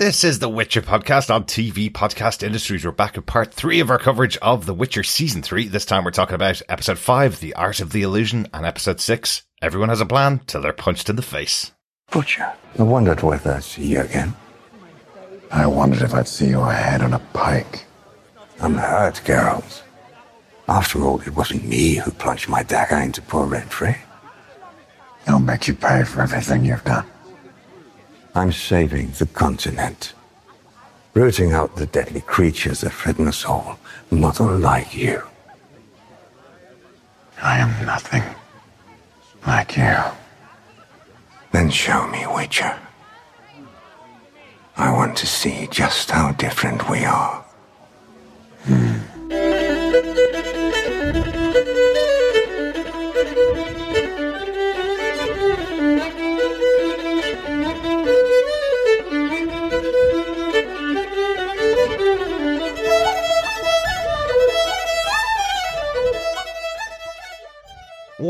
This 0.00 0.24
is 0.24 0.38
the 0.38 0.48
Witcher 0.48 0.80
podcast 0.80 1.28
on 1.28 1.44
TV 1.44 1.92
Podcast 1.92 2.42
Industries. 2.42 2.86
We're 2.86 2.90
back 2.90 3.18
at 3.18 3.26
part 3.26 3.52
three 3.52 3.80
of 3.80 3.90
our 3.90 3.98
coverage 3.98 4.38
of 4.38 4.64
The 4.64 4.72
Witcher 4.72 5.02
season 5.02 5.42
three. 5.42 5.68
This 5.68 5.84
time 5.84 6.04
we're 6.04 6.10
talking 6.10 6.36
about 6.36 6.62
episode 6.70 6.98
five, 6.98 7.38
The 7.40 7.52
Art 7.52 7.80
of 7.80 7.92
the 7.92 8.00
Illusion, 8.00 8.48
and 8.54 8.64
episode 8.64 8.98
six, 8.98 9.42
Everyone 9.60 9.90
Has 9.90 10.00
a 10.00 10.06
Plan 10.06 10.40
Till 10.46 10.62
They're 10.62 10.72
Punched 10.72 11.10
in 11.10 11.16
the 11.16 11.22
Face. 11.22 11.72
Butcher, 12.10 12.50
I 12.78 12.82
wondered 12.82 13.20
whether 13.22 13.52
I'd 13.52 13.62
see 13.62 13.88
you 13.88 14.00
again. 14.00 14.34
I 15.50 15.66
wondered 15.66 16.00
if 16.00 16.14
I'd 16.14 16.26
see 16.26 16.48
your 16.48 16.72
head 16.72 17.02
on 17.02 17.12
a 17.12 17.18
pike. 17.34 17.84
I'm 18.58 18.76
hurt, 18.76 19.20
Geralt. 19.26 19.82
After 20.66 21.04
all, 21.04 21.20
it 21.20 21.36
wasn't 21.36 21.68
me 21.68 21.96
who 21.96 22.10
plunged 22.12 22.48
my 22.48 22.62
dagger 22.62 22.96
into 22.96 23.20
poor 23.20 23.46
Renfrey. 23.46 23.98
I'll 25.26 25.40
make 25.40 25.68
you 25.68 25.74
pay 25.74 26.04
for 26.04 26.22
everything 26.22 26.64
you've 26.64 26.84
done. 26.84 27.04
I'm 28.34 28.52
saving 28.52 29.10
the 29.12 29.26
continent. 29.26 30.14
Rooting 31.14 31.52
out 31.52 31.76
the 31.76 31.86
deadly 31.86 32.20
creatures 32.20 32.82
that 32.82 32.92
threaten 32.92 33.26
us 33.26 33.44
all, 33.44 33.78
not 34.10 34.38
unlike 34.38 34.96
you. 34.96 35.22
I 37.42 37.58
am 37.58 37.84
nothing 37.84 38.22
like 39.46 39.76
you. 39.76 39.96
Then 41.52 41.70
show 41.70 42.06
me, 42.06 42.24
Witcher. 42.26 42.78
I 44.76 44.92
want 44.92 45.16
to 45.18 45.26
see 45.26 45.66
just 45.70 46.10
how 46.10 46.32
different 46.32 46.88
we 46.88 47.04
are. 47.04 47.44
Hmm. 48.64 49.09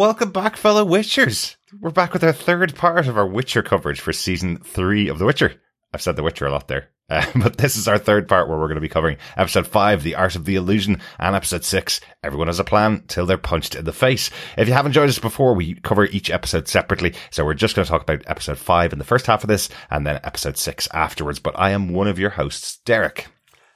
Welcome 0.00 0.32
back, 0.32 0.56
fellow 0.56 0.82
Witchers. 0.82 1.56
We're 1.78 1.90
back 1.90 2.14
with 2.14 2.24
our 2.24 2.32
third 2.32 2.74
part 2.74 3.06
of 3.06 3.18
our 3.18 3.26
Witcher 3.26 3.62
coverage 3.62 4.00
for 4.00 4.14
season 4.14 4.56
three 4.56 5.08
of 5.08 5.18
The 5.18 5.26
Witcher. 5.26 5.60
I've 5.92 6.00
said 6.00 6.16
The 6.16 6.22
Witcher 6.22 6.46
a 6.46 6.50
lot 6.50 6.68
there. 6.68 6.88
Uh, 7.10 7.26
but 7.34 7.56
this 7.56 7.76
is 7.76 7.88
our 7.88 7.98
third 7.98 8.28
part 8.28 8.48
where 8.48 8.56
we're 8.56 8.68
going 8.68 8.76
to 8.76 8.80
be 8.80 8.88
covering 8.88 9.18
episode 9.36 9.66
five, 9.66 10.04
The 10.04 10.14
Art 10.14 10.36
of 10.36 10.44
the 10.44 10.54
Illusion, 10.54 11.00
and 11.18 11.34
episode 11.34 11.64
six, 11.64 12.00
Everyone 12.22 12.46
Has 12.46 12.60
a 12.60 12.64
Plan 12.64 13.02
Till 13.08 13.26
They're 13.26 13.36
Punched 13.36 13.74
in 13.74 13.84
the 13.84 13.92
Face. 13.92 14.30
If 14.56 14.68
you 14.68 14.74
haven't 14.74 14.92
joined 14.92 15.10
us 15.10 15.18
before, 15.18 15.54
we 15.54 15.74
cover 15.74 16.04
each 16.04 16.30
episode 16.30 16.68
separately. 16.68 17.14
So 17.30 17.44
we're 17.44 17.54
just 17.54 17.74
going 17.74 17.84
to 17.84 17.90
talk 17.90 18.02
about 18.02 18.22
episode 18.26 18.58
five 18.58 18.92
in 18.92 19.00
the 19.00 19.04
first 19.04 19.26
half 19.26 19.42
of 19.42 19.48
this 19.48 19.68
and 19.90 20.06
then 20.06 20.20
episode 20.22 20.56
six 20.56 20.88
afterwards. 20.94 21.40
But 21.40 21.58
I 21.58 21.72
am 21.72 21.92
one 21.92 22.06
of 22.06 22.18
your 22.18 22.30
hosts, 22.30 22.78
Derek. 22.84 23.26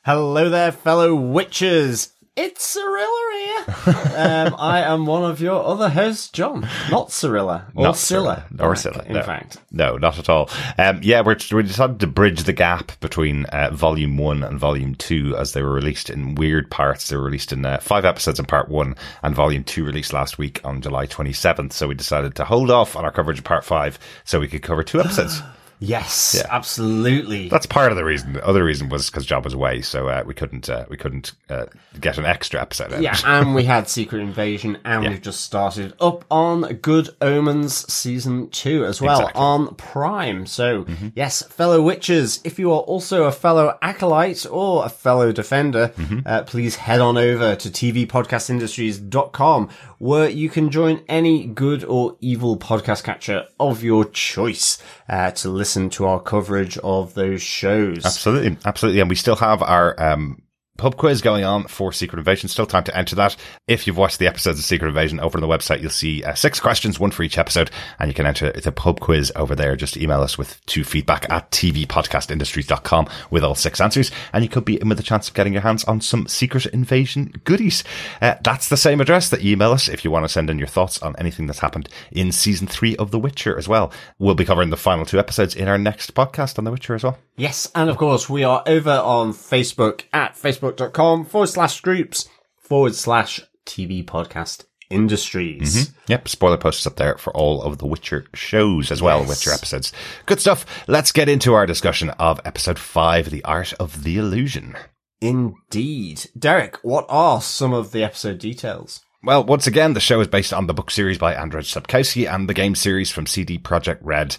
Hello 0.05 0.49
there, 0.49 0.71
fellow 0.71 1.15
witches. 1.15 2.14
It's 2.37 2.77
Cirilla 2.77 3.33
here. 3.45 3.95
um, 4.17 4.57
I 4.59 4.81
am 4.81 5.07
one 5.07 5.23
of 5.23 5.41
your 5.41 5.65
other 5.65 5.89
hosts, 5.89 6.31
John. 6.31 6.63
Not 6.91 7.11
Cirilla. 7.11 7.67
Or 7.77 7.85
Not 7.85 7.97
Scylla. 7.97 8.45
Or 8.59 8.75
Scylla. 8.75 9.05
In 9.07 9.13
no. 9.13 9.23
fact. 9.23 9.59
No, 9.71 9.97
not 9.99 10.19
at 10.19 10.29
all. 10.29 10.51
Um, 10.77 10.99
yeah, 11.01 11.21
we're, 11.21 11.37
we 11.53 11.63
decided 11.63 12.01
to 12.01 12.09
bridge 12.09 12.43
the 12.43 12.53
gap 12.53 12.99
between 12.99 13.45
uh, 13.47 13.71
volume 13.73 14.17
one 14.17 14.43
and 14.43 14.59
volume 14.59 14.97
two 14.97 15.37
as 15.37 15.53
they 15.53 15.63
were 15.63 15.73
released 15.73 16.11
in 16.11 16.35
weird 16.35 16.73
parts. 16.73 17.09
They 17.09 17.17
were 17.17 17.23
released 17.23 17.53
in 17.53 17.65
uh, 17.65 17.79
five 17.79 18.05
episodes 18.05 18.41
in 18.41 18.47
part 18.47 18.69
one 18.69 18.97
and 19.23 19.33
volume 19.33 19.63
two 19.63 19.85
released 19.85 20.13
last 20.13 20.37
week 20.37 20.61
on 20.65 20.81
July 20.81 21.07
27th. 21.07 21.73
So 21.73 21.87
we 21.87 21.95
decided 21.95 22.35
to 22.35 22.45
hold 22.45 22.69
off 22.69 22.97
on 22.97 23.05
our 23.05 23.13
coverage 23.13 23.39
of 23.39 23.45
part 23.45 23.65
five 23.65 23.97
so 24.25 24.41
we 24.41 24.49
could 24.49 24.63
cover 24.63 24.83
two 24.83 24.99
episodes. 24.99 25.41
Yes, 25.85 26.35
Yeah. 26.39 26.47
absolutely. 26.51 27.49
That's 27.49 27.67
part 27.67 27.91
of 27.93 27.97
the 27.97 28.05
reason. 28.05 28.33
The 28.35 28.47
other 28.47 28.65
reason 28.65 28.89
was 28.89 29.11
because 29.11 29.27
Job 29.27 29.45
was 29.45 29.55
away, 29.55 29.83
so 29.83 30.09
uh, 30.09 30.23
we 30.27 30.35
couldn't 30.35 30.69
uh, 30.69 30.85
we 30.89 30.97
couldn't 30.97 31.33
uh, 31.51 31.67
get 32.01 32.19
an 32.19 32.25
extra 32.25 32.61
episode. 32.61 32.93
Out. 32.93 33.03
yeah, 33.03 33.17
and 33.25 33.55
we 33.55 33.65
had 33.65 33.89
Secret 33.89 34.21
Invasion, 34.21 34.79
and 34.85 35.03
Yeah. 35.05 35.11
we've 35.11 35.23
just 35.23 35.41
started 35.43 35.95
up 36.01 36.25
on 36.31 36.63
Good 36.83 37.11
Omens 37.21 37.93
season 37.93 38.49
two 38.51 38.85
as 38.85 39.01
well 39.01 39.21
Exactly. 39.21 39.41
on 39.41 39.75
Prime. 39.77 40.47
So, 40.47 40.87
yes, 41.15 41.43
fellow 41.43 41.83
witches, 41.83 42.41
if 42.45 42.59
you 42.59 42.71
are 42.73 42.81
also 42.81 43.25
a 43.25 43.33
fellow 43.33 43.77
acolyte 43.83 44.47
or 44.51 44.85
a 44.85 44.89
fellow 44.89 45.33
defender, 45.33 45.93
uh, 46.27 46.43
please 46.45 46.77
head 46.77 47.01
on 47.01 47.17
over 47.17 47.57
to 47.57 47.69
tvpodcastindustries.com 47.71 49.69
where 49.99 50.29
you 50.29 50.49
can 50.51 50.71
join 50.71 51.01
any 51.09 51.47
good 51.47 51.83
or 51.85 52.17
evil 52.21 52.57
podcast 52.59 53.05
catcher 53.05 53.45
of 53.59 53.83
your 53.83 54.05
choice 54.05 54.79
uh, 55.09 55.31
to 55.31 55.49
listen 55.49 55.74
to 55.91 56.07
our 56.07 56.21
coverage 56.21 56.79
of 56.79 57.15
those 57.15 57.43
shows. 57.43 58.05
Absolutely, 58.05 58.57
absolutely, 58.65 59.01
and 59.01 59.11
we 59.11 59.17
still 59.17 59.37
have 59.37 59.63
our 59.63 60.01
um, 60.03 60.43
pub 60.77 60.97
quiz 60.97 61.23
going 61.23 61.45
on 61.45 61.65
for 61.65 61.93
Secret 61.93 62.19
Invasion. 62.19 62.49
Still 62.49 62.67
time 62.67 62.85
to 62.85 62.97
enter 62.97 63.17
that. 63.17 63.37
If 63.67 63.87
you've 63.87 63.97
watched 63.97 64.19
the 64.19 64.27
episodes 64.27 64.59
of 64.59 64.65
Secret 64.65 64.89
Invasion 64.89 65.21
over 65.21 65.39
on 65.39 65.43
the 65.43 65.49
website, 65.49 65.81
you'll 65.81 65.91
see 65.91 66.23
uh, 66.25 66.35
six 66.35 66.61
questions, 66.61 67.01
one 67.01 67.11
for 67.11 67.23
each 67.23 67.39
episode, 67.39 67.71
and 67.99 68.09
you 68.09 68.15
can 68.15 68.27
enter 68.27 68.53
the 68.53 68.73
pub 68.73 69.01
quiz 69.01 69.33
over 69.37 69.55
there. 69.55 69.77
Just 69.77 69.97
email 69.97 70.21
us 70.21 70.37
with 70.37 70.65
two 70.67 70.85
feedback 70.85 71.31
at 71.31 71.51
tvpodcastindustries.com 71.51 73.09
with 73.31 73.45
all 73.45 73.55
six 73.55 73.81
answers, 73.81 74.11
and 74.33 74.45
you 74.45 74.51
could 74.51 74.65
be 74.65 74.81
in 74.81 74.89
with 74.89 75.01
a 75.01 75.05
chance 75.05 75.29
of 75.29 75.35
getting 75.35 75.53
your 75.53 75.63
hands 75.63 75.85
on 75.85 76.01
some 76.01 76.27
Secret 76.27 76.67
Invasion 76.67 77.33
goodies. 77.45 77.85
Uh, 78.21 78.35
that's 78.43 78.69
the 78.69 78.77
same 78.77 79.01
address 79.01 79.31
that 79.31 79.43
you 79.43 79.53
email 79.53 79.73
us 79.73 79.89
if 79.89 80.05
you 80.05 80.11
want 80.11 80.25
to 80.25 80.29
send 80.29 80.51
in 80.51 80.59
your 80.59 80.69
thoughts 80.69 81.01
on 81.01 81.15
anything 81.17 81.47
that's 81.47 81.61
happened 81.61 81.89
in 82.11 82.33
season 82.33 82.67
three 82.67 82.97
of 82.97 83.11
The 83.11 83.19
Witcher 83.19 83.57
as 83.57 83.69
well. 83.69 83.93
We'll 84.19 84.35
be 84.35 84.45
covering 84.45 84.71
the 84.71 84.77
final 84.77 85.07
two 85.07 85.19
episodes 85.19 85.55
in 85.55 85.69
our 85.69 85.79
next 85.79 86.15
podcast 86.15 86.59
on 86.59 86.65
The 86.65 86.73
Witcher 86.73 86.95
as 86.95 87.05
well. 87.05 87.19
Yes, 87.37 87.71
and 87.75 87.91
of 87.91 87.97
course, 87.97 88.29
we 88.29 88.45
are 88.45 88.63
over 88.67 88.91
on 88.93 89.33
Facebook 89.33 90.03
at 90.13 90.35
facebook.com 90.65 91.25
forward 91.27 91.47
slash 91.49 91.81
groups 91.81 92.29
forward 92.59 92.95
slash 92.95 93.41
TV 93.67 94.05
podcast 94.05 94.65
industries. 94.91 95.89
Mm-hmm. 95.89 95.97
Yep, 96.09 96.29
spoiler 96.29 96.57
posts 96.59 96.87
up 96.87 96.97
there 96.97 97.17
for 97.19 97.35
all 97.35 97.63
of 97.63 97.79
the 97.79 97.87
Witcher 97.87 98.27
shows 98.35 98.91
as 98.91 99.03
well, 99.03 99.21
Yes. 99.21 99.29
Witcher 99.29 99.53
episodes. 99.53 99.93
Good 100.27 100.41
stuff. 100.41 100.67
Let's 100.87 101.13
get 101.13 101.29
into 101.29 101.55
our 101.55 101.67
discussion 101.67 102.11
of 102.11 102.41
episode 102.45 102.79
five, 102.79 103.31
The 103.31 103.45
Art 103.45 103.73
of 103.75 104.05
the 104.05 104.19
Illusion. 104.19 104.77
Indeed. 105.21 106.27
Derek, 106.39 106.77
what 106.83 107.07
are 107.09 107.41
some 107.41 107.73
of 107.73 107.93
the 107.93 108.05
episode 108.05 108.39
details? 108.39 109.01
Well, 109.23 109.43
once 109.43 109.67
again, 109.67 109.95
the 109.95 110.01
show 110.01 110.21
is 110.21 110.29
based 110.29 110.53
on 110.53 110.67
the 110.67 110.75
book 110.75 110.91
series 110.91 111.17
by 111.17 111.35
Andrzej 111.35 111.73
Sapkowski 111.73 112.31
and 112.33 112.47
the 112.47 112.53
game 112.55 112.75
series 112.75 113.11
from 113.11 113.27
CD 113.27 113.59
Projekt 113.59 114.01
Red. 114.03 114.37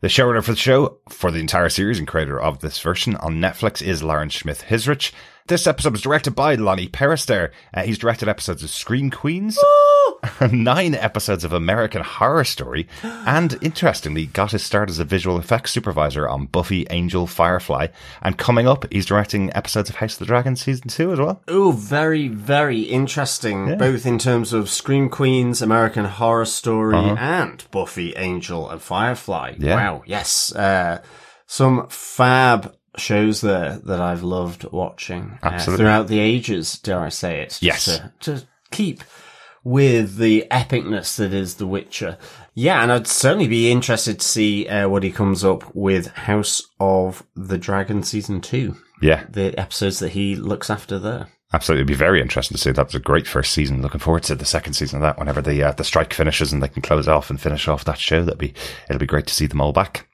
The 0.00 0.08
showrunner 0.08 0.42
for 0.42 0.52
the 0.52 0.56
show, 0.58 0.98
for 1.08 1.30
the 1.30 1.38
entire 1.38 1.68
series 1.68 2.00
and 2.00 2.06
creator 2.08 2.40
of 2.40 2.58
this 2.58 2.80
version 2.80 3.14
on 3.16 3.36
Netflix 3.36 3.80
is 3.80 4.02
Lauren 4.02 4.28
Schmidt 4.28 4.64
Hissrich. 4.68 5.12
This 5.48 5.66
episode 5.66 5.92
was 5.92 6.02
directed 6.02 6.32
by 6.32 6.56
Loni 6.56 6.90
Peristere. 6.90 7.52
Uh, 7.72 7.82
he's 7.82 7.96
directed 7.96 8.28
episodes 8.28 8.62
of 8.62 8.68
Scream 8.68 9.10
Queens, 9.10 9.58
nine 10.52 10.94
episodes 10.94 11.42
of 11.42 11.54
American 11.54 12.02
Horror 12.02 12.44
Story, 12.44 12.86
and 13.02 13.56
interestingly, 13.62 14.26
got 14.26 14.52
his 14.52 14.62
start 14.62 14.90
as 14.90 14.98
a 14.98 15.06
visual 15.06 15.38
effects 15.38 15.70
supervisor 15.70 16.28
on 16.28 16.44
Buffy, 16.44 16.86
Angel, 16.90 17.26
Firefly. 17.26 17.86
And 18.20 18.36
coming 18.36 18.68
up, 18.68 18.92
he's 18.92 19.06
directing 19.06 19.50
episodes 19.56 19.88
of 19.88 19.96
House 19.96 20.12
of 20.12 20.18
the 20.18 20.26
Dragon 20.26 20.54
season 20.54 20.88
two 20.88 21.12
as 21.12 21.18
well. 21.18 21.40
Oh, 21.48 21.72
very, 21.72 22.28
very 22.28 22.82
interesting, 22.82 23.78
both 23.78 24.04
in 24.04 24.18
terms 24.18 24.52
of 24.52 24.68
Scream 24.68 25.08
Queens, 25.08 25.62
American 25.62 26.04
Horror 26.04 26.44
Story, 26.44 26.94
and 26.98 27.64
Buffy, 27.70 28.14
Angel, 28.16 28.68
and 28.68 28.82
Firefly. 28.82 29.54
Yeah. 29.56 29.76
Wow, 29.76 30.02
yes. 30.04 30.54
Uh, 30.54 31.00
some 31.46 31.86
fab 31.88 32.74
shows 32.98 33.40
there 33.40 33.78
that 33.84 34.00
I've 34.00 34.22
loved 34.22 34.64
watching 34.72 35.38
uh, 35.42 35.58
throughout 35.58 36.08
the 36.08 36.18
ages, 36.18 36.78
dare 36.78 37.00
I 37.00 37.08
say 37.08 37.40
it. 37.40 37.58
just 37.60 37.62
Yes. 37.62 37.84
To, 37.84 38.12
to 38.20 38.46
keep 38.70 39.02
with 39.64 40.16
the 40.16 40.46
epicness 40.50 41.16
that 41.16 41.32
is 41.32 41.56
The 41.56 41.66
Witcher. 41.66 42.16
Yeah, 42.54 42.82
and 42.82 42.90
I'd 42.90 43.06
certainly 43.06 43.48
be 43.48 43.70
interested 43.70 44.20
to 44.20 44.26
see 44.26 44.66
uh, 44.68 44.88
what 44.88 45.02
he 45.02 45.12
comes 45.12 45.44
up 45.44 45.74
with 45.74 46.08
House 46.08 46.62
of 46.80 47.22
the 47.36 47.58
Dragon 47.58 48.02
Season 48.02 48.40
2 48.40 48.74
Yeah, 49.02 49.24
the 49.28 49.58
episodes 49.58 49.98
that 50.00 50.10
he 50.10 50.36
looks 50.36 50.70
after 50.70 50.98
there. 50.98 51.28
Absolutely, 51.52 51.80
it'd 51.80 51.88
be 51.88 51.94
very 51.94 52.20
interesting 52.20 52.56
to 52.56 52.60
see. 52.60 52.72
That 52.72 52.86
was 52.86 52.94
a 52.94 53.00
great 53.00 53.26
first 53.26 53.52
season. 53.52 53.80
Looking 53.80 54.00
forward 54.00 54.22
to 54.24 54.34
the 54.34 54.44
second 54.44 54.74
season 54.74 54.96
of 54.96 55.02
that. 55.02 55.18
Whenever 55.18 55.40
the 55.40 55.62
uh, 55.62 55.72
the 55.72 55.84
strike 55.84 56.12
finishes 56.12 56.52
and 56.52 56.62
they 56.62 56.68
can 56.68 56.82
close 56.82 57.08
off 57.08 57.30
and 57.30 57.40
finish 57.40 57.68
off 57.68 57.84
that 57.84 57.98
show, 57.98 58.22
that'd 58.22 58.38
be 58.38 58.52
it'll 58.88 58.98
be 58.98 59.06
great 59.06 59.26
to 59.28 59.34
see 59.34 59.46
them 59.46 59.60
all 59.60 59.72
back. 59.72 60.07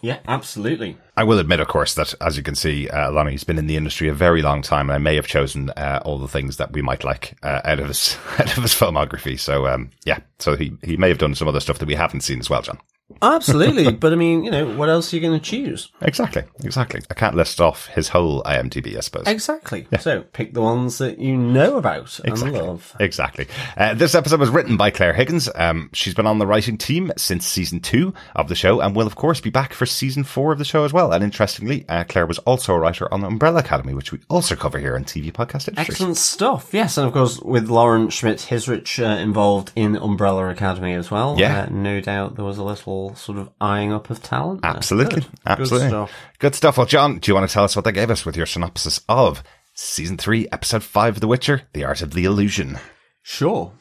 Yeah, 0.00 0.18
absolutely. 0.26 0.96
I 1.16 1.24
will 1.24 1.38
admit, 1.38 1.60
of 1.60 1.68
course, 1.68 1.94
that 1.94 2.14
as 2.20 2.36
you 2.36 2.42
can 2.42 2.54
see, 2.54 2.88
uh, 2.88 3.10
Loni's 3.10 3.44
been 3.44 3.58
in 3.58 3.66
the 3.66 3.76
industry 3.76 4.08
a 4.08 4.14
very 4.14 4.42
long 4.42 4.62
time, 4.62 4.88
and 4.88 4.94
I 4.94 4.98
may 4.98 5.16
have 5.16 5.26
chosen 5.26 5.70
uh, 5.70 6.00
all 6.04 6.18
the 6.18 6.28
things 6.28 6.56
that 6.56 6.72
we 6.72 6.82
might 6.82 7.04
like 7.04 7.36
uh, 7.42 7.60
out 7.64 7.80
of 7.80 7.88
his 7.88 8.16
out 8.38 8.56
of 8.56 8.62
his 8.62 8.74
filmography. 8.74 9.38
So, 9.38 9.66
um, 9.66 9.90
yeah, 10.04 10.18
so 10.38 10.56
he 10.56 10.72
he 10.82 10.96
may 10.96 11.08
have 11.08 11.18
done 11.18 11.34
some 11.34 11.48
other 11.48 11.60
stuff 11.60 11.78
that 11.78 11.88
we 11.88 11.94
haven't 11.94 12.22
seen 12.22 12.40
as 12.40 12.50
well, 12.50 12.62
John. 12.62 12.78
Absolutely, 13.20 13.92
but 13.92 14.12
I 14.12 14.16
mean, 14.16 14.44
you 14.44 14.50
know, 14.50 14.66
what 14.76 14.88
else 14.88 15.12
are 15.12 15.16
you 15.16 15.22
going 15.22 15.38
to 15.38 15.44
choose? 15.44 15.90
Exactly, 16.00 16.42
exactly. 16.62 17.02
I 17.10 17.14
can't 17.14 17.34
list 17.36 17.60
off 17.60 17.86
his 17.88 18.08
whole 18.08 18.42
IMDb, 18.44 18.96
I 18.96 19.00
suppose. 19.00 19.26
Exactly. 19.26 19.86
So 20.00 20.22
pick 20.22 20.54
the 20.54 20.62
ones 20.62 20.98
that 20.98 21.18
you 21.18 21.36
know 21.36 21.76
about 21.76 22.18
Exactly. 22.24 22.58
and 22.58 22.66
love. 22.68 22.96
Exactly. 23.00 23.46
Uh, 23.76 23.94
this 23.94 24.14
episode 24.14 24.40
was 24.40 24.50
written 24.50 24.76
by 24.76 24.90
Clare 24.90 25.12
Higgins. 25.12 25.48
Um, 25.54 25.90
she's 25.92 26.14
been 26.14 26.26
on 26.26 26.38
the 26.38 26.46
writing 26.46 26.78
team 26.78 27.12
since 27.16 27.46
season 27.46 27.80
two 27.80 28.14
of 28.34 28.48
the 28.48 28.54
show 28.54 28.80
and 28.80 28.96
will, 28.96 29.06
of 29.06 29.16
course, 29.16 29.40
be 29.40 29.50
back 29.50 29.72
for 29.74 29.86
season 29.86 30.24
four 30.24 30.52
of 30.52 30.58
the 30.58 30.64
show 30.64 30.84
as 30.84 30.92
well. 30.92 31.12
And 31.12 31.22
interestingly, 31.22 31.84
uh, 31.88 32.04
Clare 32.04 32.26
was 32.26 32.38
also 32.40 32.74
a 32.74 32.78
writer 32.78 33.12
on 33.12 33.20
the 33.20 33.26
Umbrella 33.26 33.60
Academy, 33.60 33.94
which 33.94 34.12
we 34.12 34.20
also 34.28 34.56
cover 34.56 34.78
here 34.78 34.96
on 34.96 35.04
TV 35.04 35.30
Podcast 35.30 35.68
Industry. 35.68 35.92
Excellent 35.92 36.16
stuff. 36.16 36.72
Yes, 36.72 36.96
and 36.96 37.06
of 37.06 37.12
course 37.12 37.38
with 37.40 37.68
Lauren 37.68 38.08
Schmidt 38.10 38.38
Hissrich 38.38 38.98
uh, 39.04 39.20
involved 39.20 39.72
in 39.76 39.96
Umbrella 39.96 40.48
Academy 40.48 40.94
as 40.94 41.10
well. 41.10 41.36
Yeah. 41.38 41.62
Uh, 41.62 41.66
no 41.70 42.00
doubt 42.00 42.36
there 42.36 42.44
was 42.44 42.58
a 42.58 42.64
little 42.64 42.93
sort 43.14 43.38
of 43.38 43.50
eyeing 43.60 43.92
up 43.92 44.10
of 44.10 44.22
talent. 44.22 44.62
there. 44.62 44.70
Absolutely. 44.70 45.22
Good. 45.22 45.30
Absolutely. 45.46 45.88
Good 45.88 45.90
stuff. 45.90 46.12
Good 46.38 46.54
stuff. 46.54 46.76
Well, 46.78 46.86
John, 46.86 47.18
do 47.18 47.30
you 47.30 47.34
want 47.34 47.48
to 47.48 47.52
tell 47.52 47.64
us 47.64 47.76
what 47.76 47.84
they 47.84 47.92
gave 47.92 48.10
us 48.10 48.24
with 48.24 48.36
your 48.36 48.46
synopsis 48.46 49.00
of 49.08 49.42
season 49.74 50.16
three, 50.16 50.48
episode 50.52 50.82
five 50.82 51.16
of 51.16 51.20
The 51.20 51.28
Witcher, 51.28 51.62
The 51.72 51.84
Art 51.84 52.02
of 52.02 52.12
the 52.12 52.24
Illusion? 52.24 52.78
Sure. 53.22 53.72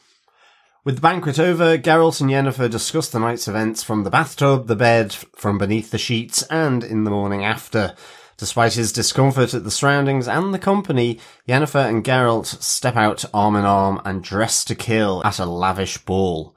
With 0.86 0.95
the 0.95 1.01
banquet 1.01 1.39
over, 1.39 1.77
Geralt 1.77 2.19
and 2.19 2.30
Yennefer 2.30 2.69
discuss 2.69 3.07
the 3.10 3.19
night's 3.19 3.48
events 3.48 3.83
from 3.83 4.04
the 4.04 4.10
bathtub, 4.10 4.68
the 4.68 4.75
bed, 4.75 5.13
from 5.13 5.57
beneath 5.57 5.92
the 5.92 5.98
sheets, 5.98 6.44
and 6.44 6.83
in 6.83 7.06
the 7.06 7.12
morning 7.12 7.45
after. 7.45 7.95
Despite 8.36 8.74
his 8.74 8.92
discomfort 8.92 9.54
at 9.54 9.63
the 9.63 9.71
surroundings 9.71 10.27
and 10.27 10.54
the 10.54 10.59
company, 10.59 11.19
Yennefer 11.48 11.88
and 11.88 12.04
Geralt 12.04 12.48
step 12.62 12.98
out 12.98 13.24
arm 13.33 13.56
in 13.56 13.63
arm 13.63 14.01
and 14.04 14.24
dress 14.24 14.66
to 14.66 14.75
kill 14.75 15.21
at 15.24 15.39
a 15.39 15.45
lavish 15.45 16.00
ball. 16.00 16.54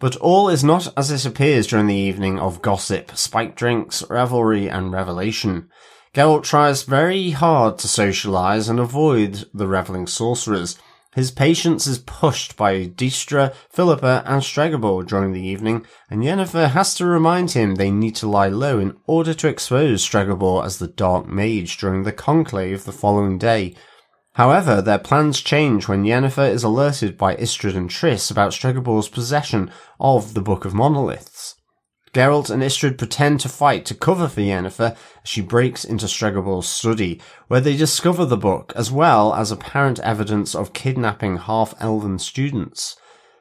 But 0.00 0.16
all 0.16 0.48
is 0.48 0.62
not 0.62 0.92
as 0.96 1.10
it 1.10 1.26
appears 1.26 1.66
during 1.66 1.88
the 1.88 1.94
evening 1.94 2.38
of 2.38 2.62
gossip, 2.62 3.16
spiked 3.16 3.56
drinks, 3.56 4.04
revelry, 4.08 4.68
and 4.68 4.92
revelation. 4.92 5.70
Geralt 6.14 6.44
tries 6.44 6.84
very 6.84 7.30
hard 7.30 7.78
to 7.78 7.88
socialize 7.88 8.68
and 8.68 8.78
avoid 8.78 9.46
the 9.52 9.66
reveling 9.66 10.06
sorcerers. 10.06 10.78
His 11.14 11.32
patience 11.32 11.88
is 11.88 11.98
pushed 11.98 12.56
by 12.56 12.86
Dijkstra, 12.86 13.52
Philippa, 13.70 14.22
and 14.24 14.40
Stregobor 14.40 15.04
during 15.04 15.32
the 15.32 15.42
evening, 15.42 15.84
and 16.08 16.22
Yennefer 16.22 16.70
has 16.70 16.94
to 16.94 17.06
remind 17.06 17.52
him 17.52 17.74
they 17.74 17.90
need 17.90 18.14
to 18.16 18.28
lie 18.28 18.48
low 18.48 18.78
in 18.78 18.96
order 19.06 19.34
to 19.34 19.48
expose 19.48 20.06
Stregobor 20.06 20.64
as 20.64 20.78
the 20.78 20.86
Dark 20.86 21.26
Mage 21.26 21.76
during 21.76 22.04
the 22.04 22.12
conclave 22.12 22.84
the 22.84 22.92
following 22.92 23.36
day. 23.36 23.74
However, 24.38 24.80
their 24.80 25.00
plans 25.00 25.40
change 25.40 25.88
when 25.88 26.04
Yennefer 26.04 26.48
is 26.48 26.62
alerted 26.62 27.18
by 27.18 27.34
Istredd 27.34 27.74
and 27.74 27.90
Triss 27.90 28.30
about 28.30 28.52
Stregobor's 28.52 29.08
possession 29.08 29.68
of 29.98 30.34
the 30.34 30.40
Book 30.40 30.64
of 30.64 30.72
Monoliths. 30.72 31.56
Geralt 32.14 32.48
and 32.48 32.62
Istredd 32.62 32.98
pretend 32.98 33.40
to 33.40 33.48
fight 33.48 33.84
to 33.86 33.96
cover 33.96 34.28
for 34.28 34.40
Yennefer 34.40 34.92
as 34.92 35.28
she 35.28 35.40
breaks 35.40 35.84
into 35.84 36.06
Stregobor's 36.06 36.68
study, 36.68 37.20
where 37.48 37.60
they 37.60 37.76
discover 37.76 38.24
the 38.24 38.36
book 38.36 38.72
as 38.76 38.92
well 38.92 39.34
as 39.34 39.50
apparent 39.50 39.98
evidence 39.98 40.54
of 40.54 40.72
kidnapping 40.72 41.38
half-elven 41.38 42.20
students. 42.20 42.96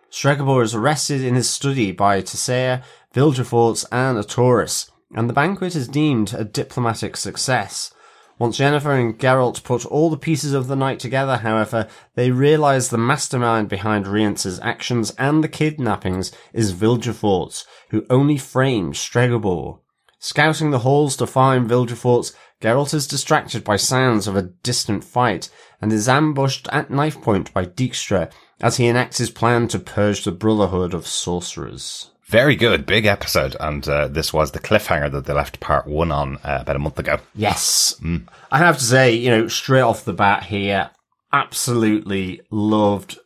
Stregobor 0.10 0.64
is 0.64 0.74
arrested 0.74 1.22
in 1.22 1.36
his 1.36 1.48
study 1.48 1.92
by 1.92 2.24
Tissaia, 2.24 2.82
Vilgefortz, 3.14 3.86
and 3.92 4.18
Artorius, 4.18 4.90
and 5.14 5.30
the 5.30 5.34
banquet 5.34 5.76
is 5.76 5.88
deemed 5.88 6.34
a 6.34 6.44
diplomatic 6.44 7.16
success. 7.18 7.94
Once 8.40 8.60
Yennefer 8.60 9.00
and 9.00 9.18
Geralt 9.18 9.64
put 9.64 9.86
all 9.86 10.12
the 10.12 10.18
pieces 10.18 10.54
of 10.54 10.68
the 10.68 10.76
night 10.76 11.00
together, 11.00 11.38
however, 11.38 11.88
they 12.14 12.30
realize 12.30 12.90
the 12.90 12.98
mastermind 12.98 13.68
behind 13.68 14.06
Rience's 14.06 14.60
actions 14.60 15.12
and 15.18 15.44
the 15.44 15.48
kidnappings 15.48 16.32
is 16.54 16.74
Vilgefortz, 16.74 17.66
who 17.90 18.06
only 18.10 18.38
framed 18.38 18.94
Stregobor. 18.94 19.80
Scouting 20.20 20.70
the 20.70 20.80
halls 20.80 21.16
to 21.18 21.26
find 21.26 21.68
Vilgefortz, 21.68 22.34
Geralt 22.62 22.94
is 22.94 23.08
distracted 23.08 23.64
by 23.64 23.76
sounds 23.76 24.28
of 24.28 24.36
a 24.36 24.44
distant 24.44 25.04
fight 25.04 25.50
and 25.82 25.92
is 25.92 26.10
ambushed 26.10 26.68
at 26.72 26.92
knife 26.92 27.20
point 27.22 27.54
by 27.54 27.66
Dijkstra 27.66 28.32
as 28.62 28.78
he 28.78 28.88
enacts 28.88 29.18
his 29.18 29.30
plan 29.32 29.68
to 29.70 29.80
purge 29.80 30.24
the 30.24 30.32
Brotherhood 30.32 30.94
of 30.94 31.08
Sorcerers. 31.08 32.12
Very 32.30 32.56
good. 32.56 32.86
Big 32.86 33.06
episode. 33.06 33.56
And 33.60 33.88
uh, 33.88 34.08
this 34.10 34.34
was 34.34 34.52
the 34.52 34.60
cliffhanger 34.60 35.12
that 35.12 35.26
they 35.26 35.34
left 35.34 35.60
part 35.60 35.88
one 35.88 36.12
on 36.12 36.38
uh, 36.38 36.60
about 36.62 36.76
a 36.76 36.80
month 36.80 37.00
ago. 37.00 37.20
Yes. 37.34 37.96
I 38.52 38.58
have 38.58 38.78
to 38.78 38.84
say, 38.84 39.14
you 39.16 39.30
know, 39.30 39.48
straight 39.48 39.82
off 39.82 40.04
the 40.04 40.14
bat 40.14 40.44
here, 40.44 40.92
absolutely 41.32 42.42
loved 42.52 43.18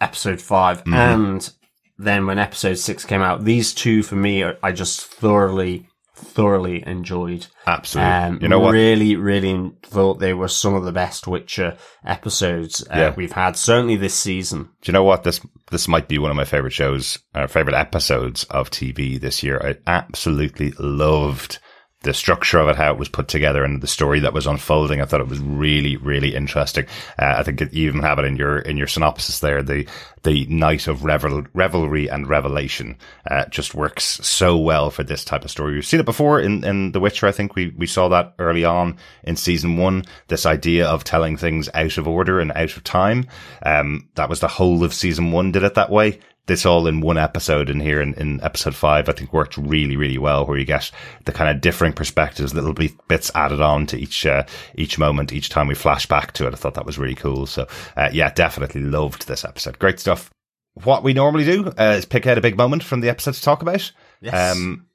episode 0.00 0.40
5 0.40 0.84
And 0.86 1.52
then 1.98 2.26
when 2.26 2.38
episode 2.38 2.78
six 2.78 3.04
came 3.04 3.20
out, 3.20 3.44
these 3.44 3.74
two 3.74 4.02
for 4.02 4.14
me, 4.14 4.42
are, 4.42 4.56
I 4.62 4.72
just 4.72 5.04
thoroughly, 5.04 5.88
thoroughly 6.20 6.86
enjoyed. 6.86 7.46
Absolutely. 7.66 8.12
Um, 8.12 8.38
you 8.42 8.48
know 8.48 8.60
what? 8.60 8.72
Really, 8.72 9.16
really 9.16 9.72
thought 9.82 10.18
they 10.20 10.34
were 10.34 10.48
some 10.48 10.74
of 10.74 10.84
the 10.84 10.92
best 10.92 11.26
Witcher 11.26 11.76
episodes 12.04 12.82
uh, 12.90 12.96
Yeah. 12.96 13.14
we've 13.16 13.32
had, 13.32 13.56
certainly 13.56 13.96
this 13.96 14.14
season. 14.14 14.64
Do 14.82 14.90
you 14.90 14.92
know 14.92 15.04
what? 15.04 15.24
This 15.24 15.40
this 15.70 15.86
might 15.88 16.08
be 16.08 16.18
one 16.18 16.30
of 16.30 16.36
my 16.36 16.44
favorite 16.44 16.72
shows, 16.72 17.18
uh, 17.34 17.46
favorite 17.46 17.76
episodes 17.76 18.44
of 18.44 18.70
TV 18.70 19.20
this 19.20 19.42
year. 19.42 19.60
I 19.62 19.76
absolutely 19.86 20.72
loved 20.78 21.58
the 22.02 22.14
structure 22.14 22.58
of 22.58 22.68
it, 22.68 22.76
how 22.76 22.92
it 22.92 22.98
was 22.98 23.10
put 23.10 23.28
together, 23.28 23.62
and 23.62 23.82
the 23.82 23.86
story 23.86 24.20
that 24.20 24.32
was 24.32 24.46
unfolding. 24.46 25.00
I 25.00 25.04
thought 25.04 25.20
it 25.20 25.28
was 25.28 25.38
really, 25.38 25.96
really 25.98 26.34
interesting. 26.34 26.86
Uh, 27.18 27.34
I 27.36 27.42
think 27.42 27.60
it, 27.60 27.74
you 27.74 27.88
even 27.88 28.00
have 28.00 28.18
it 28.18 28.24
in 28.24 28.36
your 28.36 28.58
in 28.58 28.78
your 28.78 28.86
synopsis 28.86 29.40
there. 29.40 29.62
The 29.62 29.86
the 30.22 30.46
night 30.46 30.86
of 30.86 31.04
revel, 31.04 31.44
revelry 31.52 32.08
and 32.08 32.26
revelation 32.26 32.96
uh, 33.30 33.46
just 33.46 33.74
works 33.74 34.04
so 34.04 34.56
well 34.56 34.90
for 34.90 35.02
this 35.02 35.24
type 35.24 35.44
of 35.44 35.50
story. 35.50 35.74
We've 35.74 35.86
seen 35.86 36.00
it 36.00 36.06
before 36.06 36.40
in 36.40 36.64
in 36.64 36.92
The 36.92 37.00
Witcher. 37.00 37.26
I 37.26 37.32
think 37.32 37.54
we 37.54 37.68
we 37.76 37.86
saw 37.86 38.08
that 38.08 38.34
early 38.38 38.64
on 38.64 38.96
in 39.24 39.36
season 39.36 39.76
one. 39.76 40.04
This 40.28 40.46
idea 40.46 40.86
of 40.86 41.04
telling 41.04 41.36
things 41.36 41.68
out 41.74 41.98
of 41.98 42.08
order 42.08 42.40
and 42.40 42.52
out 42.52 42.76
of 42.76 42.84
time. 42.84 43.26
Um, 43.62 44.08
that 44.14 44.30
was 44.30 44.40
the 44.40 44.48
whole 44.48 44.84
of 44.84 44.94
season 44.94 45.32
one. 45.32 45.52
Did 45.52 45.64
it 45.64 45.74
that 45.74 45.90
way 45.90 46.20
this 46.46 46.66
all 46.66 46.86
in 46.86 47.00
one 47.00 47.18
episode 47.18 47.70
in 47.70 47.80
here 47.80 48.00
in, 48.00 48.14
in 48.14 48.42
episode 48.42 48.74
five, 48.74 49.08
I 49.08 49.12
think 49.12 49.32
worked 49.32 49.56
really, 49.56 49.96
really 49.96 50.18
well 50.18 50.46
where 50.46 50.58
you 50.58 50.64
get 50.64 50.90
the 51.24 51.32
kind 51.32 51.54
of 51.54 51.60
differing 51.60 51.92
perspectives, 51.92 52.54
little 52.54 52.72
bit, 52.72 52.92
bits 53.08 53.30
added 53.34 53.60
on 53.60 53.86
to 53.86 53.98
each, 53.98 54.26
uh, 54.26 54.44
each 54.74 54.98
moment, 54.98 55.32
each 55.32 55.48
time 55.48 55.68
we 55.68 55.74
flash 55.74 56.06
back 56.06 56.32
to 56.32 56.46
it. 56.46 56.52
I 56.52 56.56
thought 56.56 56.74
that 56.74 56.86
was 56.86 56.98
really 56.98 57.14
cool. 57.14 57.46
So, 57.46 57.66
uh, 57.96 58.10
yeah, 58.12 58.32
definitely 58.32 58.82
loved 58.82 59.26
this 59.26 59.44
episode. 59.44 59.78
Great 59.78 60.00
stuff. 60.00 60.30
What 60.74 61.02
we 61.02 61.12
normally 61.12 61.44
do 61.44 61.68
uh, 61.78 61.96
is 61.98 62.04
pick 62.04 62.26
out 62.26 62.38
a 62.38 62.42
big 62.42 62.56
moment 62.56 62.82
from 62.82 63.00
the 63.00 63.08
episode 63.08 63.34
to 63.34 63.42
talk 63.42 63.62
about. 63.62 63.92
Yes. 64.20 64.56
Um, 64.56 64.86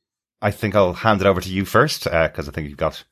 I 0.42 0.52
think 0.52 0.76
I'll 0.76 0.94
hand 0.94 1.22
it 1.22 1.28
over 1.28 1.42
to 1.42 1.50
you 1.50 1.66
first, 1.66 2.04
because 2.04 2.48
I 2.48 2.52
think 2.52 2.70
you've 2.70 2.78
got 2.78 3.04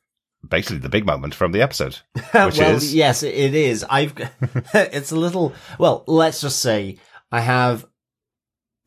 basically 0.48 0.80
the 0.80 0.90
big 0.90 1.06
moment 1.06 1.34
from 1.34 1.52
the 1.52 1.62
episode, 1.62 1.98
which 2.16 2.34
well, 2.34 2.76
is 2.76 2.94
yes, 2.94 3.24
it 3.24 3.34
it 3.34 3.56
is. 3.56 3.86
I've, 3.90 4.14
it's 4.74 5.12
a 5.12 5.16
little, 5.16 5.54
well, 5.80 6.04
let's 6.08 6.42
just 6.42 6.60
say 6.60 6.98
I 7.32 7.40
have 7.40 7.86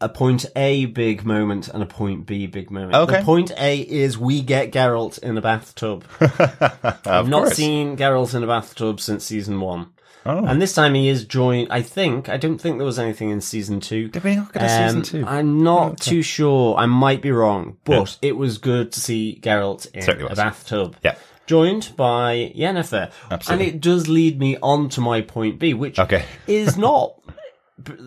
a 0.00 0.08
point 0.08 0.44
A 0.54 0.84
big 0.86 1.24
moment 1.24 1.68
and 1.68 1.82
a 1.82 1.86
point 1.86 2.26
B 2.26 2.46
big 2.46 2.70
moment. 2.70 2.94
Okay. 2.94 3.18
The 3.18 3.24
point 3.24 3.50
A 3.56 3.78
is 3.80 4.18
we 4.18 4.42
get 4.42 4.70
Geralt 4.72 5.18
in 5.20 5.38
a 5.38 5.40
bathtub. 5.40 6.04
I've 6.20 7.28
not 7.28 7.44
course. 7.44 7.54
seen 7.54 7.96
Geralt 7.96 8.34
in 8.34 8.42
a 8.42 8.46
bathtub 8.46 9.00
since 9.00 9.24
season 9.24 9.60
one. 9.60 9.88
Oh. 10.26 10.44
And 10.44 10.60
this 10.60 10.74
time 10.74 10.94
he 10.94 11.08
is 11.08 11.24
joined, 11.24 11.68
I 11.70 11.82
think, 11.82 12.28
I 12.28 12.36
don't 12.36 12.58
think 12.58 12.78
there 12.78 12.84
was 12.84 12.98
anything 12.98 13.30
in 13.30 13.40
season 13.40 13.78
two. 13.80 14.08
Did 14.08 14.24
we 14.24 14.34
not 14.34 14.52
get 14.52 14.64
a 14.64 14.68
season 14.68 14.96
Um, 14.98 15.02
two? 15.02 15.24
I'm 15.26 15.62
not 15.62 16.00
too 16.00 16.20
sure. 16.20 16.76
I 16.76 16.86
might 16.86 17.22
be 17.22 17.30
wrong, 17.30 17.76
but 17.84 18.18
it 18.22 18.36
was 18.36 18.58
good 18.58 18.90
to 18.92 19.00
see 19.00 19.38
Geralt 19.40 19.86
in 19.94 20.02
Certainly 20.02 20.26
a 20.26 20.30
was. 20.30 20.36
bathtub. 20.38 20.96
Yeah. 21.04 21.14
Joined 21.46 21.92
by 21.96 22.52
Yennefer. 22.58 23.12
Absolutely. 23.30 23.66
And 23.68 23.74
it 23.76 23.80
does 23.80 24.08
lead 24.08 24.40
me 24.40 24.56
on 24.60 24.88
to 24.90 25.00
my 25.00 25.20
point 25.20 25.60
B, 25.60 25.74
which 25.74 25.96
Okay. 26.00 26.24
is 26.48 26.76
not 26.76 27.14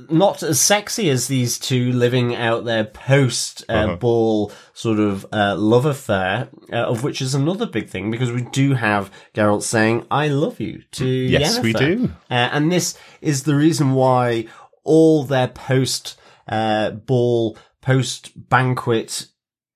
not 0.10 0.42
as 0.42 0.60
sexy 0.60 1.10
as 1.10 1.28
these 1.28 1.60
two 1.60 1.92
living 1.92 2.36
out 2.36 2.66
their 2.66 2.84
post 2.86 3.64
uh, 3.70 3.74
Uh-huh. 3.74 3.96
ball 3.98 4.52
sort 4.74 5.00
of 5.00 5.26
uh, 5.32 5.56
love 5.56 5.86
affair, 5.86 6.50
uh, 6.74 6.78
of 6.78 7.04
which 7.04 7.22
is 7.22 7.36
another 7.36 7.68
big 7.68 7.88
thing 7.88 8.10
because 8.10 8.32
we 8.32 8.42
do 8.42 8.74
have 8.74 9.12
Geralt 9.36 9.62
saying 9.64 10.06
"I 10.10 10.28
love 10.30 10.60
you" 10.60 10.82
to 10.94 11.06
Yes, 11.06 11.60
we 11.62 11.74
do. 11.74 12.12
Uh, 12.32 12.50
and 12.52 12.72
this 12.72 12.98
is 13.22 13.44
the 13.44 13.56
reason 13.56 13.94
why 13.94 14.48
all 14.84 15.24
their 15.24 15.48
post 15.48 16.20
uh, 16.48 16.90
ball, 16.92 17.56
post 17.82 18.32
banquet 18.50 19.28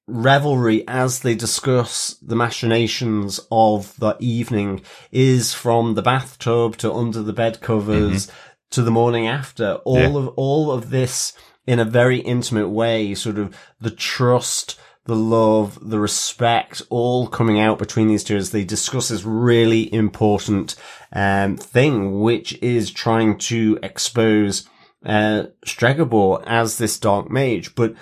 revelry 0.07 0.83
as 0.87 1.19
they 1.19 1.33
discuss 1.35 2.15
the 2.21 2.35
machinations 2.35 3.39
of 3.51 3.95
the 3.99 4.17
evening 4.19 4.81
is 5.11 5.53
from 5.53 5.93
the 5.95 6.01
bathtub 6.01 6.75
to 6.77 6.91
under 6.91 7.21
the 7.21 7.31
bed 7.31 7.61
covers 7.61 8.29
to 8.73 8.81
the 8.81 8.91
morning 8.91 9.27
after. 9.27 9.75
All 9.85 9.97
Yeah. 9.99 10.17
of 10.17 10.27
all 10.35 10.71
of 10.71 10.89
this 10.89 11.33
in 11.65 11.79
a 11.79 11.85
very 11.85 12.19
intimate 12.19 12.69
way, 12.69 13.15
sort 13.15 13.37
of 13.37 13.55
the 13.79 13.91
trust, 13.91 14.77
the 15.05 15.15
love, 15.15 15.77
the 15.81 15.99
respect, 15.99 16.81
all 16.89 17.27
coming 17.27 17.59
out 17.59 17.77
between 17.79 18.07
these 18.07 18.23
two 18.23 18.35
as 18.37 18.51
they 18.51 18.63
discuss 18.63 19.09
this 19.09 19.23
really 19.23 19.93
important 19.93 20.75
um, 21.13 21.57
thing, 21.57 22.19
which 22.21 22.57
is 22.61 22.91
trying 22.91 23.37
to 23.37 23.77
expose 23.83 24.67
uh, 25.05 25.43
Stregobor 25.65 26.41
as 26.47 26.77
this 26.77 26.97
dark 26.97 27.29
mage. 27.29 27.75
But 27.75 27.93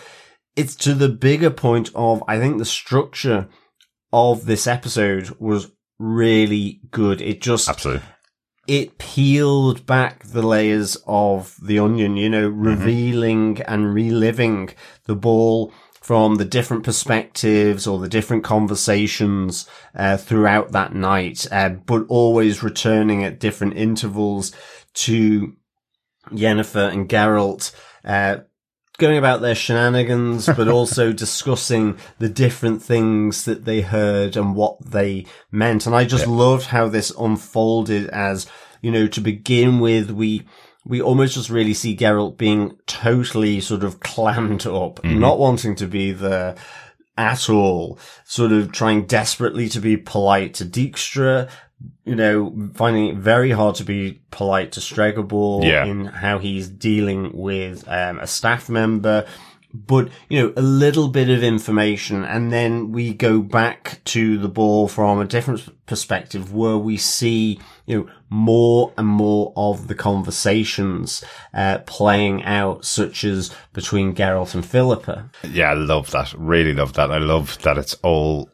it's 0.56 0.76
to 0.76 0.94
the 0.94 1.10
bigger 1.10 1.50
point 1.50 1.90
of, 1.96 2.24
I 2.28 2.38
think 2.38 2.58
the 2.58 2.66
structure 2.66 3.48
of 4.14 4.46
this 4.46 4.68
episode 4.68 5.30
was 5.40 5.72
really 5.98 6.82
good. 6.92 7.22
It 7.22 7.42
just, 7.42 7.68
Absolutely. 7.70 8.04
It 8.72 8.98
peeled 8.98 9.86
back 9.86 10.24
the 10.24 10.42
layers 10.42 10.96
of 11.06 11.58
the 11.62 11.78
onion, 11.78 12.16
you 12.16 12.30
know, 12.30 12.48
revealing 12.48 13.62
and 13.64 13.94
reliving 13.94 14.70
the 15.08 15.16
ball 15.16 15.74
from 16.00 16.36
the 16.36 16.46
different 16.46 16.82
perspectives 16.82 17.86
or 17.86 18.00
the 18.00 18.08
different 18.08 18.46
conversations 18.46 19.68
uh, 19.94 20.16
throughout 20.16 20.72
that 20.72 20.96
night, 20.96 21.46
uh, 21.52 21.68
but 21.68 22.06
always 22.08 22.64
returning 22.64 23.26
at 23.26 23.42
different 23.42 23.76
intervals 23.76 24.56
to 24.94 25.54
Yennefer 26.30 26.94
and 26.94 27.10
Geralt, 27.10 27.76
uh, 28.06 28.38
going 29.02 29.18
about 29.18 29.42
their 29.42 29.56
shenanigans, 29.56 30.46
but 30.46 30.68
also 30.70 31.12
discussing 31.12 31.98
the 32.20 32.30
different 32.30 32.82
things 32.82 33.44
that 33.44 33.66
they 33.66 33.82
heard 33.82 34.38
and 34.38 34.56
what 34.56 34.80
they 34.92 35.26
meant. 35.52 35.86
And 35.86 35.94
I 35.94 36.06
just 36.06 36.28
loved 36.28 36.68
how 36.68 36.88
this 36.88 37.12
unfolded 37.20 38.08
as, 38.10 38.48
you 38.82 38.92
know, 38.92 39.08
to 39.08 39.20
begin 39.20 39.80
with, 39.80 40.12
we, 40.12 40.48
we 40.86 41.02
almost 41.02 41.34
just 41.34 41.50
really 41.50 41.74
see 41.74 41.98
Geralt 41.98 42.38
being 42.38 42.78
totally 42.88 43.60
sort 43.60 43.84
of 43.84 44.00
clammed 44.00 44.66
up, 44.66 45.02
mm-hmm. 45.02 45.20
not 45.20 45.40
wanting 45.40 45.76
to 45.76 45.88
be 45.88 46.12
there 46.12 46.56
at 47.18 47.50
all, 47.50 48.00
sort 48.24 48.52
of 48.52 48.72
trying 48.72 49.06
desperately 49.06 49.68
to 49.70 49.82
be 49.82 49.98
polite 49.98 50.54
to 50.56 50.66
Dijkstra, 50.66 51.50
you 52.06 52.16
know, 52.16 52.70
finding 52.74 53.08
it 53.08 53.16
very 53.18 53.52
hard 53.52 53.76
to 53.76 53.84
be 53.84 54.22
polite 54.32 54.72
to 54.74 54.80
Stregobor 54.80 55.64
Yeah. 55.64 55.86
in 55.86 56.06
how 56.06 56.40
he's 56.40 56.68
dealing 56.68 57.32
with 57.34 57.88
um, 57.88 58.20
a 58.20 58.28
staff 58.28 58.70
member. 58.70 59.26
But, 59.74 60.10
you 60.28 60.42
know, 60.42 60.54
a 60.58 60.62
little 60.62 61.08
bit 61.08 61.30
of 61.30 61.44
information 61.44 62.26
and 62.26 62.52
then 62.52 62.92
we 62.92 63.14
go 63.14 63.40
back 63.42 64.02
to 64.06 64.38
the 64.38 64.50
ball 64.50 64.90
from 64.90 65.20
a 65.22 65.26
different 65.26 65.86
perspective 65.86 66.54
where 66.54 66.78
we 66.78 66.98
see, 66.98 67.58
you 67.86 67.98
know, 68.00 68.10
more 68.30 68.92
and 68.98 69.08
more 69.08 69.54
of 69.56 69.88
the 69.88 69.96
conversations, 69.96 71.24
uh, 71.54 71.78
playing 71.86 72.44
out, 72.44 72.84
such 72.84 73.24
as 73.24 73.50
between 73.72 74.14
Geralt 74.14 74.54
and 74.56 74.66
Philippa. 74.66 75.30
Yeah, 75.50 75.70
I 75.72 75.76
love 75.76 76.12
that. 76.12 76.34
Really 76.38 76.74
love 76.74 76.92
that. 76.94 77.10
I 77.10 77.20
love 77.20 77.58
that 77.62 77.78
it's 77.78 77.94
all 78.04 78.50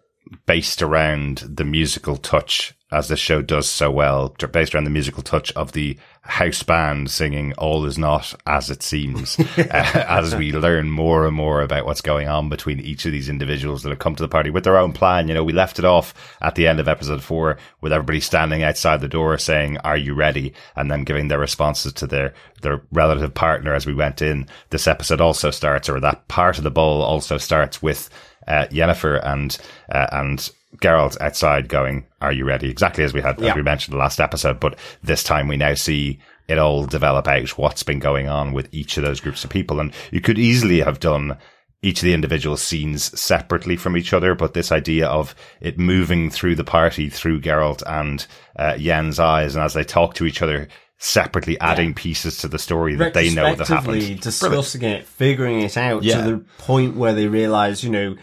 based 0.45 0.81
around 0.81 1.39
the 1.39 1.63
musical 1.63 2.17
touch, 2.17 2.73
as 2.91 3.07
the 3.09 3.17
show 3.17 3.41
does 3.41 3.67
so 3.67 3.91
well, 3.91 4.29
based 4.51 4.73
around 4.73 4.85
the 4.85 4.89
musical 4.89 5.21
touch 5.21 5.51
of 5.53 5.73
the 5.73 5.97
house 6.21 6.63
band 6.63 7.09
singing 7.09 7.53
All 7.53 7.85
Is 7.85 7.97
Not 7.97 8.33
As 8.45 8.69
It 8.69 8.83
Seems, 8.83 9.39
uh, 9.57 10.05
as 10.07 10.35
we 10.35 10.51
learn 10.51 10.89
more 10.89 11.25
and 11.25 11.35
more 11.35 11.61
about 11.61 11.85
what's 11.85 12.01
going 12.01 12.27
on 12.27 12.49
between 12.49 12.79
each 12.79 13.05
of 13.05 13.11
these 13.11 13.29
individuals 13.29 13.83
that 13.83 13.89
have 13.89 13.99
come 13.99 14.15
to 14.15 14.23
the 14.23 14.29
party 14.29 14.49
with 14.49 14.63
their 14.63 14.77
own 14.77 14.93
plan. 14.93 15.27
You 15.27 15.33
know, 15.33 15.43
we 15.43 15.53
left 15.53 15.79
it 15.79 15.85
off 15.85 16.13
at 16.41 16.55
the 16.55 16.67
end 16.67 16.79
of 16.79 16.87
episode 16.87 17.23
four 17.23 17.57
with 17.81 17.93
everybody 17.93 18.19
standing 18.19 18.63
outside 18.63 19.01
the 19.01 19.07
door 19.07 19.37
saying, 19.37 19.77
are 19.79 19.97
you 19.97 20.13
ready? 20.13 20.53
And 20.75 20.91
then 20.91 21.03
giving 21.03 21.27
their 21.27 21.39
responses 21.39 21.93
to 21.93 22.07
their, 22.07 22.33
their 22.61 22.81
relative 22.91 23.33
partner 23.33 23.73
as 23.73 23.85
we 23.85 23.93
went 23.93 24.21
in. 24.21 24.47
This 24.69 24.87
episode 24.87 25.21
also 25.21 25.51
starts, 25.51 25.89
or 25.89 25.99
that 25.99 26.27
part 26.27 26.57
of 26.57 26.63
the 26.63 26.71
ball 26.71 27.01
also 27.01 27.37
starts 27.37 27.81
with 27.81 28.09
uh, 28.47 28.65
Yennefer 28.71 29.19
and 29.25 29.57
uh, 29.91 30.07
and 30.11 30.49
Geralt 30.81 31.19
outside 31.21 31.69
going, 31.69 32.05
"Are 32.21 32.31
you 32.31 32.45
ready?" 32.45 32.69
Exactly 32.69 33.03
as 33.03 33.13
we 33.13 33.21
had 33.21 33.39
Yeah. 33.39 33.49
as 33.51 33.55
we 33.55 33.61
mentioned 33.63 33.93
the 33.93 33.99
last 33.99 34.19
episode, 34.19 34.59
but 34.59 34.77
this 35.03 35.23
time 35.23 35.47
we 35.47 35.57
now 35.57 35.73
see 35.73 36.19
it 36.47 36.57
all 36.57 36.85
develop 36.85 37.27
out 37.27 37.49
what's 37.57 37.83
been 37.83 37.99
going 37.99 38.29
on 38.29 38.53
with 38.53 38.69
each 38.71 38.97
of 38.97 39.03
those 39.03 39.19
groups 39.19 39.43
of 39.43 39.49
people, 39.49 39.79
and 39.79 39.91
you 40.11 40.21
could 40.21 40.37
easily 40.39 40.79
have 40.79 40.99
done 40.99 41.37
each 41.83 41.99
of 41.99 42.05
the 42.05 42.13
individual 42.13 42.57
scenes 42.57 43.17
separately 43.19 43.75
from 43.75 43.95
each 43.95 44.11
other, 44.11 44.33
but 44.33 44.53
this 44.55 44.71
idea 44.71 45.07
of 45.07 45.35
it 45.61 45.77
moving 45.77 46.29
through 46.31 46.55
the 46.55 46.63
party 46.63 47.07
through 47.09 47.39
Geralt 47.39 47.83
and 47.85 48.25
uh, 48.57 48.75
Yen's 48.79 49.19
eyes, 49.19 49.55
and 49.55 49.63
as 49.63 49.73
they 49.73 49.83
talk 49.83 50.15
to 50.15 50.25
each 50.25 50.41
other 50.41 50.67
separately, 50.99 51.59
adding 51.59 51.93
pieces 51.93 52.37
to 52.39 52.47
the 52.47 52.57
story 52.57 52.95
that 52.95 53.13
they 53.13 53.31
know 53.31 53.53
that 53.53 53.67
happened. 53.67 54.19
discussing 54.21 54.81
it, 54.81 55.05
figuring 55.05 55.61
it 55.61 55.77
out 55.77 56.01
Yeah. 56.03 56.23
to 56.23 56.31
the 56.31 56.37
point 56.57 56.95
where 56.95 57.13
they 57.13 57.27
realize, 57.27 57.83
you 57.83 57.91
know, 57.91 58.15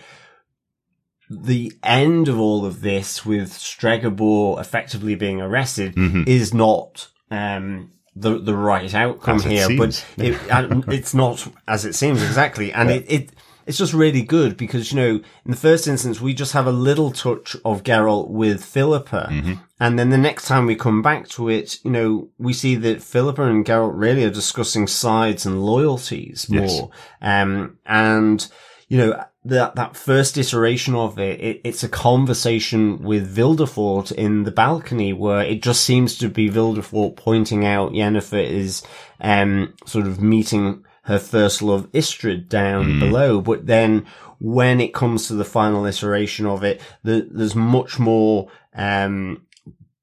the 1.43 1.73
end 1.83 2.29
of 2.29 2.38
all 2.38 2.64
of 2.64 2.81
this 2.81 3.25
with 3.26 3.53
Stregobor 3.53 4.61
effectively 4.61 5.14
being 5.14 5.41
arrested 5.41 5.95
is 6.26 6.53
not 6.55 7.09
um, 7.31 7.91
the 8.17 8.38
the 8.38 8.55
right 8.57 8.93
outcome 8.95 9.38
Mm-hmm. 9.41 9.50
Here, 9.50 9.76
but 9.79 10.05
it, 10.17 10.38
and 10.50 10.85
it's 10.93 11.14
not 11.14 11.47
as 11.67 11.85
it 11.85 11.95
seems 11.95 12.23
exactly, 12.23 12.73
and 12.73 12.91
it. 12.91 13.05
it 13.11 13.31
it's 13.67 13.79
just 13.79 13.95
really 13.95 14.21
good 14.21 14.59
because, 14.59 14.93
you 14.93 14.97
know, 15.00 15.11
in 15.45 15.50
the 15.50 15.57
first 15.57 15.88
instance, 15.88 16.21
we 16.21 16.35
just 16.35 16.53
have 16.53 16.67
a 16.67 16.71
little 16.71 17.11
touch 17.11 17.57
of 17.64 17.83
Geralt 17.83 18.29
with 18.29 18.62
Philippa. 18.62 19.29
Mm-hmm. 19.31 19.53
And 19.81 19.99
then 19.99 20.11
the 20.11 20.19
next 20.19 20.47
time 20.49 20.67
we 20.67 20.76
come 20.76 21.00
back 21.00 21.29
to 21.31 21.49
it, 21.49 21.83
you 21.83 21.91
know, 21.91 22.29
we 22.37 22.53
see 22.53 22.75
that 22.76 23.03
Philippa 23.03 23.43
and 23.43 23.64
Geralt 23.64 23.93
really 23.95 24.23
are 24.25 24.31
discussing 24.31 24.87
sides 24.87 25.47
and 25.47 25.64
loyalties 25.64 26.47
Yes. 26.50 26.79
more. 26.79 26.91
Um, 27.23 27.79
and, 27.87 28.47
you 28.88 28.99
know, 28.99 29.25
that, 29.45 29.75
that 29.75 29.97
first 29.97 30.39
iteration 30.39 30.95
of 30.95 31.19
it, 31.19 31.41
it, 31.41 31.61
it's 31.65 31.85
a 31.85 31.89
conversation 31.89 33.03
with 33.03 33.37
Vilgefortz 33.37 34.11
in 34.13 34.45
the 34.45 34.51
balcony 34.51 35.13
where 35.13 35.43
it 35.43 35.63
just 35.63 35.85
seems 35.85 36.17
to 36.19 36.29
be 36.29 36.49
Vilgefortz 36.49 37.17
pointing 37.17 37.65
out 37.65 37.93
Yennefer 37.93 38.43
is, 38.43 38.83
um, 39.21 39.75
sort 39.85 40.07
of 40.07 40.21
meeting 40.23 40.85
her 41.03 41.19
first 41.19 41.61
love 41.61 41.91
Istredd 41.93 42.49
down 42.49 42.99
below. 42.99 43.43
But 43.43 43.67
then 43.67 44.07
when 44.39 44.81
it 44.81 44.95
comes 44.95 45.29
to 45.29 45.35
the 45.35 45.45
final 45.45 45.85
iteration 45.85 46.47
of 46.47 46.65
it, 46.65 46.81
the, 47.03 47.29
there's 47.31 47.55
much 47.55 47.99
more, 47.99 48.49
um, 48.75 49.43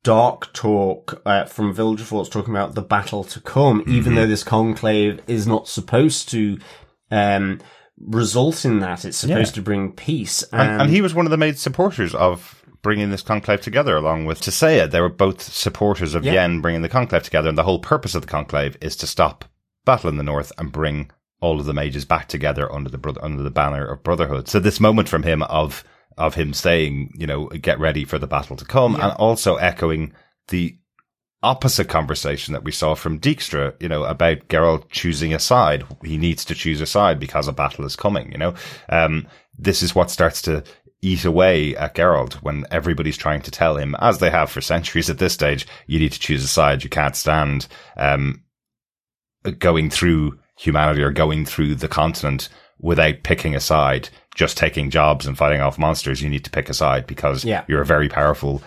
dark 0.03 0.51
talk 0.53 1.21
uh, 1.25 1.45
from 1.45 1.75
Vilgefortz 1.75 2.29
talking 2.29 2.53
about 2.53 2.75
the 2.75 2.81
battle 2.81 3.23
to 3.23 3.39
come, 3.39 3.83
even 3.87 4.15
though 4.15 4.25
this 4.25 4.43
conclave 4.43 5.19
is 5.27 5.45
not 5.45 5.67
supposed 5.67 6.29
to 6.29 6.57
um, 7.11 7.59
result 8.05 8.65
in 8.65 8.79
that. 8.79 9.05
It's 9.05 9.17
supposed 9.17 9.55
to 9.55 9.61
bring 9.61 9.91
peace. 9.91 10.43
And, 10.51 10.81
and 10.81 10.89
he 10.89 11.01
was 11.01 11.13
one 11.13 11.25
of 11.25 11.31
the 11.31 11.37
main 11.37 11.55
supporters 11.55 12.13
of 12.15 12.63
bringing 12.81 13.11
this 13.11 13.21
conclave 13.21 13.61
together, 13.61 13.95
along 13.95 14.25
with 14.25 14.41
Tissaia. 14.41 14.89
They 14.89 15.01
were 15.01 15.09
both 15.09 15.41
supporters 15.41 16.15
of 16.15 16.25
Yeah. 16.25 16.33
Yen 16.33 16.61
bringing 16.61 16.81
the 16.81 16.89
conclave 16.89 17.23
together, 17.23 17.49
and 17.49 17.57
the 17.57 17.63
whole 17.63 17.79
purpose 17.79 18.15
of 18.15 18.21
the 18.23 18.27
conclave 18.27 18.77
is 18.81 18.95
to 18.97 19.07
stop 19.07 19.45
battle 19.85 20.09
in 20.09 20.17
the 20.17 20.23
north 20.23 20.51
and 20.57 20.71
bring 20.71 21.11
all 21.41 21.59
of 21.59 21.65
the 21.65 21.73
mages 21.73 22.05
back 22.05 22.27
together 22.27 22.71
under 22.71 22.89
the 22.89 22.97
bro- 22.97 23.15
under 23.21 23.43
the 23.43 23.51
banner 23.51 23.85
of 23.85 24.03
brotherhood. 24.03 24.47
So 24.47 24.59
this 24.59 24.79
moment 24.79 25.09
from 25.09 25.23
him 25.23 25.43
of 25.43 25.83
of 26.17 26.35
him 26.35 26.53
saying, 26.53 27.13
you 27.17 27.25
know, 27.25 27.47
get 27.47 27.79
ready 27.79 28.03
for 28.05 28.19
the 28.19 28.27
battle 28.27 28.55
to 28.57 28.65
come, 28.65 28.95
and 28.95 29.13
also 29.13 29.55
echoing 29.55 30.13
the 30.49 30.77
opposite 31.43 31.89
conversation 31.89 32.53
that 32.53 32.63
we 32.63 32.71
saw 32.71 32.93
from 32.95 33.19
Dijkstra, 33.19 33.73
you 33.81 33.89
know, 33.89 34.03
about 34.03 34.47
Geralt 34.47 34.89
choosing 34.91 35.33
a 35.33 35.39
side. 35.39 35.83
He 36.03 36.17
needs 36.17 36.45
to 36.45 36.55
choose 36.55 36.81
a 36.81 36.85
side 36.85 37.19
because 37.19 37.47
a 37.47 37.53
battle 37.53 37.85
is 37.85 37.95
coming, 37.95 38.31
you 38.31 38.37
know. 38.37 38.53
Um, 38.89 39.27
this 39.57 39.81
is 39.81 39.95
what 39.95 40.11
starts 40.11 40.41
to 40.43 40.63
eat 41.01 41.25
away 41.25 41.75
at 41.75 41.95
Geralt 41.95 42.33
when 42.35 42.65
everybody's 42.69 43.17
trying 43.17 43.41
to 43.41 43.51
tell 43.51 43.75
him, 43.75 43.95
as 43.99 44.19
they 44.19 44.29
have 44.29 44.51
for 44.51 44.61
centuries 44.61 45.09
at 45.09 45.17
this 45.17 45.33
stage, 45.33 45.65
you 45.87 45.97
need 45.97 46.11
to 46.11 46.19
choose 46.19 46.43
a 46.43 46.47
side. 46.47 46.83
You 46.83 46.89
can't 46.91 47.15
stand, 47.15 47.67
um, 47.97 48.43
going 49.57 49.89
through 49.89 50.37
humanity 50.57 51.01
or 51.01 51.09
going 51.11 51.45
through 51.45 51.73
the 51.75 51.87
continent 51.87 52.49
without 52.79 53.23
picking 53.23 53.55
a 53.55 53.59
side, 53.59 54.09
just 54.35 54.57
taking 54.57 54.91
jobs 54.91 55.25
and 55.25 55.35
fighting 55.37 55.61
off 55.61 55.79
monsters. 55.79 56.21
You 56.21 56.29
need 56.29 56.43
to 56.45 56.51
pick 56.51 56.69
a 56.69 56.73
side 56.73 57.07
because 57.07 57.43
Yeah. 57.43 57.63
you're 57.67 57.81
a 57.81 57.85
very 57.85 58.09
powerful 58.09 58.61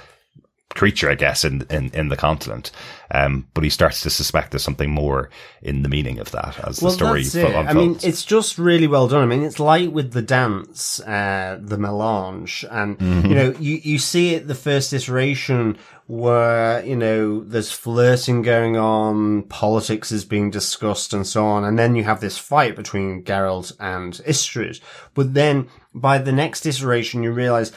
creature, 0.74 1.10
I 1.10 1.14
guess, 1.14 1.44
in, 1.44 1.66
in, 1.70 1.90
in 1.94 2.08
the 2.08 2.16
continent. 2.16 2.70
Um, 3.14 3.46
but 3.54 3.62
he 3.64 3.70
starts 3.70 4.00
to 4.00 4.10
suspect 4.10 4.50
there's 4.50 4.64
something 4.64 4.90
more 4.90 5.30
in 5.62 5.82
the 5.82 5.88
meaning 5.88 6.18
of 6.18 6.30
that 6.32 6.58
as 6.66 6.80
the 6.80 6.90
story 6.90 7.22
that's 7.22 7.34
it. 7.36 7.44
unfolds. 7.46 7.70
I 7.70 7.72
mean, 7.74 7.98
it's 8.02 8.24
just 8.24 8.58
really 8.58 8.88
well 8.88 9.06
done. 9.08 9.22
I 9.22 9.26
mean, 9.26 9.44
it's 9.44 9.60
like 9.60 9.90
with 9.92 10.12
the 10.12 10.22
dance, 10.22 11.00
uh, 11.00 11.58
the 11.62 11.78
melange, 11.78 12.64
and 12.70 12.98
Mm-hmm. 12.98 13.28
you 13.28 13.34
know, 13.34 13.54
you 13.60 13.80
you 13.82 13.98
see 13.98 14.34
it 14.34 14.48
the 14.48 14.54
first 14.54 14.92
iteration 14.92 15.76
where 16.06 16.84
you 16.84 16.96
know 16.96 17.40
there's 17.44 17.72
flirting 17.72 18.42
going 18.42 18.76
on, 18.76 19.42
politics 19.44 20.12
is 20.12 20.24
being 20.24 20.50
discussed, 20.50 21.14
and 21.14 21.26
so 21.26 21.46
on, 21.46 21.64
and 21.64 21.78
then 21.78 21.94
you 21.94 22.04
have 22.04 22.20
this 22.20 22.36
fight 22.36 22.76
between 22.76 23.22
Geralt 23.24 23.72
and 23.80 24.12
Istredd. 24.26 24.80
But 25.14 25.34
then 25.34 25.68
by 25.94 26.18
the 26.18 26.32
next 26.32 26.66
iteration, 26.66 27.22
you 27.22 27.32
realize 27.32 27.70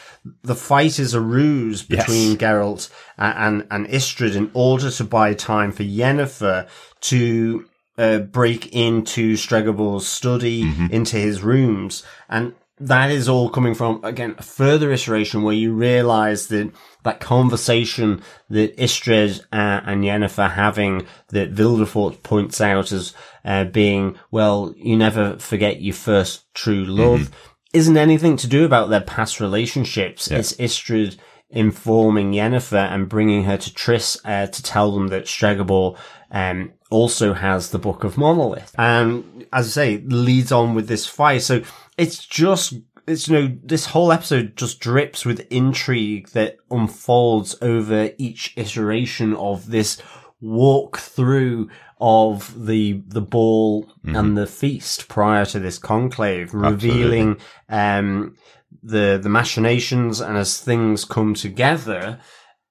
the 0.43 0.55
fight 0.55 0.99
is 0.99 1.13
a 1.13 1.21
ruse 1.21 1.83
between 1.83 2.31
Yes. 2.31 2.37
Geralt 2.41 2.89
and, 3.17 3.67
and, 3.71 3.87
Istredd 3.87 4.35
in 4.35 4.51
order 4.53 4.91
to 4.91 5.03
buy 5.03 5.33
time 5.33 5.71
for 5.71 5.83
Yennefer 5.83 6.67
to 7.01 7.65
uh, 7.97 8.19
break 8.19 8.73
into 8.75 9.33
Stregobor's 9.33 10.07
study, 10.07 10.61
into 10.91 11.17
his 11.17 11.41
rooms. 11.41 12.03
And 12.29 12.53
that 12.79 13.09
is 13.09 13.27
all 13.27 13.49
coming 13.49 13.73
from 13.73 14.03
again 14.03 14.35
a 14.37 14.43
further 14.43 14.91
iteration 14.91 15.41
where 15.41 15.55
you 15.55 15.73
realize 15.73 16.47
that 16.47 16.71
that 17.03 17.19
conversation 17.19 18.21
that 18.49 18.77
Istrid 18.77 19.41
uh, 19.51 19.81
and 19.85 20.03
Yennefer 20.03 20.51
having 20.51 21.07
that 21.29 21.53
Vilgefortz 21.53 22.21
points 22.21 22.61
out 22.61 22.91
as 22.91 23.13
uh, 23.45 23.63
being 23.65 24.17
well, 24.29 24.73
you 24.77 24.97
never 24.97 25.37
forget 25.39 25.81
your 25.81 25.95
first 25.95 26.53
true 26.53 26.85
love, 26.85 27.21
mm-hmm. 27.21 27.33
isn't 27.73 27.97
anything 27.97 28.37
to 28.37 28.47
do 28.47 28.65
about 28.65 28.89
their 28.89 29.01
past 29.01 29.39
relationships. 29.39 30.29
Yeah. 30.29 30.39
It's 30.39 30.53
Istredd 30.53 31.17
informing 31.49 32.33
Yennefer 32.33 32.91
and 32.91 33.07
bringing 33.07 33.43
her 33.45 33.57
to 33.57 33.69
Triss 33.69 34.19
uh, 34.25 34.47
to 34.47 34.63
tell 34.63 34.91
them 34.91 35.07
that 35.07 35.25
Stregobor 35.25 35.97
um, 36.31 36.73
also 36.89 37.33
has 37.33 37.69
the 37.69 37.79
Book 37.79 38.03
of 38.03 38.17
Monolith. 38.17 38.75
And 38.77 39.45
as 39.53 39.67
I 39.67 39.69
say, 39.69 39.97
leads 40.05 40.51
on 40.51 40.75
with 40.75 40.87
this 40.87 41.05
fight. 41.05 41.41
So 41.43 41.61
it's 41.97 42.25
just 42.25 42.73
it's 43.07 43.27
you 43.27 43.39
know 43.39 43.57
this 43.63 43.87
whole 43.87 44.11
episode 44.11 44.55
just 44.57 44.79
drips 44.79 45.25
with 45.25 45.47
intrigue 45.49 46.29
that 46.29 46.57
unfolds 46.69 47.55
over 47.61 48.11
each 48.17 48.53
iteration 48.57 49.33
of 49.35 49.67
this 49.71 50.01
walk 50.41 50.97
through 50.97 51.69
of 51.99 52.65
the 52.67 53.01
the 53.07 53.21
ball 53.21 53.85
mm-hmm. 53.85 54.15
and 54.15 54.37
the 54.37 54.45
feast 54.45 55.07
prior 55.07 55.45
to 55.45 55.59
this 55.59 55.79
conclave, 55.79 56.53
revealing 56.53 57.37
um, 57.69 58.35
the 58.83 59.19
the 59.21 59.29
machinations 59.29 60.21
and 60.21 60.37
as 60.37 60.59
things 60.59 61.05
come 61.05 61.33
together 61.33 62.19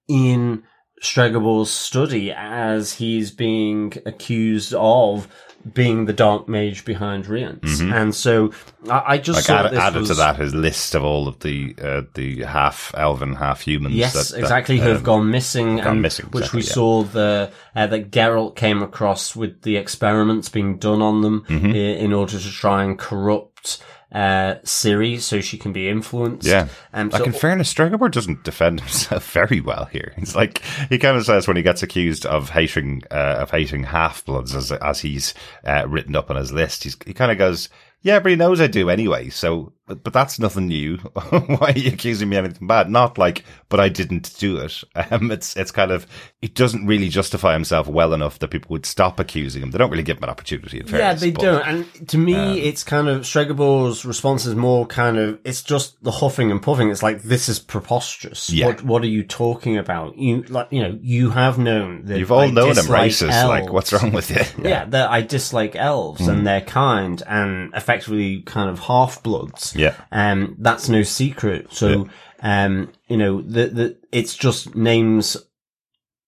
in 0.09 0.63
Stregobor's 1.03 1.71
study 1.71 2.33
as 2.33 2.95
he's 2.95 3.31
being 3.31 3.93
accused 4.07 4.75
of 4.75 5.29
being 5.73 6.05
the 6.07 6.13
dark 6.13 6.49
mage 6.49 6.85
behind 6.85 7.27
Rience. 7.27 7.81
Mm-hmm. 7.81 7.93
And 7.93 8.15
so 8.15 8.53
I, 8.89 9.03
I 9.07 9.19
just 9.19 9.49
like 9.49 9.67
add, 9.67 9.75
added 9.75 10.01
was, 10.01 10.09
to 10.09 10.15
that 10.15 10.37
his 10.37 10.55
list 10.55 10.95
of 10.95 11.05
all 11.05 11.29
of 11.29 11.41
the 11.41 11.75
uh, 11.83 12.03
the 12.15 12.43
half 12.43 12.95
elven, 12.97 13.35
half 13.35 13.63
humans. 13.63 13.95
Yes, 13.95 14.31
that, 14.31 14.39
exactly, 14.39 14.79
that, 14.79 14.85
who 14.85 14.89
have 14.91 14.99
um, 14.99 15.05
gone 15.05 15.31
missing, 15.31 15.77
gone 15.77 15.87
and 15.87 16.03
missing, 16.03 16.27
which 16.27 16.45
exactly, 16.45 16.59
we 16.59 16.67
yeah. 16.67 16.73
saw 16.73 17.03
the 17.03 17.53
uh, 17.75 17.87
that 17.87 18.11
Geralt 18.11 18.57
came 18.57 18.83
across 18.83 19.35
with 19.35 19.63
the 19.63 19.77
experiments 19.77 20.49
being 20.49 20.79
done 20.79 21.03
on 21.03 21.23
them 21.23 21.45
mm-hmm. 21.49 21.67
in, 21.67 21.75
in 21.75 22.13
order 22.13 22.39
to 22.39 22.51
try 22.51 22.85
and 22.85 22.99
corrupt 22.99 23.83
uh, 24.13 24.57
Ciri 24.65 25.21
so 25.21 25.41
she 25.41 25.59
can 25.59 25.73
be 25.73 25.89
influenced. 25.89 26.47
Yeah. 26.47 26.69
Um, 26.93 27.11
like 27.11 27.27
in 27.27 27.33
fairness, 27.33 27.73
Stregobor 27.73 28.11
doesn't 28.11 28.45
defend 28.45 28.81
himself 28.83 29.31
very 29.33 29.61
well 29.61 29.87
here. 29.87 30.13
He's 30.17 30.37
like, 30.37 30.63
he 30.89 30.99
kind 30.99 31.17
of 31.17 31.25
says 31.25 31.47
when 31.49 31.57
he 31.57 31.63
gets 31.63 31.83
accused 31.83 32.25
of 32.27 32.51
hating, 32.51 33.03
uh, 33.11 33.37
of 33.41 33.51
hating 33.51 33.85
half 33.85 34.25
bloods 34.25 34.55
as, 34.55 34.73
as 34.73 35.01
he's, 35.01 35.35
uh, 35.65 35.87
written 35.89 36.17
up 36.17 36.31
on 36.31 36.37
his 36.37 36.53
list, 36.53 36.85
he's, 36.85 36.97
he 37.05 37.13
kind 37.13 37.33
of 37.33 37.39
goes, 37.39 37.69
yeah, 38.03 38.21
but 38.21 38.31
he 38.31 38.37
knows 38.37 38.61
I 38.61 38.69
do 38.69 38.89
anyway. 38.89 39.29
So, 39.29 39.73
but, 39.87 40.03
but 40.03 40.13
that's 40.13 40.39
nothing 40.39 40.67
new. 40.67 40.97
Why 41.31 41.57
are 41.75 41.79
you 41.79 41.91
accusing 41.93 42.29
me 42.29 42.37
of 42.37 42.45
anything 42.45 42.67
bad? 42.67 42.91
Not 42.91 43.19
like, 43.19 43.45
but 43.69 43.81
I 43.81 43.89
didn't 43.89 44.35
do 44.39 44.59
it. 44.59 44.83
Um, 45.09 45.31
it's, 45.31 45.57
it's 45.57 45.71
kind 45.71 45.93
of, 45.93 46.05
it 46.43 46.55
doesn't 46.55 46.85
really 46.87 47.09
justify 47.09 47.53
himself 47.53 47.87
well 47.87 48.13
enough 48.13 48.41
that 48.41 48.49
people 48.49 48.71
would 48.71 48.85
stop 48.85 49.21
accusing 49.21 49.63
him. 49.63 49.71
They 49.71 49.79
don't 49.79 49.91
really 49.91 50.03
give 50.03 50.17
him 50.17 50.25
an 50.25 50.31
opportunity. 50.31 50.81
In 50.81 50.87
fairness, 50.87 51.23
yeah, 51.23 51.27
they 51.27 51.31
but, 51.31 51.43
don't. 51.43 51.63
And 51.67 52.09
to 52.09 52.19
me, 52.19 52.35
um, 52.35 52.57
it's 52.57 52.83
kind 52.83 53.09
of 53.09 53.23
Stregobor's 53.23 54.05
response 54.05 54.47
is 54.47 54.57
more 54.57 54.85
kind 54.87 55.17
of, 55.17 55.39
it's 55.45 55.63
just 55.63 56.03
the 56.03 56.11
huffing 56.11 56.51
and 56.51 56.61
puffing. 56.61 56.91
It's 56.91 57.05
like, 57.05 57.23
this 57.23 57.49
is 57.49 57.61
preposterous. 57.61 58.51
Yeah. 58.51 58.67
What, 58.67 58.83
what 58.83 59.03
are 59.05 59.09
you 59.09 59.23
talking 59.23 59.77
about? 59.79 60.19
You, 60.19 60.43
like, 60.49 60.69
you 60.73 60.83
know, 60.83 60.99
you 61.01 61.31
have 61.31 61.57
known 61.59 62.07
that 62.07 62.19
You've 62.19 62.33
all 62.33 62.41
I 62.41 62.51
known 62.51 62.71
him 62.71 62.85
racist. 62.87 63.31
elves. 63.31 63.49
Like, 63.49 63.73
what's 63.73 63.93
wrong 63.93 64.11
with 64.13 64.31
you? 64.31 64.43
Yeah, 64.69 64.87
that 64.87 65.11
I 65.11 65.21
dislike 65.23 65.77
elves 65.77 66.17
Mm. 66.23 66.29
and 66.31 66.47
their 66.47 66.61
kind 66.63 67.23
and 67.27 67.73
effectively 67.75 68.41
kind 68.43 68.71
of 68.71 68.81
half 68.81 69.23
bloods. 69.23 69.75
Yeah. 69.79 69.95
Um, 70.11 70.57
that's 70.59 70.89
no 70.89 71.03
secret. 71.03 71.73
So, 71.73 72.09
um, 72.41 72.93
you 73.09 73.17
know, 73.17 73.43
the, 73.43 73.67
the, 73.67 73.99
it's 74.13 74.37
just 74.37 74.75
names, 74.75 75.37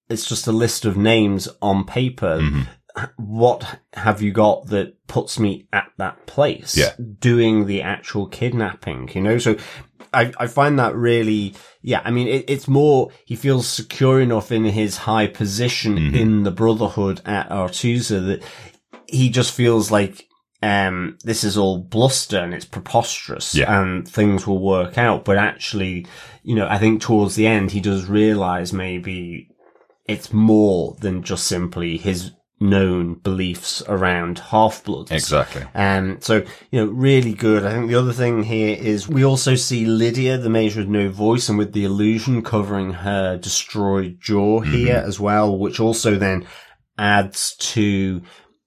it's 0.09 0.29
just 0.29 0.47
a 0.47 0.53
list 0.53 0.85
of 0.85 0.97
names 0.97 1.49
on 1.61 1.85
paper. 1.85 2.39
Mm-hmm. 2.41 2.63
What 3.17 3.81
have 3.93 4.23
you 4.23 4.33
got 4.33 4.67
that 4.69 5.07
puts 5.07 5.39
me 5.39 5.69
at 5.73 5.91
that 5.99 6.27
place? 6.27 6.77
Yeah. 6.77 6.95
Doing 7.21 7.67
the 7.67 7.83
actual 7.83 8.27
kidnapping, 8.27 9.11
you 9.15 9.21
know? 9.21 9.39
So, 9.39 9.57
I, 10.13 10.33
I 10.39 10.47
find 10.47 10.79
that 10.79 10.95
really, 10.97 11.55
yeah, 11.83 12.01
I 12.03 12.11
mean, 12.11 12.29
it, 12.29 12.47
it's 12.49 12.67
more, 12.67 13.11
he 13.27 13.37
feels 13.37 13.69
secure 13.69 14.23
enough 14.23 14.51
in 14.51 14.65
his 14.65 14.97
high 14.97 15.27
position 15.27 15.97
Mm-hmm. 15.97 16.15
in 16.15 16.43
the 16.45 16.51
Brotherhood 16.51 17.21
at 17.27 17.51
Aretuza 17.51 18.27
that 18.27 18.43
he 19.07 19.29
just 19.29 19.53
feels 19.53 19.91
like, 19.91 20.28
um, 20.63 21.19
this 21.25 21.45
is 21.45 21.57
all 21.57 21.79
bluster 21.79 22.39
and 22.39 22.53
it's 22.53 22.65
preposterous 22.65 23.55
Yeah. 23.55 23.81
and 23.81 24.07
things 24.09 24.47
will 24.47 24.59
work 24.61 24.99
out. 24.99 25.25
But 25.25 25.37
actually, 25.39 26.07
you 26.43 26.55
know, 26.55 26.67
I 26.69 26.79
think 26.79 27.01
towards 27.01 27.35
the 27.37 27.47
end, 27.47 27.71
he 27.71 27.81
does 27.81 28.07
realize 28.07 28.73
maybe 28.73 29.49
it's 30.07 30.33
more 30.33 30.97
than 31.01 31.23
just 31.23 31.47
simply 31.47 31.97
his 31.99 32.33
known 32.61 33.15
beliefs 33.15 33.83
around 33.87 34.41
half-bloods. 34.41 35.13
Exactly. 35.13 35.63
Um, 35.77 36.19
so, 36.21 36.43
you 36.73 36.81
know, 36.81 36.87
really 36.87 37.33
good. 37.33 37.65
I 37.65 37.73
think 37.73 37.89
the 37.89 37.95
other 37.95 38.13
thing 38.13 38.43
here 38.43 38.77
is 38.77 39.09
we 39.09 39.25
also 39.25 39.55
see 39.55 39.85
Lydia, 39.85 40.39
the 40.39 40.51
major 40.51 40.81
with 40.81 40.89
no 40.89 41.09
voice 41.09 41.49
and 41.49 41.57
with 41.57 41.73
the 41.73 41.85
illusion 41.85 42.43
covering 42.43 42.95
her 42.95 43.37
destroyed 43.39 44.19
jaw 44.21 44.59
here 44.61 44.97
as 45.07 45.21
well, 45.21 45.57
which 45.57 45.79
also 45.79 46.17
then 46.17 46.49
adds 46.99 47.55
to, 47.59 48.23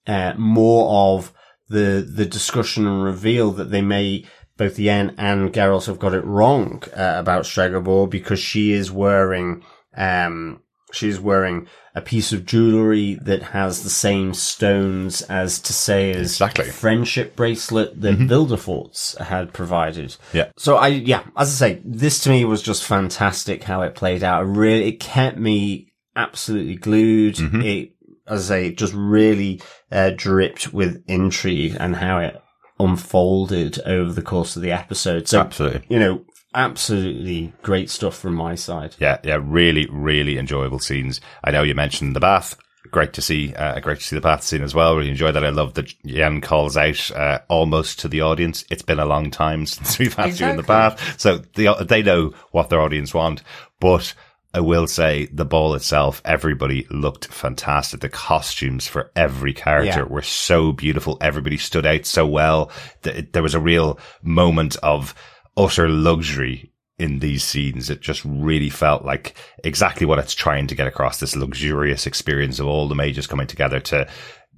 uh, 0.08 0.36
more 0.38 1.15
of 1.17 1.34
the, 1.71 2.07
the 2.07 2.25
discussion 2.25 2.86
and 2.88 3.03
reveal 3.03 3.51
that 3.51 3.71
they 3.71 3.81
may, 3.81 4.25
both 4.57 4.77
Yen 4.77 5.15
and 5.17 5.51
Geralt 5.53 5.88
have 5.88 5.99
got 5.99 6.13
it 6.13 6.23
wrong, 6.25 6.84
uh, 6.95 7.15
about 7.17 7.45
Stregobor 7.45 8.10
because 8.10 8.39
she 8.39 8.71
is 8.73 8.91
wearing, 8.91 9.63
um, 9.97 10.62
she's 10.91 11.19
wearing 11.19 11.67
a 11.93 12.01
piece 12.01 12.31
of 12.31 12.45
jewelry 12.45 13.15
that 13.15 13.41
has 13.43 13.84
the 13.84 13.89
same 13.89 14.34
stones 14.34 15.21
as 15.23 15.60
Tissaia's 15.60 16.31
Exactly. 16.34 16.65
friendship 16.65 17.36
bracelet 17.36 17.99
that 18.01 18.17
Vilgefortz's 18.17 19.17
had 19.17 19.51
provided. 19.51 20.15
Yeah. 20.31 20.51
So 20.57 20.77
I, 20.77 20.88
yeah, 20.88 21.23
as 21.36 21.62
I 21.62 21.67
say, 21.73 21.81
this 21.84 22.19
to 22.23 22.29
me 22.29 22.45
was 22.45 22.62
just 22.62 22.86
fantastic 22.86 23.63
how 23.63 23.81
it 23.81 23.95
played 23.95 24.23
out. 24.23 24.43
It 24.43 24.47
really, 24.47 24.88
it 24.88 24.99
kept 25.01 25.38
me 25.38 25.91
absolutely 26.15 26.75
glued. 26.75 27.39
It, 27.39 27.91
as 28.31 28.49
I 28.49 28.55
say, 28.55 28.67
it 28.67 28.77
just 28.77 28.93
really 28.93 29.61
uh, 29.91 30.11
dripped 30.15 30.73
with 30.73 31.03
intrigue 31.07 31.75
and 31.79 31.97
how 31.97 32.19
it 32.19 32.41
unfolded 32.79 33.79
over 33.85 34.11
the 34.11 34.21
course 34.21 34.55
of 34.55 34.61
the 34.61 34.71
episode. 34.71 35.27
So, 35.27 35.41
Absolutely. 35.41 35.83
you 35.89 35.99
know, 35.99 36.25
absolutely 36.55 37.53
great 37.61 37.89
stuff 37.89 38.17
from 38.17 38.33
my 38.33 38.55
side. 38.55 38.95
Yeah, 38.99 39.19
yeah, 39.23 39.39
really, 39.41 39.87
really 39.91 40.37
enjoyable 40.37 40.79
scenes. 40.79 41.21
I 41.43 41.51
know 41.51 41.63
you 41.63 41.75
mentioned 41.75 42.15
the 42.15 42.19
bath. 42.19 42.57
Great 42.89 43.13
to 43.13 43.21
see, 43.21 43.53
uh, 43.53 43.79
great 43.79 43.99
to 43.99 44.03
see 44.03 44.15
the 44.15 44.21
bath 44.21 44.43
scene 44.43 44.63
as 44.63 44.73
well. 44.73 44.95
Really 44.95 45.11
enjoyed 45.11 45.35
that. 45.35 45.45
I 45.45 45.49
love 45.49 45.75
that 45.75 45.93
Yen 46.03 46.41
calls 46.41 46.75
out 46.75 47.11
uh, 47.11 47.39
almost 47.47 47.99
to 47.99 48.07
the 48.07 48.21
audience. 48.21 48.65
It's 48.69 48.81
been 48.81 48.99
a 48.99 49.05
long 49.05 49.29
time 49.29 49.65
since 49.67 49.99
we've 49.99 50.15
had 50.15 50.39
you 50.39 50.47
in 50.47 50.57
the 50.57 50.63
bath, 50.63 51.19
so 51.19 51.37
the, 51.55 51.85
they 51.87 52.01
know 52.01 52.33
what 52.51 52.69
their 52.69 52.81
audience 52.81 53.13
want. 53.13 53.43
But 53.79 54.13
I 54.53 54.59
will 54.59 54.85
say 54.87 55.27
the 55.31 55.45
ball 55.45 55.75
itself, 55.75 56.21
everybody 56.25 56.85
looked 56.89 57.27
fantastic. 57.27 58.01
The 58.01 58.09
costumes 58.09 58.85
for 58.87 59.11
every 59.15 59.53
character 59.53 59.99
Yeah. 60.01 60.13
were 60.13 60.21
so 60.21 60.71
beautiful. 60.73 61.17
Everybody 61.21 61.57
stood 61.57 61.85
out 61.85 62.05
so 62.05 62.27
well. 62.27 62.69
Th- 63.03 63.27
There 63.31 63.43
was 63.43 63.55
a 63.55 63.59
real 63.61 63.97
moment 64.21 64.75
of 64.83 65.15
utter 65.55 65.87
luxury 65.87 66.71
in 66.99 67.19
these 67.19 67.43
scenes. 67.43 67.89
It 67.89 68.01
just 68.01 68.21
really 68.25 68.69
felt 68.69 69.05
like 69.05 69.35
exactly 69.63 70.05
what 70.05 70.19
it's 70.19 70.35
trying 70.35 70.67
to 70.67 70.75
get 70.75 70.85
across 70.87 71.19
this 71.19 71.35
luxurious 71.35 72.05
experience 72.05 72.59
of 72.59 72.67
all 72.67 72.87
the 72.87 72.93
mages 72.95 73.27
coming 73.27 73.47
together 73.47 73.79
to 73.79 74.07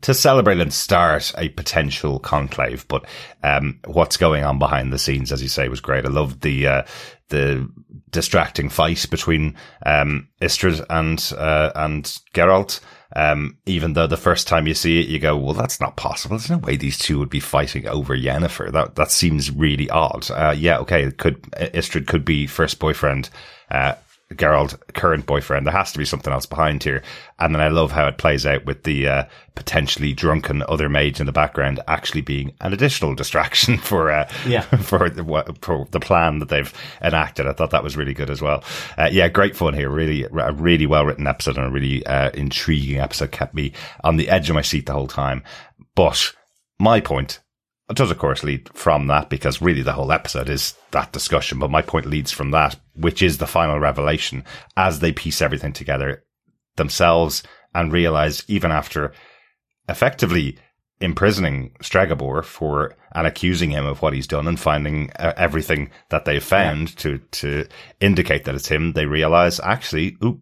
to 0.03 0.13
celebrate 0.13 0.59
and 0.59 0.73
start 0.73 1.33
a 1.37 1.49
potential 1.49 2.19
conclave. 2.19 2.85
But 2.87 3.05
um, 3.41 3.79
what's 3.85 4.17
going 4.17 4.43
on 4.43 4.59
behind 4.59 4.93
the 4.93 4.99
scenes, 4.99 5.31
as 5.31 5.41
you 5.41 5.49
say, 5.49 5.67
was 5.67 5.81
great. 5.81 6.05
I 6.05 6.09
loved 6.09 6.41
the 6.41 6.67
uh, 6.67 6.83
the 7.29 7.69
distracting 8.11 8.69
fight 8.69 9.07
between 9.09 9.55
um, 9.85 10.29
Istredd 10.41 10.85
and 10.89 11.31
uh, 11.37 11.71
and 11.75 12.05
Geralt. 12.33 12.79
Um, 13.15 13.57
even 13.67 13.93
though 13.93 14.07
the 14.07 14.17
first 14.17 14.47
time 14.47 14.65
you 14.65 14.73
see 14.73 14.99
it, 14.99 15.07
you 15.07 15.19
go, 15.19 15.37
"Well, 15.37 15.53
that's 15.53 15.79
not 15.79 15.97
possible. 15.97 16.37
There's 16.37 16.49
no 16.49 16.57
way 16.57 16.77
these 16.77 16.97
two 16.97 17.19
would 17.19 17.29
be 17.29 17.39
fighting 17.39 17.87
over 17.87 18.15
Yennefer. 18.15 18.71
That 18.71 18.95
that 18.95 19.11
seems 19.11 19.51
really 19.51 19.89
odd." 19.89 20.29
Uh, 20.29 20.53
yeah, 20.55 20.79
okay, 20.79 21.03
it 21.03 21.17
could 21.17 21.41
Istredd 21.53 22.07
could 22.07 22.25
be 22.25 22.47
first 22.47 22.79
boyfriend. 22.79 23.29
Uh, 23.71 23.95
Geralt, 24.33 24.77
current 24.93 25.25
boyfriend. 25.25 25.65
There 25.65 25.73
has 25.73 25.91
to 25.91 25.97
be 25.97 26.05
something 26.05 26.31
else 26.33 26.45
behind 26.45 26.83
here. 26.83 27.03
And 27.39 27.53
then 27.53 27.61
I 27.61 27.67
love 27.67 27.91
how 27.91 28.07
it 28.07 28.17
plays 28.17 28.45
out 28.45 28.65
with 28.65 28.83
the 28.83 29.07
uh, 29.07 29.23
potentially 29.55 30.13
drunken 30.13 30.63
other 30.67 30.89
mage 30.89 31.19
in 31.19 31.25
the 31.25 31.31
background 31.31 31.79
actually 31.87 32.21
being 32.21 32.53
an 32.61 32.73
additional 32.73 33.15
distraction 33.23 33.77
for 33.77 34.11
uh, 34.11 34.29
Yeah. 34.47 34.61
for 34.81 35.09
the 35.09 35.55
for 35.61 35.87
the 35.91 35.99
plan 35.99 36.39
that 36.39 36.49
they've 36.49 36.73
enacted. 37.01 37.47
I 37.47 37.53
thought 37.53 37.71
that 37.71 37.83
was 37.83 37.97
really 37.97 38.13
good 38.13 38.29
as 38.29 38.41
well. 38.41 38.63
Uh, 38.97 39.09
yeah, 39.11 39.27
great 39.27 39.55
fun 39.55 39.73
here. 39.73 39.89
Really, 39.89 40.23
a 40.23 40.53
really 40.53 40.85
well 40.85 41.05
written 41.05 41.27
episode 41.27 41.57
and 41.57 41.67
a 41.67 41.71
really 41.71 42.05
uh, 42.05 42.31
intriguing 42.31 42.99
episode. 42.99 43.31
Kept 43.31 43.53
me 43.53 43.73
on 44.03 44.17
the 44.17 44.29
edge 44.29 44.49
of 44.49 44.55
my 44.55 44.61
seat 44.61 44.85
the 44.85 44.93
whole 44.93 45.07
time. 45.07 45.43
But 45.95 46.33
my 46.79 46.99
point 46.99 47.39
it 47.89 47.97
does, 47.97 48.11
of 48.11 48.17
course, 48.17 48.43
lead 48.43 48.69
from 48.73 49.07
that 49.07 49.29
because 49.29 49.61
really 49.61 49.81
the 49.81 49.93
whole 49.93 50.11
episode 50.11 50.49
is 50.49 50.75
that 50.91 51.11
discussion. 51.11 51.59
But 51.59 51.71
my 51.71 51.81
point 51.81 52.05
leads 52.05 52.31
from 52.31 52.51
that, 52.51 52.77
which 52.95 53.21
is 53.21 53.37
the 53.37 53.47
final 53.47 53.79
revelation 53.79 54.45
as 54.77 54.99
they 54.99 55.11
piece 55.11 55.41
everything 55.41 55.73
together 55.73 56.23
themselves 56.77 57.43
and 57.75 57.91
realize 57.91 58.43
even 58.47 58.71
after 58.71 59.11
effectively 59.89 60.57
imprisoning 61.01 61.75
Stregobor 61.81 62.43
for 62.43 62.95
and 63.13 63.27
accusing 63.27 63.71
him 63.71 63.85
of 63.85 64.01
what 64.01 64.13
he's 64.13 64.27
done 64.27 64.47
and 64.47 64.59
finding 64.59 65.11
uh, 65.19 65.33
everything 65.35 65.91
that 66.09 66.23
they've 66.23 66.43
found 66.43 66.89
yeah. 66.89 66.95
to 66.97 67.17
to 67.17 67.67
indicate 67.99 68.45
that 68.45 68.55
it's 68.55 68.69
him, 68.69 68.93
they 68.93 69.05
realize 69.05 69.59
actually, 69.59 70.15
oop, 70.23 70.39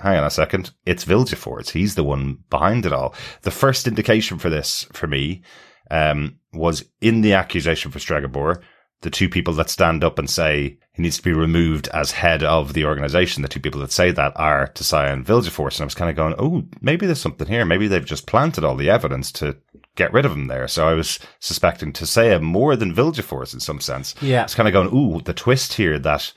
hang 0.00 0.18
on 0.18 0.24
a 0.24 0.30
second, 0.30 0.72
it's 0.84 1.04
Vilgefortz. 1.04 1.70
He's 1.70 1.94
the 1.94 2.02
one 2.02 2.38
behind 2.50 2.84
it 2.86 2.92
all. 2.92 3.14
The 3.42 3.52
first 3.52 3.86
indication 3.86 4.38
for 4.38 4.50
this 4.50 4.86
for 4.92 5.06
me 5.06 5.42
um, 5.90 6.38
was 6.52 6.84
in 7.00 7.22
the 7.22 7.32
accusation 7.32 7.90
for 7.90 7.98
Stregobor, 7.98 8.62
the 9.02 9.10
two 9.10 9.28
people 9.28 9.54
that 9.54 9.70
stand 9.70 10.04
up 10.04 10.18
and 10.18 10.30
say 10.30 10.78
he 10.92 11.02
needs 11.02 11.16
to 11.16 11.22
be 11.22 11.32
removed 11.32 11.88
as 11.88 12.12
head 12.12 12.42
of 12.42 12.72
the 12.72 12.84
organization, 12.84 13.42
the 13.42 13.48
two 13.48 13.60
people 13.60 13.80
that 13.80 13.92
say 13.92 14.10
that 14.12 14.32
are 14.36 14.68
Tissaia 14.68 15.12
and 15.12 15.26
Vilgefortz. 15.26 15.76
And 15.76 15.82
I 15.82 15.84
was 15.84 15.94
kind 15.94 16.10
of 16.10 16.16
going, 16.16 16.34
oh, 16.38 16.64
maybe 16.80 17.06
there's 17.06 17.20
something 17.20 17.48
here. 17.48 17.64
Maybe 17.64 17.88
they've 17.88 18.04
just 18.04 18.26
planted 18.26 18.64
all 18.64 18.76
the 18.76 18.90
evidence 18.90 19.32
to 19.32 19.56
get 19.96 20.12
rid 20.12 20.24
of 20.24 20.32
him 20.32 20.46
there. 20.46 20.68
So 20.68 20.86
I 20.88 20.94
was 20.94 21.18
suspecting 21.40 21.92
Tissaia 21.92 22.40
more 22.40 22.76
than 22.76 22.94
Vilgefortz 22.94 23.54
in 23.54 23.60
some 23.60 23.80
sense. 23.80 24.14
Yeah. 24.20 24.44
It's 24.44 24.54
kind 24.54 24.68
of 24.68 24.72
going, 24.72 24.94
ooh, 24.94 25.20
the 25.20 25.34
twist 25.34 25.74
here 25.74 25.98
that 25.98 26.32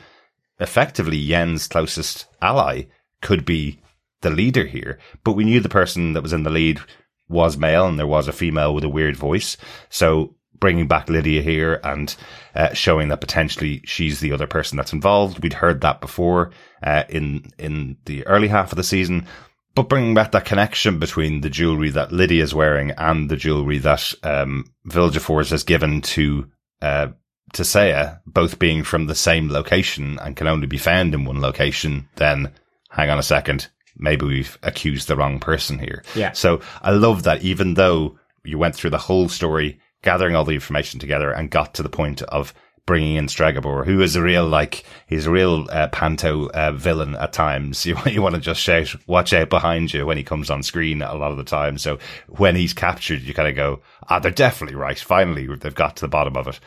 effectively 0.60 1.17
Yen's 1.17 1.67
closest 1.67 2.28
ally 2.41 2.84
could 3.21 3.45
be 3.45 3.80
the 4.21 4.30
leader 4.30 4.65
here. 4.65 4.97
But 5.23 5.34
we 5.34 5.43
knew 5.43 5.60
the 5.60 5.69
person 5.69 6.13
that 6.13 6.23
was 6.23 6.34
in 6.34 6.43
the 6.43 6.49
lead 6.49 6.80
was 7.27 7.57
male 7.57 7.88
and 7.88 7.97
there 7.97 8.07
was 8.07 8.27
a 8.27 8.33
female 8.33 8.73
with 8.73 8.83
a 8.83 8.89
weird 8.89 9.15
voice. 9.15 9.57
So 9.89 10.35
bringing 10.59 10.88
back 10.88 11.09
Lydia 11.09 11.41
here 11.41 11.79
and 11.83 12.15
uh, 12.55 12.73
showing 12.73 13.09
that 13.09 13.21
potentially 13.21 13.81
she's 13.85 14.19
the 14.19 14.31
other 14.31 14.47
person 14.47 14.77
that's 14.77 14.93
involved. 14.93 15.39
We'd 15.39 15.53
heard 15.53 15.81
that 15.81 16.01
before 16.01 16.51
uh, 16.83 17.03
in 17.09 17.51
in 17.57 17.97
the 18.05 18.25
early 18.27 18.47
half 18.47 18.71
of 18.71 18.77
the 18.77 18.83
season, 18.83 19.27
but 19.75 19.89
bringing 19.89 20.13
back 20.13 20.31
that 20.31 20.45
connection 20.45 20.99
between 20.99 21.41
the 21.41 21.49
jewelry 21.49 21.89
that 21.91 22.11
Lydia's 22.11 22.55
wearing 22.55 22.91
and 22.91 23.29
the 23.29 23.35
jewelry 23.35 23.79
that 23.79 24.13
um, 24.23 24.65
Vilgefortz 24.88 25.51
has 25.51 25.63
given 25.63 26.01
to 26.01 26.49
uh, 26.81 27.07
Tissaia, 27.53 28.19
both 28.25 28.59
being 28.59 28.83
from 28.83 29.05
the 29.05 29.15
same 29.15 29.49
location 29.49 30.17
and 30.21 30.35
can 30.35 30.47
only 30.47 30.67
be 30.67 30.77
found 30.77 31.13
in 31.13 31.25
one 31.25 31.41
location, 31.41 32.07
then 32.15 32.53
hang 32.89 33.09
on 33.09 33.19
a 33.19 33.23
second, 33.23 33.67
maybe 33.97 34.25
we've 34.25 34.58
accused 34.63 35.08
the 35.08 35.15
wrong 35.15 35.39
person 35.39 35.79
here. 35.79 36.03
Yeah. 36.15 36.31
So 36.34 36.62
I 36.81 36.91
love 36.91 37.23
that 37.23 37.41
even 37.43 37.75
though 37.75 38.17
you 38.43 38.58
went 38.58 38.75
through 38.75 38.91
the 38.91 38.97
whole 38.97 39.29
story, 39.29 39.79
gathering 40.01 40.36
all 40.36 40.45
the 40.45 40.53
information 40.53 40.99
together 40.99 41.31
and 41.31 41.49
got 41.49 41.73
to 41.75 41.84
the 41.84 41.89
point 41.89 42.21
of 42.23 42.53
bringing 42.86 43.15
in 43.15 43.25
Stregobor, 43.25 43.84
who 43.84 44.01
is 44.01 44.15
a 44.15 44.21
real, 44.21 44.47
like, 44.47 44.84
he's 45.08 45.25
a 45.25 45.31
real 45.31 45.67
uh, 45.71 45.88
panto 45.88 46.49
uh, 46.51 46.71
villain 46.71 47.15
at 47.15 47.34
times. 47.34 47.86
You, 47.86 47.97
you 48.05 48.21
want 48.21 48.36
to 48.36 48.41
just 48.41 48.62
shout, 48.62 48.95
watch 49.08 49.34
out 49.34 49.49
behind 49.49 49.93
you 49.93 50.05
when 50.05 50.17
he 50.17 50.23
comes 50.23 50.49
on 50.49 50.62
screen 50.62 51.01
a 51.01 51.15
lot 51.15 51.31
of 51.31 51.38
the 51.38 51.43
time. 51.43 51.77
So 51.77 51.97
when 52.27 52.55
he's 52.55 52.73
captured, 52.73 53.21
you 53.21 53.34
kind 53.34 53.49
of 53.49 53.55
go, 53.55 53.81
ah, 54.08 54.19
they're 54.19 54.31
definitely 54.31 54.75
right. 54.75 54.99
Finally, 54.99 55.47
they've 55.55 55.73
got 55.73 55.95
to 55.97 56.01
the 56.01 56.08
bottom 56.08 56.38
of 56.38 56.47
it. 56.47 56.60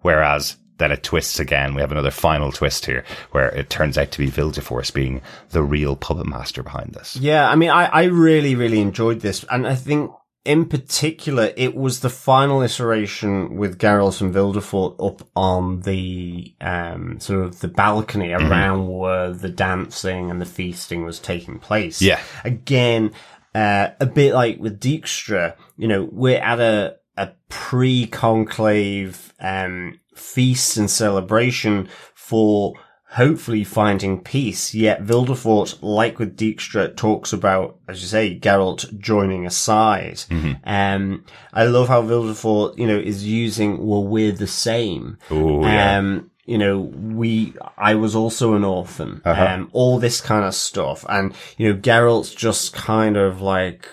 Whereas 0.00 0.56
then 0.78 0.92
it 0.92 1.02
twists 1.02 1.38
again. 1.38 1.74
We 1.74 1.80
have 1.80 1.92
another 1.92 2.10
final 2.10 2.50
twist 2.50 2.86
here 2.86 3.04
where 3.30 3.48
it 3.48 3.70
turns 3.70 3.96
out 3.96 4.10
to 4.12 4.18
be 4.18 4.30
Vilgefortz 4.30 4.92
being 4.92 5.22
the 5.50 5.62
real 5.62 5.96
puppet 5.96 6.26
master 6.26 6.62
behind 6.62 6.94
this. 6.94 7.16
Yeah, 7.16 7.48
I 7.48 7.54
mean, 7.56 7.70
I, 7.70 7.84
I 7.86 8.04
really, 8.04 8.54
really 8.54 8.80
enjoyed 8.80 9.20
this. 9.20 9.44
And 9.50 9.66
I 9.66 9.76
think 9.76 10.10
in 10.44 10.66
particular, 10.66 11.52
it 11.56 11.74
was 11.74 12.00
the 12.00 12.10
final 12.10 12.60
iteration 12.60 13.56
with 13.56 13.78
Geralt 13.78 14.20
and 14.20 14.34
Vilgefortz 14.34 14.96
up 15.04 15.26
on 15.34 15.80
the, 15.82 16.54
um, 16.60 17.18
sort 17.20 17.44
of 17.44 17.60
the 17.60 17.68
balcony 17.68 18.28
mm-hmm. 18.28 18.50
around 18.50 18.88
where 18.88 19.32
the 19.32 19.48
dancing 19.48 20.30
and 20.30 20.40
the 20.40 20.46
feasting 20.46 21.04
was 21.04 21.18
taking 21.18 21.58
place. 21.58 22.02
Yeah. 22.02 22.20
Again, 22.44 23.12
uh, 23.54 23.90
a 24.00 24.06
bit 24.06 24.34
like 24.34 24.58
with 24.58 24.80
Dijkstra, 24.80 25.56
you 25.78 25.88
know, 25.88 26.08
we're 26.10 26.40
at 26.40 26.60
a, 26.60 26.96
a 27.16 27.30
pre-conclave, 27.48 29.32
um, 29.40 30.00
feast 30.14 30.76
and 30.76 30.90
celebration 30.90 31.88
for 32.14 32.74
hopefully 33.10 33.62
finding 33.62 34.20
peace. 34.20 34.74
Yet 34.74 35.04
Vilgefortz, 35.04 35.78
like 35.82 36.18
with 36.18 36.36
Dijkstra, 36.36 36.96
talks 36.96 37.32
about, 37.32 37.78
as 37.88 38.00
you 38.02 38.08
say, 38.08 38.38
Geralt 38.38 38.98
joining 38.98 39.46
a 39.46 39.50
side. 39.50 40.16
Mm-hmm. 40.16 40.52
Um, 40.64 41.24
I 41.52 41.64
love 41.66 41.88
how 41.88 42.02
Vilgefortz, 42.02 42.76
you 42.76 42.86
know, 42.86 42.98
is 42.98 43.24
using, 43.24 43.86
well, 43.86 44.04
we're 44.04 44.32
the 44.32 44.48
same. 44.48 45.18
Ooh, 45.30 45.60
yeah. 45.62 45.98
Um, 45.98 46.30
you 46.46 46.58
know, 46.58 46.80
we, 46.80 47.54
I 47.78 47.94
was 47.94 48.14
also 48.14 48.54
an 48.54 48.64
orphan, 48.64 49.22
Uh-huh. 49.24 49.46
um, 49.46 49.70
all 49.72 49.98
this 49.98 50.20
kind 50.20 50.44
of 50.44 50.54
stuff. 50.54 51.04
And, 51.08 51.34
you 51.56 51.72
know, 51.72 51.78
Geralt's 51.80 52.34
just 52.34 52.74
kind 52.74 53.16
of 53.16 53.40
like, 53.40 53.88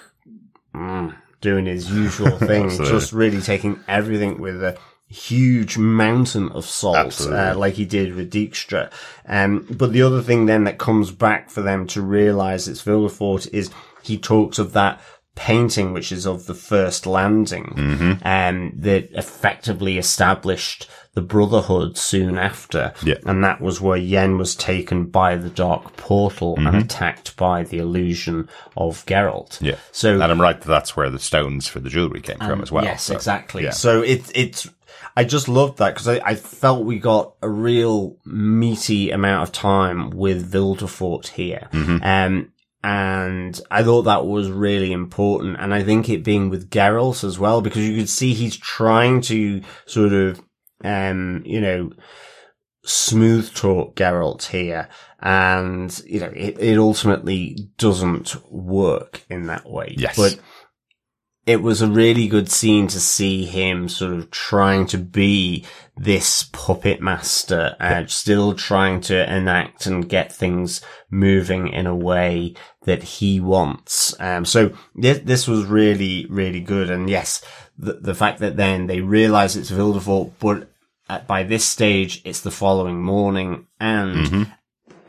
mm, 0.76 1.16
doing 1.42 1.66
his 1.68 1.90
usual 1.92 2.38
thing, 2.40 2.70
just 2.70 3.14
really 3.14 3.40
taking 3.42 3.80
everything 3.88 4.42
with 4.42 4.62
a 4.64 4.78
huge 5.12 5.78
mountain 5.78 6.50
of 6.50 6.66
salt, 6.66 7.20
uh, 7.22 7.54
like 7.58 7.74
he 7.76 7.86
did 7.86 8.16
with 8.16 8.32
Dijkstra. 8.32 8.92
Um, 9.28 9.68
but 9.70 9.92
the 9.94 10.02
other 10.02 10.22
thing 10.22 10.46
then 10.46 10.64
that 10.64 10.78
comes 10.80 11.12
back 11.12 11.50
for 11.50 11.62
them 11.62 11.86
to 11.88 12.02
realize 12.02 12.68
it's 12.68 12.84
Vilgefortz 12.84 13.48
is 13.54 13.70
he 14.04 14.18
talks 14.18 14.58
of 14.60 14.74
that 14.74 15.02
painting, 15.36 15.94
which 15.94 16.12
is 16.12 16.26
of 16.28 16.46
the 16.46 16.54
first 16.54 17.06
landing, 17.06 17.74
Mm-hmm. 17.78 18.12
um, 18.28 18.72
that 18.76 19.10
effectively 19.12 19.98
established 19.98 20.90
the 21.14 21.22
Brotherhood 21.22 21.98
soon 21.98 22.38
after. 22.38 22.94
Yeah. 23.04 23.16
And 23.26 23.44
that 23.44 23.60
was 23.60 23.82
where 23.82 23.98
Yen 23.98 24.38
was 24.38 24.56
taken 24.56 25.06
by 25.08 25.36
the 25.36 25.50
Dark 25.50 25.98
Portal 25.98 26.56
and 26.58 26.76
attacked 26.76 27.36
by 27.36 27.64
the 27.64 27.80
illusion 27.80 28.48
of 28.78 29.06
Geralt. 29.06 29.62
Yeah. 29.62 29.76
So 29.92 30.14
And 30.14 30.24
I'm 30.24 30.40
right 30.40 30.60
that 30.60 30.68
that's 30.68 30.96
where 30.96 31.10
the 31.10 31.20
stones 31.20 31.68
for 31.68 31.82
the 31.82 31.90
jewelry 31.90 32.22
came 32.22 32.38
from 32.38 32.62
as 32.62 32.72
well. 32.72 32.86
Yes, 32.86 33.04
So, 33.04 33.16
exactly. 33.16 33.64
yeah. 33.64 33.72
So 33.72 34.02
it, 34.02 34.32
it's, 34.34 34.70
I 35.16 35.24
just 35.24 35.48
loved 35.48 35.78
that 35.80 35.94
because 35.94 36.08
I, 36.08 36.22
I 36.24 36.36
felt 36.36 36.86
we 36.86 37.00
got 37.00 37.36
a 37.42 37.50
real 37.50 38.18
meaty 38.26 39.12
amount 39.12 39.44
of 39.44 39.52
time 39.52 40.10
with 40.12 40.52
Vilgefortz 40.52 41.28
here. 41.28 41.68
Mm-hmm. 41.72 42.04
Um, 42.04 42.54
and 42.84 43.62
I 43.70 43.84
thought 43.84 44.04
that 44.04 44.26
was 44.26 44.50
really 44.50 44.92
important. 44.92 45.58
And 45.60 45.74
I 45.74 45.84
think 45.84 46.10
it 46.10 46.24
being 46.24 46.50
with 46.50 46.70
Geralt 46.70 47.24
as 47.24 47.38
well, 47.38 47.62
because 47.62 47.88
you 47.88 47.98
could 47.98 48.10
see 48.10 48.34
he's 48.34 48.58
trying 48.58 49.22
to 49.22 49.62
sort 49.86 50.14
of, 50.14 50.42
um, 50.84 51.44
you 51.46 51.62
know, 51.62 51.92
smooth 52.84 53.54
talk 53.54 53.96
Geralt 53.96 54.48
here. 54.48 54.90
And, 55.20 56.02
you 56.08 56.20
know, 56.20 56.32
it, 56.36 56.58
it 56.60 56.80
ultimately 56.80 57.70
doesn't 57.78 58.36
work 58.52 59.24
in 59.30 59.48
that 59.48 59.70
way. 59.70 59.94
Yes. 59.96 60.16
But 60.16 60.40
it 61.46 61.62
was 61.62 61.82
a 61.82 61.88
really 61.88 62.28
good 62.28 62.50
scene 62.52 62.88
to 62.88 63.00
see 63.00 63.46
him 63.46 63.90
sort 63.90 64.14
of 64.14 64.30
trying 64.30 64.86
to 64.88 64.98
be 64.98 65.66
this 65.98 66.44
puppet 66.52 67.02
master 67.02 67.76
and 67.80 68.10
still 68.10 68.54
trying 68.54 69.02
to 69.02 69.36
enact 69.36 69.86
and 69.86 70.08
get 70.08 70.32
things 70.32 70.82
moving 71.10 71.68
in 71.68 71.88
a 71.88 71.96
way 71.96 72.54
that 72.86 73.02
he 73.04 73.40
wants. 73.40 74.16
Um, 74.20 74.46
so 74.46 74.72
this, 74.96 75.20
this 75.20 75.48
was 75.48 75.66
really, 75.66 76.28
really 76.30 76.62
good. 76.62 76.90
And 76.90 77.10
yes, 77.10 77.44
the, 77.78 77.94
the 77.94 78.16
fact 78.16 78.40
that 78.40 78.58
then 78.58 78.88
they 78.88 79.02
realize 79.02 79.56
it's 79.56 79.72
Vilgefortz, 79.72 80.34
but 80.40 80.70
at, 81.10 81.28
by 81.28 81.44
this 81.44 81.66
stage, 81.66 82.22
it's 82.24 82.42
the 82.42 82.52
following 82.52 83.02
morning 83.02 83.66
and 83.80 84.52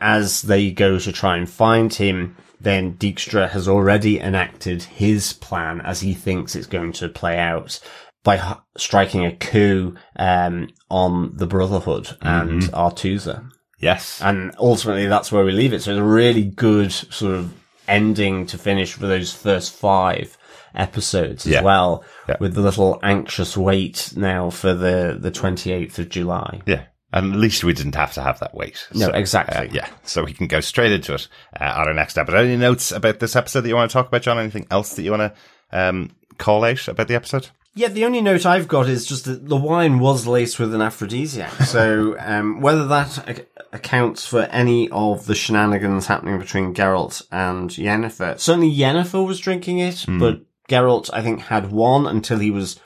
as 0.01 0.41
they 0.41 0.69
go 0.71 0.99
to 0.99 1.11
try 1.13 1.37
and 1.37 1.49
find 1.49 1.93
him, 1.93 2.35
then 2.63 2.95
Dijkstra 2.95 3.49
has 3.49 3.67
already 3.67 4.19
enacted 4.19 4.83
his 4.83 5.33
plan 5.33 5.79
as 5.81 6.01
he 6.01 6.13
thinks 6.13 6.55
it's 6.55 6.67
going 6.67 6.93
to 6.93 7.09
play 7.09 7.37
out 7.37 7.79
by 8.23 8.57
striking 8.77 9.25
a 9.25 9.35
coup 9.35 9.95
um, 10.15 10.69
on 10.89 11.35
the 11.35 11.45
Brotherhood 11.47 12.15
and 12.21 12.61
Aretuza. 12.63 13.49
Yes. 13.79 14.21
And 14.21 14.55
ultimately, 14.57 15.07
that's 15.07 15.29
where 15.31 15.43
we 15.43 15.51
leave 15.51 15.73
it. 15.73 15.81
So 15.81 15.91
it's 15.91 15.99
a 15.99 16.03
really 16.03 16.43
good 16.45 16.91
sort 16.93 17.35
of 17.35 17.53
ending 17.87 18.45
to 18.47 18.57
finish 18.57 18.93
for 18.93 19.07
those 19.07 19.33
first 19.33 19.73
five 19.73 20.37
episodes 20.73 21.45
as 21.45 21.51
Yeah. 21.51 21.61
well, 21.63 22.03
Yeah. 22.29 22.37
with 22.39 22.53
the 22.55 22.61
little 22.61 22.97
anxious 23.03 23.57
wait 23.57 24.13
now 24.15 24.49
for 24.49 24.73
the, 24.73 25.17
the 25.19 25.29
28th 25.31 25.99
of 25.99 26.09
July. 26.09 26.61
Yeah. 26.65 26.83
And 27.13 27.31
at 27.33 27.39
least 27.39 27.63
we 27.63 27.73
didn't 27.73 27.95
have 27.95 28.13
to 28.13 28.21
have 28.23 28.39
that 28.39 28.55
wait. 28.55 28.87
No, 28.93 29.05
So, 29.07 29.11
exactly. 29.13 29.55
uh, 29.55 29.71
yeah. 29.71 29.87
So 30.03 30.23
we 30.23 30.33
can 30.33 30.47
go 30.47 30.59
straight 30.59 30.91
into 30.91 31.13
it 31.13 31.27
uh, 31.61 31.71
on 31.75 31.87
our 31.87 31.93
next 31.93 32.17
episode. 32.17 32.45
Any 32.45 32.57
notes 32.57 32.91
about 32.91 33.19
this 33.19 33.35
episode 33.35 33.61
that 33.61 33.69
you 33.69 33.75
want 33.75 33.91
to 33.91 33.93
talk 33.93 34.07
about, 34.07 34.23
John? 34.23 34.39
Anything 34.39 34.65
else 34.71 34.95
that 34.95 35.03
you 35.03 35.11
want 35.11 35.31
to 35.71 35.77
um, 35.79 36.09
call 36.39 36.63
out 36.63 36.87
about 36.87 37.07
the 37.07 37.15
episode? 37.15 37.49
Yeah, 37.75 37.87
the 37.87 38.05
only 38.05 38.21
note 38.21 38.45
I've 38.45 38.67
got 38.67 38.87
is 38.89 39.05
just 39.05 39.25
that 39.25 39.47
the 39.47 39.55
wine 39.55 39.99
was 39.99 40.27
laced 40.27 40.59
with 40.59 40.73
an 40.75 40.81
aphrodisiac. 40.81 41.51
So, 41.63 42.15
um, 42.19 42.61
whether 42.61 42.87
that 42.87 43.27
ac- 43.29 43.45
accounts 43.71 44.25
for 44.25 44.41
any 44.43 44.89
of 44.89 45.25
the 45.25 45.33
shenanigans 45.35 46.07
happening 46.07 46.37
between 46.39 46.73
Geralt 46.73 47.21
and 47.31 47.69
Yennefer. 47.71 48.39
Certainly 48.39 48.75
Yennefer 48.75 49.25
was 49.25 49.39
drinking 49.39 49.79
it, 49.79 50.05
but 50.07 50.41
Geralt, 50.69 51.09
I 51.13 51.21
think, 51.21 51.41
had 51.41 51.71
one 51.71 52.05
until 52.07 52.37
he 52.39 52.51
was 52.51 52.79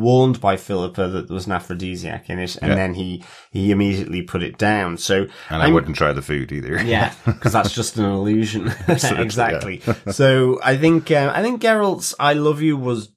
warned 0.00 0.40
by 0.40 0.56
Philippa 0.56 1.08
that 1.08 1.28
there 1.28 1.34
was 1.34 1.46
an 1.46 1.52
aphrodisiac 1.52 2.30
in 2.30 2.38
it, 2.38 2.56
and 2.62 2.70
Yeah. 2.70 2.74
then 2.76 2.94
he 2.94 3.22
he 3.50 3.70
immediately 3.70 4.22
put 4.22 4.42
it 4.42 4.58
down. 4.58 4.96
So 4.98 5.26
And 5.50 5.62
I 5.62 5.66
I'm- 5.66 5.74
wouldn't 5.74 5.96
try 5.96 6.12
the 6.12 6.22
food 6.22 6.52
either. 6.52 6.82
yeah, 6.82 7.12
because 7.26 7.52
that's 7.52 7.72
just 7.74 7.96
an 7.96 8.04
illusion. 8.04 8.72
exactly. 8.88 9.82
so 10.10 10.58
I 10.62 10.76
think 10.76 11.10
uh, 11.10 11.32
I 11.34 11.42
think 11.42 11.60
Geralt's 11.60 12.14
"I 12.18 12.32
love 12.34 12.62
you" 12.62 12.76
was 12.76 13.10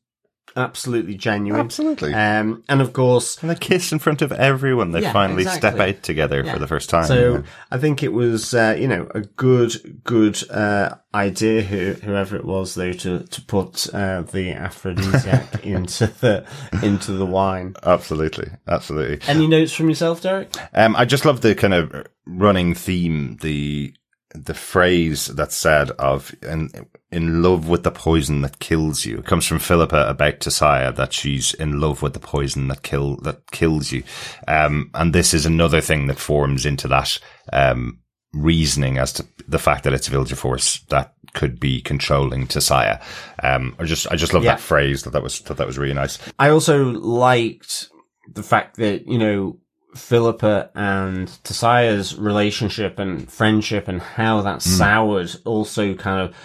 absolutely 0.55 1.15
genuine. 1.15 1.61
Absolutely. 1.61 2.13
Um, 2.13 2.63
and 2.69 2.81
of 2.81 2.93
course, 2.93 3.37
And 3.41 3.49
they 3.49 3.55
kiss 3.55 3.91
in 3.91 3.99
front 3.99 4.21
of 4.21 4.31
everyone. 4.31 4.91
They 4.91 5.01
Yeah, 5.01 5.13
finally 5.13 5.43
exactly. 5.43 5.69
step 5.71 5.79
out 5.97 6.03
together 6.03 6.43
Yeah. 6.43 6.53
for 6.53 6.59
the 6.59 6.67
first 6.67 6.89
time. 6.89 7.05
So 7.05 7.33
Yeah. 7.35 7.41
I 7.71 7.77
think 7.77 8.03
it 8.03 8.13
was, 8.13 8.53
uh, 8.53 8.75
you 8.79 8.87
know, 8.87 9.07
a 9.13 9.21
good, 9.21 10.01
good 10.03 10.37
uh, 10.49 10.95
idea. 11.13 11.61
Who, 11.61 11.93
whoever 12.03 12.35
it 12.35 12.45
was, 12.45 12.75
though, 12.75 12.93
to 12.93 13.19
to 13.19 13.41
put 13.41 13.93
uh, 13.93 14.21
the 14.23 14.51
aphrodisiac 14.51 15.65
into 15.65 16.07
the 16.07 16.45
into 16.83 17.11
the 17.13 17.25
wine. 17.25 17.75
Absolutely, 17.83 18.49
absolutely. 18.67 19.19
Any 19.27 19.47
notes 19.47 19.73
from 19.73 19.89
yourself, 19.89 20.21
Derek? 20.21 20.53
Um, 20.73 20.95
I 20.95 21.05
just 21.05 21.25
love 21.25 21.41
the 21.41 21.55
kind 21.55 21.73
of 21.73 22.05
running 22.25 22.73
theme, 22.73 23.37
the 23.41 23.93
the 24.35 24.53
phrase 24.53 25.27
that's 25.27 25.55
said 25.55 25.91
of 25.91 26.33
in 26.41 26.69
in 27.11 27.41
love 27.41 27.67
with 27.67 27.83
the 27.83 27.91
poison 27.91 28.41
that 28.41 28.59
kills 28.59 29.05
you. 29.05 29.17
It 29.19 29.25
comes 29.25 29.45
from 29.45 29.59
Philippa 29.59 30.07
about 30.07 30.39
Tissaia 30.39 30.95
that 30.95 31.13
she's 31.13 31.53
in 31.53 31.79
love 31.79 32.01
with 32.01 32.13
the 32.13 32.19
poison 32.19 32.67
that 32.67 32.83
kill 32.83 33.17
that 33.17 33.49
kills 33.51 33.91
you. 33.91 34.03
Um, 34.47 34.91
and 34.93 35.13
this 35.13 35.33
is 35.33 35.45
another 35.45 35.81
thing 35.81 36.07
that 36.07 36.19
forms 36.19 36.65
into 36.65 36.87
that 36.89 37.19
um 37.53 37.99
reasoning 38.33 38.97
as 38.97 39.13
to 39.13 39.25
the 39.47 39.59
fact 39.59 39.83
that 39.85 39.93
it's 39.93 40.09
a 40.09 40.35
Force 40.35 40.79
that 40.89 41.13
could 41.33 41.59
be 41.59 41.81
controlling 41.81 42.47
Tissaia. 42.47 43.01
Um, 43.41 43.75
I 43.79 43.85
just 43.85 44.11
I 44.11 44.15
just 44.15 44.33
love 44.33 44.43
Yeah. 44.43 44.55
that 44.55 44.59
phrase 44.61 45.03
that 45.03 45.11
that 45.11 45.23
was 45.23 45.39
that 45.41 45.57
that 45.57 45.67
was 45.67 45.77
really 45.77 45.93
nice. 45.93 46.19
I 46.37 46.49
also 46.49 46.85
liked 46.91 47.89
the 48.33 48.43
fact 48.43 48.77
that, 48.77 49.07
you 49.07 49.17
know, 49.17 49.57
Philippa 49.95 50.69
and 50.75 51.27
Tissaia's 51.43 52.17
relationship 52.17 52.99
and 52.99 53.31
friendship 53.31 53.87
and 53.87 54.01
how 54.01 54.41
that 54.41 54.61
soured 54.61 55.35
also 55.45 55.93
kind 55.93 56.21
of 56.21 56.35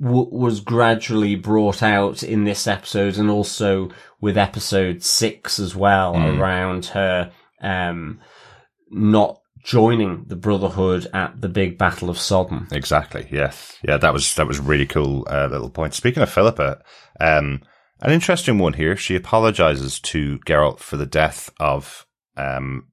w- 0.00 0.28
was 0.30 0.60
gradually 0.60 1.34
brought 1.34 1.82
out 1.82 2.22
in 2.22 2.44
this 2.44 2.66
episode 2.66 3.16
and 3.16 3.30
also 3.30 3.90
with 4.20 4.36
episode 4.36 5.02
six 5.02 5.58
as 5.58 5.74
well 5.74 6.14
around 6.16 6.86
her, 6.86 7.32
um, 7.62 8.20
not 8.90 9.40
joining 9.64 10.24
the 10.26 10.36
Brotherhood 10.36 11.06
at 11.12 11.40
the 11.40 11.48
big 11.48 11.78
battle 11.78 12.10
of 12.10 12.18
Sodden. 12.18 12.66
Exactly. 12.72 13.28
Yes. 13.30 13.78
Yeah. 13.86 13.96
That 13.96 14.12
was 14.12 14.34
that 14.34 14.46
was 14.46 14.58
a 14.58 14.62
really 14.62 14.86
cool 14.86 15.26
uh, 15.30 15.48
little 15.50 15.70
point. 15.70 15.94
Speaking 15.94 16.22
of 16.22 16.30
Philippa, 16.30 16.82
um, 17.20 17.62
an 18.00 18.12
interesting 18.12 18.58
one 18.58 18.74
here. 18.74 18.96
She 18.96 19.16
apologizes 19.16 20.00
to 20.00 20.38
Geralt 20.40 20.78
for 20.78 20.96
the 20.96 21.06
death 21.06 21.50
of 21.60 22.06
um, 22.36 22.86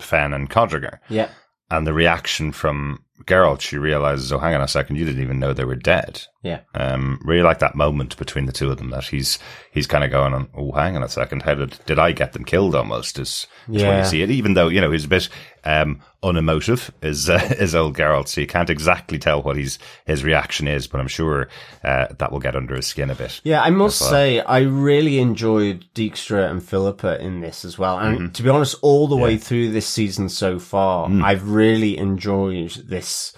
Fenn 0.00 0.32
and 0.32 0.50
Codringher, 0.50 0.98
Yeah. 1.08 1.28
and 1.70 1.86
the 1.86 1.92
reaction 1.92 2.52
from 2.52 3.04
Geralt. 3.24 3.60
She 3.60 3.78
realizes, 3.78 4.32
oh, 4.32 4.38
hang 4.38 4.54
on 4.54 4.60
a 4.62 4.66
second, 4.68 4.96
you 4.96 5.04
didn't 5.04 5.22
even 5.22 5.38
know 5.38 5.52
they 5.52 5.64
were 5.64 5.76
dead. 5.76 6.22
Yeah. 6.42 6.60
Um, 6.74 7.20
really 7.24 7.42
like 7.42 7.60
that 7.60 7.76
moment 7.76 8.16
between 8.16 8.46
the 8.46 8.52
two 8.52 8.70
of 8.70 8.78
them 8.78 8.90
that 8.90 9.04
he's 9.04 9.38
he's 9.70 9.86
kind 9.86 10.02
of 10.02 10.10
going 10.10 10.34
on. 10.34 10.48
Oh, 10.56 10.72
hang 10.72 10.96
on 10.96 11.02
a 11.04 11.08
second, 11.08 11.42
how 11.42 11.54
did 11.54 11.78
did 11.86 11.98
I 12.00 12.10
get 12.12 12.32
them 12.32 12.44
killed? 12.44 12.74
Almost 12.74 13.18
is, 13.20 13.46
is 13.70 13.82
when 13.82 13.98
you 13.98 14.04
see 14.04 14.22
it. 14.22 14.30
Even 14.30 14.54
though 14.54 14.68
you 14.68 14.80
know 14.80 14.90
he's 14.90 15.04
a 15.04 15.08
bit 15.08 15.28
um, 15.64 16.00
unemotive, 16.22 16.92
is 17.02 17.28
uh, 17.28 17.34
is 17.58 17.74
old 17.74 17.96
Geralt, 17.96 18.28
so 18.28 18.40
you 18.40 18.46
can't 18.46 18.70
exactly 18.70 19.18
tell 19.18 19.42
what 19.42 19.56
his 19.56 19.78
his 20.06 20.22
reaction 20.24 20.68
is. 20.68 20.86
But 20.86 21.00
I'm 21.00 21.08
sure 21.08 21.48
uh, 21.84 22.06
that 22.18 22.30
will 22.32 22.40
get 22.40 22.54
under 22.56 22.74
his 22.76 22.86
skin 22.86 23.10
a 23.10 23.14
bit. 23.14 23.40
Yeah, 23.44 23.62
I 23.62 23.70
must 23.70 24.00
well. 24.00 24.10
say, 24.10 24.40
I 24.40 24.60
really 24.60 25.18
enjoyed 25.18 25.86
Dijkstra 25.94 26.50
and 26.50 26.62
Philippa 26.62 27.20
in 27.20 27.40
this 27.40 27.64
as 27.64 27.78
well. 27.78 27.98
And 27.98 28.18
Mm-hmm. 28.18 28.32
to 28.32 28.42
be 28.42 28.48
honest, 28.48 28.76
all 28.82 29.08
the 29.08 29.16
way 29.16 29.36
through 29.38 29.70
this 29.72 29.86
season 29.86 30.28
so 30.28 30.58
far, 30.58 31.08
Mm. 31.08 31.22
I've 31.24 31.48
really 31.48 31.96
enjoyed 31.98 32.70
this 32.88 33.34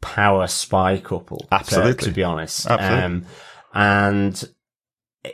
power 0.00 0.46
spy 0.46 0.98
couple. 0.98 1.46
Absolutely. 1.52 2.08
To, 2.08 2.10
be 2.12 2.22
honest. 2.22 2.66
Absolutely. 2.66 3.04
Um, 3.04 3.26
and 3.74 4.44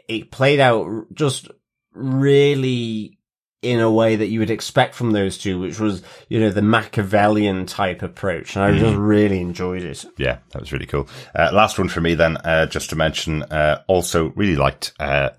it 0.09 0.31
played 0.31 0.61
out 0.61 1.07
just 1.12 1.48
really 1.92 3.18
in 3.61 3.81
a 3.81 3.90
way 3.90 4.14
that 4.14 4.29
you 4.29 4.38
would 4.38 4.51
expect 4.51 4.94
from 4.94 5.11
those 5.11 5.37
two, 5.37 5.59
which 5.59 5.81
was, 5.81 6.03
you 6.29 6.38
know, 6.38 6.51
the 6.51 6.62
Machiavellian 6.62 7.66
type 7.66 8.03
approach. 8.03 8.55
And 8.55 8.64
I 8.64 8.71
Mm-hmm. 8.71 8.79
just 8.79 8.97
really 8.97 9.40
enjoyed 9.40 9.83
it. 9.83 10.05
Yeah, 10.16 10.38
that 10.53 10.61
was 10.61 10.73
really 10.73 10.87
cool. 10.87 11.09
Uh, 11.35 11.51
last 11.53 11.77
one 11.79 11.88
for 11.88 12.01
me 12.01 12.14
then, 12.14 12.37
uh, 12.38 12.66
just 12.66 12.90
to 12.90 12.97
mention, 12.97 13.42
uh, 13.44 13.83
also 13.88 14.29
really 14.37 14.55
liked, 14.57 14.92
uh, 15.01 15.31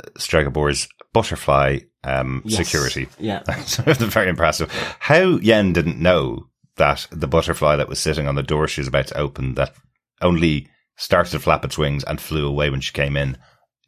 butterfly, 1.13 1.79
um, 2.03 2.41
Yes. 2.45 2.67
security. 2.67 3.07
Yeah. 3.19 3.43
So 3.65 3.83
it 3.85 3.99
was 3.99 4.13
very 4.13 4.29
impressive. 4.29 4.71
How 4.99 5.37
Yen 5.37 5.73
didn't 5.73 5.99
know 5.99 6.47
that 6.75 7.07
the 7.11 7.27
butterfly 7.27 7.75
that 7.77 7.89
was 7.89 7.99
sitting 7.99 8.27
on 8.27 8.35
the 8.35 8.43
door 8.43 8.67
she 8.67 8.81
was 8.81 8.87
about 8.87 9.07
to 9.07 9.17
open 9.17 9.55
that 9.55 9.73
only 10.21 10.67
started 10.97 11.31
to 11.31 11.39
flap 11.39 11.63
its 11.65 11.77
wings 11.77 12.03
and 12.03 12.19
flew 12.21 12.45
away 12.47 12.69
when 12.69 12.81
she 12.81 12.91
came 12.93 13.15
in 13.17 13.37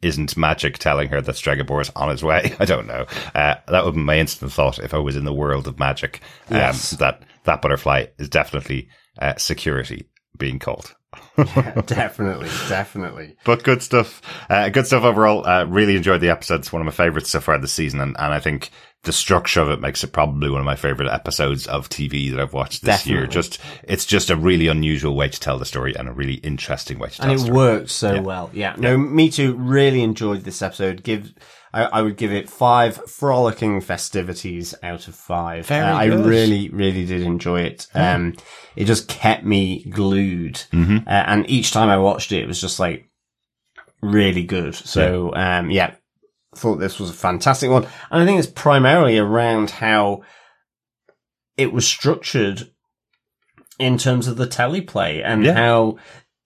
isn't 0.02 0.36
magic 0.36 0.78
telling 0.78 1.08
her 1.08 1.20
that 1.20 1.36
Stregobor 1.36 1.80
is 1.80 1.90
on 1.96 2.08
his 2.10 2.22
way. 2.22 2.54
I 2.60 2.64
don't 2.64 2.86
know. 2.86 3.06
Uh, 3.34 3.54
that 3.68 3.84
would 3.84 3.94
be 3.94 4.00
my 4.00 4.18
instant 4.18 4.52
thought 4.52 4.78
if 4.78 4.92
I 4.94 4.98
was 4.98 5.16
in 5.16 5.24
the 5.24 5.32
world 5.32 5.66
of 5.68 5.78
magic. 5.78 6.20
Um, 6.50 6.56
Yes. 6.58 6.90
that 6.92 7.22
that 7.44 7.62
butterfly 7.62 8.06
is 8.18 8.28
definitely 8.28 8.88
uh, 9.20 9.34
security 9.36 10.08
being 10.38 10.58
called. 10.58 10.94
definitely. 11.86 12.48
Definitely. 12.68 13.36
But 13.44 13.64
good 13.64 13.82
stuff. 13.82 14.22
Uh, 14.48 14.68
good 14.70 14.86
stuff 14.86 15.04
overall. 15.04 15.46
Uh, 15.46 15.64
really 15.64 15.96
enjoyed 15.96 16.20
the 16.20 16.30
episode. 16.30 16.60
It's 16.60 16.72
one 16.72 16.80
of 16.82 16.86
my 16.86 16.92
favorites 16.92 17.30
so 17.30 17.40
far 17.40 17.58
this 17.58 17.72
season. 17.72 18.00
And, 18.00 18.16
and 18.18 18.32
I 18.32 18.40
think 18.40 18.70
the 19.04 19.12
structure 19.12 19.60
of 19.60 19.68
it 19.68 19.80
makes 19.80 20.04
it 20.04 20.12
probably 20.12 20.48
one 20.48 20.60
of 20.60 20.64
my 20.64 20.76
favorite 20.76 21.10
episodes 21.12 21.66
of 21.66 21.88
TV 21.88 22.30
that 22.30 22.38
I've 22.38 22.52
watched 22.52 22.82
this 22.82 23.04
year. 23.04 23.26
Just, 23.26 23.58
it's 23.82 24.06
just 24.06 24.30
a 24.30 24.36
really 24.36 24.68
unusual 24.68 25.16
way 25.16 25.28
to 25.28 25.40
tell 25.40 25.58
the 25.58 25.64
story 25.64 25.94
and 25.96 26.08
a 26.08 26.12
really 26.12 26.34
interesting 26.34 27.00
way 27.00 27.08
to 27.08 27.16
tell 27.16 27.30
and 27.30 27.40
it 27.40 27.52
worked 27.52 27.90
so 27.90 28.22
well. 28.22 28.48
Yeah, 28.52 28.74
no, 28.78 28.96
me 28.96 29.28
too. 29.28 29.54
Really 29.54 30.02
enjoyed 30.02 30.44
this 30.44 30.62
episode. 30.62 31.02
Give, 31.02 31.34
I, 31.74 31.82
I 31.84 32.02
would 32.02 32.16
give 32.16 32.32
it 32.32 32.48
five 32.48 32.94
frolicking 33.10 33.80
festivities 33.80 34.72
out 34.84 35.08
of 35.08 35.16
five. 35.16 35.66
Very 35.66 35.84
Uh, 35.84 35.96
I 35.96 36.04
really, 36.04 36.68
really 36.68 37.04
did 37.04 37.22
enjoy 37.22 37.62
it. 37.62 37.88
Um, 37.94 38.34
it 38.76 38.84
just 38.84 39.08
kept 39.08 39.44
me 39.44 39.82
glued, 39.84 40.62
Mm-hmm. 40.72 41.08
uh, 41.08 41.10
and 41.10 41.50
each 41.50 41.72
time 41.72 41.88
I 41.88 41.98
watched 41.98 42.30
it, 42.30 42.42
it 42.42 42.46
was 42.46 42.60
just 42.60 42.78
like 42.78 43.08
really 44.00 44.44
good. 44.44 44.76
So, 44.76 45.34
um, 45.34 45.70
yeah, 45.72 45.94
thought 46.54 46.76
this 46.76 46.98
was 46.98 47.10
a 47.10 47.14
fantastic 47.14 47.70
one, 47.70 47.86
and 48.10 48.22
I 48.22 48.26
think 48.26 48.38
it's 48.38 48.50
primarily 48.50 49.18
around 49.18 49.70
how 49.70 50.22
it 51.56 51.72
was 51.72 51.86
structured 51.86 52.70
in 53.78 53.98
terms 53.98 54.26
of 54.26 54.36
the 54.36 54.46
teleplay 54.46 55.22
and 55.24 55.44
Yeah. 55.44 55.54
how 55.54 55.96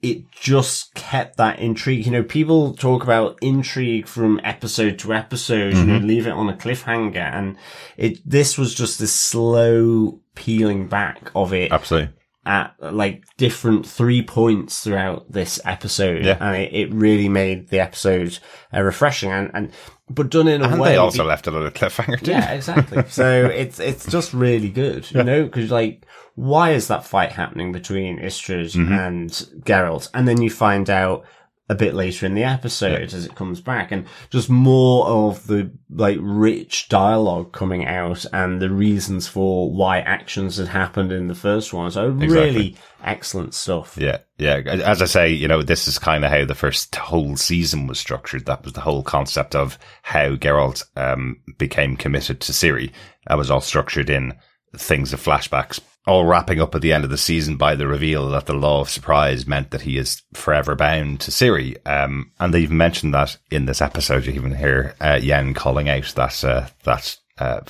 it 0.03 0.31
just 0.31 0.95
kept 0.95 1.37
that 1.37 1.59
intrigue. 1.59 2.07
You 2.07 2.13
know, 2.13 2.23
people 2.23 2.75
talk 2.75 3.03
about 3.03 3.39
intrigue 3.41 4.07
from 4.07 4.41
episode 4.45 4.99
to 5.01 5.13
episode, 5.15 5.75
you 5.75 5.85
know, 5.85 5.99
mm-hmm. 5.99 6.07
leave 6.07 6.27
it 6.27 6.33
on 6.33 6.49
a 6.49 6.53
cliffhanger 6.53 7.17
and 7.17 7.57
it, 7.97 8.19
this 8.29 8.57
was 8.57 8.75
just 8.75 8.99
this 8.99 9.13
slow 9.13 10.21
peeling 10.35 10.87
back 10.87 11.31
of 11.35 11.53
it 11.53 11.73
Absolutely. 11.73 12.13
At 12.47 12.75
like 12.81 13.25
different 13.37 13.85
three 13.87 14.23
points 14.23 14.85
throughout 14.85 15.31
this 15.33 15.59
episode. 15.65 16.25
Yeah. 16.25 16.39
And 16.41 16.57
it, 16.57 16.73
it 16.73 16.93
really 16.95 17.29
made 17.29 17.69
the 17.71 17.81
episode 17.81 18.39
uh, 18.73 18.83
refreshing 18.83 19.33
and, 19.33 19.51
and, 19.53 19.73
but 20.09 20.31
done 20.31 20.47
in 20.47 20.63
a 20.63 20.69
And 20.69 20.81
way. 20.81 20.91
they 20.91 20.97
also 20.97 21.25
be- 21.25 21.29
left 21.29 21.49
a 21.49 21.51
cliffhanger 21.51 22.21
too. 22.23 22.31
yeah, 22.31 22.53
exactly. 22.53 23.03
so 23.09 23.47
it's 23.47 23.81
it's 23.81 24.07
just 24.07 24.33
really 24.33 24.69
good, 24.69 25.11
you 25.11 25.25
know, 25.25 25.43
because 25.43 25.73
like, 25.73 26.07
why 26.37 26.71
is 26.71 26.87
that 26.87 27.05
fight 27.05 27.33
happening 27.33 27.73
between 27.73 28.21
Istredd 28.21 28.77
Mm-hmm. 28.77 28.93
and 28.93 29.31
Geralt? 29.65 30.09
And 30.15 30.29
then 30.29 30.41
you 30.41 30.49
find 30.51 30.89
out 30.89 31.25
a 31.69 31.75
bit 31.75 31.95
later 31.95 32.27
in 32.27 32.35
the 32.35 32.45
episode 32.45 33.13
as 33.13 33.27
it 33.27 33.35
comes 33.35 33.61
back, 33.61 33.91
and 33.91 34.07
just 34.31 34.49
more 34.49 35.07
of 35.07 35.47
the 35.47 35.71
like 35.91 36.19
rich 36.21 36.89
dialogue 36.89 37.53
coming 37.53 37.85
out 37.85 38.25
and 38.33 38.63
the 38.63 38.71
reasons 38.71 39.27
for 39.27 39.71
why 39.71 39.99
actions 40.01 40.59
had 40.59 40.69
happened 40.69 41.11
in 41.11 41.27
the 41.27 41.35
first 41.35 41.73
one. 41.73 41.91
So 41.91 42.09
really 42.09 42.77
excellent 43.03 43.55
stuff. 43.55 43.97
Yeah, 43.99 44.19
yeah. 44.39 44.57
As 44.67 45.03
I 45.03 45.07
say, 45.07 45.31
you 45.31 45.49
know, 45.49 45.63
this 45.63 45.89
is 45.89 45.99
kind 45.99 46.25
of 46.25 46.31
how 46.31 46.45
the 46.45 46.55
first 46.55 46.95
whole 46.95 47.37
season 47.37 47.87
was 47.87 47.99
structured. 47.99 48.47
That 48.47 48.65
was 48.65 48.75
the 48.75 48.81
whole 48.81 49.03
concept 49.03 49.55
of 49.55 49.79
how 50.03 50.37
Geralt 50.37 50.85
um, 50.97 51.41
became 51.59 51.97
committed 51.97 52.41
to 52.43 52.53
Ciri. 52.53 52.93
That 53.27 53.39
was 53.39 53.51
all 53.51 53.61
structured 53.61 54.09
in 54.09 54.35
things 54.77 55.13
of 55.13 55.23
flashbacks, 55.23 55.81
all 56.07 56.25
wrapping 56.25 56.61
up 56.61 56.75
at 56.75 56.83
the 56.83 56.93
end 56.93 57.05
of 57.05 57.11
the 57.11 57.19
season 57.19 57.57
by 57.57 57.75
the 57.75 57.87
reveal 57.87 58.29
that 58.29 58.47
the 58.47 58.55
law 58.55 58.81
of 58.81 58.89
surprise 58.89 59.47
meant 59.47 59.71
that 59.71 59.83
he 59.83 59.99
is 59.99 60.23
forever 60.35 60.75
bound 60.77 61.21
to 61.21 61.31
Ciri. 61.31 61.77
Um, 61.85 62.31
and 62.39 62.55
they've 62.55 62.71
mentioned 62.71 63.13
that 63.15 63.37
in 63.51 63.67
this 63.67 63.83
episode. 63.83 64.25
You 64.27 64.33
even 64.33 64.55
hear 64.55 64.95
uh, 65.01 65.19
Yen 65.21 65.55
calling 65.55 65.89
out 65.89 66.13
that 66.17 66.45
uh, 66.45 66.67
that. 66.85 67.17
Uh, 67.39 67.61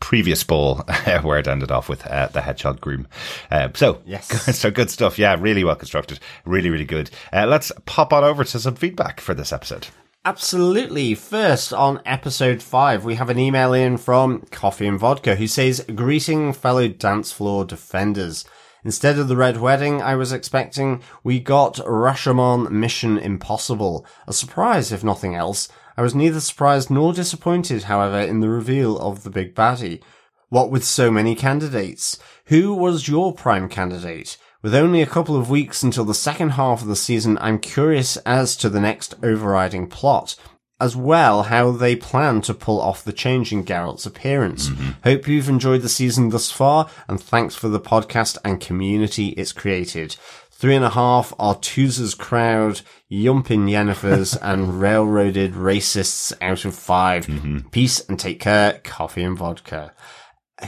previous 0.00 0.42
ball 0.42 0.78
where 1.22 1.38
it 1.38 1.46
ended 1.46 1.70
off 1.70 1.88
with 1.88 2.04
uh, 2.08 2.26
the 2.26 2.40
hedgehog 2.40 2.80
groom. 2.80 3.06
Uh, 3.52 3.68
so, 3.72 4.02
Yes. 4.04 4.26
so 4.58 4.68
good 4.68 4.90
stuff. 4.90 5.16
Yeah, 5.16 5.36
really 5.38 5.62
well 5.62 5.76
constructed. 5.76 6.18
Really, 6.44 6.70
really 6.70 6.84
good. 6.84 7.08
Uh, 7.32 7.46
let's 7.46 7.70
pop 7.86 8.12
on 8.12 8.24
over 8.24 8.42
to 8.42 8.58
some 8.58 8.74
feedback 8.74 9.20
for 9.20 9.32
this 9.32 9.52
episode. 9.52 9.86
Absolutely. 10.24 11.16
First, 11.16 11.72
on 11.72 12.00
episode 12.06 12.62
five, 12.62 13.04
we 13.04 13.16
have 13.16 13.28
an 13.28 13.40
email 13.40 13.72
in 13.72 13.96
from 13.96 14.42
Coffee 14.52 14.86
and 14.86 14.96
Vodka 14.96 15.34
who 15.34 15.48
says, 15.48 15.84
Greeting 15.96 16.52
fellow 16.52 16.86
dance 16.86 17.32
floor 17.32 17.64
defenders. 17.64 18.44
Instead 18.84 19.18
of 19.18 19.26
the 19.26 19.36
Red 19.36 19.56
Wedding 19.56 20.00
I 20.00 20.14
was 20.14 20.32
expecting, 20.32 21.02
we 21.24 21.40
got 21.40 21.74
Rashomon 21.78 22.70
Mission 22.70 23.18
Impossible. 23.18 24.06
A 24.28 24.32
surprise, 24.32 24.92
if 24.92 25.02
nothing 25.02 25.34
else. 25.34 25.68
I 25.96 26.02
was 26.02 26.14
neither 26.14 26.38
surprised 26.38 26.88
nor 26.88 27.12
disappointed, 27.12 27.84
however, 27.84 28.20
in 28.20 28.38
the 28.38 28.48
reveal 28.48 29.00
of 29.00 29.24
the 29.24 29.30
big 29.30 29.56
baddie. 29.56 30.02
What 30.50 30.70
with 30.70 30.84
so 30.84 31.10
many 31.10 31.34
candidates? 31.34 32.16
Who 32.46 32.74
was 32.74 33.08
your 33.08 33.34
prime 33.34 33.68
candidate? 33.68 34.36
With 34.62 34.76
only 34.76 35.02
a 35.02 35.06
couple 35.06 35.34
of 35.34 35.50
weeks 35.50 35.82
until 35.82 36.04
the 36.04 36.14
second 36.14 36.50
half 36.50 36.82
of 36.82 36.88
the 36.88 36.94
season, 36.94 37.36
I'm 37.40 37.58
curious 37.58 38.16
as 38.18 38.56
to 38.58 38.68
the 38.68 38.80
next 38.80 39.12
overriding 39.20 39.88
plot, 39.88 40.36
as 40.80 40.94
well 40.94 41.44
how 41.44 41.72
they 41.72 41.96
plan 41.96 42.42
to 42.42 42.54
pull 42.54 42.80
off 42.80 43.02
the 43.02 43.12
change 43.12 43.52
in 43.52 43.64
Geralt's 43.64 44.06
appearance. 44.06 44.68
Mm-hmm. 44.68 44.90
Hope 45.02 45.26
you've 45.26 45.48
enjoyed 45.48 45.82
the 45.82 45.88
season 45.88 46.28
thus 46.28 46.52
far, 46.52 46.88
and 47.08 47.20
thanks 47.20 47.56
for 47.56 47.68
the 47.68 47.80
podcast 47.80 48.38
and 48.44 48.60
community 48.60 49.30
it's 49.30 49.50
created. 49.50 50.14
Three 50.52 50.76
and 50.76 50.84
a 50.84 50.90
half 50.90 51.34
are 51.40 51.56
crowd, 51.56 52.82
yumping 53.10 53.68
Yennefers, 53.68 54.38
and 54.42 54.80
railroaded 54.80 55.54
racists 55.54 56.32
out 56.40 56.64
of 56.64 56.76
5 56.76 57.26
mm-hmm. 57.26 57.68
Peace 57.70 57.98
and 58.08 58.16
take 58.16 58.38
care, 58.38 58.80
coffee 58.84 59.24
and 59.24 59.36
vodka. 59.36 59.92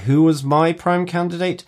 Who 0.05 0.25
was 0.25 0.43
my 0.43 0.73
prime 0.73 1.07
candidate? 1.07 1.63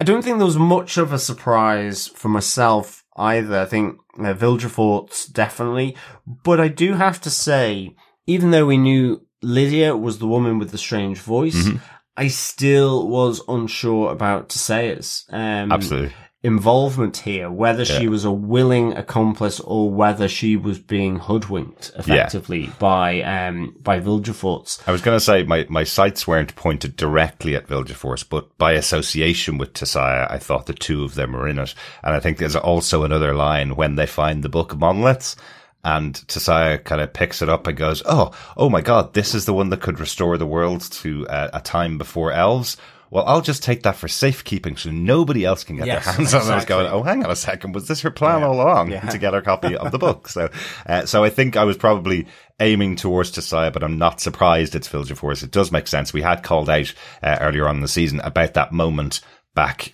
I 0.00 0.04
don't 0.04 0.22
think 0.22 0.38
there 0.38 0.46
was 0.46 0.56
much 0.58 0.96
of 0.96 1.12
a 1.12 1.18
surprise 1.18 2.08
for 2.08 2.28
myself 2.28 3.04
either. 3.16 3.60
I 3.60 3.66
think 3.66 3.98
uh, 4.18 4.34
Vilgefortz 4.34 5.30
definitely, 5.30 5.94
but 6.26 6.58
I 6.58 6.68
do 6.68 6.94
have 6.94 7.20
to 7.22 7.30
say, 7.30 7.94
even 8.26 8.50
though 8.50 8.66
we 8.66 8.78
knew 8.78 9.20
Lydia 9.42 9.96
was 9.96 10.18
the 10.18 10.26
woman 10.26 10.58
with 10.58 10.70
the 10.70 10.78
strange 10.78 11.18
voice, 11.18 11.68
I 12.16 12.28
still 12.28 13.08
was 13.08 13.42
unsure 13.48 14.10
about 14.10 14.48
Tissaia's 14.48 15.24
um, 15.30 15.72
Absolutely. 15.72 16.14
Involvement 16.42 17.18
here, 17.18 17.50
whether 17.50 17.84
she 17.84 18.08
was 18.08 18.24
a 18.24 18.32
willing 18.32 18.94
accomplice 18.94 19.60
or 19.60 19.90
whether 19.90 20.26
she 20.26 20.56
was 20.56 20.78
being 20.78 21.16
hoodwinked 21.16 21.92
effectively 21.98 22.70
by 22.78 23.20
um, 23.20 23.76
by 23.82 24.00
Vilgefortz. 24.00 24.80
I 24.88 24.92
was 24.92 25.02
going 25.02 25.16
to 25.16 25.24
say 25.24 25.42
my, 25.42 25.66
my 25.68 25.84
sights 25.84 26.26
weren't 26.26 26.56
pointed 26.56 26.96
directly 26.96 27.54
at 27.54 27.66
Vilgefortz, 27.66 28.26
but 28.26 28.56
by 28.56 28.72
association 28.72 29.58
with 29.58 29.74
Tissaia, 29.74 30.30
I 30.30 30.38
thought 30.38 30.64
the 30.64 30.72
two 30.72 31.04
of 31.04 31.14
them 31.14 31.34
were 31.34 31.46
in 31.46 31.58
it. 31.58 31.74
And 32.02 32.14
I 32.14 32.20
think 32.20 32.38
there's 32.38 32.56
also 32.56 33.04
another 33.04 33.34
line 33.34 33.76
when 33.76 33.96
they 33.96 34.06
find 34.06 34.42
the 34.42 34.48
Book 34.48 34.72
of 34.72 34.78
Monoliths 34.78 35.36
and 35.84 36.14
Tissaia 36.14 36.82
kind 36.82 37.00
of 37.00 37.12
picks 37.12 37.42
it 37.42 37.48
up 37.48 37.66
and 37.66 37.76
goes, 37.76 38.02
Oh, 38.06 38.32
oh 38.56 38.68
my 38.68 38.80
God, 38.80 39.14
this 39.14 39.34
is 39.34 39.46
the 39.46 39.54
one 39.54 39.70
that 39.70 39.80
could 39.80 40.00
restore 40.00 40.36
the 40.36 40.46
world 40.46 40.82
to 40.92 41.26
uh, 41.28 41.50
a 41.52 41.60
time 41.60 41.98
before 41.98 42.32
elves. 42.32 42.76
Well, 43.10 43.24
I'll 43.26 43.40
just 43.40 43.64
take 43.64 43.82
that 43.82 43.96
for 43.96 44.06
safekeeping 44.06 44.76
so 44.76 44.90
nobody 44.90 45.44
else 45.44 45.64
can 45.64 45.76
get 45.76 45.86
Yes, 45.88 46.04
their 46.04 46.14
hands 46.14 46.32
on 46.34 46.42
it. 46.42 46.50
I 46.52 46.54
was 46.54 46.64
going, 46.64 46.86
oh, 46.86 47.02
hang 47.02 47.24
on 47.24 47.30
a 47.30 47.36
second. 47.36 47.74
Was 47.74 47.88
this 47.88 48.02
her 48.02 48.10
plan 48.10 48.44
all 48.44 48.54
along 48.54 48.92
Yeah. 48.92 49.00
to 49.08 49.18
get 49.18 49.34
her 49.34 49.42
copy 49.42 49.76
of 49.76 49.90
the 49.90 49.98
book? 49.98 50.28
So, 50.28 50.48
uh, 50.86 51.06
so 51.06 51.24
I 51.24 51.30
think 51.30 51.56
I 51.56 51.64
was 51.64 51.76
probably 51.76 52.28
aiming 52.60 52.94
towards 52.96 53.32
Tissaia, 53.32 53.72
but 53.72 53.82
I'm 53.82 53.98
not 53.98 54.20
surprised 54.20 54.76
it's 54.76 54.88
Vilgefortz. 54.88 55.42
It 55.42 55.50
does 55.50 55.72
make 55.72 55.88
sense. 55.88 56.12
We 56.12 56.22
had 56.22 56.44
called 56.44 56.70
out 56.70 56.94
uh, 57.22 57.38
earlier 57.40 57.66
on 57.68 57.76
in 57.76 57.82
the 57.82 57.88
season 57.88 58.20
about 58.20 58.54
that 58.54 58.70
moment 58.72 59.20
back 59.56 59.92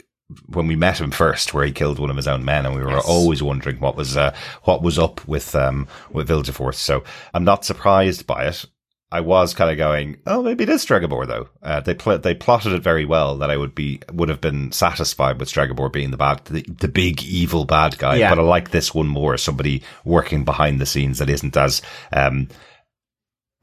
when 0.49 0.67
we 0.67 0.77
met 0.77 1.01
him 1.01 1.13
first, 1.13 1.55
where 1.55 1.65
he 1.65 1.71
killed 1.73 1.99
one 2.01 2.11
of 2.11 2.17
his 2.17 2.27
own 2.29 2.45
men, 2.45 2.67
and 2.67 2.75
we 2.75 2.83
were 2.83 2.99
always 2.99 3.43
wondering 3.43 3.79
what 3.79 3.97
was 3.97 4.17
uh, 4.17 4.35
what 4.65 4.83
was 4.83 4.99
up 4.99 5.27
with 5.29 5.55
um, 5.55 5.87
with 6.11 6.29
Vilgefortz. 6.29 6.75
So 6.75 7.05
I'm 7.33 7.45
not 7.45 7.65
surprised 7.65 8.27
by 8.27 8.47
it. 8.47 8.65
I 9.13 9.21
was 9.21 9.55
kind 9.55 9.71
of 9.71 9.77
going, 9.77 10.17
oh, 10.27 10.43
maybe 10.43 10.65
it 10.65 10.71
is 10.71 10.85
Stregobor 10.85 11.27
though. 11.27 11.49
Uh, 11.63 11.81
they 11.81 11.95
pl- 11.95 12.19
they 12.19 12.35
plotted 12.35 12.73
it 12.73 12.83
very 12.83 13.05
well 13.05 13.39
that 13.39 13.51
I 13.51 13.57
would 13.57 13.75
be 13.75 14.01
would 14.13 14.29
have 14.29 14.41
been 14.41 14.73
satisfied 14.73 15.39
with 15.39 15.49
Stregobor 15.49 15.93
being 15.93 16.11
the 16.11 16.17
bad, 16.17 16.45
the, 16.47 16.63
the 16.63 16.89
big 16.89 17.23
evil 17.23 17.65
bad 17.65 17.99
guy. 17.99 18.17
Yeah. 18.17 18.31
But 18.35 18.41
I 18.41 18.43
like 18.43 18.71
this 18.71 18.93
one 18.93 19.07
more, 19.07 19.37
somebody 19.37 19.83
working 20.05 20.45
behind 20.45 20.81
the 20.81 20.87
scenes 20.87 21.19
that 21.21 21.31
isn't 21.31 21.57
as 21.57 21.83
um, 22.13 22.49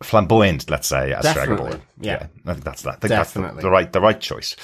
flamboyant, 0.02 0.70
let's 0.70 0.88
say, 0.88 1.14
as 1.14 1.24
Definitely, 1.24 1.72
Stregobor. 1.72 1.82
yeah. 2.00 2.28
I 2.46 2.54
think 2.54 2.64
that's 2.64 2.82
that. 2.84 2.90
I 2.90 2.98
think 2.98 3.10
that's 3.10 3.34
the, 3.34 3.42
Definitely. 3.42 3.62
the 3.64 3.70
right 3.70 3.92
the 3.92 4.02
right 4.02 4.20
choice. 4.20 4.56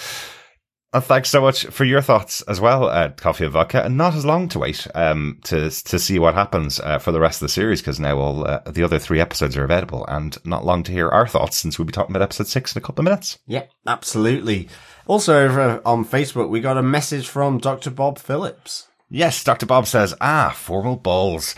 And 0.91 1.04
thanks 1.04 1.30
so 1.30 1.39
much 1.39 1.65
for 1.65 1.86
your 1.86 2.02
thoughts 2.02 2.41
as 2.43 2.60
well, 2.60 2.86
uh, 2.86 3.10
Coffee 3.10 3.43
and 3.43 3.54
Vodka, 3.54 3.86
and 3.86 3.95
not 3.95 4.15
as 4.15 4.25
long 4.25 4.49
to 4.49 4.60
wait 4.60 4.88
um, 4.95 5.39
to 5.43 5.69
to 5.69 5.99
see 5.99 6.17
what 6.17 6.34
happens 6.34 6.80
uh, 6.80 6.97
for 6.97 7.12
the 7.12 7.19
rest 7.19 7.43
of 7.43 7.45
the 7.45 7.54
series 7.54 7.80
because 7.80 7.99
now 7.99 8.17
all 8.17 8.47
uh, 8.47 8.60
the 8.65 8.82
other 8.82 8.97
three 8.97 9.19
episodes 9.19 9.56
are 9.56 9.63
available, 9.63 10.04
and 10.08 10.43
not 10.45 10.65
long 10.65 10.82
to 10.84 10.91
hear 10.91 11.08
our 11.10 11.28
thoughts 11.28 11.58
since 11.58 11.78
we'll 11.78 11.86
be 11.86 11.91
talking 11.91 12.15
about 12.15 12.23
episode 12.23 12.47
six 12.47 12.75
in 12.75 12.80
a 12.80 12.82
couple 12.82 13.02
of 13.02 13.06
minutes. 13.06 13.38
Yeah, 13.45 13.65
absolutely. 13.86 14.67
Also 15.06 15.45
over 15.45 15.80
on 15.86 16.06
Facebook, 16.06 16.49
we 16.49 16.60
got 16.60 16.78
a 16.78 16.84
message 16.84 17.28
from 17.28 17.60
Dr. 17.60 17.91
Bob 17.91 18.17
Phillips. 18.17 18.88
Yes, 19.12 19.43
Dr. 19.43 19.67
Bob 19.67 19.86
says, 19.86 20.15
ah, 20.21 20.54
formal 20.56 20.95
balls. 20.95 21.56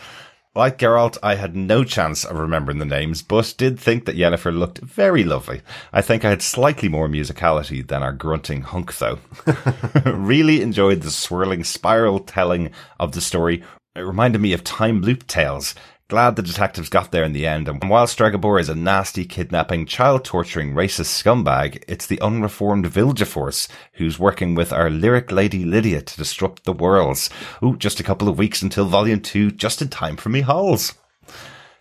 Like 0.54 0.80
Geralt, 0.80 1.18
I 1.24 1.36
had 1.36 1.56
no 1.56 1.86
chance 1.86 2.26
of 2.26 2.38
remembering 2.38 2.80
the 2.80 2.86
names, 2.86 3.22
but 3.22 3.54
did 3.58 3.80
think 3.80 4.04
that 4.04 4.18
Yennefer 4.18 4.54
looked 4.54 4.80
very 4.80 5.24
lovely. 5.24 5.62
I 5.94 6.02
think 6.02 6.26
I 6.26 6.30
had 6.30 6.42
slightly 6.42 6.90
more 6.90 7.08
musicality 7.08 7.88
than 7.88 8.04
our 8.04 8.12
grunting 8.12 8.64
hunk, 8.64 8.98
though. 8.98 9.20
really 10.06 10.62
enjoyed 10.62 11.04
the 11.04 11.12
swirling 11.12 11.64
spiral 11.64 12.20
telling 12.20 12.72
of 13.00 13.14
the 13.14 13.22
story. 13.22 13.64
It 13.96 14.02
reminded 14.02 14.42
me 14.42 14.52
of 14.52 14.66
time 14.66 15.02
loop 15.02 15.26
tales. 15.26 15.74
Glad 16.12 16.36
the 16.36 16.41
detectives 16.41 16.89
got 16.89 17.13
there 17.13 17.24
in 17.24 17.32
the 17.32 17.47
end. 17.47 17.69
And 17.69 17.82
while 17.89 18.06
Stregobor 18.06 18.60
is 18.60 18.67
a 18.67 18.76
nasty, 18.76 19.24
kidnapping, 19.24 19.86
child 19.86 20.26
torturing, 20.26 20.74
racist 20.74 21.24
scumbag, 21.24 21.86
it's 21.88 22.06
the 22.06 22.19
unreformed 22.19 22.86
Vilgefortz 22.86 23.69
who's 23.93 24.19
working 24.19 24.54
with 24.54 24.74
our 24.74 24.89
lyric 24.89 25.32
lady 25.32 25.63
Lydia 25.63 26.02
to 26.02 26.17
disrupt 26.17 26.65
the 26.65 26.74
worlds. 26.74 27.30
Ooh, 27.63 27.78
just 27.78 28.02
a 28.02 28.04
couple 28.04 28.28
of 28.28 28.38
weeks 28.38 28.62
until 28.62 28.84
volume 28.84 29.21
two, 29.21 29.52
just 29.52 29.82
in 29.82 29.88
time 29.88 30.17
for 30.17 30.28
me 30.28 30.41
halls. 30.41 30.95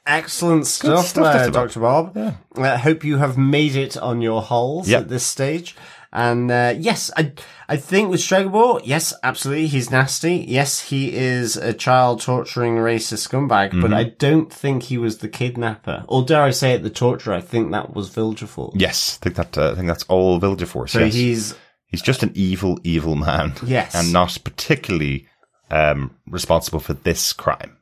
Excellent 0.07 0.69
stuff, 0.69 1.07
stuff, 1.07 1.53
Dr. 1.53 1.81
Bob. 1.81 2.15
Bob. 2.15 2.37
I 2.57 2.69
uh, 2.69 2.79
hope 2.79 3.03
you 3.03 3.19
have 3.19 3.37
made 3.37 3.75
it 3.75 3.97
on 3.97 4.23
your 4.23 4.43
holes 4.43 4.89
Yep. 4.89 5.03
at 5.03 5.09
this 5.09 5.27
stage. 5.27 5.75
And 6.13 6.51
uh, 6.51 6.75
yes, 6.77 7.11
I 7.17 7.33
I 7.69 7.77
think 7.77 8.11
with 8.11 8.21
Stregobor, 8.21 8.81
yes, 8.85 9.15
absolutely, 9.23 9.69
he's 9.69 9.91
nasty. 9.93 10.45
Yes, 10.49 10.81
he 10.81 11.15
is 11.17 11.57
a 11.57 11.73
child 11.73 12.21
torturing 12.21 12.77
racist 12.77 13.29
scumbag, 13.29 13.69
Mm-hmm. 13.71 13.81
but 13.83 13.93
I 13.93 14.05
don't 14.05 14.53
think 14.53 14.83
he 14.85 14.99
was 14.99 15.19
the 15.19 15.29
kidnapper. 15.29 16.05
Or 16.09 16.25
dare 16.25 16.43
I 16.43 16.51
say 16.51 16.73
it, 16.73 16.83
the 16.83 16.91
torturer. 16.91 17.35
I 17.35 17.41
think 17.41 17.71
that 17.71 17.95
was 17.95 18.11
Vilgefortz. 18.11 18.73
Yes, 18.75 19.19
I 19.21 19.25
think 19.25 19.37
that 19.37 19.57
uh, 19.57 19.71
I 19.71 19.75
think 19.77 19.87
that's 19.87 20.05
all 20.05 20.41
Vilgefortz. 20.41 20.91
So 20.91 21.01
yes. 21.01 21.15
he's 21.15 21.55
He's 21.87 22.03
just 22.03 22.23
an 22.23 22.31
evil, 22.35 22.79
evil 22.85 23.17
man. 23.17 23.53
Yes. 23.65 23.95
and 23.97 24.13
not 24.13 24.39
particularly 24.45 25.27
um, 25.73 26.15
responsible 26.29 26.79
for 26.81 26.93
this 26.95 27.33
crime. 27.33 27.77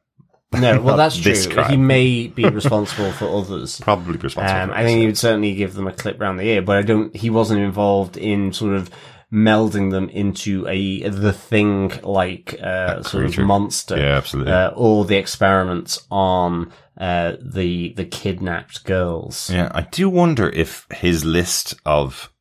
No, 0.52 0.80
well, 0.80 0.96
that's 0.98 1.16
true. 1.18 1.34
He 1.64 1.76
may 1.76 2.26
be 2.28 2.44
responsible 2.48 3.12
for 3.12 3.26
others. 3.28 3.80
Probably 3.82 4.16
responsible. 4.16 4.60
Um, 4.60 4.70
I 4.70 4.84
think 4.84 5.00
he 5.00 5.06
would 5.06 5.18
certainly 5.18 5.54
give 5.54 5.74
them 5.74 5.86
a 5.86 5.92
clip 5.92 6.20
round 6.20 6.38
the 6.38 6.44
ear, 6.44 6.62
but 6.62 6.76
I 6.78 6.82
don't. 6.82 7.14
He 7.14 7.30
wasn't 7.30 7.60
involved 7.60 8.16
in 8.16 8.52
sort 8.52 8.74
of 8.74 8.90
melding 9.32 9.90
them 9.90 10.08
into 10.08 10.66
a 10.68 11.06
the 11.08 11.32
thing 11.34 11.92
like 12.02 12.58
uh, 12.62 13.02
sort 13.02 13.26
of 13.26 13.38
monster, 13.38 13.96
Yeah, 13.98 14.16
absolutely. 14.16 14.52
uh, 14.52 14.70
or 14.70 15.04
the 15.04 15.16
experiments 15.18 16.06
on 16.10 16.72
uh, 16.98 17.34
the 17.40 17.92
the 17.94 18.06
kidnapped 18.06 18.84
girls. 18.84 19.50
Yeah, 19.50 19.70
I 19.74 19.82
do 19.82 20.08
wonder 20.08 20.48
if 20.48 20.86
his 20.94 21.24
list 21.26 21.74
of 21.84 22.32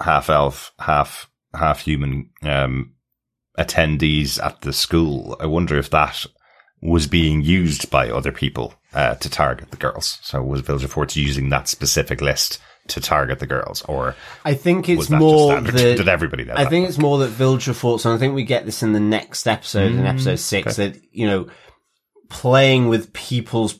half 0.00 0.28
elf, 0.28 0.72
half 0.80 1.30
half 1.54 1.80
human 1.82 2.30
um, 2.42 2.94
attendees 3.58 4.42
at 4.44 4.62
the 4.62 4.72
school. 4.72 5.36
I 5.38 5.46
wonder 5.46 5.78
if 5.78 5.90
that 5.90 6.26
was 6.82 7.06
being 7.06 7.40
used 7.42 7.88
by 7.90 8.10
other 8.10 8.32
people 8.32 8.74
uh, 8.92 9.14
to 9.14 9.30
target 9.30 9.70
the 9.70 9.76
girls. 9.76 10.18
So 10.22 10.42
was 10.42 10.62
Vilgefortz 10.62 11.16
using 11.16 11.48
that 11.50 11.68
specific 11.68 12.20
list 12.20 12.60
to 12.88 13.00
target 13.00 13.38
the 13.38 13.46
girls, 13.46 13.82
or 13.82 14.16
I 14.44 14.54
think 14.54 14.88
it's 14.88 15.08
more 15.08 15.60
that 15.60 15.72
Did 15.72 16.08
everybody 16.08 16.50
I 16.50 16.64
think 16.64 16.88
it's 16.88 16.98
more 16.98 17.18
that 17.18 17.30
Vilgefortz, 17.30 18.04
and 18.04 18.12
I 18.14 18.18
think 18.18 18.34
we 18.34 18.42
get 18.42 18.66
this 18.66 18.82
in 18.82 18.92
the 18.92 19.00
next 19.00 19.46
episode, 19.46 19.92
Mm, 19.92 20.00
in 20.00 20.06
episode 20.06 20.40
six, 20.40 20.76
that 20.76 20.98
you 21.12 21.28
know, 21.28 21.46
playing 22.28 22.88
with 22.88 23.12
people's 23.12 23.78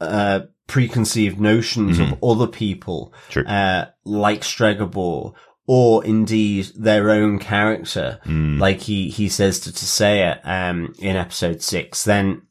uh, 0.00 0.40
preconceived 0.66 1.40
notions 1.40 2.00
of 2.00 2.18
other 2.22 2.48
people, 2.48 3.14
Mm-hmm. 3.30 3.48
Uh, 3.48 3.86
like 4.04 4.40
Stregobor, 4.40 5.34
or 5.66 6.04
indeed 6.04 6.70
their 6.76 7.10
own 7.10 7.38
character, 7.38 8.20
Mm. 8.24 8.58
like 8.60 8.80
he 8.82 9.08
he 9.10 9.28
says 9.28 9.58
to 9.60 9.70
Tissaia 9.70 10.40
um, 10.44 10.94
in 10.98 11.16
episode 11.16 11.62
six. 11.62 12.04
Then 12.04 12.42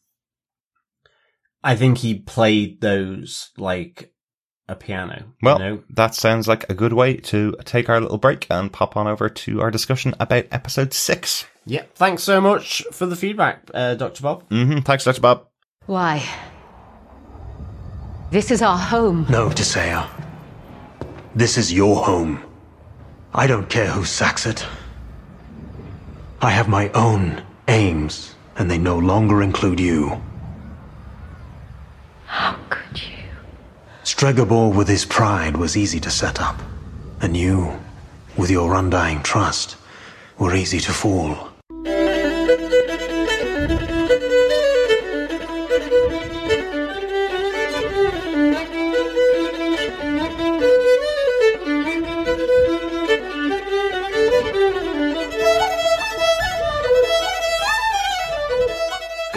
I 1.63 1.75
think 1.75 1.99
he 1.99 2.19
played 2.19 2.81
those 2.81 3.49
like 3.57 4.11
a 4.67 4.75
piano. 4.75 5.25
Well, 5.41 5.59
you 5.59 5.65
know? 5.65 5.83
that 5.91 6.15
sounds 6.15 6.47
like 6.47 6.67
a 6.69 6.73
good 6.73 6.93
way 6.93 7.17
to 7.17 7.55
take 7.65 7.87
our 7.89 8.01
little 8.01 8.17
break 8.17 8.47
and 8.49 8.71
pop 8.73 8.97
on 8.97 9.07
over 9.07 9.29
to 9.29 9.61
our 9.61 9.71
discussion 9.71 10.13
about 10.19 10.45
episode 10.51 10.93
six. 10.93 11.45
Yeah, 11.65 11.83
thanks 11.95 12.23
so 12.23 12.39
much 12.41 12.83
for 12.91 13.05
the 13.05 13.15
feedback, 13.15 13.69
uh, 13.73 13.95
Dr. 13.95 14.21
Bob. 14.23 14.43
hmm 14.49 14.79
Thanks, 14.79 15.03
Dr. 15.05 15.21
Bob. 15.21 15.47
Why? 15.87 16.23
This 18.31 18.51
is 18.51 18.61
our 18.61 18.77
home. 18.77 19.25
No, 19.29 19.49
Tissaia. 19.49 20.07
This 21.35 21.57
is 21.57 21.71
your 21.73 22.03
home. 22.03 22.43
I 23.37 23.47
don't 23.47 23.69
care 23.69 23.87
who 23.87 24.05
sacks 24.05 24.45
it. 24.45 24.65
I 26.41 26.51
have 26.51 26.69
my 26.69 26.87
own 26.91 27.43
aims, 27.67 28.33
and 28.55 28.71
they 28.71 28.77
no 28.77 28.97
longer 28.97 29.41
include 29.41 29.77
you. 29.77 30.21
How 32.27 32.57
could 32.69 33.03
you? 33.03 33.25
Stregobor 34.05 34.73
with 34.73 34.87
his 34.87 35.03
pride 35.03 35.57
was 35.57 35.75
easy 35.75 35.99
to 35.99 36.09
set 36.09 36.39
up, 36.39 36.61
and 37.19 37.35
you, 37.35 37.77
with 38.37 38.49
your 38.49 38.73
undying 38.73 39.21
trust, 39.21 39.75
were 40.39 40.55
easy 40.55 40.79
to 40.79 40.93
fool. 40.93 41.51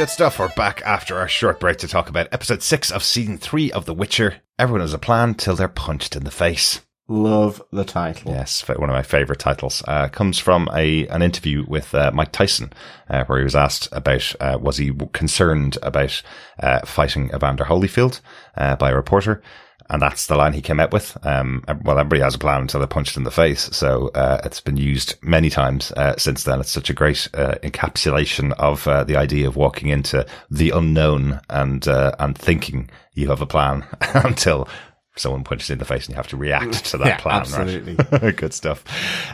Good 0.08 0.14
stuff. 0.14 0.38
We're 0.38 0.48
back 0.48 0.80
after 0.86 1.18
our 1.18 1.28
short 1.28 1.60
break 1.60 1.76
to 1.78 1.86
talk 1.86 2.08
about 2.08 2.28
episode 2.32 2.62
six 2.62 2.90
of 2.90 3.02
season 3.02 3.36
three 3.36 3.70
of 3.70 3.84
The 3.84 3.92
Witcher. 3.92 4.36
Everyone 4.58 4.80
has 4.80 4.94
a 4.94 4.98
plan 4.98 5.34
till 5.34 5.54
they're 5.54 5.68
punched 5.68 6.16
in 6.16 6.24
the 6.24 6.30
face. 6.30 6.80
Love 7.08 7.60
the 7.72 7.84
title. 7.84 8.32
Yes, 8.32 8.66
one 8.66 8.88
of 8.88 8.94
my 8.94 9.02
favorite 9.02 9.38
titles. 9.38 9.82
Uh, 9.86 10.08
comes 10.08 10.38
from 10.38 10.66
a 10.72 11.06
an 11.08 11.20
interview 11.20 11.66
with 11.68 11.94
uh, 11.94 12.10
Mike 12.14 12.32
Tyson, 12.32 12.72
uh, 13.10 13.24
where 13.24 13.36
he 13.36 13.44
was 13.44 13.54
asked 13.54 13.86
about 13.92 14.34
uh, 14.40 14.56
was 14.58 14.78
he 14.78 14.92
concerned 15.12 15.76
about 15.82 16.22
uh, 16.58 16.80
fighting 16.86 17.28
Evander 17.34 17.64
Holyfield 17.64 18.22
uh, 18.56 18.76
by 18.76 18.92
a 18.92 18.96
reporter, 18.96 19.42
and 19.90 20.02
that's 20.02 20.26
the 20.26 20.36
line 20.36 20.52
he 20.52 20.60
came 20.60 20.80
up 20.80 20.92
with. 20.92 21.16
Um, 21.24 21.64
well, 21.84 21.98
everybody 21.98 22.20
has 22.20 22.34
a 22.34 22.38
plan 22.38 22.60
until 22.62 22.80
they're 22.80 22.86
punched 22.86 23.16
in 23.16 23.24
the 23.24 23.30
face. 23.30 23.62
So 23.76 24.08
uh, 24.08 24.40
it's 24.44 24.60
been 24.60 24.76
used 24.76 25.14
many 25.22 25.48
times 25.50 25.92
uh, 25.92 26.16
since 26.16 26.44
then. 26.44 26.60
It's 26.60 26.70
such 26.70 26.90
a 26.90 26.94
great 26.94 27.28
uh, 27.34 27.54
encapsulation 27.62 28.52
of 28.58 28.86
uh, 28.86 29.04
the 29.04 29.16
idea 29.16 29.48
of 29.48 29.56
walking 29.56 29.88
into 29.88 30.26
the 30.50 30.70
unknown 30.70 31.40
and 31.48 31.86
uh, 31.88 32.12
and 32.18 32.36
thinking 32.36 32.90
you 33.14 33.28
have 33.28 33.40
a 33.40 33.46
plan 33.46 33.84
until 34.14 34.68
someone 35.16 35.42
punches 35.42 35.68
in 35.70 35.78
the 35.78 35.84
face 35.84 36.06
and 36.06 36.10
you 36.10 36.16
have 36.16 36.28
to 36.28 36.36
react 36.36 36.84
to 36.84 36.96
that 36.96 37.06
Yeah, 37.06 37.16
plan. 37.16 37.40
absolutely. 37.40 37.96
Right? 38.12 38.36
Good 38.36 38.54
stuff. 38.54 38.84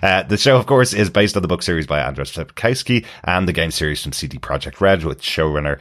Uh, 0.02 0.22
the 0.22 0.38
show, 0.38 0.56
of 0.56 0.64
course, 0.64 0.94
is 0.94 1.10
based 1.10 1.36
on 1.36 1.42
the 1.42 1.48
book 1.48 1.62
series 1.62 1.86
by 1.86 1.98
Andrzej 1.98 2.32
Sapkowski 2.32 3.04
and 3.24 3.46
the 3.46 3.52
game 3.52 3.70
series 3.70 4.02
from 4.02 4.12
CD 4.12 4.38
Projekt 4.38 4.80
Red 4.80 5.04
with 5.04 5.20
showrunner 5.20 5.78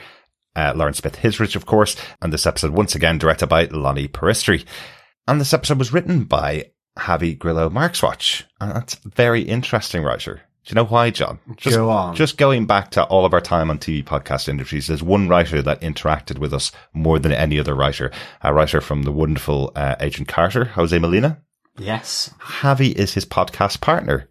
uh, 0.55 0.73
Lauren 0.75 0.93
Schmidt 0.93 1.13
Hissrich, 1.13 1.55
of 1.55 1.65
course. 1.65 1.95
And 2.21 2.31
this 2.31 2.45
episode, 2.45 2.71
once 2.71 2.95
again, 2.95 3.17
directed 3.17 3.47
by 3.47 3.67
Loni 3.67 4.09
Peristere. 4.09 4.65
And 5.27 5.39
this 5.39 5.53
episode 5.53 5.79
was 5.79 5.93
written 5.93 6.25
by 6.25 6.71
Javi 6.97 7.37
Grillo-Marxuach. 7.37 8.43
And 8.59 8.71
that's 8.71 8.95
very 8.95 9.41
interesting, 9.41 10.03
writer. 10.03 10.41
Do 10.65 10.71
you 10.71 10.75
know 10.75 10.85
why, 10.85 11.09
John? 11.09 11.39
Just, 11.57 11.75
Go 11.75 11.89
on. 11.89 12.15
Just 12.15 12.37
going 12.37 12.65
back 12.65 12.91
to 12.91 13.03
all 13.05 13.25
of 13.25 13.33
our 13.33 13.41
time 13.41 13.69
on 13.69 13.79
TV 13.79 14.03
podcast 14.03 14.47
industries, 14.47 14.87
there's 14.87 15.03
one 15.03 15.27
writer 15.27 15.61
that 15.61 15.81
interacted 15.81 16.37
with 16.37 16.53
us 16.53 16.71
more 16.93 17.19
than 17.19 17.33
any 17.33 17.59
other 17.59 17.75
writer. 17.75 18.11
A 18.41 18.53
writer 18.53 18.79
from 18.79 19.03
the 19.03 19.11
wonderful 19.11 19.73
uh, 19.75 19.95
Agent 19.99 20.29
Carter, 20.29 20.65
Jose 20.65 20.97
Molina. 20.97 21.41
Yes. 21.77 22.33
Javi 22.39 22.93
is 22.93 23.13
his 23.13 23.25
podcast 23.25 23.81
partner 23.81 24.29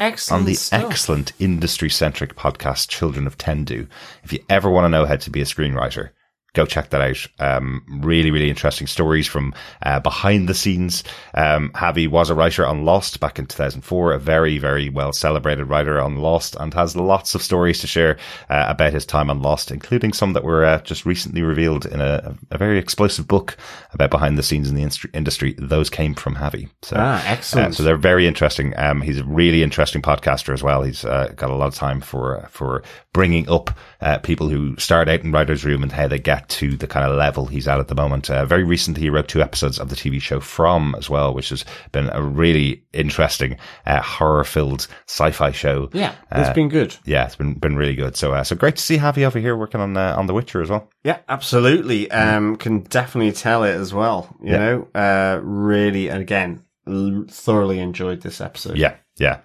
Excellent. 0.00 0.40
on 0.40 0.46
the 0.46 0.54
stuff. 0.54 0.84
excellent 0.84 1.32
industry 1.38 1.88
centric 1.88 2.34
podcast 2.34 2.88
Children 2.88 3.26
of 3.26 3.38
Tendu. 3.38 3.86
If 4.22 4.32
you 4.32 4.40
ever 4.48 4.68
want 4.70 4.84
to 4.84 4.88
know 4.88 5.06
how 5.06 5.16
to 5.16 5.30
be 5.30 5.40
a 5.40 5.44
screenwriter, 5.44 6.10
go 6.54 6.64
check 6.66 6.90
that 6.90 7.00
out. 7.00 7.26
Um, 7.38 7.84
really, 8.02 8.30
really 8.30 8.48
interesting 8.48 8.86
stories 8.86 9.26
from 9.26 9.54
uh, 9.82 10.00
behind 10.00 10.48
the 10.48 10.54
scenes. 10.54 11.04
Um, 11.34 11.70
Javi 11.74 12.08
was 12.08 12.30
a 12.30 12.34
writer 12.34 12.64
on 12.66 12.84
Lost 12.84 13.20
back 13.20 13.38
in 13.38 13.46
2004, 13.46 14.12
a 14.12 14.18
very, 14.18 14.58
very 14.58 14.88
well 14.88 15.12
celebrated 15.12 15.66
writer 15.66 16.00
on 16.00 16.16
Lost 16.16 16.56
and 16.58 16.72
has 16.74 16.96
lots 16.96 17.34
of 17.34 17.42
stories 17.42 17.80
to 17.80 17.86
share 17.86 18.16
uh, 18.48 18.64
about 18.68 18.92
his 18.92 19.04
time 19.04 19.30
on 19.30 19.42
Lost, 19.42 19.70
including 19.70 20.12
some 20.12 20.32
that 20.32 20.44
were 20.44 20.64
uh, 20.64 20.80
just 20.82 21.04
recently 21.04 21.42
revealed 21.42 21.86
in 21.86 22.00
a, 22.00 22.34
a 22.50 22.56
very 22.58 22.78
explosive 22.78 23.28
book 23.28 23.56
about 23.92 24.10
behind 24.10 24.38
the 24.38 24.42
scenes 24.42 24.68
in 24.68 24.74
the 24.74 24.82
instru- 24.84 25.14
industry. 25.14 25.54
Those 25.58 25.90
came 25.90 26.14
from 26.14 26.36
Javi. 26.36 26.68
So, 26.82 26.96
Ah, 26.98 27.22
excellent. 27.26 27.68
uh, 27.68 27.72
so 27.72 27.82
they're 27.82 27.96
very 27.96 28.26
interesting. 28.26 28.72
Um, 28.78 29.00
he's 29.02 29.18
a 29.18 29.24
really 29.24 29.62
interesting 29.62 30.02
podcaster 30.02 30.52
as 30.54 30.62
well. 30.62 30.82
He's 30.82 31.04
uh, 31.04 31.32
got 31.36 31.50
a 31.50 31.54
lot 31.54 31.66
of 31.68 31.74
time 31.74 32.00
for 32.00 32.46
for 32.50 32.82
bringing 33.12 33.48
up 33.48 33.76
uh, 34.04 34.18
people 34.18 34.48
who 34.48 34.76
start 34.76 35.08
out 35.08 35.20
in 35.22 35.32
writers' 35.32 35.64
room 35.64 35.82
and 35.82 35.90
how 35.90 36.06
they 36.06 36.18
get 36.18 36.48
to 36.50 36.76
the 36.76 36.86
kind 36.86 37.10
of 37.10 37.16
level 37.16 37.46
he's 37.46 37.66
at 37.66 37.80
at 37.80 37.88
the 37.88 37.94
moment. 37.94 38.30
Uh, 38.30 38.44
very 38.44 38.62
recently, 38.62 39.00
he 39.02 39.10
wrote 39.10 39.26
two 39.26 39.42
episodes 39.42 39.78
of 39.80 39.88
the 39.88 39.96
TV 39.96 40.20
show 40.20 40.38
From 40.40 40.94
as 40.96 41.08
well, 41.10 41.34
which 41.34 41.48
has 41.48 41.64
been 41.90 42.10
a 42.12 42.22
really 42.22 42.84
interesting 42.92 43.56
uh, 43.86 44.00
horror-filled 44.02 44.86
sci-fi 45.06 45.50
show. 45.52 45.88
Yeah, 45.92 46.14
it's 46.30 46.54
been 46.54 46.68
good. 46.68 46.94
Yeah, 47.04 47.24
it's 47.24 47.36
been 47.36 47.54
been 47.54 47.76
really 47.76 47.94
good. 47.96 48.16
So 48.16 48.32
uh, 48.34 48.44
so 48.44 48.54
great 48.54 48.76
to 48.76 48.82
see 48.82 48.98
Javi 48.98 49.24
over 49.24 49.38
here 49.38 49.56
working 49.56 49.80
on 49.80 49.96
uh, 49.96 50.14
on 50.16 50.26
The 50.26 50.34
Witcher 50.34 50.62
as 50.62 50.70
well. 50.70 50.88
Yeah, 51.02 51.18
absolutely. 51.28 52.10
Um, 52.10 52.56
can 52.56 52.80
definitely 52.80 53.32
tell 53.32 53.64
it 53.64 53.72
as 53.74 53.92
well. 53.94 54.36
You 54.42 54.52
Yeah. 54.52 54.58
know, 54.58 54.88
uh, 54.94 55.40
really, 55.42 56.08
again, 56.08 56.62
l- 56.86 57.24
thoroughly 57.28 57.78
enjoyed 57.80 58.20
this 58.20 58.40
episode. 58.40 58.76
Yeah, 58.76 58.96
yeah. 59.16 59.40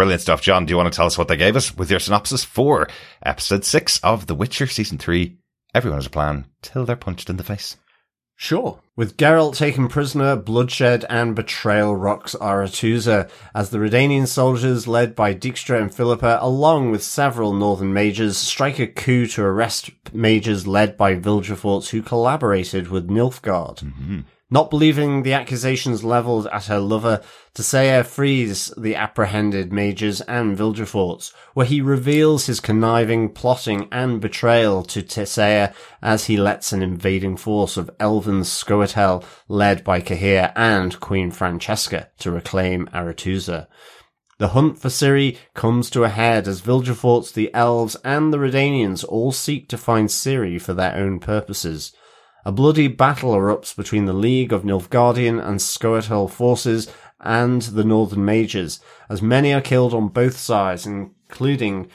Brilliant 0.00 0.22
stuff. 0.22 0.40
John, 0.40 0.64
do 0.64 0.70
you 0.72 0.78
want 0.78 0.90
to 0.90 0.96
tell 0.96 1.04
us 1.04 1.18
what 1.18 1.28
they 1.28 1.36
gave 1.36 1.56
us 1.56 1.76
with 1.76 1.90
your 1.90 2.00
synopsis 2.00 2.42
for 2.42 2.88
episode 3.22 3.66
six 3.66 4.00
of 4.02 4.28
The 4.28 4.34
Witcher 4.34 4.66
season 4.66 4.96
three? 4.96 5.36
Everyone 5.74 5.98
has 5.98 6.06
a 6.06 6.10
plan 6.10 6.46
till 6.62 6.86
they're 6.86 6.96
punched 6.96 7.28
in 7.28 7.36
the 7.36 7.44
face. 7.44 7.76
Sure. 8.34 8.80
With 8.96 9.18
Geralt 9.18 9.56
taken 9.56 9.88
prisoner, 9.88 10.36
bloodshed 10.36 11.04
and 11.10 11.36
betrayal 11.36 11.94
rocks 11.94 12.34
Aretuza 12.40 13.28
as 13.54 13.68
the 13.68 13.76
Redanian 13.76 14.26
soldiers 14.26 14.88
led 14.88 15.14
by 15.14 15.34
Dijkstra 15.34 15.78
and 15.78 15.94
Philippa, 15.94 16.38
along 16.40 16.90
with 16.90 17.02
several 17.02 17.52
northern 17.52 17.92
mages, 17.92 18.38
strike 18.38 18.78
a 18.78 18.86
coup 18.86 19.26
to 19.26 19.42
arrest 19.42 19.90
mages 20.14 20.66
led 20.66 20.96
by 20.96 21.14
Vilgefortz 21.14 21.90
who 21.90 22.00
collaborated 22.00 22.88
with 22.88 23.10
Nilfgaard. 23.10 23.80
Mm-hmm. 23.84 24.20
Not 24.52 24.68
believing 24.68 25.22
the 25.22 25.32
accusations 25.32 26.02
levelled 26.02 26.48
at 26.48 26.66
her 26.66 26.80
lover, 26.80 27.20
Tissaia 27.54 28.04
frees 28.04 28.72
the 28.76 28.96
apprehended 28.96 29.72
mages 29.72 30.20
and 30.22 30.58
Vilgefortz, 30.58 31.32
where 31.54 31.66
he 31.66 31.80
reveals 31.80 32.46
his 32.46 32.58
conniving, 32.58 33.28
plotting, 33.28 33.88
and 33.92 34.20
betrayal 34.20 34.82
to 34.84 35.02
Tissaia 35.02 35.72
as 36.02 36.24
he 36.24 36.36
lets 36.36 36.72
an 36.72 36.82
invading 36.82 37.36
force 37.36 37.76
of 37.76 37.90
elven 38.00 38.40
Scoia'tael, 38.40 39.24
led 39.46 39.84
by 39.84 40.00
Cahir 40.00 40.52
and 40.56 40.98
Queen 40.98 41.30
Francesca, 41.30 42.08
to 42.18 42.32
reclaim 42.32 42.88
Aretuza. 42.92 43.68
The 44.38 44.48
hunt 44.48 44.78
for 44.78 44.88
Ciri 44.88 45.36
comes 45.54 45.90
to 45.90 46.02
a 46.02 46.08
head 46.08 46.48
as 46.48 46.62
Vilgefortz, 46.62 47.32
the 47.32 47.54
elves, 47.54 47.94
and 48.02 48.32
the 48.32 48.38
Redanians 48.38 49.04
all 49.04 49.30
seek 49.30 49.68
to 49.68 49.78
find 49.78 50.08
Ciri 50.08 50.60
for 50.60 50.72
their 50.72 50.96
own 50.96 51.20
purposes. 51.20 51.92
A 52.44 52.52
bloody 52.52 52.88
battle 52.88 53.32
erupts 53.32 53.76
between 53.76 54.06
the 54.06 54.14
League 54.14 54.52
of 54.52 54.62
Nilfgaardian 54.62 55.44
and 55.46 55.60
Scoia'tael 55.60 56.30
forces 56.30 56.90
and 57.20 57.60
the 57.62 57.84
Northern 57.84 58.24
Mages, 58.24 58.80
as 59.10 59.20
many 59.20 59.52
are 59.52 59.60
killed 59.60 59.92
on 59.92 60.08
both 60.08 60.38
sides, 60.38 60.86
including 60.86 61.88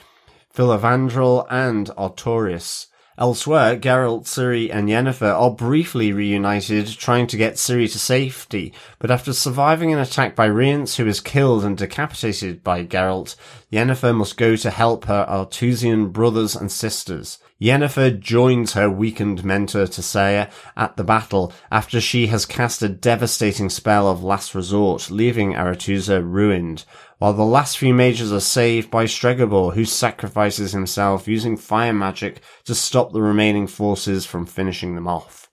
Filavandrel 0.54 1.46
and 1.50 1.88
Artorius. 1.98 2.86
Elsewhere, 3.18 3.76
Geralt, 3.76 4.24
Ciri, 4.24 4.70
and 4.70 4.88
Yennefer 4.88 5.32
are 5.32 5.50
briefly 5.50 6.12
reunited, 6.12 6.86
trying 6.86 7.26
to 7.28 7.38
get 7.38 7.54
Ciri 7.54 7.90
to 7.90 7.98
safety, 7.98 8.74
but 8.98 9.10
after 9.10 9.32
surviving 9.32 9.92
an 9.92 9.98
attack 9.98 10.36
by 10.36 10.46
Rience, 10.46 10.96
who 10.96 11.06
is 11.06 11.20
killed 11.20 11.64
and 11.64 11.78
decapitated 11.78 12.62
by 12.62 12.84
Geralt, 12.84 13.34
Yennefer 13.72 14.14
must 14.14 14.36
go 14.36 14.54
to 14.54 14.70
help 14.70 15.06
her 15.06 15.26
Artusian 15.28 16.12
brothers 16.12 16.54
and 16.54 16.70
sisters. 16.70 17.38
Yennefer 17.60 18.20
joins 18.20 18.74
her 18.74 18.90
weakened 18.90 19.42
mentor 19.42 19.86
Tissaia 19.86 20.50
at 20.76 20.98
the 20.98 21.04
battle 21.04 21.54
after 21.72 22.02
she 22.02 22.26
has 22.26 22.44
cast 22.44 22.82
a 22.82 22.88
devastating 22.88 23.70
spell 23.70 24.10
of 24.10 24.22
last 24.22 24.54
resort, 24.54 25.10
leaving 25.10 25.54
Aretuza 25.54 26.22
ruined, 26.22 26.84
while 27.16 27.32
the 27.32 27.44
last 27.44 27.78
few 27.78 27.94
mages 27.94 28.30
are 28.30 28.40
saved 28.40 28.90
by 28.90 29.06
Stregobor, 29.06 29.72
who 29.72 29.86
sacrifices 29.86 30.72
himself 30.72 31.26
using 31.26 31.56
fire 31.56 31.94
magic 31.94 32.42
to 32.64 32.74
stop 32.74 33.12
the 33.12 33.22
remaining 33.22 33.66
forces 33.66 34.26
from 34.26 34.44
finishing 34.44 34.94
them 34.94 35.08
off. 35.08 35.48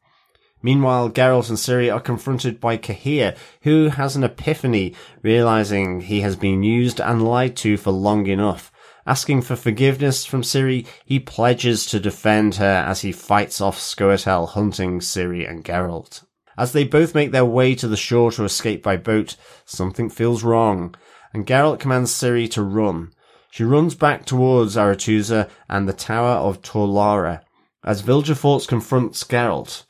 Meanwhile, 0.61 1.09
Geralt 1.11 1.47
and 1.47 1.57
Ciri 1.57 1.93
are 1.93 2.01
confronted 2.01 2.59
by 2.59 2.75
Cahir, 2.75 3.35
who 3.61 3.89
has 3.89 4.17
an 4.17 4.25
epiphany, 4.25 4.93
realizing 5.21 6.01
he 6.01 6.19
has 6.19 6.35
been 6.35 6.63
used 6.63 6.99
and 6.99 7.23
lied 7.23 7.55
to 7.57 7.77
for 7.77 7.91
long 7.91 8.27
enough. 8.27 8.72
Asking 9.05 9.41
for 9.41 9.57
forgiveness 9.57 10.25
from 10.25 10.43
Ciri, 10.43 10.87
he 11.03 11.19
pledges 11.19 11.85
to 11.87 11.99
defend 11.99 12.55
her 12.55 12.85
as 12.87 13.01
he 13.01 13.11
fights 13.11 13.59
off 13.59 13.77
Scoia'tael 13.77 14.49
hunting 14.49 14.99
Ciri 15.01 15.49
and 15.49 15.65
Geralt. 15.65 16.23
As 16.57 16.71
they 16.71 16.85
both 16.85 17.15
make 17.15 17.31
their 17.31 17.45
way 17.45 17.75
to 17.75 17.87
the 17.87 17.97
shore 17.97 18.31
to 18.31 18.45
escape 18.45 18.81
by 18.81 18.95
boat, 18.95 19.35
something 19.65 20.09
feels 20.09 20.43
wrong, 20.43 20.95
and 21.33 21.45
Geralt 21.45 21.79
commands 21.79 22.13
Ciri 22.13 22.49
to 22.51 22.61
run. 22.61 23.11
She 23.51 23.63
runs 23.63 23.93
back 23.93 24.25
towards 24.25 24.77
Aretuza 24.77 25.49
and 25.69 25.87
the 25.87 25.93
Tower 25.93 26.37
of 26.37 26.61
Tor 26.61 26.87
Lara, 26.87 27.43
as 27.83 28.01
Vilgefortz 28.01 28.67
confronts 28.67 29.23
Geralt. 29.23 29.83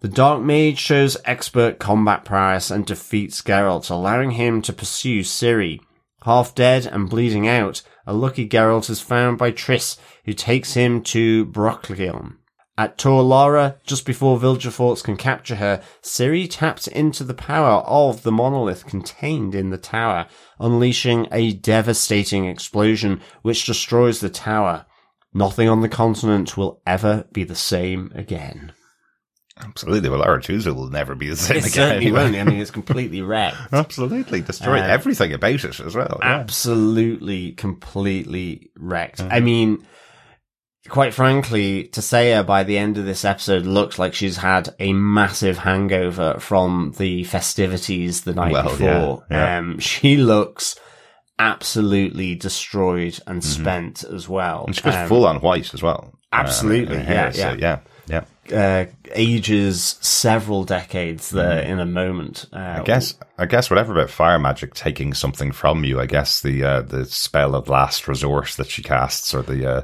The 0.00 0.08
Dark 0.08 0.42
Mage 0.42 0.78
shows 0.78 1.16
expert 1.24 1.78
combat 1.78 2.24
prowess 2.24 2.70
and 2.70 2.84
defeats 2.84 3.42
Geralt, 3.42 3.90
allowing 3.90 4.32
him 4.32 4.60
to 4.62 4.72
pursue 4.72 5.22
Ciri. 5.22 5.80
Half 6.22 6.54
dead 6.54 6.86
and 6.86 7.08
bleeding 7.08 7.46
out, 7.46 7.82
a 8.06 8.12
lucky 8.12 8.48
Geralt 8.48 8.90
is 8.90 9.00
found 9.00 9.38
by 9.38 9.52
Triss, 9.52 9.98
who 10.24 10.32
takes 10.32 10.74
him 10.74 11.02
to 11.04 11.46
Brokilon. 11.46 12.36
At 12.76 12.96
Tor 12.96 13.22
Lara, 13.22 13.76
just 13.84 14.06
before 14.06 14.38
Vilgefortz 14.38 15.02
can 15.02 15.16
capture 15.16 15.56
her, 15.56 15.82
Ciri 16.00 16.48
taps 16.48 16.86
into 16.86 17.24
the 17.24 17.34
power 17.34 17.82
of 17.82 18.22
the 18.22 18.30
monolith 18.30 18.86
contained 18.86 19.54
in 19.54 19.70
the 19.70 19.78
tower, 19.78 20.26
unleashing 20.60 21.26
a 21.32 21.54
devastating 21.54 22.44
explosion 22.44 23.20
which 23.42 23.66
destroys 23.66 24.20
the 24.20 24.30
tower. 24.30 24.86
Nothing 25.34 25.68
on 25.68 25.80
the 25.80 25.88
continent 25.88 26.56
will 26.56 26.80
ever 26.86 27.26
be 27.32 27.42
the 27.42 27.56
same 27.56 28.12
again. 28.14 28.72
Absolutely. 29.60 30.08
Well, 30.08 30.22
Aretuza 30.24 30.74
will 30.74 30.88
never 30.90 31.14
be 31.14 31.28
the 31.28 31.36
same 31.36 31.56
It 31.58 31.60
again. 31.66 31.72
certainly 31.72 32.06
anyway. 32.06 32.22
won't. 32.24 32.36
I 32.36 32.44
mean, 32.44 32.60
it's 32.60 32.70
completely 32.80 33.22
wrecked. 33.22 33.56
Absolutely. 33.72 34.40
Destroyed 34.42 34.82
Uh, 34.82 34.86
everything 34.86 35.32
about 35.32 35.64
it 35.64 35.80
as 35.80 35.94
well. 35.94 36.18
yeah. 36.20 36.28
absolutely, 36.38 37.52
completely 37.52 38.70
wrecked. 38.78 39.20
I 39.20 39.40
mean, 39.40 39.86
quite 40.88 41.12
frankly, 41.14 41.88
Tissaia 41.92 42.46
by 42.46 42.62
the 42.64 42.78
end 42.78 42.98
of 42.98 43.04
this 43.04 43.24
episode 43.24 43.66
looks 43.66 43.98
like 43.98 44.14
she's 44.14 44.36
had 44.38 44.70
a 44.78 44.92
massive 44.92 45.58
hangover 45.58 46.36
from 46.40 46.94
the 46.98 47.24
festivities 47.24 48.22
the 48.22 48.34
night 48.34 48.52
Well, 48.52 48.62
before. 48.64 49.24
yeah, 49.30 49.36
yeah. 49.36 49.58
Um, 49.58 49.78
she 49.80 50.16
looks 50.16 50.78
absolutely 51.38 52.34
destroyed 52.34 53.18
and 53.26 53.44
spent 53.44 54.02
as 54.04 54.28
well. 54.28 54.58
Mm-hmm. 54.60 54.66
And 54.68 54.76
she 54.76 54.82
goes 54.82 54.94
Um, 54.94 55.08
full 55.08 55.26
on 55.26 55.36
white 55.40 55.72
as 55.74 55.82
well. 55.82 56.12
absolutely, 56.32 56.96
in 56.96 57.02
her, 57.02 57.12
yeah, 57.14 57.30
so, 57.30 57.38
yeah. 57.40 57.54
yeah. 57.54 57.58
Yeah. 57.58 57.78
Uh, 58.52 58.86
ages 59.14 59.96
several 60.00 60.64
decades 60.64 61.30
there 61.30 61.60
in 61.62 61.78
a 61.80 61.86
moment. 61.86 62.46
Uh, 62.52 62.56
Mm. 62.58 62.80
I 62.80 62.82
guess, 62.84 63.14
I 63.38 63.46
guess 63.46 63.70
whatever 63.70 63.92
about 63.92 64.10
fire 64.10 64.38
magic 64.38 64.74
taking 64.74 65.14
something 65.14 65.52
from 65.52 65.84
you, 65.84 66.00
I 66.00 66.06
guess 66.06 66.40
the, 66.42 66.64
uh, 66.64 66.82
the 66.82 67.04
spell 67.06 67.54
of 67.54 67.68
last 67.68 68.08
resort 68.08 68.48
that 68.58 68.68
she 68.70 68.82
casts 68.82 69.34
or 69.34 69.42
the, 69.42 69.66
uh, 69.78 69.82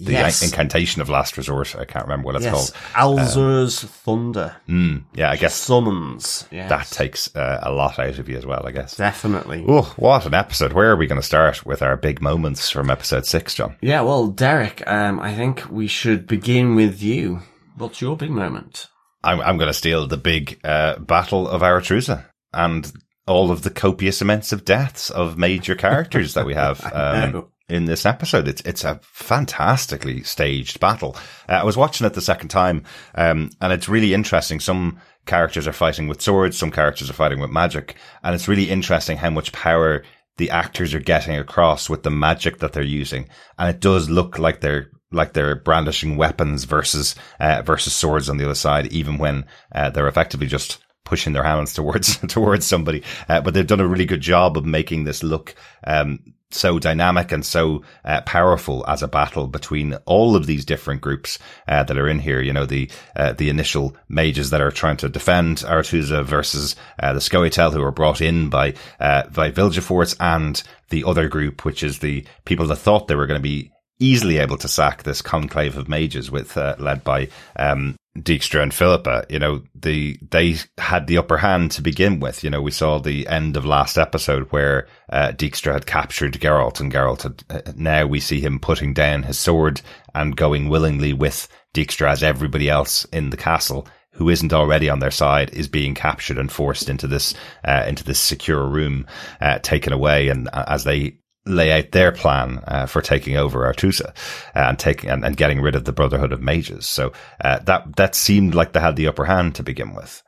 the 0.00 0.10
Yes. 0.12 0.42
incantation 0.42 1.00
of 1.00 1.08
last 1.08 1.36
resort. 1.36 1.76
I 1.78 1.84
can't 1.84 2.04
remember 2.04 2.26
what 2.26 2.34
it's 2.34 2.44
yes, 2.44 2.72
called. 2.92 3.18
Alzur's 3.20 3.84
thunder 3.84 4.56
Mm, 4.68 5.04
yeah, 5.14 5.30
I 5.30 5.36
guess 5.36 5.54
summons. 5.54 6.46
Yes. 6.50 6.68
that 6.68 6.86
takes 6.90 7.34
uh, 7.36 7.60
a 7.62 7.70
lot 7.70 7.98
out 8.00 8.18
of 8.18 8.28
you 8.28 8.36
as 8.36 8.44
well, 8.44 8.64
I 8.66 8.72
guess. 8.72 8.96
Definitely. 8.96 9.64
Oh, 9.68 9.92
what 9.96 10.26
an 10.26 10.34
episode. 10.34 10.72
Where 10.72 10.90
are 10.90 10.96
we 10.96 11.06
going 11.06 11.20
to 11.20 11.26
start 11.26 11.64
with 11.64 11.80
our 11.80 11.96
big 11.96 12.20
moments 12.20 12.70
from 12.70 12.90
episode 12.90 13.24
six, 13.24 13.54
John? 13.54 13.76
Yeah, 13.80 14.00
well, 14.00 14.26
Derek, 14.26 14.82
um, 14.88 15.20
I 15.20 15.32
think 15.34 15.62
we 15.70 15.86
should 15.86 16.26
begin 16.26 16.74
with 16.74 17.00
you. 17.02 17.40
What's 17.76 18.00
your 18.00 18.16
big 18.16 18.30
moment? 18.30 18.88
I'm, 19.22 19.40
I'm 19.40 19.56
going 19.56 19.68
to 19.68 19.74
steal 19.74 20.06
the 20.06 20.16
big 20.16 20.60
uh, 20.64 20.98
battle 20.98 21.48
of 21.48 21.62
Aretuza 21.62 22.26
and 22.52 22.92
all 23.26 23.50
of 23.50 23.62
the 23.62 23.70
copious 23.70 24.20
amounts 24.20 24.52
of 24.52 24.64
deaths 24.64 25.10
of 25.10 25.38
major 25.38 25.74
characters 25.74 26.34
that 26.34 26.46
we 26.46 26.54
have 26.54 26.84
um, 26.92 27.48
in 27.68 27.86
this 27.86 28.06
episode. 28.06 28.46
It's 28.48 28.60
it's 28.62 28.84
a 28.84 29.00
fantastically 29.02 30.22
staged 30.22 30.78
battle. 30.78 31.16
Uh, 31.48 31.52
I 31.52 31.64
was 31.64 31.76
watching 31.76 32.06
it 32.06 32.14
the 32.14 32.20
second 32.20 32.48
time, 32.48 32.84
um, 33.14 33.50
and 33.60 33.72
it's 33.72 33.88
really 33.88 34.14
interesting. 34.14 34.60
Some 34.60 35.00
characters 35.26 35.66
are 35.66 35.72
fighting 35.72 36.06
with 36.06 36.20
swords, 36.20 36.58
some 36.58 36.70
characters 36.70 37.08
are 37.08 37.14
fighting 37.14 37.40
with 37.40 37.50
magic, 37.50 37.96
and 38.22 38.34
it's 38.34 38.48
really 38.48 38.70
interesting 38.70 39.16
how 39.16 39.30
much 39.30 39.52
power 39.52 40.04
the 40.36 40.50
actors 40.50 40.92
are 40.94 41.00
getting 41.00 41.36
across 41.36 41.88
with 41.88 42.02
the 42.02 42.10
magic 42.10 42.58
that 42.58 42.72
they're 42.72 42.82
using. 42.82 43.28
And 43.58 43.70
it 43.70 43.80
does 43.80 44.10
look 44.10 44.38
like 44.38 44.60
they're 44.60 44.90
like 45.14 45.32
they're 45.32 45.54
brandishing 45.54 46.16
weapons 46.16 46.64
versus 46.64 47.14
uh, 47.40 47.62
versus 47.62 47.94
swords 47.94 48.28
on 48.28 48.36
the 48.36 48.44
other 48.44 48.54
side, 48.54 48.88
even 48.88 49.18
when 49.18 49.46
uh, 49.72 49.90
they're 49.90 50.08
effectively 50.08 50.46
just 50.46 50.78
pushing 51.04 51.32
their 51.32 51.44
hands 51.44 51.72
towards 51.72 52.18
towards 52.28 52.66
somebody. 52.66 53.02
Uh, 53.28 53.40
but 53.40 53.54
they've 53.54 53.66
done 53.66 53.80
a 53.80 53.88
really 53.88 54.06
good 54.06 54.20
job 54.20 54.56
of 54.56 54.64
making 54.64 55.04
this 55.04 55.22
look 55.22 55.54
um, 55.86 56.18
so 56.54 56.78
dynamic 56.78 57.32
and 57.32 57.44
so 57.44 57.82
uh, 58.04 58.20
powerful 58.22 58.84
as 58.86 59.02
a 59.02 59.08
battle 59.08 59.46
between 59.46 59.94
all 60.06 60.36
of 60.36 60.46
these 60.46 60.64
different 60.64 61.00
groups 61.00 61.38
uh, 61.68 61.82
that 61.82 61.98
are 61.98 62.08
in 62.08 62.20
here. 62.20 62.40
You 62.40 62.52
know, 62.52 62.66
the 62.66 62.90
uh, 63.16 63.32
the 63.32 63.50
initial 63.50 63.96
mages 64.08 64.50
that 64.50 64.60
are 64.60 64.70
trying 64.70 64.96
to 64.98 65.08
defend 65.08 65.58
Aretuza 65.58 66.24
versus 66.24 66.76
uh, 67.00 67.12
the 67.12 67.20
Scoia'tael 67.20 67.72
who 67.72 67.82
are 67.82 67.90
brought 67.90 68.20
in 68.20 68.48
by 68.48 68.74
uh, 69.00 69.24
by 69.28 69.50
Vilgefortz 69.50 70.16
and 70.20 70.62
the 70.90 71.04
other 71.04 71.28
group, 71.28 71.64
which 71.64 71.82
is 71.82 71.98
the 71.98 72.24
people 72.44 72.66
that 72.68 72.76
thought 72.76 73.08
they 73.08 73.16
were 73.16 73.26
going 73.26 73.38
to 73.38 73.42
be 73.42 73.70
easily 73.98 74.38
able 74.38 74.56
to 74.58 74.68
sack 74.68 75.02
this 75.02 75.22
conclave 75.22 75.76
of 75.76 75.88
mages 75.88 76.30
with 76.30 76.56
uh, 76.56 76.74
led 76.78 77.04
by 77.04 77.28
um 77.56 77.96
Dijkstra 78.18 78.62
and 78.62 78.72
Philippa, 78.72 79.26
you 79.28 79.40
know, 79.40 79.62
the 79.74 80.16
they 80.30 80.56
had 80.78 81.08
the 81.08 81.18
upper 81.18 81.38
hand 81.38 81.72
to 81.72 81.82
begin 81.82 82.20
with. 82.20 82.44
You 82.44 82.50
know, 82.50 82.62
we 82.62 82.70
saw 82.70 82.98
the 82.98 83.26
end 83.26 83.56
of 83.56 83.66
last 83.66 83.98
episode 83.98 84.44
where 84.52 84.86
uh, 85.10 85.32
Dijkstra 85.32 85.72
had 85.72 85.86
captured 85.86 86.34
Geralt, 86.34 86.78
and 86.78 86.92
Geralt 86.92 87.22
had. 87.22 87.42
Uh, 87.50 87.72
now 87.74 88.06
we 88.06 88.20
see 88.20 88.40
him 88.40 88.60
putting 88.60 88.94
down 88.94 89.24
his 89.24 89.38
sword 89.38 89.80
and 90.14 90.36
going 90.36 90.68
willingly 90.68 91.12
with 91.12 91.48
Dijkstra, 91.74 92.12
as 92.12 92.22
everybody 92.22 92.70
else 92.70 93.04
in 93.06 93.30
the 93.30 93.36
castle 93.36 93.88
who 94.12 94.28
isn't 94.28 94.52
already 94.52 94.88
on 94.88 95.00
their 95.00 95.10
side 95.10 95.50
is 95.52 95.66
being 95.66 95.92
captured 95.92 96.38
and 96.38 96.52
forced 96.52 96.88
into 96.88 97.08
this 97.08 97.34
uh, 97.66 97.84
into 97.88 98.04
this 98.04 98.20
secure 98.20 98.64
room, 98.64 99.06
uh, 99.40 99.58
taken 99.58 99.92
away, 99.92 100.28
and 100.28 100.48
uh, 100.52 100.64
as 100.68 100.84
they 100.84 101.18
lay 101.46 101.70
out 101.72 101.92
their 101.92 102.10
plan 102.10 102.62
uh, 102.66 102.86
for 102.86 103.02
taking 103.02 103.36
over 103.36 103.60
Aretuza 103.60 104.08
uh, 104.08 104.12
and 104.54 104.78
taking 104.78 105.10
and, 105.10 105.24
and 105.24 105.36
getting 105.36 105.60
rid 105.60 105.74
of 105.74 105.84
the 105.84 105.92
Brotherhood 105.92 106.32
of 106.32 106.42
Mages. 106.42 106.86
So 106.86 107.12
uh, 107.40 107.58
that 107.60 107.96
that 107.96 108.14
seemed 108.14 108.54
like 108.54 108.72
they 108.72 108.80
had 108.80 108.96
the 108.96 109.08
upper 109.08 109.24
hand 109.24 109.54
to 109.56 109.62
begin 109.62 109.94
with, 109.94 110.22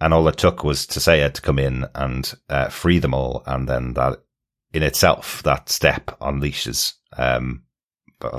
and 0.00 0.14
all 0.14 0.28
it 0.28 0.36
took 0.36 0.64
was 0.64 0.86
Tissaia 0.86 1.32
to 1.32 1.42
come 1.42 1.58
in 1.58 1.86
and 1.94 2.32
uh, 2.48 2.68
free 2.68 2.98
them 2.98 3.14
all, 3.14 3.42
and 3.46 3.68
then 3.68 3.94
that 3.94 4.22
in 4.72 4.82
itself 4.82 5.42
that 5.42 5.68
step 5.68 6.06
unleashes. 6.20 6.94
Um, 7.16 7.64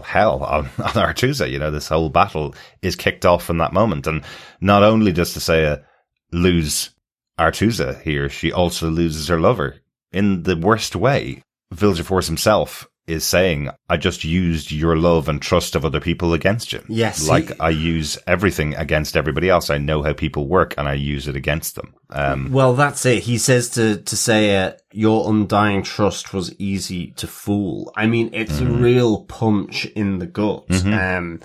hell 0.04 0.44
on, 0.44 0.66
on 0.78 0.92
Aretuza, 0.94 1.50
you 1.50 1.60
know, 1.60 1.72
this 1.72 1.88
whole 1.88 2.10
battle 2.10 2.56
is 2.82 2.96
kicked 2.96 3.26
off 3.26 3.50
in 3.50 3.58
that 3.58 3.74
moment. 3.74 4.08
And 4.08 4.24
not 4.60 4.84
only 4.84 5.12
does 5.12 5.34
Tissaia 5.34 5.84
lose 6.32 6.92
Aretuza 7.40 8.02
here, 8.02 8.30
she 8.30 8.52
also 8.52 8.90
loses 8.90 9.28
her 9.28 9.40
lover 9.40 9.78
in 10.12 10.44
the 10.44 10.56
worst 10.56 10.96
way. 10.96 11.44
Vilgefortz 11.74 12.28
himself 12.28 12.88
is 13.08 13.26
saying, 13.26 13.70
I 13.90 13.98
just 13.98 14.24
used 14.24 14.72
your 14.72 14.96
love 14.96 15.28
and 15.28 15.42
trust 15.42 15.76
of 15.76 15.84
other 15.84 16.00
people 16.00 16.34
against 16.34 16.72
you. 16.72 16.84
Yes, 16.88 17.28
Like 17.28 17.48
he- 17.50 17.60
I 17.60 17.70
use 17.70 18.18
everything 18.28 18.76
against 18.76 19.18
everybody 19.18 19.50
else. 19.50 19.70
I 19.70 19.80
know 19.80 20.04
how 20.04 20.14
people 20.14 20.48
work 20.48 20.76
and 20.78 20.88
I 20.88 20.94
use 20.94 21.28
it 21.28 21.36
against 21.36 21.76
them. 21.76 21.94
Um, 22.12 22.52
Well, 22.52 22.74
that's 22.76 23.06
it. 23.06 23.24
He 23.24 23.38
says 23.38 23.70
to 23.72 23.98
Tissaia, 23.98 24.74
uh, 24.74 24.78
"Your 24.94 25.30
undying 25.30 25.82
trust 25.84 26.34
was 26.34 26.54
easy 26.60 27.12
to 27.18 27.26
fool." 27.28 27.92
I 27.98 28.06
mean, 28.06 28.30
it's 28.34 28.60
a 28.60 28.66
real 28.66 29.26
punch 29.26 29.86
in 29.86 30.20
the 30.20 30.28
gut, 30.28 30.66
um, 30.86 31.40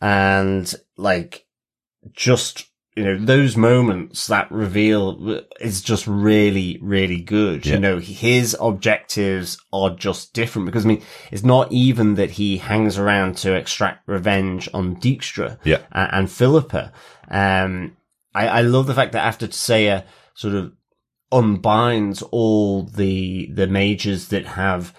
and 0.00 0.74
like 0.96 1.44
just 2.12 2.67
you 2.98 3.04
know 3.04 3.16
those 3.16 3.56
moments 3.56 4.26
that 4.26 4.50
reveal 4.50 5.40
is 5.60 5.80
just 5.82 6.06
really 6.06 6.78
really 6.82 7.20
good. 7.20 7.64
Yeah. 7.64 7.74
You 7.74 7.80
know, 7.80 7.98
his 7.98 8.56
objectives 8.60 9.58
are 9.72 9.90
just 9.90 10.32
different 10.34 10.66
because 10.66 10.84
I 10.84 10.88
mean, 10.88 11.02
it's 11.30 11.44
not 11.44 11.70
even 11.72 12.14
that 12.16 12.32
he 12.32 12.58
hangs 12.58 12.98
around 12.98 13.36
to 13.38 13.54
extract 13.54 14.08
revenge 14.08 14.68
on 14.74 14.96
Dijkstra 14.96 15.58
Yeah. 15.64 15.82
a- 15.92 16.14
and 16.14 16.30
Philippa. 16.30 16.92
Um, 17.30 17.96
I, 18.34 18.48
I 18.48 18.60
love 18.62 18.86
the 18.86 18.94
fact 18.94 19.12
that 19.12 19.24
after 19.24 19.46
Tissaia 19.46 20.04
sort 20.34 20.54
of 20.54 20.72
unbinds 21.32 22.22
all 22.30 22.82
the 22.84 23.50
the 23.52 23.66
mages 23.66 24.28
that 24.28 24.46
have 24.46 24.94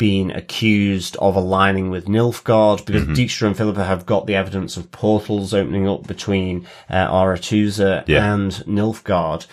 been 0.00 0.30
accused 0.30 1.14
of 1.18 1.36
aligning 1.36 1.90
with 1.90 2.06
Nilfgaard 2.06 2.86
because 2.86 3.04
Dijkstra 3.04 3.48
and 3.48 3.56
Philippa 3.56 3.84
have 3.84 4.06
got 4.06 4.26
the 4.26 4.34
evidence 4.34 4.78
of 4.78 4.90
portals 4.90 5.52
opening 5.52 5.86
up 5.86 6.06
between 6.06 6.66
uh, 6.88 7.06
Aretuza 7.06 8.04
Yeah. 8.08 8.32
and 8.32 8.50
Nilfgaard. 8.66 9.46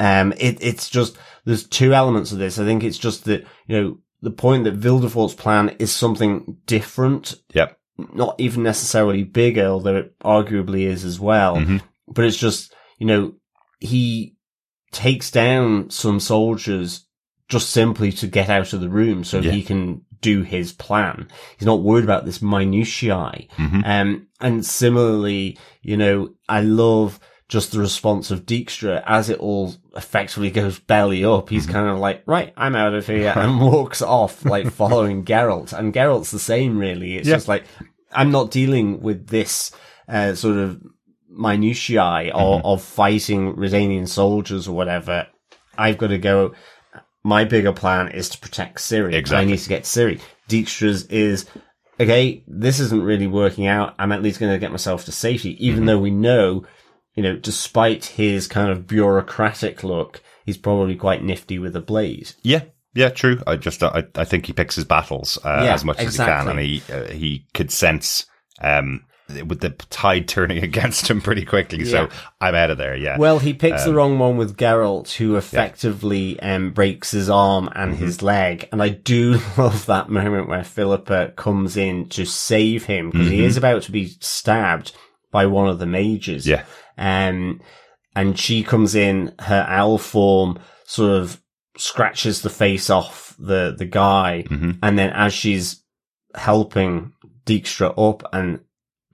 Um, 0.00 0.32
it, 0.38 0.56
it's 0.62 0.88
just, 0.88 1.18
there's 1.44 1.66
two 1.68 1.92
elements 1.92 2.32
of 2.32 2.38
this. 2.38 2.58
I 2.58 2.64
think 2.64 2.82
it's 2.82 2.96
just 2.96 3.26
that, 3.26 3.46
you 3.66 3.80
know, 3.80 3.98
the 4.22 4.30
point 4.30 4.64
that 4.64 4.80
Vilgefortz's 4.80 5.34
plan 5.34 5.76
is 5.78 5.92
something 5.92 6.56
different 6.64 7.34
yep. 7.52 7.78
not 8.14 8.34
even 8.38 8.62
necessarily 8.62 9.22
bigger, 9.24 9.66
although 9.66 9.96
it 9.96 10.18
arguably 10.20 10.84
is 10.86 11.04
as 11.04 11.20
well. 11.20 11.56
Mhm. 11.56 11.82
But 12.08 12.24
it's 12.24 12.38
just, 12.38 12.74
you 12.98 13.06
know, 13.06 13.34
he 13.80 14.34
takes 14.92 15.30
down 15.30 15.90
some 15.90 16.20
soldiers 16.20 17.06
just 17.50 17.68
simply 17.70 18.10
to 18.12 18.26
get 18.26 18.48
out 18.48 18.72
of 18.72 18.80
the 18.80 18.88
room 18.88 19.24
so 19.24 19.40
Yeah. 19.40 19.50
he 19.50 19.62
can 19.62 20.00
do 20.22 20.42
his 20.42 20.72
plan. 20.72 21.28
He's 21.58 21.66
not 21.66 21.82
worried 21.82 22.04
about 22.04 22.24
this 22.24 22.40
minutiae. 22.40 23.46
Mhm. 23.58 23.82
Um, 23.86 24.26
and 24.40 24.64
similarly, 24.64 25.58
you 25.82 25.96
know, 25.98 26.30
I 26.48 26.62
love 26.62 27.20
just 27.48 27.72
the 27.72 27.80
response 27.80 28.30
of 28.30 28.46
Dijkstra 28.46 29.02
as 29.06 29.28
it 29.28 29.38
all 29.40 29.74
effectively 29.96 30.50
goes 30.50 30.78
belly 30.78 31.24
up. 31.24 31.48
He's 31.48 31.64
Mm-hmm. 31.64 31.72
kind 31.72 31.88
of 31.88 31.98
like, 31.98 32.22
right, 32.26 32.52
I'm 32.56 32.76
out 32.76 32.94
of 32.94 33.06
here 33.06 33.32
and 33.36 33.60
walks 33.60 34.00
off, 34.00 34.44
like 34.44 34.70
following 34.70 35.24
Geralt. 35.30 35.72
And 35.76 35.92
Geralt's 35.92 36.30
the 36.30 36.38
same, 36.38 36.78
really. 36.78 37.16
It's 37.16 37.28
Yeah. 37.28 37.34
just 37.36 37.48
like, 37.48 37.64
I'm 38.12 38.30
not 38.30 38.50
dealing 38.52 39.00
with 39.02 39.26
this, 39.28 39.72
uh, 40.08 40.34
sort 40.34 40.56
of 40.58 40.80
minutiae 41.28 42.30
of, 42.34 42.64
of 42.64 42.82
fighting 42.82 43.54
Redanian 43.54 44.06
soldiers 44.08 44.68
or 44.68 44.76
whatever. 44.76 45.26
I've 45.78 45.98
got 45.98 46.08
to 46.08 46.18
go. 46.18 46.52
My 47.22 47.44
bigger 47.44 47.72
plan 47.72 48.08
is 48.08 48.28
to 48.30 48.38
protect 48.38 48.78
Ciri. 48.78 49.12
Exactly. 49.14 49.42
I 49.42 49.50
need 49.50 49.58
to 49.58 49.68
get 49.68 49.82
Ciri. 49.84 50.20
Dijkstra's 50.48 51.04
is 51.06 51.46
okay. 51.98 52.42
This 52.46 52.80
isn't 52.80 53.02
really 53.02 53.26
working 53.26 53.66
out. 53.66 53.94
I'm 53.98 54.12
at 54.12 54.22
least 54.22 54.40
going 54.40 54.52
to 54.52 54.58
get 54.58 54.70
myself 54.70 55.04
to 55.04 55.12
safety, 55.12 55.64
even 55.64 55.84
though 55.84 55.98
we 55.98 56.10
know, 56.10 56.64
you 57.14 57.22
know, 57.22 57.36
despite 57.36 58.06
his 58.06 58.48
kind 58.48 58.70
of 58.70 58.86
bureaucratic 58.86 59.84
look, 59.84 60.22
he's 60.46 60.56
probably 60.56 60.96
quite 60.96 61.22
nifty 61.22 61.58
with 61.58 61.76
a 61.76 61.80
blade. 61.80 62.32
Yeah, 62.42 62.62
yeah, 62.94 63.10
true. 63.10 63.40
I 63.46 63.56
just 63.56 63.82
I, 63.82 64.04
I 64.14 64.24
think 64.24 64.46
he 64.46 64.52
picks 64.52 64.74
his 64.74 64.84
battles 64.84 65.38
uh, 65.44 65.62
Yeah, 65.64 65.74
as 65.74 65.84
much 65.84 65.98
as 65.98 66.16
he 66.16 66.24
can, 66.24 66.48
and 66.48 66.58
he 66.58 66.82
uh, 66.92 67.04
he 67.04 67.46
could 67.54 67.70
sense 67.70 68.26
um 68.62 69.04
with 69.46 69.60
the 69.60 69.70
tide 69.90 70.28
turning 70.28 70.58
against 70.64 71.08
him 71.08 71.20
pretty 71.20 71.44
quickly. 71.44 71.84
So 71.84 72.08
I'm 72.40 72.54
out 72.54 72.70
of 72.70 72.78
there. 72.78 72.96
Yeah. 72.96 73.18
Well, 73.18 73.38
he 73.38 73.54
picks 73.54 73.84
the 73.84 73.94
wrong 73.94 74.18
one 74.18 74.36
with 74.36 74.56
Geralt, 74.56 75.12
who 75.14 75.36
effectively 75.36 76.38
um, 76.40 76.72
breaks 76.72 77.10
his 77.10 77.30
arm 77.30 77.68
and 77.74 77.94
his 77.94 78.22
leg. 78.22 78.68
And 78.72 78.82
I 78.82 78.90
do 78.90 79.40
love 79.56 79.86
that 79.86 80.08
moment 80.08 80.48
where 80.48 80.64
Philippa 80.64 81.32
comes 81.36 81.76
in 81.76 82.08
to 82.10 82.24
save 82.24 82.84
him 82.84 83.10
because 83.10 83.28
he 83.28 83.44
is 83.44 83.56
about 83.56 83.82
to 83.82 83.92
be 83.92 84.08
stabbed 84.20 84.92
by 85.30 85.46
one 85.46 85.68
of 85.68 85.78
the 85.78 85.86
mages. 85.86 86.46
Yeah. 86.46 86.64
Um, 86.98 87.60
and 88.14 88.38
she 88.38 88.62
comes 88.62 88.94
in, 88.94 89.34
her 89.38 89.64
owl 89.68 89.98
form 89.98 90.58
sort 90.84 91.12
of 91.12 91.40
scratches 91.76 92.42
the 92.42 92.50
face 92.50 92.90
off 92.90 93.34
the, 93.38 93.74
the 93.76 93.86
guy. 93.86 94.44
And 94.82 94.98
then 94.98 95.10
as 95.10 95.32
she's 95.32 95.82
helping 96.34 97.12
Dijkstra 97.46 97.94
up 97.96 98.28
and 98.32 98.60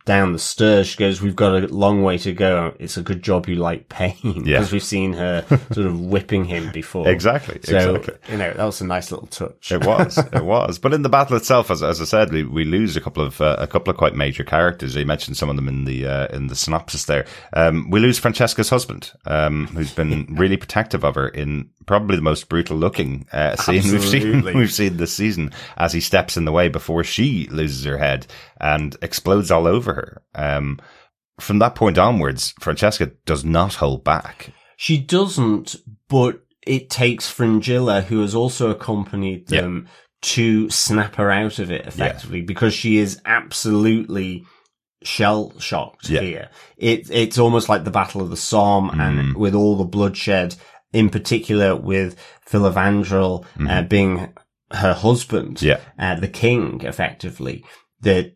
down 0.06 0.32
the 0.32 0.38
stairs, 0.38 0.86
she 0.86 0.96
goes, 0.96 1.20
we've 1.20 1.36
got 1.36 1.64
a 1.64 1.66
long 1.66 2.02
way 2.02 2.16
to 2.16 2.32
go. 2.32 2.74
It's 2.78 2.96
a 2.96 3.02
good 3.02 3.22
job 3.22 3.48
you 3.48 3.56
like 3.56 3.88
pain. 3.88 4.14
Yeah. 4.22 4.58
Because 4.58 4.72
we've 4.72 4.82
seen 4.82 5.12
her 5.14 5.44
sort 5.72 5.86
of 5.86 6.00
whipping 6.00 6.44
him 6.44 6.70
before. 6.70 7.08
Exactly, 7.08 7.58
So, 7.64 7.96
exactly. 7.96 8.32
you 8.32 8.38
know, 8.38 8.52
that 8.54 8.64
was 8.64 8.80
a 8.80 8.86
nice 8.86 9.10
little 9.10 9.26
touch. 9.26 9.72
It 9.72 9.84
was, 9.84 10.16
it 10.16 10.44
was. 10.44 10.78
But 10.78 10.94
in 10.94 11.02
the 11.02 11.08
battle 11.08 11.36
itself, 11.36 11.70
as, 11.72 11.82
as 11.82 12.00
I 12.00 12.04
said, 12.04 12.32
we, 12.32 12.44
we 12.44 12.64
lose 12.64 12.96
a 12.96 13.00
couple 13.00 13.24
of 13.24 13.40
uh, 13.40 13.56
a 13.58 13.66
couple 13.66 13.90
of 13.90 13.96
quite 13.96 14.14
major 14.14 14.44
characters. 14.44 14.94
You 14.94 15.04
mentioned 15.04 15.36
some 15.36 15.50
of 15.50 15.56
them 15.56 15.66
in 15.66 15.84
the 15.84 16.06
uh, 16.06 16.26
in 16.28 16.46
the 16.46 16.54
synopsis 16.54 17.06
there. 17.06 17.26
Um, 17.52 17.90
we 17.90 17.98
lose 17.98 18.18
Francesca's 18.18 18.70
husband, 18.70 19.12
um, 19.24 19.66
who's 19.68 19.92
been 19.92 20.26
really 20.36 20.56
protective 20.56 21.04
of 21.04 21.16
her 21.16 21.28
in 21.28 21.68
probably 21.86 22.16
the 22.16 22.22
most 22.22 22.48
brutal 22.48 22.76
looking 22.76 23.26
uh, 23.32 23.56
scene 23.56 23.82
we've 23.90 24.04
seen 24.04 24.42
we've 24.54 24.72
seen 24.72 24.98
this 24.98 25.14
season. 25.14 25.52
As 25.76 25.92
he 25.92 26.00
steps 26.00 26.36
in 26.36 26.44
the 26.44 26.52
way 26.52 26.68
before 26.68 27.02
she 27.02 27.48
loses 27.50 27.84
her 27.84 27.98
head 27.98 28.26
and 28.60 28.96
explodes 29.02 29.50
all 29.50 29.66
over 29.66 29.94
her. 29.94 30.22
Um, 30.34 30.78
from 31.40 31.58
that 31.58 31.74
point 31.74 31.98
onwards, 31.98 32.54
Francesca 32.60 33.12
does 33.26 33.44
not 33.44 33.74
hold 33.74 34.04
back. 34.04 34.52
She 34.76 34.98
doesn't, 34.98 35.76
but 36.08 36.40
it 36.66 36.90
takes 36.90 37.30
Fringilla, 37.30 38.00
who 38.02 38.20
has 38.22 38.34
also 38.34 38.70
accompanied 38.70 39.50
Yeah. 39.50 39.62
them, 39.62 39.88
to 40.22 40.68
snap 40.70 41.16
her 41.16 41.30
out 41.30 41.58
of 41.58 41.70
it 41.70 41.86
effectively 41.86 42.40
because 42.40 42.72
she 42.74 42.96
is 42.96 43.20
absolutely 43.26 44.44
shell 45.04 45.52
shocked 45.60 46.08
Yeah. 46.08 46.20
here. 46.22 46.48
It, 46.78 47.10
it's 47.10 47.38
almost 47.38 47.68
like 47.68 47.84
the 47.84 47.90
Battle 47.90 48.22
of 48.22 48.30
the 48.30 48.36
Somme 48.36 48.90
Mm. 48.90 49.00
and 49.00 49.36
with 49.36 49.54
all 49.54 49.76
the 49.76 49.84
bloodshed, 49.84 50.56
in 50.92 51.10
particular 51.10 51.76
with 51.76 52.16
Filavandrel 52.50 53.44
uh, 53.68 53.82
being 53.82 54.32
her 54.72 54.94
husband, 54.94 55.58
Mm-hmm. 55.58 55.66
Yeah. 55.66 55.78
uh, 55.98 56.18
the 56.18 56.28
king 56.28 56.80
effectively, 56.82 57.62
that 58.00 58.35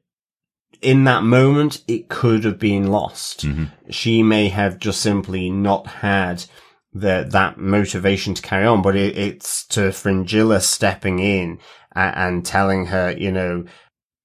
in 0.83 1.05
that 1.05 1.23
moment, 1.23 1.83
it 1.89 2.09
could 2.09 2.45
have 2.45 2.59
been 2.59 2.87
lost. 2.89 3.47
Mm-hmm. 3.47 3.65
She 3.91 4.23
may 4.23 4.49
have 4.49 4.79
just 4.79 5.01
simply 5.01 5.51
not 5.51 5.87
had 5.87 6.45
the, 6.93 7.27
that 7.31 7.59
motivation 7.59 8.35
to 8.35 8.43
carry 8.43 8.67
on, 8.67 8.83
but 8.83 8.97
it, 8.97 9.17
it's 9.17 9.65
to 9.69 9.93
Fringilla 9.93 10.61
stepping 10.61 11.19
in 11.19 11.59
and, 11.93 12.17
and 12.17 12.47
telling 12.47 12.87
her, 12.87 13.11
you 13.17 13.31
know, 13.31 13.65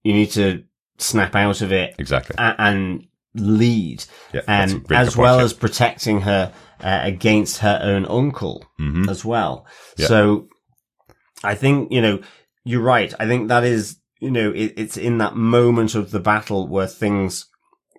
you 0.04 0.14
need 0.14 0.32
to 0.32 0.64
snap 0.98 1.36
out 1.36 1.62
of 1.62 1.72
it 1.72 1.96
Exactly. 2.00 2.36
a- 2.38 2.56
and 2.60 3.06
lead, 3.34 4.06
Yeah, 4.34 4.42
and 4.48 4.86
as 4.92 5.10
point, 5.10 5.18
well 5.18 5.38
yeah. 5.40 5.44
as 5.44 5.54
protecting 5.54 6.22
her 6.22 6.54
uh, 6.80 7.00
against 7.04 7.58
her 7.60 7.80
own 7.84 8.06
uncle 8.06 8.66
Mm-hmm. 8.80 9.10
as 9.10 9.26
well. 9.26 9.66
Yeah. 9.98 10.08
So 10.08 10.48
I 11.44 11.56
think, 11.56 11.92
you 11.92 12.02
know, 12.02 12.22
you're 12.64 12.82
right. 12.82 13.14
I 13.20 13.26
think 13.28 13.50
that 13.50 13.64
is, 13.64 13.98
you 14.20 14.32
know, 14.32 14.52
it, 14.52 14.74
it's 14.78 14.98
in 14.98 15.18
that 15.20 15.36
moment 15.36 15.96
of 15.96 16.12
the 16.12 16.20
battle 16.20 16.68
where 16.68 16.88
things 16.88 17.46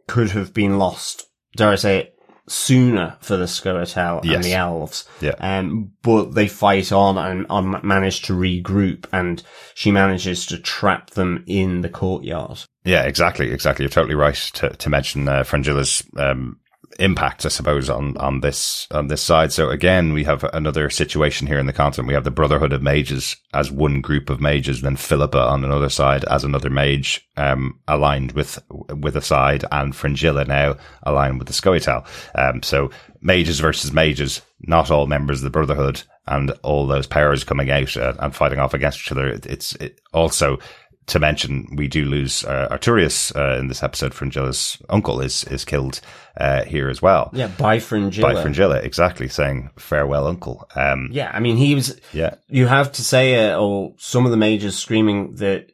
could 0.07 0.31
have 0.31 0.55
been 0.55 0.79
lost, 0.79 1.27
dare 1.57 1.71
I 1.71 1.75
say 1.77 1.99
it, 1.99 2.17
sooner 2.49 3.17
for 3.21 3.37
the 3.37 3.45
Scoia'tael 3.47 4.25
and 4.33 4.45
the 4.45 4.55
elves. 4.55 5.09
Yeah. 5.21 5.35
Um, 5.41 5.93
but 6.03 6.35
they 6.35 6.49
fight 6.49 6.93
on 6.93 7.19
and, 7.19 7.47
and 7.51 7.83
manage 7.83 8.23
to 8.23 8.35
regroup 8.35 9.07
and 9.12 9.43
she 9.75 9.91
manages 9.91 10.47
to 10.47 10.59
trap 10.59 11.11
them 11.11 11.45
in 11.47 11.81
the 11.81 11.89
courtyard. 11.89 12.62
Yeah, 12.85 13.03
exactly, 13.03 13.51
exactly. 13.51 13.83
You're 13.83 13.91
totally 13.91 14.14
right 14.14 14.37
to, 14.55 14.71
to 14.71 14.89
mention 14.89 15.29
uh, 15.29 15.43
Fringilla's 15.43 16.05
um, 16.17 16.61
impact, 16.99 17.47
I 17.47 17.49
suppose, 17.49 17.88
on 17.88 18.16
on 18.16 18.40
this 18.40 18.86
on 18.90 19.09
this 19.09 19.22
side. 19.22 19.53
So 19.53 19.70
again, 19.70 20.12
we 20.12 20.24
have 20.24 20.44
another 20.53 20.90
situation 20.90 21.47
here 21.47 21.59
in 21.59 21.66
the 21.66 21.72
continent. 21.72 22.09
We 22.09 22.14
have 22.14 22.24
the 22.24 22.30
Brotherhood 22.30 22.72
of 22.72 22.82
Mages 22.82 23.36
as 23.55 23.70
one 23.70 24.01
group 24.01 24.30
of 24.30 24.40
mages, 24.40 24.82
then 24.82 24.97
Philippa 24.97 25.38
on 25.38 25.64
another 25.64 25.88
side 25.88 26.24
as 26.24 26.44
another 26.44 26.70
mage, 26.70 27.26
um, 27.36 27.78
aligned 27.88 28.32
with 28.32 28.59
with 28.90 29.16
a 29.16 29.22
side, 29.22 29.64
and 29.72 29.94
Fringilla 29.94 30.44
now 30.44 30.76
aligned 31.03 31.38
with 31.38 31.49
the 31.49 31.55
Scoia'tael. 31.55 32.07
Um, 32.34 32.62
so 32.62 32.90
mages 33.20 33.61
versus 33.61 33.92
mages, 33.92 34.42
not 34.61 34.90
all 34.90 35.07
members 35.07 35.40
of 35.40 35.44
the 35.44 35.51
Brotherhood, 35.51 36.03
and 36.26 36.51
all 36.62 36.86
those 36.86 37.07
powers 37.07 37.44
coming 37.44 37.70
out 37.70 37.97
uh, 37.97 38.14
and 38.18 38.34
fighting 38.34 38.59
off 38.59 38.74
against 38.74 39.01
each 39.01 39.12
other. 39.12 39.28
It's 39.28 39.74
it 39.76 40.01
also 40.12 40.59
to 41.09 41.18
mention, 41.18 41.68
we 41.76 41.86
do 41.88 42.04
lose 42.04 42.44
uh, 42.44 42.68
Artorius 42.70 43.34
uh, 43.36 43.59
in 43.59 43.68
this 43.68 43.82
episode. 43.82 44.12
Fringilla's 44.12 44.76
uncle 44.88 45.20
is 45.20 45.44
is 45.44 45.64
killed 45.64 46.00
uh, 46.36 46.64
here 46.64 46.88
as 46.88 47.00
well 47.00 47.30
Yeah, 47.32 47.48
by 47.48 47.78
Fringilla. 47.78 48.34
by 48.34 48.42
Fringilla, 48.42 48.76
exactly 48.78 49.28
saying 49.28 49.70
farewell, 49.78 50.26
uncle. 50.26 50.68
Um, 50.74 51.09
Yeah, 51.12 51.30
I 51.32 51.40
mean, 51.40 51.57
he 51.57 51.74
was. 51.74 52.00
yeah, 52.12 52.34
You 52.48 52.66
have 52.66 52.92
to 52.92 53.02
say, 53.02 53.50
uh, 53.50 53.59
or 53.59 53.94
some 53.98 54.24
of 54.24 54.30
the 54.32 54.36
majors 54.36 54.76
screaming 54.76 55.36
that 55.36 55.70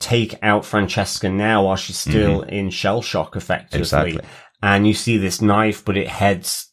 take 0.00 0.38
out 0.42 0.64
Francesca 0.64 1.28
now 1.28 1.66
while 1.66 1.76
she's 1.76 1.98
still 1.98 2.40
in 2.42 2.70
shell 2.70 3.02
shock, 3.02 3.36
effectively. 3.36 3.80
Exactly. 3.80 4.20
And 4.62 4.86
you 4.86 4.94
see 4.94 5.18
this 5.18 5.40
knife, 5.42 5.84
but 5.84 5.96
it 5.98 6.08
heads 6.08 6.70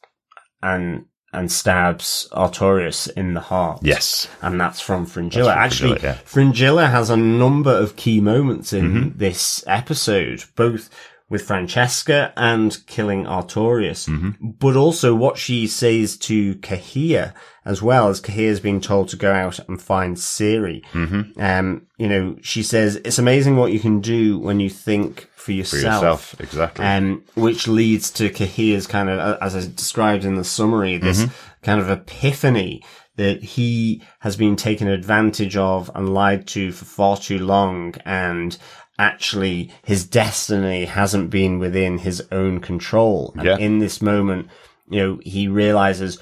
and 0.61 1.05
and 1.34 1.51
stabs 1.51 2.28
Artorius 2.32 3.09
in 3.15 3.34
the 3.34 3.41
heart. 3.41 3.80
yes, 3.84 4.28
And 4.41 4.59
that's 4.59 4.80
from 4.80 5.05
Fringilla. 5.05 5.45
That's 5.53 5.55
from 5.78 5.91
Actually, 5.91 5.99
Fringilla, 5.99 6.13
yeah. 6.15 6.21
Fringilla 6.25 6.86
has 6.88 7.09
a 7.09 7.17
number 7.17 7.71
of 7.71 7.95
key 7.95 8.21
moments 8.21 8.71
in 8.73 8.86
Mm-hmm. 8.93 9.17
this 9.17 9.63
episode, 9.67 10.45
both 10.55 10.89
with 11.30 11.41
Francesca 11.41 12.32
and 12.38 12.78
killing 12.88 13.25
Artorius, 13.25 14.07
Mm-hmm. 14.07 14.51
but 14.59 14.75
also 14.75 15.13
what 15.13 15.38
she 15.38 15.67
says 15.67 16.15
to 16.17 16.55
Cahir 16.55 17.34
as 17.65 17.82
well, 17.82 18.07
as 18.07 18.21
Cahir's 18.21 18.61
being 18.61 18.80
told 18.80 19.09
to 19.09 19.17
go 19.17 19.34
out 19.34 19.59
and 19.67 19.82
find 19.82 20.15
Ciri. 20.15 20.86
Mm-hmm. 20.93 21.41
Um, 21.41 21.88
you 21.97 22.07
know, 22.07 22.38
she 22.41 22.63
says, 22.63 22.95
it's 23.03 23.19
amazing 23.19 23.57
what 23.57 23.73
you 23.73 23.80
can 23.82 23.99
do 23.99 24.39
when 24.39 24.61
you 24.61 24.69
think 24.69 25.28
for 25.36 25.47
for 25.47 25.51
yourself. 25.53 25.84
yourself, 25.84 26.36
exactly. 26.39 26.86
Um, 26.86 27.23
which 27.36 27.67
leads 27.67 28.11
to 28.11 28.30
Cahir's 28.30 28.88
kind 28.88 29.09
of, 29.09 29.19
uh, 29.19 29.38
as 29.41 29.55
I 29.55 29.61
described 29.61 30.23
in 30.25 30.36
the 30.36 30.43
summary, 30.43 30.97
this 30.97 31.25
kind 31.61 31.80
of 31.82 31.89
epiphany 31.89 32.84
that 33.17 33.41
he 33.43 34.01
has 34.19 34.38
been 34.38 34.55
taken 34.55 34.88
advantage 34.88 35.57
of 35.57 35.89
and 35.95 36.13
lied 36.13 36.47
to 36.47 36.71
for 36.71 36.86
far 36.86 37.17
too 37.17 37.39
long 37.39 37.95
and 38.05 38.57
actually 38.99 39.71
his 39.83 40.05
destiny 40.05 40.85
hasn't 40.85 41.29
been 41.29 41.59
within 41.59 41.99
his 41.99 42.23
own 42.31 42.59
control. 42.59 43.33
And 43.35 43.45
Yeah. 43.45 43.57
in 43.57 43.79
this 43.79 44.01
moment, 44.01 44.47
you 44.89 44.99
know, 44.99 45.19
he 45.23 45.47
realizes 45.47 46.19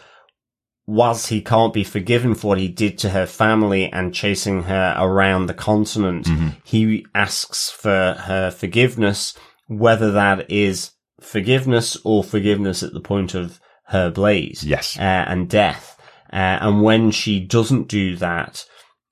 whilst 0.87 1.27
he 1.29 1.41
can't 1.41 1.73
be 1.73 1.83
forgiven 1.83 2.35
for 2.35 2.49
what 2.49 2.59
he 2.59 2.67
did 2.67 2.97
to 2.99 3.09
her 3.09 3.25
family 3.25 3.91
and 3.91 4.13
chasing 4.13 4.63
her 4.63 4.95
around 4.97 5.47
the 5.47 5.53
continent, 5.53 6.27
he 6.63 7.05
asks 7.15 7.71
for 7.71 8.15
her 8.19 8.51
forgiveness, 8.51 9.33
whether 9.67 10.11
that 10.11 10.49
is 10.51 10.91
forgiveness 11.19 11.97
or 12.03 12.23
forgiveness 12.23 12.83
at 12.83 12.93
the 12.93 12.99
point 12.99 13.33
of 13.33 13.59
her 13.87 14.09
blade. 14.11 14.61
Yes. 14.61 14.97
Uh, 14.97 15.01
and 15.27 15.49
death. 15.49 15.97
Uh, 16.31 16.57
and 16.61 16.81
when 16.83 17.09
she 17.11 17.39
doesn't 17.39 17.87
do 17.87 18.15
that, 18.17 18.65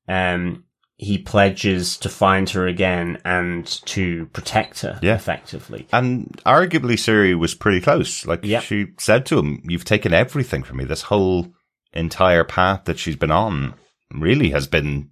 um, 0.07 0.65
he 1.03 1.17
pledges 1.17 1.97
to 1.97 2.09
find 2.09 2.49
her 2.51 2.65
again 2.67 3.17
and 3.25 3.65
to 3.85 4.25
protect 4.27 4.81
her 4.81 4.97
Yeah. 5.01 5.15
effectively. 5.15 5.87
and 5.93 6.41
arguably, 6.45 6.95
Ciri 6.97 7.37
was 7.37 7.53
pretty 7.55 7.81
close. 7.81 8.25
Like 8.25 8.43
Yep. 8.43 8.63
she 8.63 8.87
said 8.97 9.25
to 9.27 9.37
him, 9.39 9.61
"You've 9.67 9.85
taken 9.85 10.13
everything 10.13 10.63
from 10.63 10.77
me. 10.77 10.85
This 10.85 11.03
whole 11.03 11.53
entire 11.93 12.43
path 12.43 12.85
that 12.85 12.97
she's 12.99 13.15
been 13.17 13.31
on 13.31 13.73
really 14.11 14.49
has 14.51 14.67
been." 14.67 15.09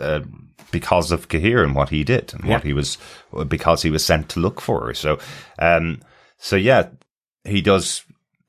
Uh, 0.00 0.20
because 0.72 1.12
of 1.12 1.28
Cahir 1.28 1.62
and 1.62 1.72
what 1.76 1.90
he 1.90 2.02
did 2.02 2.34
and 2.34 2.44
what 2.46 2.64
he 2.64 2.72
was, 2.72 2.98
because 3.46 3.82
he 3.82 3.90
was 3.90 4.04
sent 4.04 4.28
to 4.30 4.40
look 4.40 4.60
for 4.60 4.86
her. 4.86 4.94
So, 4.94 5.20
um, 5.60 6.00
so 6.36 6.56
yeah, 6.56 6.88
he 7.44 7.60
does 7.60 8.02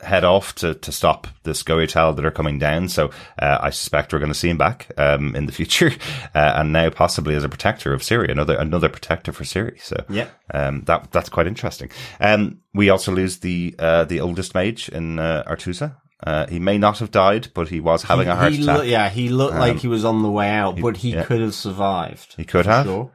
head 0.06 0.24
off 0.24 0.56
to, 0.56 0.76
to 0.76 0.92
stop 0.92 1.28
the 1.44 1.52
Scoia'tael 1.52 2.16
that 2.16 2.26
are 2.26 2.32
coming 2.32 2.60
down. 2.60 2.88
So 2.88 3.10
uh, 3.40 3.58
I 3.62 3.70
suspect 3.72 4.14
we're 4.14 4.20
going 4.20 4.32
to 4.32 4.38
see 4.38 4.50
him 4.50 4.58
back 4.58 4.92
um, 4.98 5.36
in 5.36 5.46
the 5.46 5.52
future, 5.52 5.92
uh, 6.36 6.54
and 6.56 6.72
now 6.72 6.90
possibly 6.90 7.36
as 7.36 7.44
a 7.44 7.50
protector 7.50 7.94
of 7.94 8.04
Syria, 8.04 8.32
another 8.32 8.56
another 8.56 8.90
protector 8.90 9.34
for 9.34 9.44
Syria. 9.44 9.76
So 9.80 10.06
Yeah. 10.10 10.28
um, 10.54 10.84
that 10.84 11.12
that's 11.12 11.30
quite 11.30 11.48
interesting. 11.48 11.90
Um, 12.20 12.60
we 12.74 12.90
also 12.90 13.12
lose 13.12 13.40
the 13.40 13.76
uh, 13.80 14.06
the 14.06 14.22
oldest 14.22 14.56
mage 14.56 14.90
in 14.90 15.20
uh, 15.20 15.44
Aretuza. 15.48 15.96
Uh, 16.24 16.48
he 16.48 16.60
may 16.60 16.78
not 16.78 17.00
have 17.00 17.12
died, 17.12 17.50
but 17.54 17.68
he 17.68 17.80
was 17.80 18.04
having 18.04 18.28
a 18.28 18.36
heart 18.36 18.54
he 18.54 18.64
attack. 18.64 18.78
loo- 18.80 18.86
yeah, 18.86 19.10
he 19.10 19.30
looked 19.30 19.56
like 19.58 19.78
he 19.78 19.88
was 19.88 20.06
on 20.06 20.22
the 20.24 20.32
way 20.32 20.50
out, 20.50 20.80
but 20.80 20.98
he 20.98 21.14
yeah. 21.14 21.24
could 21.24 21.42
have 21.42 21.54
survived. 21.54 22.34
He 22.38 22.46
could 22.46 22.66
have. 22.66 22.86
Sure. 22.86 23.12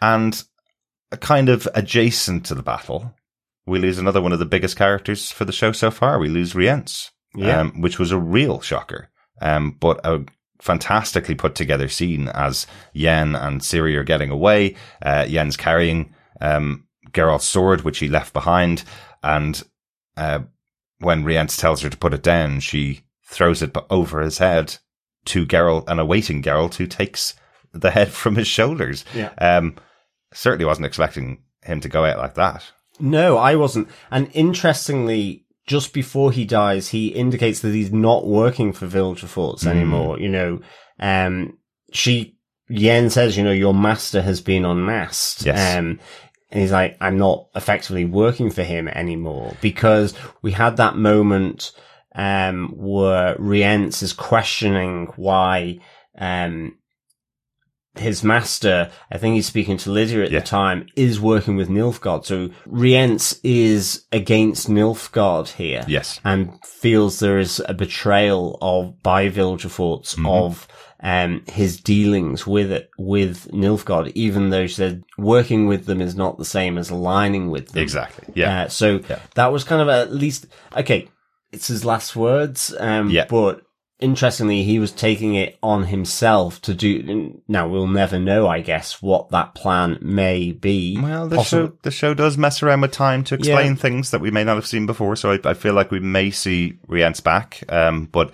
And 0.00 0.42
kind 1.20 1.48
of 1.48 1.66
adjacent 1.74 2.46
to 2.46 2.54
the 2.54 2.62
battle, 2.62 3.14
we 3.66 3.78
lose 3.78 3.98
another 3.98 4.22
one 4.22 4.32
of 4.32 4.38
the 4.38 4.46
biggest 4.46 4.76
characters 4.76 5.30
for 5.30 5.44
the 5.44 5.52
show 5.52 5.72
so 5.72 5.90
far. 5.90 6.18
We 6.18 6.28
lose 6.28 6.54
Rience, 6.54 7.10
Yeah. 7.34 7.60
um, 7.60 7.80
which 7.80 7.98
was 7.98 8.12
a 8.12 8.18
real 8.18 8.60
shocker, 8.60 9.08
um, 9.42 9.72
but 9.72 10.00
a 10.04 10.24
fantastically 10.60 11.34
put 11.34 11.54
together 11.54 11.88
scene 11.88 12.28
as 12.28 12.66
Yen 12.92 13.34
and 13.36 13.60
Ciri 13.60 13.94
are 13.96 14.04
getting 14.04 14.30
away. 14.30 14.74
Uh, 15.02 15.26
Yen's 15.28 15.56
carrying 15.56 16.14
um, 16.40 16.86
Geralt's 17.12 17.44
sword, 17.44 17.82
which 17.82 17.98
he 17.98 18.08
left 18.08 18.32
behind, 18.32 18.84
and 19.22 19.62
uh, 20.16 20.40
when 20.98 21.24
Rience 21.24 21.56
tells 21.56 21.82
her 21.82 21.90
to 21.90 21.96
put 21.96 22.14
it 22.14 22.22
down, 22.22 22.60
she 22.60 23.02
throws 23.28 23.62
it 23.62 23.76
over 23.90 24.20
his 24.20 24.38
head 24.38 24.76
to 25.26 25.44
Geralt 25.44 25.84
and 25.88 25.98
awaiting 26.00 26.40
Geralt, 26.42 26.76
who 26.76 26.86
takes 26.86 27.34
the 27.72 27.90
head 27.90 28.08
from 28.12 28.36
his 28.36 28.46
shoulders. 28.46 29.04
Yeah. 29.14 29.32
Um, 29.38 29.74
certainly 30.32 30.64
wasn't 30.64 30.86
expecting 30.86 31.42
him 31.62 31.80
to 31.80 31.88
go 31.88 32.04
out 32.04 32.18
like 32.18 32.34
that. 32.34 32.64
No, 33.00 33.36
I 33.36 33.56
wasn't. 33.56 33.88
And 34.10 34.30
interestingly, 34.32 35.44
just 35.66 35.92
before 35.92 36.32
he 36.32 36.44
dies, 36.44 36.88
he 36.88 37.08
indicates 37.08 37.60
that 37.60 37.74
he's 37.74 37.92
not 37.92 38.26
working 38.26 38.72
for 38.72 38.86
Vilgefortz 38.86 39.62
Hmm. 39.62 39.68
anymore. 39.68 40.18
You 40.20 40.28
know, 40.28 40.60
um, 41.00 41.58
she, 41.92 42.36
Yen 42.68 43.10
says, 43.10 43.36
you 43.36 43.44
know, 43.44 43.52
your 43.52 43.74
master 43.74 44.22
has 44.22 44.40
been 44.40 44.64
unmasked. 44.64 45.44
Yes. 45.46 45.76
Um, 45.76 46.00
and 46.50 46.60
he's 46.62 46.72
like, 46.72 46.96
I'm 47.00 47.18
not 47.18 47.48
effectively 47.54 48.04
working 48.04 48.50
for 48.50 48.62
him 48.62 48.88
anymore 48.88 49.56
because 49.60 50.14
we 50.42 50.52
had 50.52 50.76
that 50.76 50.96
moment, 50.96 51.72
um, 52.14 52.72
where 52.76 53.36
Rience 53.38 54.02
is 54.02 54.12
questioning 54.12 55.08
why, 55.16 55.80
um, 56.16 56.78
his 57.98 58.22
master, 58.24 58.90
I 59.10 59.18
think 59.18 59.34
he's 59.34 59.46
speaking 59.46 59.76
to 59.78 59.90
Lydia 59.90 60.24
at 60.24 60.30
Yeah. 60.30 60.40
the 60.40 60.44
time, 60.46 60.86
is 60.96 61.20
working 61.20 61.56
with 61.56 61.68
Nilfgaard. 61.68 62.24
So 62.24 62.50
Rience 62.66 63.38
is 63.42 64.04
against 64.12 64.68
Nilfgaard 64.68 65.48
here. 65.54 65.84
Yes. 65.88 66.20
And 66.24 66.52
feels 66.64 67.18
there 67.20 67.38
is 67.38 67.62
a 67.68 67.74
betrayal 67.74 68.58
of, 68.60 69.02
by 69.02 69.28
Vilgefortz 69.28 70.14
Mm-hmm. 70.14 70.26
of, 70.26 70.68
um, 71.02 71.42
his 71.46 71.78
dealings 71.80 72.46
with 72.46 72.72
it, 72.72 72.88
with 72.98 73.48
Nilfgaard, 73.52 74.12
even 74.14 74.50
though 74.50 74.66
she 74.66 74.74
said 74.74 75.02
working 75.18 75.66
with 75.66 75.84
them 75.86 76.00
is 76.00 76.16
not 76.16 76.38
the 76.38 76.44
same 76.44 76.78
as 76.78 76.90
aligning 76.90 77.50
with 77.50 77.68
them. 77.72 77.82
Exactly. 77.82 78.32
Yeah. 78.34 78.62
Uh, 78.62 78.68
so 78.68 79.00
Yeah. 79.08 79.18
that 79.34 79.52
was 79.52 79.62
kind 79.64 79.82
of 79.82 79.88
at 79.88 80.12
least 80.14 80.46
okay. 80.76 81.08
It's 81.52 81.68
his 81.68 81.84
last 81.84 82.16
words. 82.16 82.74
Um, 82.78 83.08
Yeah. 83.10 83.26
but 83.28 83.60
interestingly, 83.98 84.62
he 84.62 84.78
was 84.78 84.92
taking 84.92 85.34
it 85.34 85.58
on 85.62 85.84
himself 85.84 86.60
to 86.62 86.74
do. 86.74 87.40
Now 87.48 87.68
we'll 87.68 87.86
never 87.86 88.18
know, 88.18 88.46
I 88.48 88.60
guess, 88.60 89.00
what 89.02 89.30
that 89.30 89.54
plan 89.54 89.98
may 90.00 90.52
be. 90.52 90.98
well, 91.00 91.28
the 91.28 91.36
Possibly- 91.36 91.68
show 91.68 91.72
the 91.82 91.90
show 91.90 92.14
does 92.14 92.36
mess 92.38 92.62
around 92.62 92.80
with 92.82 92.92
time 92.92 93.24
to 93.24 93.34
explain 93.34 93.72
Yeah. 93.72 93.74
things 93.74 94.10
that 94.10 94.20
we 94.20 94.30
may 94.30 94.44
not 94.44 94.56
have 94.56 94.66
seen 94.66 94.86
before. 94.86 95.16
So 95.16 95.32
I, 95.32 95.38
I 95.44 95.54
feel 95.54 95.74
like 95.74 95.90
we 95.90 96.00
may 96.00 96.30
see 96.30 96.74
Rience 96.86 97.20
back. 97.20 97.62
Um, 97.68 98.06
but 98.12 98.30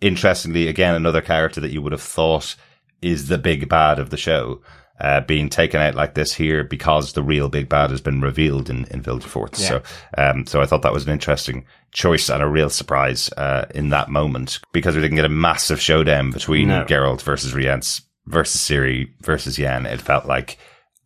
interestingly, 0.00 0.68
again, 0.68 0.94
another 0.94 1.20
character 1.20 1.60
that 1.60 1.70
you 1.72 1.80
would 1.82 1.92
have 1.92 2.02
thought 2.02 2.56
is 3.00 3.28
the 3.28 3.38
big 3.38 3.68
bad 3.68 3.98
of 3.98 4.10
the 4.10 4.16
show. 4.16 4.60
Uh, 5.00 5.20
being 5.22 5.48
taken 5.48 5.80
out 5.80 5.96
like 5.96 6.14
this 6.14 6.32
here 6.32 6.62
because 6.62 7.14
the 7.14 7.22
real 7.22 7.48
big 7.48 7.68
bad 7.68 7.90
has 7.90 8.00
been 8.00 8.20
revealed 8.20 8.70
in, 8.70 8.84
in 8.92 9.02
Vilgefortz. 9.02 9.58
Yeah. 9.60 9.66
So, 9.66 9.82
um, 10.16 10.46
so 10.46 10.60
I 10.60 10.66
thought 10.66 10.82
that 10.82 10.92
was 10.92 11.04
an 11.04 11.12
interesting 11.12 11.66
choice 11.90 12.30
and 12.30 12.40
a 12.40 12.46
real 12.46 12.70
surprise, 12.70 13.28
uh, 13.32 13.64
in 13.74 13.88
that 13.88 14.08
moment 14.08 14.60
because 14.72 14.94
we 14.94 15.02
didn't 15.02 15.16
get 15.16 15.24
a 15.24 15.28
massive 15.28 15.80
showdown 15.80 16.30
between 16.30 16.68
No. 16.68 16.84
Geralt 16.84 17.22
versus 17.22 17.52
Rience 17.54 18.02
versus 18.26 18.60
Ciri 18.60 19.10
versus 19.20 19.58
Yen. 19.58 19.84
It 19.84 20.00
felt 20.00 20.26
like 20.26 20.58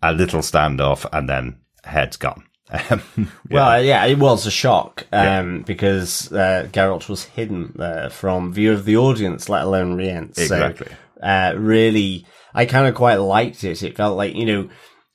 a 0.03 0.13
little 0.13 0.41
standoff 0.41 1.07
and 1.11 1.27
then 1.27 1.59
heads 1.85 2.17
gone. 2.19 2.45
Um, 2.91 3.01
yeah. 3.17 3.25
Well, 3.49 3.83
yeah, 3.83 4.05
it 4.05 4.19
was 4.19 4.47
a 4.47 4.51
shock 4.51 5.07
um, 5.11 5.63
because 5.63 6.31
uh, 6.31 6.69
Geralt 6.71 7.09
was 7.09 7.25
hidden 7.25 7.75
uh, 7.81 8.11
from 8.11 8.53
view 8.53 8.73
of 8.73 8.85
the 8.85 8.99
audience, 8.99 9.49
let 9.49 9.63
alone 9.65 9.95
Rience. 9.95 10.37
Exactly. 10.37 10.89
So, 10.89 11.27
uh, 11.27 11.55
really, 11.57 12.27
I 12.55 12.65
kind 12.67 12.87
of 12.87 12.95
quite 12.95 13.17
liked 13.17 13.65
it. 13.65 13.83
It 13.83 13.97
felt 13.97 14.17
like 14.17 14.35
you 14.35 14.47
know 14.47 14.69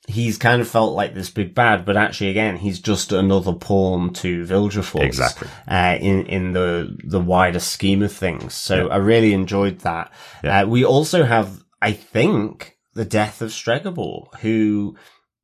he's 0.06 0.36
kind 0.36 0.60
of 0.60 0.68
felt 0.68 0.94
like 0.94 1.14
this 1.14 1.30
big 1.30 1.54
bad, 1.54 1.84
but 1.86 1.96
actually, 1.96 2.28
again, 2.28 2.56
he's 2.56 2.78
just 2.78 3.10
another 3.12 3.54
pawn 3.54 4.12
to 4.12 4.44
Vilgefortz. 4.44 5.02
Exactly. 5.02 5.48
Uh, 5.66 5.96
in 6.00 6.26
in 6.26 6.52
the 6.52 6.96
the 7.04 7.20
wider 7.20 7.60
scheme 7.60 8.02
of 8.02 8.12
things. 8.12 8.54
So 8.54 8.88
I 8.88 8.96
really 8.96 9.32
enjoyed 9.32 9.80
that. 9.80 10.12
Yeah. 10.42 10.60
Uh, 10.60 10.66
we 10.66 10.84
also 10.84 11.24
have, 11.24 11.64
I 11.80 11.92
think, 11.92 12.76
the 12.94 13.04
death 13.06 13.40
of 13.42 13.50
Stregobor, 13.50 14.34
who 14.40 14.96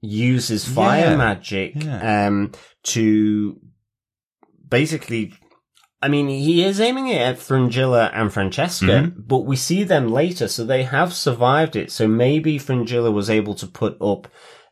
uses 0.03 0.67
fire 0.67 1.11
Yeah. 1.11 1.17
magic 1.17 1.73
Yeah. 1.85 2.27
um 2.27 2.53
to 2.85 3.59
basically 4.69 5.35
I 6.03 6.09
mean, 6.09 6.29
he 6.29 6.65
is 6.65 6.81
aiming 6.81 7.09
it 7.09 7.21
at 7.21 7.39
Fringilla 7.39 8.11
and 8.15 8.33
Francesca, 8.33 8.87
Mm-hmm. 8.87 9.21
but 9.21 9.41
we 9.41 9.57
see 9.57 9.85
them 9.85 10.09
later, 10.09 10.49
so 10.49 10.65
they 10.65 10.85
have 10.85 11.13
survived 11.13 11.77
it. 11.77 11.91
So 11.93 12.09
maybe 12.09 12.57
Fringilla 12.59 13.11
was 13.11 13.29
able 13.29 13.55
to 13.57 13.67
put 13.67 13.99
up 14.01 14.27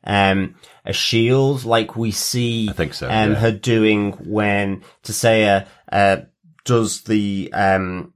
um, 0.05 0.55
a 0.87 0.93
shield 0.95 1.65
like 1.65 1.97
we 1.97 2.13
see 2.13 2.69
I 2.71 2.73
think 2.73 2.95
so, 2.95 3.09
um, 3.09 3.33
yeah. 3.33 3.35
her 3.41 3.53
doing 3.53 4.13
when 4.13 4.83
Tissaia 5.03 5.67
uh, 5.93 6.19
does 6.65 7.03
the 7.03 7.51
um, 7.53 8.15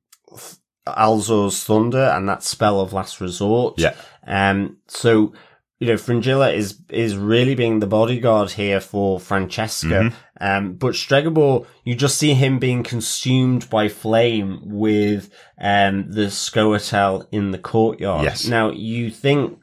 Alzur's 0.86 1.62
Thunder 1.64 2.04
and 2.14 2.28
that 2.28 2.42
spell 2.42 2.80
of 2.80 2.92
last 2.92 3.20
resort. 3.20 3.74
Yeah. 3.78 3.94
Um, 4.26 4.78
so, 4.88 5.34
you 5.82 5.88
know, 5.88 5.96
Fringilla 5.96 6.52
is, 6.52 6.78
is 6.90 7.16
really 7.16 7.56
being 7.56 7.80
the 7.80 7.88
bodyguard 7.88 8.52
here 8.52 8.80
for 8.80 9.18
Francesca. 9.18 9.88
Mm-hmm. 9.88 10.16
Um, 10.40 10.74
but 10.74 10.94
Stregobor, 10.94 11.66
you 11.82 11.96
just 11.96 12.18
see 12.18 12.34
him 12.34 12.60
being 12.60 12.84
consumed 12.84 13.68
by 13.68 13.88
flame 13.88 14.60
with, 14.62 15.28
um, 15.60 16.08
the 16.08 16.26
Scoia'tael 16.26 17.26
in 17.32 17.50
the 17.50 17.58
courtyard. 17.58 18.22
Yes. 18.22 18.46
Now, 18.46 18.70
you 18.70 19.10
think, 19.10 19.58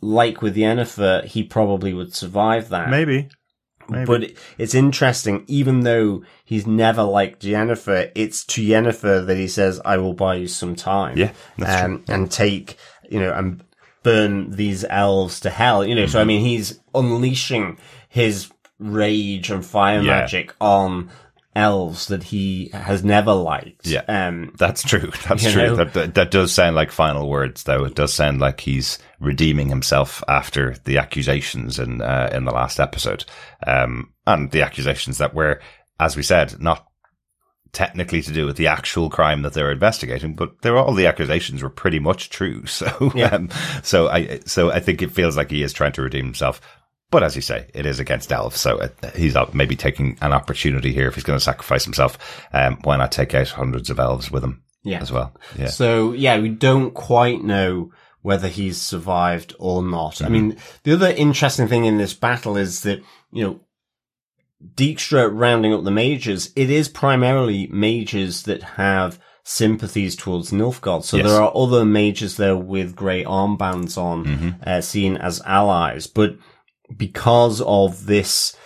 like 0.00 0.40
with 0.40 0.54
Yennefer, 0.54 1.24
he 1.24 1.42
probably 1.42 1.92
would 1.92 2.14
survive 2.14 2.68
that. 2.68 2.88
maybe. 2.88 3.28
Maybe. 3.88 4.06
But 4.06 4.32
it's 4.58 4.74
interesting, 4.74 5.44
even 5.48 5.80
though 5.80 6.22
he's 6.44 6.64
never 6.64 7.02
liked 7.02 7.42
Yennefer, 7.42 8.12
it's 8.14 8.44
to 8.44 8.62
Yennefer 8.62 9.26
that 9.26 9.36
he 9.36 9.48
says, 9.48 9.80
I 9.84 9.96
will 9.96 10.14
buy 10.14 10.36
you 10.36 10.46
some 10.46 10.76
time. 10.76 11.18
Yeah, 11.18 11.32
that's 11.58 11.84
um, 11.84 12.04
And 12.06 12.30
take, 12.30 12.76
you 13.10 13.18
know, 13.18 13.32
and 13.32 13.64
burn 14.06 14.50
these 14.52 14.84
elves 14.88 15.40
to 15.40 15.50
hell. 15.50 15.84
You 15.84 15.94
know, 15.96 16.06
so 16.06 16.18
I 16.18 16.22
Mm-hmm. 16.22 16.28
mean, 16.28 16.40
he's 16.46 16.78
unleashing 16.94 17.78
his 18.08 18.50
rage 18.78 19.50
and 19.50 19.64
fire 19.64 20.00
Yeah. 20.00 20.20
magic 20.20 20.54
on 20.60 21.10
elves 21.54 22.08
that 22.08 22.22
he 22.22 22.68
has 22.74 23.02
never 23.02 23.32
liked. 23.32 23.86
Yeah. 23.86 24.02
Um, 24.08 24.52
That's 24.58 24.82
true. 24.82 25.10
That's 25.28 25.50
true. 25.52 25.74
That, 25.76 25.94
that 25.94 26.14
that 26.14 26.30
does 26.30 26.52
sound 26.52 26.76
like 26.76 26.90
final 26.92 27.28
words, 27.28 27.62
though. 27.64 27.84
It 27.84 27.94
does 27.94 28.12
sound 28.14 28.40
like 28.40 28.60
he's 28.60 28.98
redeeming 29.20 29.68
himself 29.70 30.22
after 30.28 30.76
the 30.84 30.98
accusations 30.98 31.78
in 31.78 32.02
uh, 32.02 32.28
in 32.32 32.44
the 32.44 32.52
last 32.52 32.78
episode, 32.78 33.24
um, 33.66 34.12
and 34.26 34.50
the 34.50 34.62
accusations 34.62 35.16
that 35.18 35.32
were, 35.34 35.60
as 35.98 36.14
we 36.16 36.22
said, 36.22 36.60
not 36.60 36.86
technically 37.76 38.22
to 38.22 38.32
do 38.32 38.46
with 38.46 38.56
the 38.56 38.66
actual 38.68 39.10
crime 39.10 39.42
that 39.42 39.52
they 39.52 39.62
were 39.62 39.70
investigating, 39.70 40.34
but 40.34 40.62
they 40.62 40.70
were 40.70 40.78
all 40.78 40.94
the 40.94 41.06
accusations 41.06 41.62
were 41.62 41.68
pretty 41.70 41.98
much 41.98 42.30
true. 42.30 42.64
So, 42.66 43.12
Yeah. 43.14 43.26
um, 43.34 43.50
so 43.82 44.08
I 44.08 44.40
so 44.46 44.70
I 44.72 44.80
think 44.80 45.02
it 45.02 45.12
feels 45.12 45.36
like 45.36 45.50
he 45.50 45.62
is 45.62 45.72
trying 45.74 45.92
to 45.92 46.02
redeem 46.02 46.24
himself. 46.24 46.60
But 47.10 47.22
as 47.22 47.36
you 47.36 47.42
say, 47.42 47.68
it 47.74 47.86
is 47.86 48.00
against 48.00 48.32
elves, 48.32 48.58
so 48.58 48.78
uh, 48.78 48.88
he's 49.14 49.36
maybe 49.52 49.76
taking 49.76 50.16
an 50.22 50.32
opportunity 50.32 50.92
here 50.92 51.06
if 51.06 51.14
he's 51.14 51.22
going 51.24 51.38
to 51.38 51.44
sacrifice 51.44 51.84
himself. 51.84 52.18
Um, 52.52 52.78
why 52.82 52.96
not 52.96 53.12
take 53.12 53.34
out 53.34 53.48
hundreds 53.50 53.90
of 53.90 54.00
elves 54.00 54.30
with 54.30 54.42
him? 54.42 54.62
Yeah. 54.82 55.00
as 55.02 55.10
well. 55.12 55.34
Yeah, 55.58 55.66
So 55.66 56.12
yeah, 56.12 56.38
we 56.40 56.48
don't 56.48 56.94
quite 56.94 57.42
know 57.42 57.90
whether 58.22 58.48
he's 58.48 58.80
survived 58.80 59.54
or 59.58 59.82
not. 59.82 60.14
Mm-hmm. 60.14 60.24
I 60.24 60.28
mean, 60.28 60.56
the 60.84 60.94
other 60.94 61.10
interesting 61.10 61.68
thing 61.68 61.84
in 61.84 61.98
this 61.98 62.14
battle 62.14 62.56
is 62.56 62.82
that, 62.82 63.00
you 63.32 63.44
know, 63.44 63.60
Dijkstra 64.74 65.28
rounding 65.32 65.72
up 65.74 65.84
the 65.84 65.90
mages, 65.90 66.52
it 66.56 66.70
is 66.70 66.88
primarily 66.88 67.66
mages 67.68 68.42
that 68.44 68.62
have 68.62 69.18
sympathies 69.44 70.16
towards 70.16 70.50
Nilfgaard. 70.50 71.04
So 71.04 71.18
Yes. 71.18 71.26
there 71.26 71.40
are 71.40 71.52
other 71.54 71.84
mages 71.84 72.36
there 72.36 72.56
with 72.56 72.96
grey 72.96 73.22
armbands 73.24 73.96
on, 73.96 74.24
Mm-hmm. 74.24 74.50
uh, 74.66 74.80
seen 74.80 75.16
as 75.16 75.40
allies. 75.46 76.06
But 76.06 76.36
because 76.96 77.60
of 77.60 78.06
this 78.06 78.56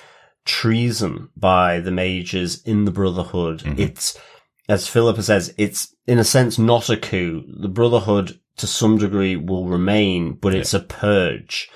treason 0.44 1.28
by 1.36 1.80
the 1.80 1.90
mages 1.90 2.62
in 2.64 2.84
the 2.84 2.90
Brotherhood. 2.90 3.60
Mm-hmm. 3.60 3.80
It's, 3.80 4.18
as 4.68 4.88
Philippa 4.88 5.22
says, 5.22 5.54
it's 5.58 5.94
in 6.06 6.18
a 6.18 6.24
sense 6.24 6.58
not 6.58 6.88
a 6.90 6.96
coup. 6.96 7.44
The 7.60 7.68
Brotherhood 7.68 8.40
to 8.56 8.66
some 8.66 8.98
degree 8.98 9.36
will 9.36 9.66
remain, 9.68 10.32
but 10.34 10.54
it's 10.54 10.74
a 10.74 10.80
purge. 10.80 11.70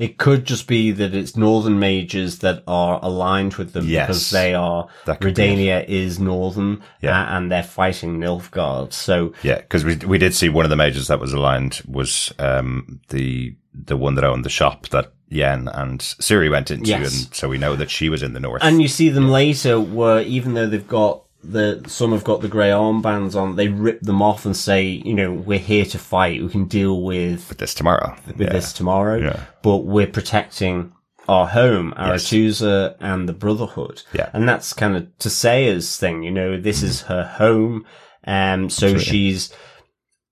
It 0.00 0.16
could 0.18 0.46
just 0.46 0.66
be 0.66 0.90
that 0.92 1.14
it's 1.14 1.36
Northern 1.36 1.78
mages 1.78 2.38
that 2.38 2.62
are 2.66 2.98
aligned 3.02 3.54
with 3.54 3.74
them 3.74 3.84
Yes. 3.86 4.06
because 4.06 4.30
they 4.30 4.54
are, 4.54 4.88
That 5.04 5.20
could 5.20 5.34
be 5.34 5.42
it. 5.42 5.46
Redania 5.58 5.84
is 5.88 6.18
Northern 6.18 6.82
Yeah. 7.02 7.20
uh, 7.20 7.36
and 7.36 7.52
they're 7.52 7.62
fighting 7.62 8.18
Nilfgaard. 8.18 8.92
So 8.94 9.34
Yeah, 9.42 9.56
because 9.58 9.84
we 9.84 9.96
we 9.96 10.16
did 10.18 10.34
see 10.34 10.48
one 10.48 10.64
of 10.64 10.70
the 10.70 10.76
mages 10.76 11.06
that 11.08 11.20
was 11.20 11.32
aligned 11.34 11.82
was 11.86 12.32
um 12.38 13.00
the 13.10 13.54
the 13.74 13.96
one 13.96 14.14
that 14.16 14.24
owned 14.24 14.44
the 14.44 14.50
shop 14.50 14.88
that 14.88 15.12
Yen 15.28 15.68
and 15.68 16.00
Ciri 16.00 16.50
went 16.50 16.70
into, 16.72 16.88
Yes. 16.90 17.24
and 17.26 17.34
so 17.34 17.48
we 17.48 17.56
know 17.58 17.76
that 17.76 17.88
she 17.90 18.08
was 18.08 18.22
in 18.22 18.32
the 18.32 18.40
north. 18.40 18.62
And 18.64 18.82
you 18.82 18.88
see 18.88 19.10
them 19.10 19.28
later 19.30 19.78
where 19.78 20.22
even 20.22 20.54
though 20.54 20.66
they've 20.66 20.88
got 20.88 21.22
the, 21.42 21.82
some 21.86 22.12
have 22.12 22.24
got 22.24 22.42
the 22.42 22.48
grey 22.48 22.68
armbands 22.70 23.34
on, 23.34 23.56
they 23.56 23.68
rip 23.68 24.00
them 24.00 24.20
off 24.22 24.44
and 24.44 24.56
say, 24.56 24.84
you 24.84 25.14
know, 25.14 25.32
we're 25.32 25.58
here 25.58 25.84
to 25.86 25.98
fight. 25.98 26.42
We 26.42 26.48
can 26.48 26.66
deal 26.66 27.02
with, 27.02 27.48
with 27.48 27.58
this 27.58 27.74
tomorrow, 27.74 28.16
with 28.26 28.40
yeah. 28.40 28.52
this 28.52 28.72
tomorrow, 28.72 29.16
Yeah. 29.16 29.40
but 29.62 29.78
we're 29.78 30.06
protecting 30.06 30.92
our 31.28 31.46
home, 31.46 31.94
Yes. 31.96 32.24
Aretuza 32.24 32.96
and 33.00 33.28
the 33.28 33.32
Brotherhood. 33.32 34.02
Yeah. 34.12 34.26
Mm. 34.26 34.30
And 34.34 34.48
that's 34.48 34.72
kind 34.72 34.96
of 34.96 35.18
Tissaia's 35.18 35.96
thing, 35.96 36.22
you 36.22 36.30
know, 36.30 36.60
this 36.60 36.82
is 36.82 37.02
her 37.02 37.24
home. 37.24 37.86
Um, 38.26 38.68
so 38.68 38.86
Absolutely. 38.88 39.04
she's, 39.04 39.54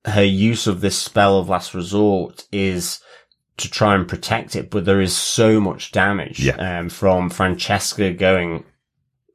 her 0.04 0.24
use 0.24 0.66
of 0.66 0.80
this 0.80 0.98
spell 0.98 1.38
of 1.38 1.48
last 1.48 1.72
resort 1.74 2.46
is 2.52 3.00
to 3.56 3.70
try 3.70 3.94
and 3.94 4.06
protect 4.06 4.54
it, 4.56 4.70
but 4.70 4.84
there 4.84 5.00
is 5.00 5.16
so 5.16 5.60
much 5.60 5.90
damage 5.90 6.40
Yeah. 6.44 6.78
um, 6.80 6.88
from 6.88 7.28
Francesca 7.30 8.12
going 8.12 8.64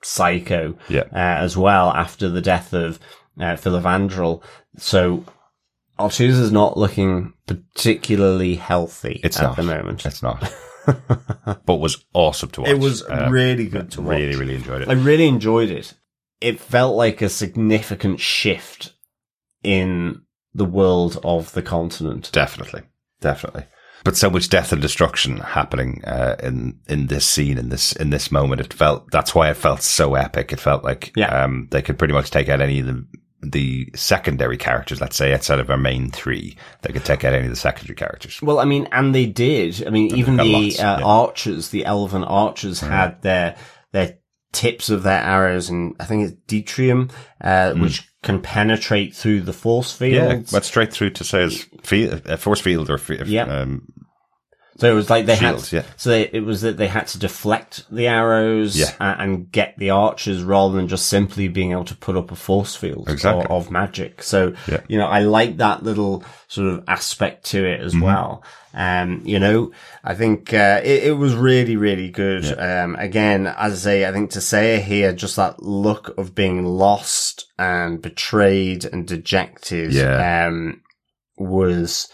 psycho 0.03 0.77
Yeah. 0.89 1.03
uh, 1.11 1.41
as 1.43 1.55
well 1.57 1.89
after 1.91 2.29
the 2.29 2.41
death 2.41 2.73
of 2.73 2.99
uh, 3.39 3.55
Filavandrel. 3.55 4.43
So 4.77 5.23
Aretuza's 5.99 6.51
not 6.51 6.77
looking 6.77 7.33
particularly 7.47 8.55
healthy 8.55 9.21
It's 9.23 9.37
at 9.37 9.43
not 9.43 9.55
the 9.57 9.63
moment. 9.63 10.05
It's 10.05 10.23
not, 10.23 10.53
but 11.65 11.75
was 11.79 12.03
awesome 12.13 12.49
to 12.51 12.61
watch. 12.61 12.69
It 12.69 12.79
was 12.79 13.03
Uh, 13.03 13.27
really 13.31 13.67
good 13.67 13.91
to 13.91 14.01
watch. 14.01 14.17
Really, 14.17 14.35
really 14.35 14.55
enjoyed 14.55 14.81
it. 14.81 14.89
I 14.89 14.93
really 14.93 15.27
enjoyed 15.27 15.69
it. 15.69 15.93
It 16.41 16.59
felt 16.59 16.95
like 16.95 17.21
a 17.21 17.29
significant 17.29 18.19
shift 18.19 18.93
in 19.63 20.21
the 20.53 20.65
world 20.65 21.19
of 21.23 21.53
the 21.53 21.61
continent. 21.61 22.29
Definitely, 22.33 22.81
definitely. 23.21 23.63
But 24.03 24.17
so 24.17 24.29
much 24.29 24.49
death 24.49 24.71
and 24.73 24.81
destruction 24.81 25.37
happening 25.37 26.03
uh, 26.05 26.35
in 26.43 26.79
in 26.89 27.07
this 27.07 27.25
scene 27.25 27.57
in 27.57 27.69
this 27.69 27.93
in 27.93 28.09
this 28.09 28.31
moment. 28.31 28.59
It 28.61 28.73
felt 28.73 29.09
that's 29.11 29.33
why 29.33 29.49
it 29.49 29.57
felt 29.57 29.81
so 29.81 30.15
epic. 30.15 30.51
It 30.51 30.59
felt 30.59 30.83
like 30.83 31.11
Yeah. 31.15 31.43
um, 31.43 31.67
they 31.71 31.81
could 31.81 31.97
pretty 31.97 32.13
much 32.13 32.29
take 32.29 32.49
out 32.49 32.59
any 32.61 32.79
of 32.79 32.85
the 32.85 33.05
the 33.45 33.89
secondary 33.95 34.57
characters. 34.57 35.01
Let's 35.01 35.15
say 35.17 35.33
outside 35.33 35.59
of 35.59 35.69
our 35.69 35.77
main 35.77 36.11
three, 36.11 36.57
they 36.81 36.93
could 36.93 37.03
take 37.05 37.23
out 37.25 37.33
any 37.33 37.45
of 37.45 37.49
the 37.49 37.57
secondary 37.57 37.95
characters. 37.95 38.41
Well, 38.41 38.59
I 38.59 38.65
mean, 38.65 38.87
and 38.91 39.13
they 39.13 39.25
did. 39.25 39.85
I 39.85 39.89
mean, 39.89 40.15
even 40.15 40.37
the 40.37 40.45
lots, 40.45 40.79
uh, 40.79 40.81
yeah. 40.81 40.95
Mm-hmm. 40.95 41.05
archers, 41.05 41.69
the 41.69 41.85
elven 41.85 42.23
archers, 42.23 42.79
had 42.81 43.21
their 43.21 43.55
their 43.91 44.17
tips 44.53 44.89
of 44.89 45.03
their 45.03 45.21
arrows, 45.21 45.69
and 45.69 45.95
I 45.99 46.05
think 46.05 46.23
it's 46.23 46.37
deuterium, 46.47 47.11
uh, 47.41 47.73
which 47.73 48.07
can 48.23 48.39
penetrate 48.41 49.13
through 49.13 49.41
the 49.41 49.51
force 49.53 49.97
Mm. 49.99 50.11
Yeah, 50.13 50.27
went 50.53 50.63
straight 50.65 50.93
through 50.93 51.09
to 51.11 51.23
say 51.25 51.49
field, 51.83 52.21
uh, 52.25 52.37
force 52.37 52.61
field 52.61 52.89
or 52.89 52.97
fi- 52.97 53.23
Yeah. 53.25 53.43
um, 53.43 53.87
So 54.77 54.89
it 54.91 54.95
was 54.95 55.09
like 55.09 55.27
they 55.27 55.35
Shields, 55.35 55.69
had, 55.69 55.83
yeah. 55.83 55.91
so 55.97 56.09
they, 56.09 56.23
it 56.33 56.43
was 56.43 56.61
that 56.61 56.77
they 56.77 56.87
had 56.87 57.05
to 57.07 57.19
deflect 57.19 57.83
the 57.91 58.07
arrows 58.07 58.75
Yeah. 58.75 58.89
a- 58.99 59.21
and, 59.21 59.51
get 59.51 59.75
the 59.77 59.91
archers 59.91 60.41
rather 60.41 60.75
than 60.75 60.87
just 60.87 61.07
simply 61.07 61.47
being 61.47 61.71
able 61.73 61.83
to 61.85 61.95
put 61.95 62.15
up 62.17 62.31
a 62.31 62.35
force 62.35 62.75
field 62.75 63.07
Exactly. 63.07 63.45
of, 63.45 63.51
of 63.67 63.71
magic. 63.71 64.23
So, 64.23 64.53
Yeah. 64.67 64.79
you 64.87 64.97
know, 64.97 65.05
I 65.05 65.19
like 65.19 65.57
that 65.57 65.83
little 65.83 66.23
sort 66.47 66.69
of 66.73 66.83
aspect 66.87 67.45
to 67.51 67.63
it 67.65 67.77
Mm-hmm. 67.79 67.85
as 67.85 67.95
well. 67.97 68.43
Um, 68.73 69.21
you 69.23 69.37
know, 69.39 69.71
I 70.03 70.15
think, 70.15 70.51
uh, 70.53 70.81
it, 70.83 71.03
it 71.03 71.17
was 71.17 71.35
really, 71.35 71.75
really 71.75 72.09
good. 72.09 72.43
Um, 72.59 72.95
again, 72.95 73.45
as 73.45 73.73
I 73.73 73.75
say, 73.75 74.05
I 74.07 74.11
think 74.11 74.31
Tissaia 74.31 74.81
here, 74.81 75.13
just 75.13 75.35
that 75.35 75.61
look 75.61 76.17
of 76.17 76.33
being 76.33 76.65
lost 76.65 77.45
and 77.59 78.01
betrayed 78.01 78.83
and 78.85 79.07
dejected, 79.07 79.93
Yeah. 79.93 80.47
um, 80.47 80.81
was, 81.37 82.07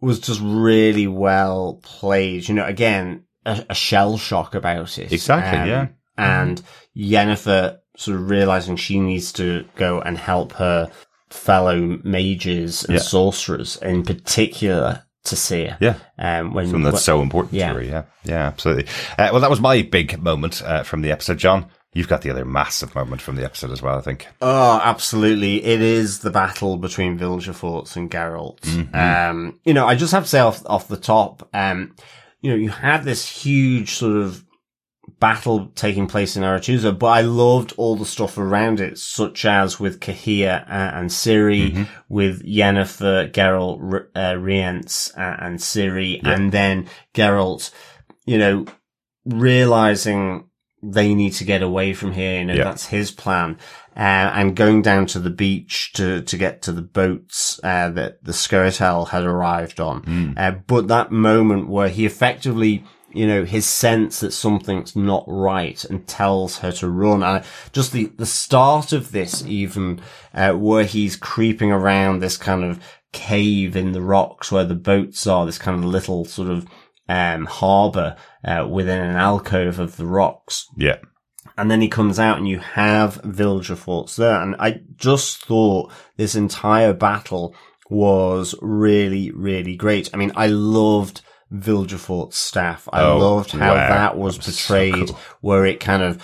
was 0.00 0.20
just 0.20 0.40
really 0.42 1.08
well 1.08 1.80
played. 1.82 2.48
You 2.48 2.54
know, 2.54 2.64
again, 2.66 3.24
a, 3.44 3.66
a 3.70 3.74
shell 3.74 4.16
shock 4.16 4.54
about 4.54 4.96
it. 4.98 5.12
Exactly, 5.12 5.70
yeah. 5.70 5.88
And 6.16 6.62
Yennefer 6.96 7.78
sort 7.96 8.16
of 8.16 8.30
realizing 8.30 8.76
she 8.76 9.00
needs 9.00 9.32
to 9.32 9.64
go 9.76 10.00
and 10.00 10.16
help 10.18 10.52
her 10.52 10.90
fellow 11.30 11.98
mages 12.04 12.84
and 12.84 12.94
Yeah. 12.94 13.00
sorcerers, 13.00 13.76
in 13.82 14.04
particular 14.04 15.02
Tissaia. 15.24 15.76
yeah. 15.80 15.96
Um, 16.18 16.54
when, 16.54 16.66
Something 16.66 16.82
that's 16.84 16.94
when- 16.94 17.00
so 17.02 17.22
important 17.22 17.54
yeah. 17.54 17.68
to 17.68 17.74
her. 17.74 17.82
Yeah, 17.82 18.02
yeah, 18.24 18.46
absolutely. 18.46 18.86
Uh, 19.18 19.28
well, 19.32 19.40
that 19.40 19.50
was 19.50 19.60
my 19.60 19.82
big 19.82 20.22
moment 20.22 20.62
uh, 20.64 20.82
from 20.82 21.02
the 21.02 21.10
episode, 21.10 21.38
John. 21.38 21.66
You've 21.94 22.08
got 22.08 22.20
the 22.22 22.30
other 22.30 22.44
massive 22.44 22.94
moment 22.94 23.22
from 23.22 23.36
the 23.36 23.44
episode 23.44 23.70
as 23.70 23.80
well, 23.82 23.96
I 23.96 24.02
think. 24.02 24.26
Oh, 24.42 24.80
absolutely. 24.84 25.64
It 25.64 25.80
is 25.80 26.20
the 26.20 26.30
battle 26.30 26.76
between 26.76 27.18
Vilgefortz 27.18 27.96
and 27.96 28.10
Geralt. 28.10 28.60
Mm-hmm. 28.60 28.94
Um, 28.94 29.58
you 29.64 29.72
know, 29.74 29.86
I 29.86 29.94
just 29.96 30.12
have 30.12 30.24
to 30.24 30.28
say 30.28 30.38
off, 30.40 30.62
off 30.66 30.86
the 30.86 30.98
top, 30.98 31.48
um, 31.54 31.96
you 32.42 32.50
know, 32.50 32.56
you 32.56 32.68
had 32.68 33.04
this 33.04 33.26
huge 33.28 33.94
sort 33.94 34.16
of 34.18 34.44
battle 35.20 35.66
taking 35.74 36.06
place 36.06 36.36
in 36.36 36.42
Aretuza, 36.42 36.96
but 36.98 37.06
I 37.08 37.20
loved 37.22 37.72
all 37.76 37.96
the 37.96 38.04
stuff 38.06 38.38
around 38.38 38.80
it, 38.80 38.98
such 38.98 39.44
as 39.44 39.80
with 39.80 40.00
Cahir 40.00 40.64
uh, 40.68 40.70
and 40.98 41.10
Ciri, 41.10 41.72
Mm-hmm. 41.72 41.82
with 42.08 42.44
Yennefer, 42.46 43.32
Geralt, 43.32 44.06
uh, 44.16 44.36
Rience, 44.38 45.12
uh, 45.16 45.36
and 45.40 45.58
Ciri, 45.58 46.20
and 46.24 46.52
then 46.52 46.86
Geralt, 47.14 47.70
you 48.26 48.38
know, 48.38 48.66
realizing 49.24 50.44
they 50.82 51.12
need 51.14 51.32
to 51.32 51.44
get 51.44 51.62
away 51.62 51.92
from 51.92 52.12
here. 52.12 52.38
You 52.38 52.44
know, 52.44 52.54
Yeah. 52.54 52.64
that's 52.64 52.86
his 52.86 53.10
plan. 53.10 53.56
Uh, 53.96 54.30
and 54.32 54.54
going 54.54 54.80
down 54.82 55.06
to 55.06 55.18
the 55.18 55.30
beach 55.30 55.92
to, 55.94 56.22
to 56.22 56.36
get 56.36 56.62
to 56.62 56.70
the 56.72 56.82
boats, 56.82 57.58
uh, 57.64 57.90
that 57.90 58.22
the 58.22 58.30
Scoia'tael 58.30 59.08
had 59.08 59.24
arrived 59.24 59.80
on. 59.80 60.34
Uh, 60.36 60.52
but 60.68 60.86
that 60.86 61.10
moment 61.10 61.68
where 61.68 61.88
he 61.88 62.06
effectively, 62.06 62.84
you 63.18 63.26
know, 63.26 63.44
his 63.44 63.66
sense 63.66 64.20
that 64.20 64.30
something's 64.30 64.94
not 64.94 65.24
right 65.26 65.84
and 65.86 66.06
tells 66.06 66.58
her 66.58 66.70
to 66.70 66.88
run. 66.88 67.24
And 67.24 67.44
just 67.72 67.90
the, 67.90 68.06
the 68.16 68.24
start 68.24 68.92
of 68.92 69.10
this 69.10 69.44
even, 69.44 70.00
uh, 70.32 70.52
where 70.52 70.84
he's 70.84 71.16
creeping 71.16 71.72
around 71.72 72.20
this 72.20 72.36
kind 72.36 72.62
of 72.62 72.80
cave 73.12 73.74
in 73.74 73.90
the 73.90 74.02
rocks 74.02 74.52
where 74.52 74.64
the 74.64 74.76
boats 74.76 75.26
are, 75.26 75.44
this 75.44 75.58
kind 75.58 75.76
of 75.76 75.84
little 75.84 76.26
sort 76.26 76.48
of, 76.48 76.66
um, 77.08 77.46
harbor, 77.46 78.14
uh, 78.44 78.68
within 78.70 79.00
an 79.00 79.16
alcove 79.16 79.80
of 79.80 79.96
the 79.96 80.06
rocks. 80.06 80.68
Yeah. 80.76 80.98
And 81.56 81.68
then 81.68 81.80
he 81.80 81.88
comes 81.88 82.20
out 82.20 82.38
and 82.38 82.46
you 82.46 82.60
have 82.60 83.20
Vilgefortz 83.22 84.14
there. 84.14 84.40
And 84.40 84.54
I 84.60 84.82
just 84.94 85.44
thought 85.44 85.90
this 86.16 86.36
entire 86.36 86.92
battle 86.92 87.52
was 87.90 88.54
really, 88.62 89.32
really 89.32 89.74
great. 89.74 90.08
I 90.14 90.18
mean, 90.18 90.30
I 90.36 90.46
loved 90.46 91.22
Vilgefortz's 91.52 92.36
staff. 92.36 92.88
I 92.92 93.02
Oh, 93.02 93.18
loved 93.18 93.52
how 93.52 93.74
wow. 93.74 93.88
that 93.88 94.16
was 94.16 94.36
was 94.38 94.58
so 94.58 94.74
portrayed, 94.74 95.08
cool. 95.08 95.18
where 95.40 95.66
it 95.66 95.80
kind 95.80 96.02
of 96.02 96.22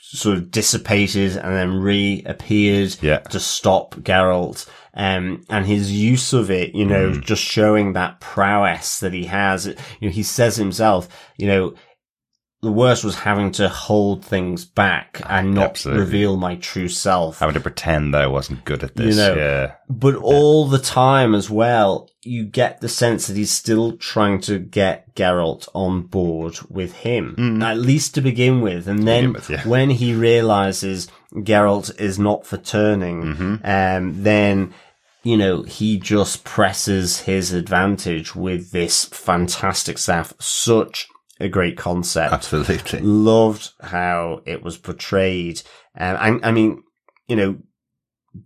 sort 0.00 0.36
of 0.36 0.50
dissipated 0.50 1.36
and 1.36 1.54
then 1.56 1.74
reappeared 1.80 2.96
Yeah. 3.00 3.18
to 3.18 3.40
stop 3.40 3.94
Geralt. 3.96 4.66
Um, 4.96 5.42
and 5.50 5.66
his 5.66 5.90
use 5.90 6.32
of 6.32 6.52
it, 6.52 6.72
you 6.74 6.84
know, 6.84 7.10
Mm. 7.10 7.24
just 7.24 7.42
showing 7.42 7.94
that 7.94 8.20
prowess 8.20 9.00
that 9.00 9.12
he 9.12 9.24
has. 9.24 9.66
You 9.66 9.74
know, 10.02 10.10
he 10.10 10.22
says 10.22 10.54
himself, 10.56 11.08
you 11.36 11.48
know, 11.48 11.74
the 12.64 12.72
worst 12.72 13.04
was 13.04 13.14
having 13.14 13.52
to 13.52 13.68
hold 13.68 14.24
things 14.24 14.64
back 14.64 15.20
and 15.26 15.54
not 15.54 15.70
Absolutely. 15.70 16.00
reveal 16.04 16.36
my 16.36 16.56
true 16.56 16.88
self. 16.88 17.38
Having 17.38 17.54
to 17.54 17.60
pretend 17.60 18.12
that 18.14 18.22
I 18.22 18.26
wasn't 18.26 18.64
good 18.64 18.82
at 18.82 18.96
this. 18.96 19.14
You 19.16 19.22
know, 19.22 19.34
yeah. 19.36 19.74
But 19.88 20.16
all 20.16 20.66
the 20.66 20.78
time 20.80 21.34
as 21.34 21.48
well, 21.48 22.10
you 22.22 22.44
get 22.44 22.80
the 22.80 22.88
sense 22.88 23.26
that 23.28 23.36
he's 23.36 23.50
still 23.52 23.96
trying 23.98 24.40
to 24.42 24.58
get 24.58 25.14
Geralt 25.14 25.68
on 25.74 26.02
board 26.02 26.56
with 26.68 26.94
him, 26.96 27.62
at 27.62 27.78
least 27.78 28.14
to 28.14 28.20
begin 28.20 28.60
with. 28.60 28.88
And 28.88 29.06
then 29.06 29.30
Mm. 29.30 29.34
with, 29.34 29.50
yeah. 29.50 29.68
when 29.68 29.90
he 29.90 30.14
realizes 30.14 31.06
Geralt 31.34 32.00
is 32.00 32.18
not 32.18 32.46
for 32.46 32.56
turning, 32.56 33.22
Mm-hmm. 33.22 33.54
um, 33.64 34.22
then, 34.22 34.72
you 35.22 35.36
know, 35.36 35.62
he 35.62 35.98
just 35.98 36.44
presses 36.44 37.20
his 37.20 37.52
advantage 37.52 38.34
with 38.34 38.70
this 38.72 39.04
fantastic 39.04 39.98
staff. 39.98 40.32
Such 40.38 41.08
a 41.44 41.48
great 41.48 41.76
concept 41.76 42.32
Absolutely. 42.32 43.00
Loved 43.00 43.70
how 43.80 44.42
it 44.46 44.62
was 44.62 44.76
portrayed. 44.78 45.62
Um, 45.98 46.40
I, 46.42 46.48
I 46.48 46.52
mean, 46.52 46.82
you 47.28 47.36
know, 47.36 47.58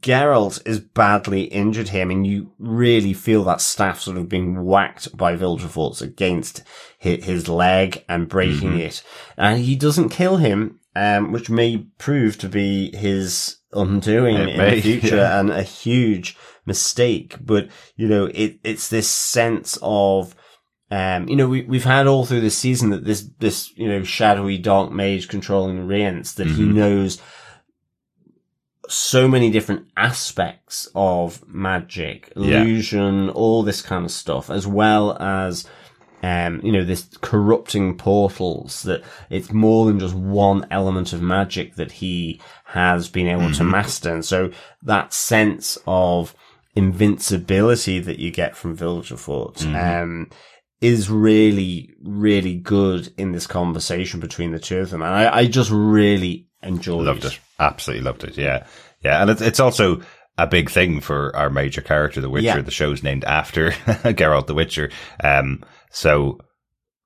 Geralt 0.00 0.60
is 0.66 0.80
badly 0.80 1.44
injured 1.44 1.88
here. 1.88 2.02
I 2.02 2.04
mean, 2.04 2.24
you 2.26 2.52
really 2.58 3.14
feel 3.14 3.42
that 3.44 3.62
staff 3.62 4.00
sort 4.00 4.18
of 4.18 4.28
being 4.28 4.62
whacked 4.64 5.16
by 5.16 5.34
Vilgefortz 5.34 6.02
against 6.02 6.62
his, 6.98 7.24
his 7.24 7.48
leg 7.48 8.04
and 8.08 8.28
breaking 8.28 8.72
Mm-hmm. 8.72 8.80
it. 8.80 9.02
And 9.38 9.60
he 9.60 9.76
doesn't 9.76 10.10
kill 10.10 10.36
him, 10.36 10.80
um, 10.94 11.32
which 11.32 11.48
may 11.48 11.78
prove 11.96 12.36
to 12.38 12.48
be 12.50 12.94
his 12.94 13.56
undoing 13.72 14.36
It 14.36 14.48
in 14.50 14.56
may, 14.58 14.74
the 14.74 14.80
future 14.82 15.16
yeah. 15.16 15.40
and 15.40 15.50
a 15.50 15.62
huge 15.62 16.36
mistake. 16.66 17.36
But, 17.40 17.68
you 17.96 18.08
know, 18.08 18.26
it, 18.26 18.58
it's 18.62 18.88
this 18.88 19.08
sense 19.08 19.78
of, 19.80 20.34
um, 20.90 21.28
you 21.28 21.36
know, 21.36 21.48
we, 21.48 21.62
we've 21.62 21.84
had 21.84 22.06
all 22.06 22.24
through 22.24 22.40
this 22.40 22.56
season 22.56 22.90
that 22.90 23.04
this, 23.04 23.28
this, 23.38 23.72
you 23.76 23.88
know, 23.88 24.02
shadowy 24.02 24.56
dark 24.58 24.90
mage 24.90 25.28
controlling 25.28 25.86
Rience, 25.86 26.32
that 26.34 26.46
he 26.48 26.62
Mhm. 26.62 26.74
knows 26.74 27.20
so 28.88 29.28
many 29.28 29.50
different 29.50 29.86
aspects 29.96 30.88
of 30.94 31.46
magic, 31.46 32.32
Yeah. 32.36 32.62
illusion, 32.62 33.28
all 33.30 33.62
this 33.62 33.82
kind 33.82 34.04
of 34.04 34.10
stuff, 34.10 34.48
as 34.50 34.66
well 34.66 35.16
as, 35.20 35.66
um, 36.22 36.60
you 36.64 36.72
know, 36.72 36.84
this 36.84 37.06
corrupting 37.20 37.96
portals 37.98 38.82
that 38.84 39.02
it's 39.28 39.52
more 39.52 39.84
than 39.86 39.98
just 40.00 40.14
one 40.14 40.66
element 40.70 41.12
of 41.12 41.20
magic 41.20 41.74
that 41.76 41.92
he 41.92 42.40
has 42.64 43.08
been 43.08 43.28
able 43.28 43.50
to 43.52 43.62
master. 43.64 44.14
And 44.14 44.24
so 44.24 44.50
that 44.82 45.12
sense 45.12 45.76
of 45.86 46.34
invincibility 46.74 47.98
that 47.98 48.18
you 48.18 48.30
get 48.30 48.56
from 48.56 48.76
Vilgefortz, 48.76 49.64
um, 49.74 50.30
is 50.80 51.10
really, 51.10 51.94
really 52.02 52.54
good 52.54 53.12
in 53.16 53.32
this 53.32 53.46
conversation 53.46 54.20
between 54.20 54.52
the 54.52 54.58
two 54.60 54.78
of 54.78 54.90
them. 54.90 55.02
And 55.02 55.12
I, 55.12 55.38
I 55.38 55.46
just 55.46 55.70
really 55.70 56.48
enjoyed 56.62 57.06
Loved 57.06 57.24
it. 57.24 57.38
Absolutely 57.58 58.04
loved 58.04 58.24
it. 58.24 58.36
Yeah. 58.38 58.66
Yeah. 59.02 59.20
And 59.20 59.30
it's, 59.30 59.40
it's 59.40 59.60
also 59.60 60.02
a 60.36 60.46
big 60.46 60.70
thing 60.70 61.00
for 61.00 61.34
our 61.34 61.50
major 61.50 61.80
character, 61.80 62.20
The 62.20 62.30
Witcher. 62.30 62.46
Yeah. 62.46 62.62
The 62.62 62.70
show's 62.70 63.02
named 63.02 63.24
after 63.24 63.70
Geralt 64.14 64.46
the 64.46 64.54
Witcher. 64.54 64.90
Um, 65.22 65.64
so 65.90 66.38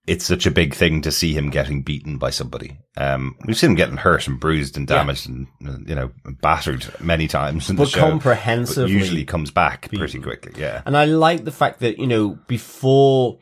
it's 0.06 0.26
such 0.26 0.44
a 0.46 0.50
big 0.50 0.74
thing 0.74 1.00
to 1.02 1.12
see 1.12 1.32
him 1.32 1.48
getting 1.48 1.80
beaten 1.82 2.18
by 2.18 2.28
somebody. 2.28 2.76
Um, 2.96 3.36
we've 3.46 3.56
seen 3.56 3.70
him 3.70 3.76
getting 3.76 3.96
hurt 3.96 4.26
and 4.26 4.38
bruised 4.38 4.76
and 4.76 4.86
damaged 4.86 5.28
and, 5.28 5.46
uh, 5.66 5.78
you 5.86 5.94
know, 5.94 6.10
battered 6.42 6.84
many 7.00 7.28
times 7.28 7.70
in 7.70 7.76
But 7.76 7.84
the 7.84 7.90
show. 7.90 8.00
comprehensively 8.00 8.92
But 8.92 8.98
usually 8.98 9.24
comes 9.24 9.50
back 9.50 9.88
pretty 9.90 10.18
quickly. 10.18 10.60
Yeah. 10.60 10.82
And 10.84 10.96
I 10.96 11.04
like 11.06 11.44
the 11.44 11.52
fact 11.52 11.80
that, 11.80 11.98
you 11.98 12.08
know, 12.08 12.36
before, 12.48 13.38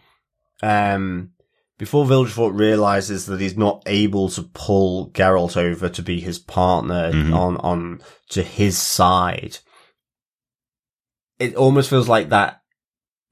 um, 0.63 1.31
before 1.79 2.05
Vilgefortz 2.05 2.59
realizes 2.59 3.27
that 3.27 3.41
he's 3.41 3.57
not 3.57 3.83
able 3.87 4.29
to 4.31 4.43
pull 4.43 5.11
Geralt 5.13 5.57
over 5.57 5.89
to 5.89 6.03
be 6.03 6.21
his 6.21 6.39
partner 6.39 7.11
Mhm. 7.13 7.35
on, 7.35 7.57
on 7.59 8.01
to 8.31 8.43
his 8.43 8.77
side, 8.77 9.59
it 11.39 11.55
almost 11.57 11.89
feels 11.91 12.09
like 12.09 12.29
that 12.29 12.61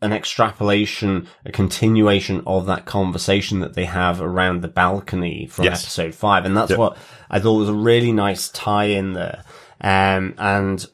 an 0.00 0.12
extrapolation, 0.12 1.26
a 1.44 1.50
continuation 1.50 2.40
of 2.46 2.66
that 2.66 2.86
conversation 2.86 3.58
that 3.60 3.74
they 3.74 3.84
have 3.84 4.20
around 4.20 4.62
the 4.62 4.68
balcony 4.68 5.46
from 5.46 5.64
Yes. 5.64 5.82
episode 5.82 6.14
five. 6.14 6.44
And 6.44 6.56
that's 6.56 6.70
Yep. 6.70 6.78
what 6.78 6.96
I 7.28 7.40
thought 7.40 7.58
was 7.58 7.68
a 7.68 7.74
really 7.74 8.12
nice 8.12 8.48
tie 8.48 8.84
in 8.84 9.12
there. 9.14 9.42
Um, 9.80 10.34
and 10.38 10.86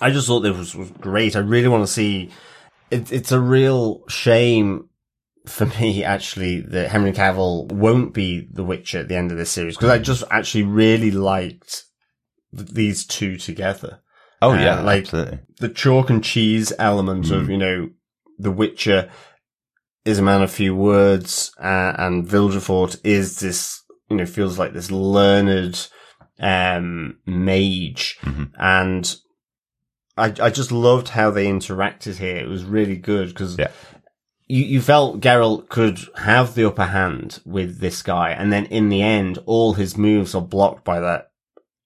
I 0.00 0.10
just 0.10 0.26
thought 0.26 0.40
this 0.40 0.56
was, 0.56 0.74
was 0.74 0.90
great. 0.92 1.36
I 1.36 1.40
really 1.40 1.68
want 1.68 1.86
to 1.86 1.92
see. 1.92 2.30
It, 2.90 3.12
it's 3.12 3.30
a 3.30 3.40
real 3.40 4.02
shame 4.08 4.88
for 5.46 5.66
me, 5.66 6.02
actually, 6.04 6.60
that 6.60 6.90
Henry 6.90 7.12
Cavill 7.12 7.70
won't 7.70 8.14
be 8.14 8.48
the 8.50 8.64
Witcher 8.64 9.00
at 9.00 9.08
the 9.08 9.16
end 9.16 9.30
of 9.30 9.38
this 9.38 9.50
series 9.50 9.76
because 9.76 9.90
I 9.90 9.98
just 9.98 10.24
actually 10.30 10.64
really 10.64 11.10
liked 11.10 11.84
th- 12.56 12.68
these 12.70 13.04
two 13.06 13.36
together. 13.36 14.00
Oh, 14.42 14.52
Uh, 14.52 14.58
yeah. 14.60 14.80
like- 14.80 15.02
absolutely. 15.04 15.40
The 15.60 15.68
chalk 15.68 16.10
and 16.10 16.22
cheese 16.24 16.72
element 16.78 17.30
of 17.30 17.44
Mm. 17.46 17.50
you 17.50 17.58
know 17.58 17.90
the 18.38 18.50
Witcher 18.50 19.10
is 20.04 20.18
a 20.18 20.22
man 20.22 20.42
of 20.42 20.50
few 20.50 20.74
words, 20.74 21.52
uh, 21.58 21.94
and 21.98 22.26
Vilgefortz 22.26 22.96
is 23.04 23.40
this 23.40 23.80
you 24.10 24.16
know 24.16 24.26
feels 24.26 24.58
like 24.58 24.72
this 24.74 24.90
learned 24.90 25.88
um 26.40 27.16
mage 27.26 28.16
Mhm. 28.22 28.50
and 28.58 29.16
I 30.16 30.26
I 30.40 30.50
just 30.50 30.72
loved 30.72 31.10
how 31.10 31.30
they 31.30 31.46
interacted 31.46 32.16
here. 32.16 32.36
It 32.36 32.48
was 32.48 32.64
really 32.64 32.96
good 32.96 33.28
because 33.28 33.56
Yeah. 33.58 33.68
You 34.46 34.64
you 34.64 34.80
felt 34.80 35.20
Geralt 35.20 35.68
could 35.68 35.98
have 36.16 36.54
the 36.54 36.66
upper 36.66 36.86
hand 36.86 37.40
with 37.44 37.78
this 37.80 38.02
guy, 38.02 38.30
and 38.30 38.52
then 38.52 38.66
in 38.66 38.88
the 38.88 39.02
end, 39.02 39.38
all 39.46 39.74
his 39.74 39.96
moves 39.96 40.34
are 40.34 40.42
blocked 40.42 40.84
by 40.84 41.00
that 41.00 41.30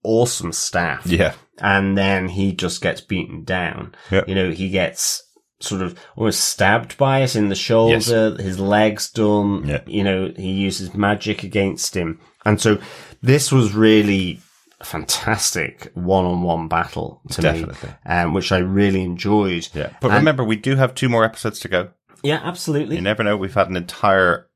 awesome 0.05 0.53
staff, 0.53 1.07
Yeah. 1.07 1.35
and 1.59 1.97
then 1.99 2.29
he 2.29 2.53
just 2.53 2.81
gets 2.81 3.01
beaten 3.01 3.45
down. 3.45 3.95
Yeah. 4.11 4.23
You 4.27 4.35
know, 4.35 4.51
he 4.51 4.71
gets 4.71 5.23
sort 5.61 5.83
of 5.83 5.99
almost 6.17 6.41
stabbed 6.45 6.97
by 6.99 7.21
it 7.23 7.35
in 7.35 7.49
the 7.49 7.55
shoulder, 7.57 8.37
his 8.37 8.61
legs 8.61 9.11
done. 9.11 9.67
Yeah. 9.67 9.81
You 9.87 10.05
know, 10.05 10.33
he 10.37 10.53
uses 10.53 10.95
magic 10.95 11.43
against 11.43 11.97
him, 11.97 12.21
and 12.45 12.61
so 12.61 12.79
this 13.23 13.51
was 13.51 13.75
really 13.75 14.41
a 14.81 14.85
fantastic 14.85 15.91
one-on-one 15.95 16.69
battle 16.69 17.21
to 17.33 17.41
Definitely. 17.43 17.89
me, 17.89 17.95
um, 18.07 18.33
which 18.35 18.53
I 18.53 18.59
really 18.59 19.03
enjoyed. 19.03 19.67
Yeah. 19.75 19.91
But 20.01 20.09
And- 20.13 20.19
remember, 20.19 20.45
we 20.45 20.55
do 20.57 20.77
have 20.77 20.95
two 20.95 21.09
more 21.09 21.25
episodes 21.25 21.59
to 21.61 21.69
go. 21.69 21.89
Yeah, 22.23 22.41
absolutely. 22.43 22.97
You 22.97 23.03
never 23.03 23.23
know. 23.23 23.37
We've 23.37 23.55
had 23.55 23.69
an 23.69 23.77
entire 23.77 24.49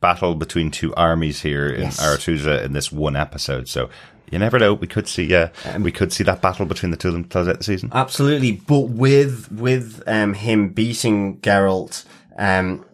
battle 0.00 0.34
between 0.34 0.70
two 0.70 0.94
armies 0.94 1.40
here 1.42 1.68
in 1.68 1.82
Yes. 1.82 2.00
Aretuza 2.00 2.62
in 2.64 2.72
this 2.72 2.90
one 2.92 3.16
episode. 3.16 3.68
So 3.68 3.90
you 4.30 4.38
never 4.38 4.58
know. 4.58 4.74
We 4.74 4.86
could 4.86 5.08
see, 5.08 5.34
uh, 5.34 5.48
we 5.80 5.90
could 5.92 6.12
see 6.12 6.22
that 6.24 6.40
battle 6.40 6.64
between 6.66 6.90
the 6.90 6.96
two 6.96 7.08
of 7.08 7.14
them 7.14 7.24
close 7.24 7.48
out 7.48 7.58
the 7.58 7.64
season. 7.64 7.90
Absolutely, 7.92 8.52
but 8.52 8.88
with 8.90 9.50
with 9.50 10.02
um 10.06 10.34
him 10.34 10.68
beating 10.70 11.38
Geralt, 11.40 12.04
um 12.38 12.84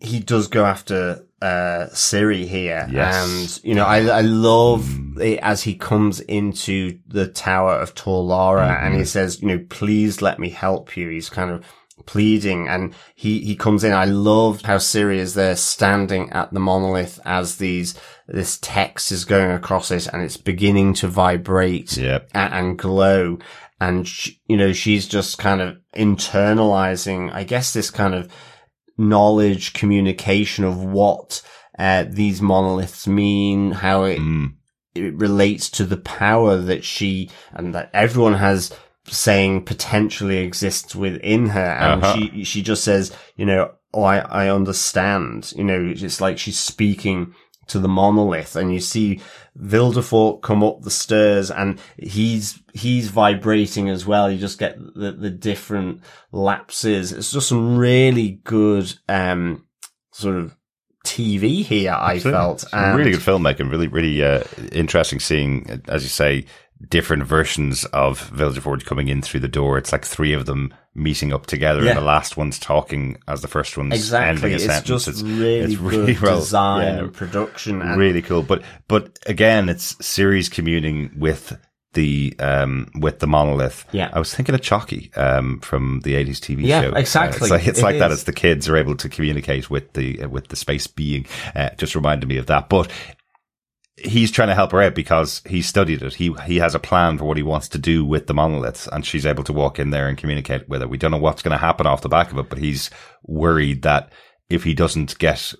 he 0.00 0.18
does 0.18 0.48
go 0.48 0.64
after 0.64 1.24
uh 1.42 1.88
Ciri 1.92 2.46
here, 2.46 2.88
Yes. 2.90 3.58
and 3.58 3.64
you 3.68 3.74
know 3.74 3.84
I 3.84 3.98
I 4.06 4.20
love 4.22 5.18
it 5.20 5.38
as 5.42 5.62
he 5.64 5.74
comes 5.74 6.20
into 6.20 6.98
the 7.06 7.26
Tower 7.28 7.74
of 7.74 7.94
Tor 7.94 8.22
Lara 8.24 8.78
and 8.80 8.94
he 8.94 9.04
says, 9.04 9.42
you 9.42 9.48
know, 9.48 9.64
please 9.68 10.22
let 10.22 10.38
me 10.38 10.48
help 10.48 10.96
you. 10.96 11.10
He's 11.10 11.28
kind 11.28 11.50
of 11.50 11.62
pleading 12.06 12.68
and 12.68 12.94
he 13.14 13.40
he 13.40 13.56
comes 13.56 13.84
in. 13.84 13.92
I 13.92 14.04
love 14.04 14.62
how 14.62 14.76
Ciri 14.78 15.16
is 15.16 15.34
there 15.34 15.56
standing 15.56 16.30
at 16.32 16.52
the 16.52 16.60
monolith 16.60 17.20
as 17.24 17.56
these 17.56 17.94
this 18.28 18.58
text 18.62 19.12
is 19.12 19.24
going 19.24 19.50
across 19.50 19.90
it 19.90 20.06
and 20.06 20.22
it's 20.22 20.36
beginning 20.36 20.94
to 20.94 21.08
vibrate 21.08 21.96
Yep. 21.96 22.30
a- 22.34 22.38
and 22.38 22.78
glow. 22.78 23.38
And, 23.80 24.06
sh 24.06 24.30
you 24.46 24.56
know, 24.56 24.72
she's 24.72 25.08
just 25.08 25.38
kind 25.38 25.60
of 25.60 25.76
internalizing, 25.96 27.32
I 27.32 27.44
guess, 27.44 27.72
this 27.72 27.90
kind 27.90 28.14
of 28.14 28.28
knowledge, 28.98 29.72
communication 29.72 30.64
of 30.64 30.78
what, 30.84 31.42
uh, 31.78 32.04
these 32.08 32.40
monoliths 32.42 33.06
mean, 33.06 33.72
how 33.72 34.04
it, 34.04 34.20
Mm. 34.20 34.52
it 34.94 35.14
relates 35.14 35.70
to 35.70 35.84
the 35.84 35.96
power 35.96 36.56
that 36.58 36.84
she 36.84 37.30
and 37.52 37.74
that 37.74 37.90
everyone 37.94 38.34
has 38.34 38.70
saying 39.06 39.64
potentially 39.64 40.38
exists 40.38 40.94
within 40.94 41.46
her. 41.46 41.60
And 41.60 42.02
Uh-huh. 42.02 42.16
she, 42.16 42.44
she 42.44 42.62
just 42.62 42.84
says, 42.84 43.14
you 43.36 43.44
know, 43.46 43.72
oh, 43.94 44.02
I, 44.02 44.18
I 44.18 44.48
understand. 44.48 45.52
You 45.56 45.64
know, 45.64 45.92
it's 45.94 46.20
like 46.20 46.38
she's 46.38 46.58
speaking 46.58 47.34
to 47.68 47.78
the 47.78 47.88
monolith 47.88 48.56
and 48.56 48.72
you 48.74 48.80
see 48.80 49.20
Vilgefortz 49.58 50.42
come 50.42 50.62
up 50.64 50.82
the 50.82 50.90
stairs 50.90 51.50
and 51.50 51.80
he's, 51.96 52.58
he's 52.74 53.08
vibrating 53.08 53.88
as 53.88 54.04
well. 54.06 54.30
You 54.30 54.38
just 54.38 54.58
get 54.58 54.76
the, 54.94 55.12
the 55.12 55.30
different 55.30 56.00
lapses. 56.32 57.12
It's 57.12 57.30
just 57.32 57.48
some 57.48 57.76
really 57.76 58.40
good, 58.44 58.92
um, 59.08 59.66
sort 60.10 60.36
of 60.36 60.56
TV 61.06 61.64
here, 61.64 61.92
I 61.92 62.14
Absolutely. 62.14 62.38
felt. 62.40 62.62
It's 62.64 62.72
really 62.72 63.10
good 63.12 63.20
filmmaking. 63.20 63.70
Really, 63.70 63.88
really 63.88 64.22
uh, 64.24 64.42
interesting 64.70 65.18
seeing, 65.20 65.82
as 65.88 66.02
you 66.04 66.08
say, 66.08 66.44
different 66.88 67.24
versions 67.24 67.84
of 67.86 68.30
Vilgefortz 68.30 68.84
coming 68.84 69.08
in 69.08 69.22
through 69.22 69.40
the 69.40 69.48
door. 69.48 69.78
It's 69.78 69.92
like 69.92 70.04
three 70.04 70.32
of 70.32 70.46
them 70.46 70.74
meeting 70.94 71.32
up 71.32 71.46
together, 71.46 71.82
Yeah. 71.82 71.90
and 71.90 71.98
the 71.98 72.04
last 72.04 72.36
one's 72.36 72.58
talking 72.58 73.16
as 73.28 73.40
the 73.40 73.48
first 73.48 73.76
one's 73.76 73.94
Exactly. 73.94 74.28
ending 74.28 74.52
a 74.52 74.54
It's 74.56 74.64
sentence. 74.66 75.04
just 75.06 75.22
really 75.24 75.58
it's 75.60 75.76
good 75.80 75.82
really 75.92 76.18
well- 76.20 76.38
design 76.40 76.82
yeah, 76.94 76.98
and 77.04 77.12
production. 77.14 77.80
And 77.82 77.98
really 77.98 78.22
cool. 78.22 78.42
But 78.42 78.62
but 78.88 79.18
again, 79.26 79.68
it's 79.68 79.94
Ciri's 79.94 80.48
communing 80.48 81.12
with 81.16 81.56
the 81.94 82.34
um 82.38 82.88
with 82.98 83.18
the 83.20 83.26
monolith. 83.26 83.84
Yeah. 83.92 84.10
I 84.12 84.18
was 84.18 84.34
thinking 84.34 84.54
of 84.54 84.60
Chocky 84.62 85.16
um 85.16 85.60
from 85.60 86.00
the 86.04 86.14
eighties 86.14 86.40
TV 86.40 86.62
Yeah, 86.66 86.82
show. 86.82 86.88
Uh, 86.92 86.98
exactly. 86.98 87.40
it's 87.42 87.50
like 87.50 87.66
it's 87.66 87.78
It 87.78 87.82
like 87.82 87.98
that. 87.98 88.10
It's 88.10 88.22
the 88.24 88.32
kids 88.32 88.68
are 88.68 88.76
able 88.76 88.96
to 88.96 89.08
communicate 89.08 89.68
with 89.70 89.92
the 89.92 90.22
uh, 90.22 90.28
with 90.28 90.48
the 90.48 90.56
space 90.56 90.86
being. 90.86 91.26
Uh, 91.54 91.68
just 91.78 91.94
reminded 91.94 92.28
me 92.28 92.38
of 92.38 92.46
that. 92.46 92.68
But 92.70 92.90
he's 94.04 94.30
trying 94.30 94.48
to 94.48 94.54
help 94.54 94.72
her 94.72 94.82
out 94.82 94.94
because 94.94 95.42
he 95.46 95.62
studied 95.62 96.02
it. 96.02 96.14
He 96.14 96.34
he 96.46 96.56
has 96.58 96.74
a 96.74 96.78
plan 96.80 97.18
for 97.18 97.24
what 97.24 97.36
he 97.36 97.42
wants 97.42 97.68
to 97.68 97.78
do 97.78 98.04
with 98.04 98.26
the 98.26 98.34
monoliths, 98.34 98.88
and 98.90 99.04
she's 99.06 99.26
able 99.26 99.44
to 99.44 99.52
walk 99.52 99.78
in 99.78 99.90
there 99.90 100.08
and 100.08 100.18
communicate 100.18 100.68
with 100.68 100.82
it. 100.82 100.90
We 100.90 100.98
don't 100.98 101.10
know 101.10 101.18
what's 101.18 101.42
going 101.42 101.52
to 101.52 101.58
happen 101.58 101.86
off 101.86 102.02
the 102.02 102.08
back 102.08 102.32
of 102.32 102.38
it, 102.38 102.48
but 102.48 102.58
he's 102.58 102.90
worried 103.24 103.82
that 103.82 104.12
if 104.50 104.64
he 104.64 104.74
doesn't 104.74 105.18
get 105.18 105.54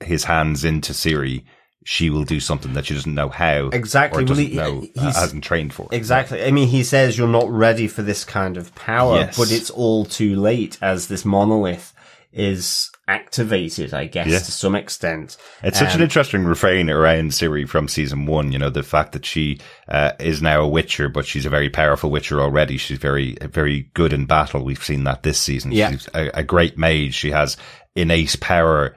his 0.00 0.24
hands 0.24 0.64
into 0.64 0.92
Ciri, 0.92 1.44
she 1.84 2.10
will 2.10 2.22
do 2.24 2.38
something 2.38 2.74
that 2.74 2.86
she 2.86 2.94
doesn't 2.94 3.14
know 3.14 3.28
how 3.28 3.66
Exactly. 3.68 4.22
or 4.22 4.26
Well, 4.26 4.36
he- 4.36 4.54
know 4.54 4.86
uh, 4.96 5.12
hasn't 5.12 5.42
trained 5.42 5.72
for. 5.74 5.88
Exactly. 5.90 6.44
I 6.44 6.52
mean, 6.52 6.68
he 6.68 6.84
says 6.84 7.18
you're 7.18 7.26
not 7.26 7.50
ready 7.50 7.88
for 7.88 8.02
this 8.02 8.24
kind 8.24 8.56
of 8.56 8.72
power, 8.76 9.16
Yes. 9.16 9.36
but 9.36 9.50
it's 9.50 9.68
all 9.70 10.04
too 10.04 10.36
late 10.36 10.78
as 10.80 11.08
this 11.08 11.24
monolith 11.24 11.92
is 12.32 12.88
activated, 13.08 13.92
I 13.94 14.06
guess, 14.06 14.28
Yeah. 14.28 14.38
to 14.38 14.52
some 14.52 14.74
extent. 14.74 15.36
It's 15.62 15.78
such 15.78 15.94
an 15.94 16.00
Um, 16.00 16.04
interesting 16.04 16.44
refrain 16.44 16.88
around 16.90 17.30
Ciri 17.32 17.68
from 17.68 17.88
season 17.88 18.26
one. 18.26 18.52
You 18.52 18.58
know, 18.58 18.70
the 18.70 18.82
fact 18.82 19.12
that 19.12 19.26
she 19.26 19.58
uh, 19.88 20.12
is 20.20 20.40
now 20.42 20.60
a 20.62 20.68
Witcher, 20.68 21.08
but 21.08 21.26
she's 21.26 21.44
a 21.46 21.50
very 21.50 21.68
powerful 21.68 22.10
Witcher 22.10 22.40
already. 22.40 22.76
She's 22.78 22.98
very, 22.98 23.36
very 23.42 23.90
good 23.94 24.12
in 24.12 24.26
battle. 24.26 24.64
We've 24.64 24.82
seen 24.82 25.04
that 25.04 25.22
this 25.22 25.38
season. 25.38 25.72
Yeah. 25.72 25.90
She's 25.90 26.08
a, 26.14 26.30
a 26.38 26.42
great 26.42 26.78
mage. 26.78 27.14
She 27.14 27.30
has 27.32 27.56
innate 27.94 28.38
power 28.40 28.96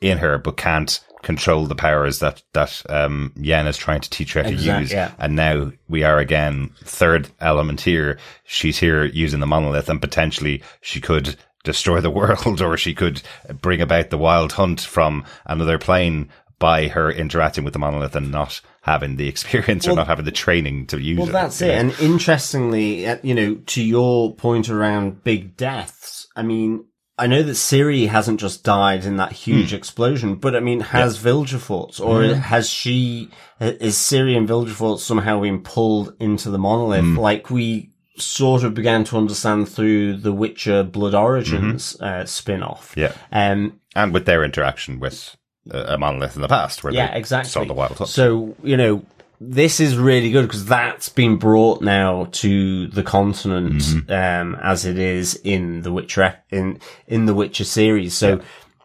in 0.00 0.18
her, 0.18 0.38
but 0.38 0.56
can't 0.56 1.00
control 1.24 1.66
the 1.66 1.74
powers 1.74 2.20
that 2.20 2.40
that 2.52 2.80
um, 2.88 3.32
Yen 3.34 3.66
is 3.66 3.76
trying 3.76 4.00
to 4.00 4.08
teach 4.08 4.34
her 4.34 4.42
to 4.44 4.48
Exact- 4.50 4.82
use. 4.82 4.92
yeah. 4.92 5.10
And 5.18 5.34
now 5.34 5.72
we 5.88 6.04
are 6.04 6.18
again 6.18 6.70
third 6.84 7.28
element 7.40 7.80
here. 7.80 8.18
She's 8.44 8.78
here 8.78 9.04
using 9.04 9.40
the 9.40 9.46
monolith, 9.46 9.88
and 9.88 10.00
potentially 10.00 10.62
she 10.80 11.00
could 11.00 11.34
destroy 11.68 12.00
the 12.00 12.10
world, 12.20 12.60
or 12.60 12.76
she 12.76 12.94
could 12.94 13.22
bring 13.60 13.80
about 13.80 14.10
the 14.10 14.18
wild 14.18 14.52
hunt 14.52 14.80
from 14.80 15.24
another 15.46 15.78
plane 15.78 16.28
by 16.58 16.88
her 16.88 17.10
interacting 17.10 17.62
with 17.62 17.72
the 17.72 17.78
monolith 17.78 18.16
and 18.16 18.32
not 18.32 18.60
having 18.82 19.16
the 19.16 19.28
experience 19.32 19.86
or 19.86 19.94
not 19.94 20.08
having 20.08 20.24
the 20.24 20.32
training 20.32 20.86
to 20.86 20.98
use 20.98 21.18
Well, 21.18 21.28
it. 21.28 21.32
that's 21.32 21.60
you 21.60 21.68
it. 21.68 21.70
know? 21.70 21.78
And 21.78 22.00
interestingly, 22.00 23.06
uh, 23.06 23.18
you 23.22 23.34
know, 23.34 23.54
to 23.66 23.82
your 23.82 24.34
point 24.34 24.68
around 24.68 25.22
big 25.22 25.56
deaths, 25.56 26.26
I 26.34 26.42
mean, 26.42 26.84
I 27.20 27.26
know 27.26 27.42
that 27.42 27.52
Ciri 27.52 28.06
hasn't 28.08 28.38
just 28.38 28.62
died 28.62 29.04
in 29.04 29.16
that 29.16 29.32
huge 29.32 29.70
hmm. 29.70 29.76
explosion, 29.76 30.36
but 30.36 30.54
I 30.54 30.60
mean, 30.60 30.80
has 30.80 31.18
Vilgefortz, 31.18 32.00
or 32.00 32.24
hmm. 32.24 32.34
has 32.34 32.70
she, 32.70 33.30
uh, 33.60 33.72
is 33.80 33.96
Ciri 33.96 34.36
and 34.36 34.48
Vilgefortz 34.48 35.00
somehow 35.00 35.40
been 35.40 35.60
pulled 35.60 36.14
into 36.20 36.50
the 36.50 36.58
monolith 36.58 37.04
hmm. 37.04 37.18
like 37.18 37.50
we 37.50 37.90
sort 38.20 38.64
of 38.64 38.74
began 38.74 39.04
to 39.04 39.16
understand 39.16 39.68
through 39.68 40.16
the 40.18 40.32
Witcher 40.32 40.82
Blood 40.82 41.14
Origins 41.14 42.00
uh, 42.00 42.24
spin 42.24 42.62
off? 42.62 42.94
Yeah. 42.96 43.12
Um, 43.32 43.80
and 43.94 44.12
with 44.12 44.26
their 44.26 44.44
interaction 44.44 45.00
with 45.00 45.36
uh, 45.72 45.84
a 45.88 45.98
monolith 45.98 46.36
in 46.36 46.42
the 46.42 46.48
past, 46.48 46.84
where 46.84 46.92
yeah, 46.92 47.12
they 47.12 47.18
exactly. 47.18 47.50
saw 47.50 47.64
the 47.64 47.74
wild 47.74 47.96
hunt. 47.98 48.10
So, 48.10 48.54
you 48.62 48.76
know, 48.76 49.02
this 49.40 49.80
is 49.80 49.96
really 49.96 50.30
good 50.30 50.42
because 50.42 50.66
that's 50.66 51.08
been 51.08 51.36
brought 51.36 51.80
now 51.80 52.28
to 52.32 52.88
the 52.88 53.02
continent, 53.02 53.82
Mm-hmm. 53.82 54.12
um, 54.12 54.60
as 54.62 54.84
it 54.84 54.98
is 54.98 55.40
in 55.44 55.82
the 55.82 55.92
Witcher, 55.92 56.36
in, 56.50 56.80
in 57.06 57.26
the 57.26 57.34
Witcher 57.34 57.64
series. 57.64 58.14
So, 58.14 58.40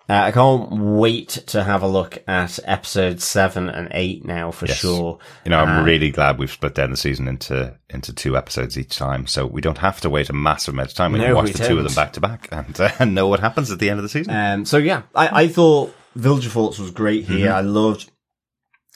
uh, 0.10 0.14
I 0.14 0.32
can't 0.32 0.70
wait 0.72 1.30
to 1.47 1.64
have 1.64 1.82
a 1.84 1.88
look 1.88 2.22
at 2.28 2.60
episode 2.66 3.22
seven 3.22 3.70
and 3.70 3.88
eight 3.91 4.26
now 4.26 4.51
for 4.51 4.66
Yes. 4.66 4.78
sure. 4.78 5.20
You 5.45 5.51
know, 5.51 5.60
I'm 5.60 5.82
Uh, 5.82 5.84
really 5.86 6.12
glad 6.12 6.38
we've 6.38 6.51
split 6.51 6.76
down 6.76 6.91
the 6.91 6.97
season 6.97 7.28
into 7.28 7.76
into 7.89 8.12
two 8.14 8.36
episodes 8.36 8.78
each 8.78 8.95
time, 8.97 9.28
so 9.28 9.45
we 9.45 9.62
don't 9.62 9.78
have 9.78 10.01
to 10.01 10.10
wait 10.10 10.30
a 10.30 10.34
massive 10.34 10.74
amount 10.74 10.89
of 10.89 10.95
time. 10.95 11.14
We 11.14 11.20
No, 11.20 11.26
can 11.28 11.36
watch 11.36 11.45
we 11.45 11.51
the 11.54 11.66
two 11.68 11.78
of 11.78 11.84
them 11.86 11.93
back 11.93 12.14
to 12.14 12.22
back 12.22 12.47
and 12.51 12.80
uh, 12.80 13.06
know 13.06 13.28
what 13.28 13.39
happens 13.39 13.72
at 13.72 13.80
the 13.80 13.89
end 13.89 13.99
of 13.99 14.04
the 14.04 14.10
season. 14.10 14.34
Um, 14.36 14.66
so 14.66 14.78
yeah, 14.78 15.04
I, 15.16 15.43
I 15.43 15.47
thought 15.47 15.95
Vilgefortz 16.18 16.80
was 16.80 16.91
great 16.91 17.26
here. 17.26 17.47
Mm-hmm. 17.49 17.56
I 17.58 17.62
loved 17.62 18.10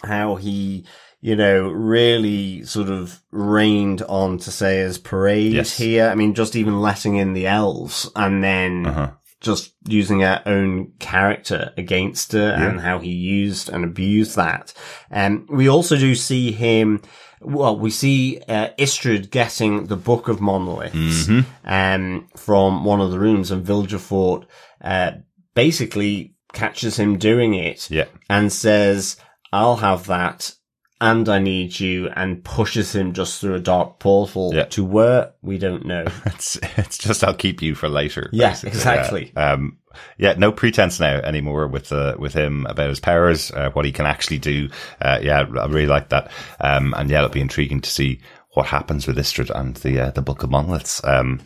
how 0.04 0.36
he, 0.36 0.86
you 1.22 1.36
know, 1.36 1.70
really 1.70 2.64
sort 2.64 2.90
of 2.90 3.22
rained 3.32 4.02
on 4.04 4.38
to 4.40 4.46
Tissaia's 4.46 4.98
parade 4.98 5.54
Yes. 5.54 5.76
here. 5.78 6.08
I 6.10 6.16
mean, 6.16 6.34
just 6.36 6.56
even 6.56 6.80
letting 6.82 7.16
in 7.16 7.34
the 7.34 7.48
elves 7.48 8.10
and 8.16 8.44
then 8.44 8.86
Uh-huh. 8.86 9.12
Just 9.40 9.76
using 9.88 10.24
our 10.24 10.42
own 10.46 10.94
character 11.00 11.72
against 11.78 12.32
her 12.32 12.52
and 12.52 12.80
how 12.80 13.00
he 13.00 13.12
used 13.12 13.70
and 13.70 13.84
abused 13.84 14.36
that. 14.36 14.74
Um, 15.12 15.46
we 15.50 15.70
also 15.70 15.96
do 15.96 16.16
see 16.16 16.52
him, 16.52 17.02
well, 17.40 17.78
we 17.78 17.92
see 17.92 18.42
uh, 18.48 18.70
Istredd 18.80 19.30
getting 19.30 19.86
the 19.86 19.96
Book 19.96 20.28
of 20.28 20.42
Monoliths 20.42 21.30
um, 21.66 22.28
from 22.36 22.84
one 22.84 23.00
of 23.00 23.12
the 23.12 23.20
rooms 23.20 23.52
and 23.52 23.64
Vilgefortz 23.66 24.48
uh, 24.82 25.12
basically 25.54 26.34
catches 26.54 26.98
him 26.98 27.18
doing 27.18 27.54
it 27.54 27.92
yeah, 27.92 28.06
and 28.30 28.52
says, 28.52 29.18
I'll 29.54 29.78
have 29.78 30.08
that 30.08 30.56
and 31.00 31.30
I 31.30 31.40
need 31.40 31.80
you 31.80 32.10
and 32.16 32.44
pushes 32.44 32.96
him 32.96 33.14
just 33.14 33.40
through 33.40 33.56
a 33.56 33.60
dark 33.60 34.00
portal 34.00 34.52
Yeah. 34.54 34.66
to 34.66 34.84
where 34.84 35.34
we 35.42 35.58
don't 35.58 35.86
know. 35.86 36.06
it's 36.26 36.58
it's 36.78 36.98
just 36.98 37.24
I'll 37.24 37.34
keep 37.34 37.62
you 37.62 37.76
for 37.76 37.88
later. 37.90 38.30
Yeah, 38.34 38.50
basically. 38.50 38.70
exactly. 38.70 39.32
Yeah. 39.36 39.52
Um, 39.54 39.78
yeah, 40.18 40.34
no 40.38 40.52
pretense 40.52 41.00
now 41.00 41.16
anymore 41.18 41.68
with 41.68 41.92
uh, 41.92 42.16
with 42.20 42.34
him 42.34 42.66
about 42.68 42.90
his 42.90 43.00
powers, 43.00 43.52
uh, 43.52 43.72
what 43.72 43.86
he 43.86 43.92
can 43.92 44.06
actually 44.06 44.38
do. 44.40 44.70
Uh, 45.02 45.20
yeah, 45.22 45.40
I 45.40 45.66
really 45.68 45.88
like 45.88 46.10
that. 46.10 46.32
Um, 46.60 46.94
and 46.98 47.10
yeah, 47.10 47.18
it'll 47.20 47.30
be 47.30 47.42
intriguing 47.42 47.82
to 47.82 47.90
see 47.90 48.22
what 48.54 48.68
happens 48.68 49.06
with 49.08 49.18
Istredd 49.18 49.50
and 49.52 49.76
the 49.78 50.00
uh, 50.00 50.12
the 50.12 50.22
Book 50.22 50.44
of 50.44 50.50
Monoliths. 50.52 51.04
Um, 51.04 51.42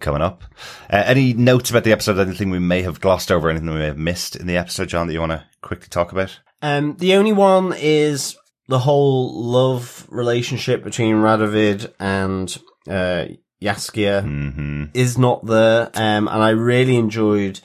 coming 0.00 0.22
up. 0.22 0.42
Uh, 0.90 1.02
any 1.06 1.32
notes 1.32 1.70
about 1.70 1.84
the 1.84 1.92
episode? 1.92 2.18
Anything 2.18 2.50
we 2.50 2.58
may 2.58 2.82
have 2.82 3.00
glossed 3.00 3.30
over? 3.30 3.48
Anything 3.48 3.68
we 3.70 3.76
may 3.78 3.86
have 3.86 3.98
missed 3.98 4.34
in 4.36 4.46
the 4.46 4.56
episode, 4.56 4.88
John? 4.88 5.06
That 5.06 5.12
you 5.12 5.20
want 5.20 5.32
to 5.32 5.44
quickly 5.60 5.88
talk 5.88 6.12
about? 6.12 6.40
Um, 6.60 6.96
the 6.98 7.14
only 7.14 7.32
one 7.32 7.74
is 7.76 8.36
the 8.68 8.78
whole 8.78 9.32
love 9.42 10.06
relationship 10.10 10.82
between 10.84 11.16
Radovid 11.16 11.92
and 11.98 12.56
uh, 12.88 13.26
Jaskier 13.62 14.22
hmm 14.22 14.84
is 14.94 15.16
not 15.18 15.44
there. 15.46 15.90
Um, 15.94 16.28
and 16.28 16.42
I 16.42 16.50
really 16.50 16.96
enjoyed 16.96 17.60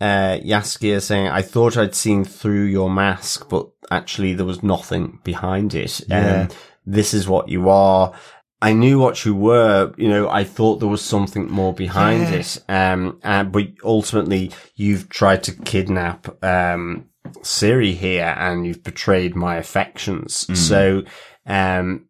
uh, 0.00 0.38
Jaskier 0.44 1.00
saying, 1.00 1.28
I 1.28 1.42
thought 1.42 1.76
I'd 1.76 1.94
seen 1.94 2.24
through 2.24 2.64
your 2.64 2.90
mask, 2.90 3.48
but 3.48 3.68
actually 3.90 4.34
there 4.34 4.46
was 4.46 4.62
nothing 4.62 5.18
behind 5.24 5.74
it. 5.74 6.00
Yeah. 6.08 6.42
Um, 6.42 6.48
this 6.86 7.14
is 7.14 7.28
what 7.28 7.48
you 7.48 7.68
are. 7.68 8.12
I 8.60 8.72
knew 8.72 8.98
what 8.98 9.24
you 9.24 9.34
were, 9.36 9.92
you 9.96 10.08
know, 10.08 10.28
I 10.28 10.42
thought 10.42 10.80
there 10.80 10.88
was 10.88 11.02
something 11.02 11.48
more 11.48 11.72
behind 11.72 12.28
Yeah. 12.30 12.36
it. 12.40 12.62
Um, 12.68 13.20
uh, 13.22 13.44
but 13.44 13.68
ultimately 13.84 14.50
you've 14.74 15.08
tried 15.08 15.44
to 15.44 15.52
kidnap, 15.52 16.42
um, 16.44 17.06
Ciri 17.42 17.94
here 17.94 18.34
and 18.38 18.66
you've 18.66 18.82
betrayed 18.82 19.34
my 19.36 19.56
affections. 19.56 20.44
Mm. 20.48 20.56
So, 20.56 21.02
um, 21.46 22.04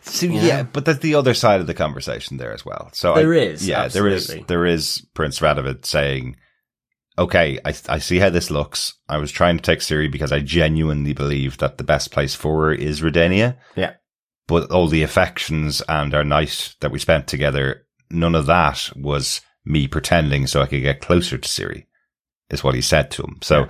So 0.00 0.26
Yeah. 0.26 0.42
yeah. 0.42 0.62
but 0.64 0.84
there's 0.84 0.98
the 1.00 1.14
other 1.14 1.34
side 1.34 1.60
of 1.60 1.66
the 1.66 1.74
conversation 1.74 2.36
there 2.38 2.52
as 2.52 2.64
well. 2.64 2.90
So 2.92 3.14
There 3.14 3.34
I, 3.34 3.36
is, 3.38 3.66
yeah, 3.68 3.86
there 3.88 4.08
is, 4.08 4.24
absolutely. 4.24 4.46
there 4.48 4.66
is 4.66 5.06
Prince 5.14 5.40
Radovid 5.40 5.84
saying, 5.84 6.36
"Okay, 7.18 7.58
I 7.64 7.74
I 7.88 7.98
see 7.98 8.18
how 8.18 8.30
this 8.30 8.50
looks. 8.50 8.94
I 9.08 9.18
was 9.18 9.30
trying 9.30 9.56
to 9.58 9.62
take 9.62 9.80
Ciri 9.80 10.10
because 10.10 10.32
I 10.32 10.40
genuinely 10.40 11.12
believe 11.12 11.58
that 11.58 11.78
the 11.78 11.84
best 11.84 12.10
place 12.10 12.34
for 12.34 12.66
her 12.66 12.72
is 12.72 13.02
Redania. 13.02 13.56
yeah. 13.76 13.94
But 14.48 14.70
all 14.70 14.88
the 14.88 15.02
affections 15.02 15.82
and 15.88 16.14
our 16.14 16.24
night 16.24 16.74
that 16.80 16.90
we 16.90 16.98
spent 16.98 17.26
together, 17.28 17.84
none 18.10 18.34
of 18.34 18.46
that 18.46 18.90
was 18.96 19.42
me 19.64 19.86
pretending 19.86 20.46
so 20.46 20.62
I 20.62 20.66
could 20.66 20.80
get 20.82 21.00
closer 21.02 21.36
to 21.38 21.48
Ciri." 21.48 21.84
Is 22.50 22.64
what 22.64 22.74
he 22.74 22.80
said 22.80 23.10
to 23.12 23.22
him. 23.22 23.36
So. 23.42 23.68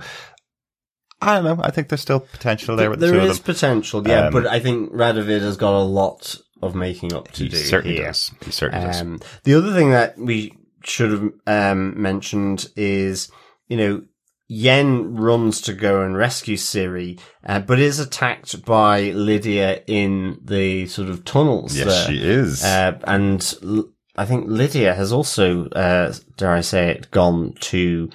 I 1.21 1.35
don't 1.35 1.43
know. 1.57 1.63
I 1.63 1.71
think 1.71 1.89
there's 1.89 2.01
still 2.01 2.21
potential 2.21 2.75
there 2.75 2.89
with 2.89 2.99
the 2.99 3.07
There 3.07 3.25
them. 3.27 3.37
potential, 3.37 4.07
yeah, 4.07 4.27
Um, 4.27 4.33
but 4.33 4.47
I 4.47 4.59
think 4.59 4.91
Radovid 4.93 5.41
has 5.41 5.57
got 5.57 5.73
a 5.73 5.83
lot 5.83 6.35
of 6.61 6.75
making 6.75 7.13
up 7.13 7.31
to 7.33 7.43
He 7.43 7.49
do 7.49 7.57
certainly 7.57 7.97
here. 7.97 8.05
does. 8.07 8.31
He 8.45 8.51
certainly 8.51 8.85
does. 8.87 9.01
Um, 9.01 9.19
the 9.43 9.53
other 9.55 9.73
thing 9.73 9.91
that 9.91 10.17
we 10.17 10.53
should 10.83 11.11
have 11.11 11.29
um, 11.45 12.01
mentioned 12.01 12.69
is, 12.77 13.29
you 13.67 13.75
know, 13.77 14.01
Yen 14.47 15.15
runs 15.15 15.61
to 15.61 15.73
go 15.73 16.01
and 16.01 16.17
rescue 16.17 16.55
Ciri, 16.57 17.19
uh, 17.45 17.59
but 17.59 17.79
is 17.79 17.99
attacked 17.99 18.65
by 18.65 19.11
Lydia 19.11 19.83
in 19.85 20.39
the 20.43 20.87
sort 20.87 21.09
of 21.09 21.23
tunnels 21.23 21.77
Yes, 21.77 21.85
there. 21.87 22.07
she 22.07 22.17
is. 22.23 22.63
Uh, 22.63 22.97
and 23.03 23.53
L- 23.61 23.89
I 24.17 24.25
think 24.25 24.45
Lydia 24.47 24.95
has 24.95 25.11
also, 25.13 25.67
uh, 25.69 26.13
dare 26.37 26.51
I 26.53 26.61
say 26.61 26.89
it, 26.89 27.11
gone 27.11 27.53
to 27.59 28.09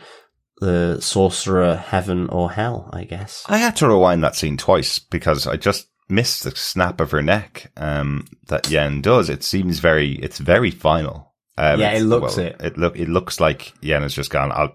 the 0.61 1.01
sorcerer 1.01 1.77
heaven 1.77 2.29
or 2.29 2.51
hell, 2.53 2.91
I 2.93 3.05
guess. 3.05 3.45
I 3.49 3.59
had 3.59 3.77
to 3.77 3.89
rewind 3.89 4.23
that 4.25 4.37
scene 4.37 4.57
twice 4.57 4.99
because 4.99 5.47
I 5.47 5.57
just 5.57 5.89
missed 6.09 6.45
the 6.45 6.51
snap 6.55 7.01
of 7.01 7.11
her 7.11 7.23
neck 7.23 7.73
um, 7.77 8.27
that 8.49 8.71
Yen 8.71 9.01
does. 9.01 9.29
It 9.31 9.43
seems 9.43 9.79
very, 9.79 10.13
it's 10.17 10.39
very 10.39 10.71
final. 10.71 11.35
Um, 11.57 11.81
Yeah, 11.81 11.93
it 11.93 12.03
looks 12.03 12.37
it. 12.39 12.57
It 12.61 12.77
look, 12.79 12.99
it 12.99 13.09
looks 13.09 13.41
like 13.41 13.73
Yen 13.81 14.03
has 14.03 14.15
just 14.15 14.31
gone. 14.31 14.53
I'll 14.53 14.75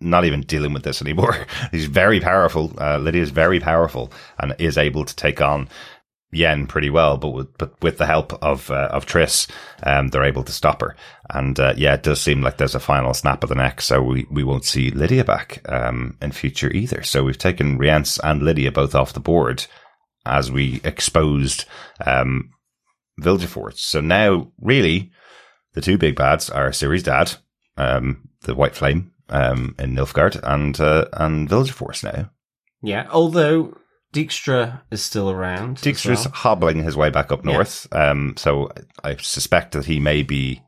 not 0.00 0.24
even 0.24 0.42
dealing 0.42 0.72
with 0.72 0.84
this 0.84 1.02
anymore. 1.02 1.36
He's 1.72 1.86
very 1.86 2.20
powerful. 2.20 2.72
Uh, 2.78 2.98
Lydia's 2.98 3.30
very 3.30 3.60
powerful 3.60 4.12
and 4.38 4.54
is 4.58 4.78
able 4.78 5.04
to 5.04 5.16
take 5.16 5.40
on 5.40 5.68
Yen 6.30 6.66
pretty 6.66 6.90
well, 6.90 7.16
but 7.16 7.30
with, 7.30 7.56
but 7.56 7.80
with 7.82 7.98
the 7.98 8.06
help 8.06 8.32
of 8.42 8.70
uh, 8.70 8.88
of 8.92 9.06
Triss, 9.06 9.48
um, 9.82 10.08
they're 10.08 10.24
able 10.24 10.44
to 10.44 10.52
stop 10.52 10.82
her. 10.82 10.94
And 11.30 11.58
uh, 11.58 11.74
yeah, 11.76 11.94
it 11.94 12.02
does 12.02 12.20
seem 12.20 12.42
like 12.42 12.58
there's 12.58 12.74
a 12.74 12.80
final 12.80 13.14
snap 13.14 13.42
of 13.42 13.48
the 13.48 13.54
neck, 13.54 13.80
so 13.80 14.02
we, 14.02 14.26
we 14.30 14.44
won't 14.44 14.64
see 14.64 14.90
Lydia 14.90 15.24
back 15.24 15.62
um, 15.70 16.16
in 16.20 16.32
future 16.32 16.70
either. 16.70 17.02
So 17.02 17.24
we've 17.24 17.38
taken 17.38 17.78
Rience 17.78 18.18
and 18.18 18.42
Lydia 18.42 18.70
both 18.70 18.94
off 18.94 19.14
the 19.14 19.20
board 19.20 19.66
as 20.26 20.52
we 20.52 20.80
exposed 20.84 21.64
um, 22.04 22.50
Vilgefortz. 23.20 23.78
So 23.78 24.00
now, 24.02 24.52
really, 24.60 25.10
the 25.72 25.80
two 25.80 25.96
big 25.96 26.16
bads 26.16 26.50
are 26.50 26.70
Ciri's 26.70 27.02
dad, 27.02 27.34
um, 27.78 28.28
the 28.42 28.54
White 28.54 28.76
Flame 28.76 29.12
um, 29.30 29.74
in 29.78 29.94
Nilfgaard, 29.94 30.38
and 30.42 30.78
uh, 30.78 31.06
and 31.14 31.48
Vilgefortz 31.48 32.04
now. 32.04 32.30
Yeah, 32.82 33.08
although 33.10 33.78
Dijkstra 34.14 34.80
is 34.90 35.02
still 35.04 35.30
around. 35.30 35.78
as 35.78 35.84
Dijkstra's 35.84 36.24
well. 36.26 36.32
hobbling 36.34 36.82
his 36.82 36.96
way 36.96 37.10
back 37.10 37.30
up 37.30 37.44
north. 37.44 37.86
Um, 37.92 38.34
so 38.36 38.70
I 39.04 39.16
suspect 39.16 39.72
that 39.72 39.84
he 39.84 40.00
may 40.00 40.22
be, 40.22 40.62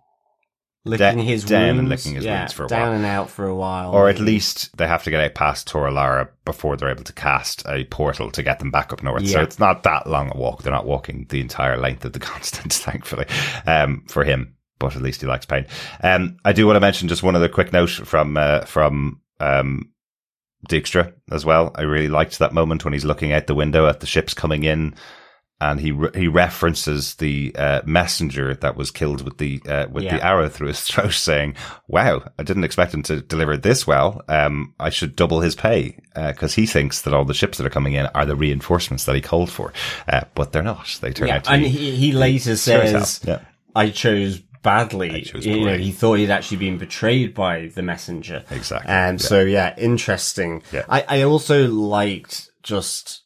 licking 0.85 1.19
da- 1.19 1.25
his 1.25 1.45
down 1.45 1.63
wounds. 1.77 1.79
and 1.79 1.89
licking 1.89 2.15
his 2.15 2.25
yeah, 2.25 2.41
wounds 2.41 2.53
for 2.53 2.65
a 2.65 2.69
down 2.69 2.81
while. 2.89 2.93
and 2.93 3.05
out 3.07 3.31
for 3.31 3.47
a 3.47 3.55
while. 3.55 3.93
or 3.93 4.09
at 4.09 4.19
least 4.19 4.77
they 4.77 4.87
have 4.87 5.03
to 5.05 5.11
get 5.11 5.21
out 5.21 5.35
past 5.35 5.67
Tor 5.67 5.91
Lara 5.91 6.29
before 6.45 6.77
they're 6.77 6.91
able 6.91 7.05
to 7.05 7.13
cast 7.13 7.63
a 7.67 7.85
portal 7.85 8.31
to 8.31 8.43
get 8.43 8.59
them 8.59 8.71
back 8.71 8.93
up 8.93 9.03
north. 9.03 9.27
So 9.29 9.41
it's 9.41 9.59
not 9.59 9.83
that 9.85 10.07
long 10.07 10.31
a 10.35 10.37
walk. 10.39 10.63
They're 10.63 10.73
not 10.73 10.87
walking 10.87 11.27
the 11.29 11.41
entire 11.41 11.77
length 11.79 12.05
of 12.05 12.13
the 12.13 12.19
continent, 12.21 12.73
thankfully, 12.73 13.27
um, 13.67 14.05
for 14.09 14.25
him. 14.25 14.55
But 14.79 14.97
at 14.97 15.03
least 15.03 15.21
he 15.21 15.27
likes 15.27 15.45
pain. 15.45 15.67
Um, 16.03 16.39
I 16.45 16.55
do 16.55 16.67
want 16.67 16.77
to 16.77 16.81
mention 16.81 17.09
just 17.09 17.23
one 17.23 17.37
other 17.37 17.51
quick 17.51 17.71
note 17.73 17.91
from 17.91 18.39
uh, 18.39 18.63
from 18.65 19.21
um, 19.39 19.93
Dijkstra 20.69 21.13
as 21.31 21.45
well. 21.45 21.73
I 21.75 21.83
really 21.83 22.09
liked 22.09 22.39
that 22.39 22.53
moment 22.55 22.85
when 22.85 22.93
he's 22.93 23.05
looking 23.05 23.33
out 23.33 23.47
the 23.47 23.55
window 23.55 23.87
at 23.87 24.01
the 24.01 24.07
ships 24.07 24.35
coming 24.35 24.63
in, 24.65 24.95
and 25.63 25.79
he 25.81 25.93
re- 25.93 26.11
he 26.15 26.27
references 26.29 27.15
the 27.17 27.53
uh, 27.57 27.81
messenger 27.85 28.55
that 28.55 28.77
was 28.77 28.91
killed 28.91 29.23
with 29.23 29.39
the 29.39 29.61
uh, 29.69 29.87
with 29.91 30.05
Yeah. 30.05 30.17
the 30.17 30.25
arrow 30.25 30.49
through 30.49 30.69
his 30.69 30.81
throat, 30.87 31.13
saying, 31.13 31.55
"Wow, 31.89 32.23
I 32.39 32.43
didn't 32.43 32.65
expect 32.65 32.95
him 32.95 33.03
to 33.05 33.21
deliver 33.21 33.57
this 33.57 33.87
well. 33.87 34.23
Um, 34.29 34.75
I 34.81 34.91
should 34.91 35.17
double 35.17 35.41
his 35.41 35.55
pay 35.55 35.99
because 36.15 36.55
he 36.55 36.67
thinks 36.67 37.03
that 37.03 37.13
all 37.15 37.25
the 37.25 37.35
ships 37.35 37.59
that 37.59 37.67
are 37.67 37.71
coming 37.71 37.93
in 37.95 38.07
are 38.09 38.27
the 38.27 38.37
reinforcements 38.37 39.05
that 39.05 39.15
he 39.15 39.21
called 39.21 39.51
for, 39.51 39.73
uh, 40.09 40.23
but 40.35 40.53
they're 40.53 40.63
not. 40.63 40.99
They 41.01 41.13
turn 41.13 41.29
yeah, 41.29 41.37
out 41.37 41.45
to 41.45 41.51
and 41.53 41.63
be." 41.63 41.69
he, 41.69 41.97
he 41.97 42.13
later 42.13 42.57
Sure 42.57 42.81
as 42.83 42.91
hell. 42.93 43.05
says, 43.05 43.21
Yeah. 43.27 43.41
"I 43.75 43.91
chose." 43.91 44.43
Badly, 44.63 45.27
you 45.41 45.65
know, 45.65 45.77
he 45.79 45.91
thought 45.91 46.15
he'd 46.19 46.31
actually 46.31 46.59
been 46.59 46.77
betrayed 46.77 47.35
by 47.35 47.69
the 47.75 47.83
messenger. 47.83 48.45
Exactly, 48.51 48.91
And 48.93 49.19
yeah. 49.21 49.27
so, 49.27 49.41
yeah, 49.41 49.75
interesting. 49.79 50.63
Yeah. 50.71 50.85
I, 50.89 51.05
I 51.09 51.23
also 51.23 51.67
liked 51.69 52.51
just 52.63 53.23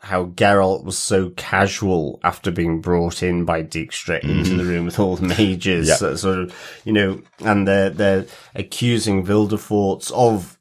how 0.00 0.24
Geralt 0.26 0.82
was 0.84 0.98
so 0.98 1.30
casual 1.36 2.18
after 2.24 2.50
being 2.50 2.80
brought 2.80 3.22
in 3.22 3.44
by 3.44 3.62
Dijkstra 3.62 4.18
into 4.24 4.56
the 4.56 4.64
room 4.64 4.84
with 4.86 4.98
all 4.98 5.14
the 5.14 5.28
mages, 5.28 5.86
Mm-hmm. 5.88 5.90
Yeah. 5.90 5.94
so- 5.94 6.16
sort 6.16 6.38
of, 6.40 6.80
you 6.84 6.92
know, 6.92 7.22
and 7.38 7.68
they're, 7.68 7.90
they're 7.90 8.26
accusing 8.56 9.24
Vilgefortz 9.24 10.10
of, 10.10 10.58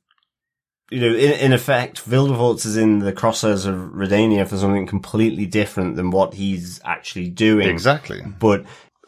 you 0.91 0.99
know, 1.01 1.15
in, 1.15 1.31
in 1.39 1.53
effect, 1.53 2.07
Vilgefortz 2.07 2.67
is 2.67 2.77
in 2.77 2.99
the 2.99 3.13
crosshairs 3.13 3.65
of 3.65 3.93
Redania 3.93 4.47
for 4.47 4.57
something 4.57 4.85
completely 4.85 5.47
different 5.47 5.95
than 5.95 6.11
what 6.11 6.35
he's 6.35 6.79
actually 6.85 7.29
doing. 7.29 7.67
Exactly. 7.69 8.21
But 8.39 8.65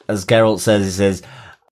as 0.07 0.25
Geralt 0.25 0.59
says, 0.59 0.85
he 0.85 0.91
says, 0.91 1.21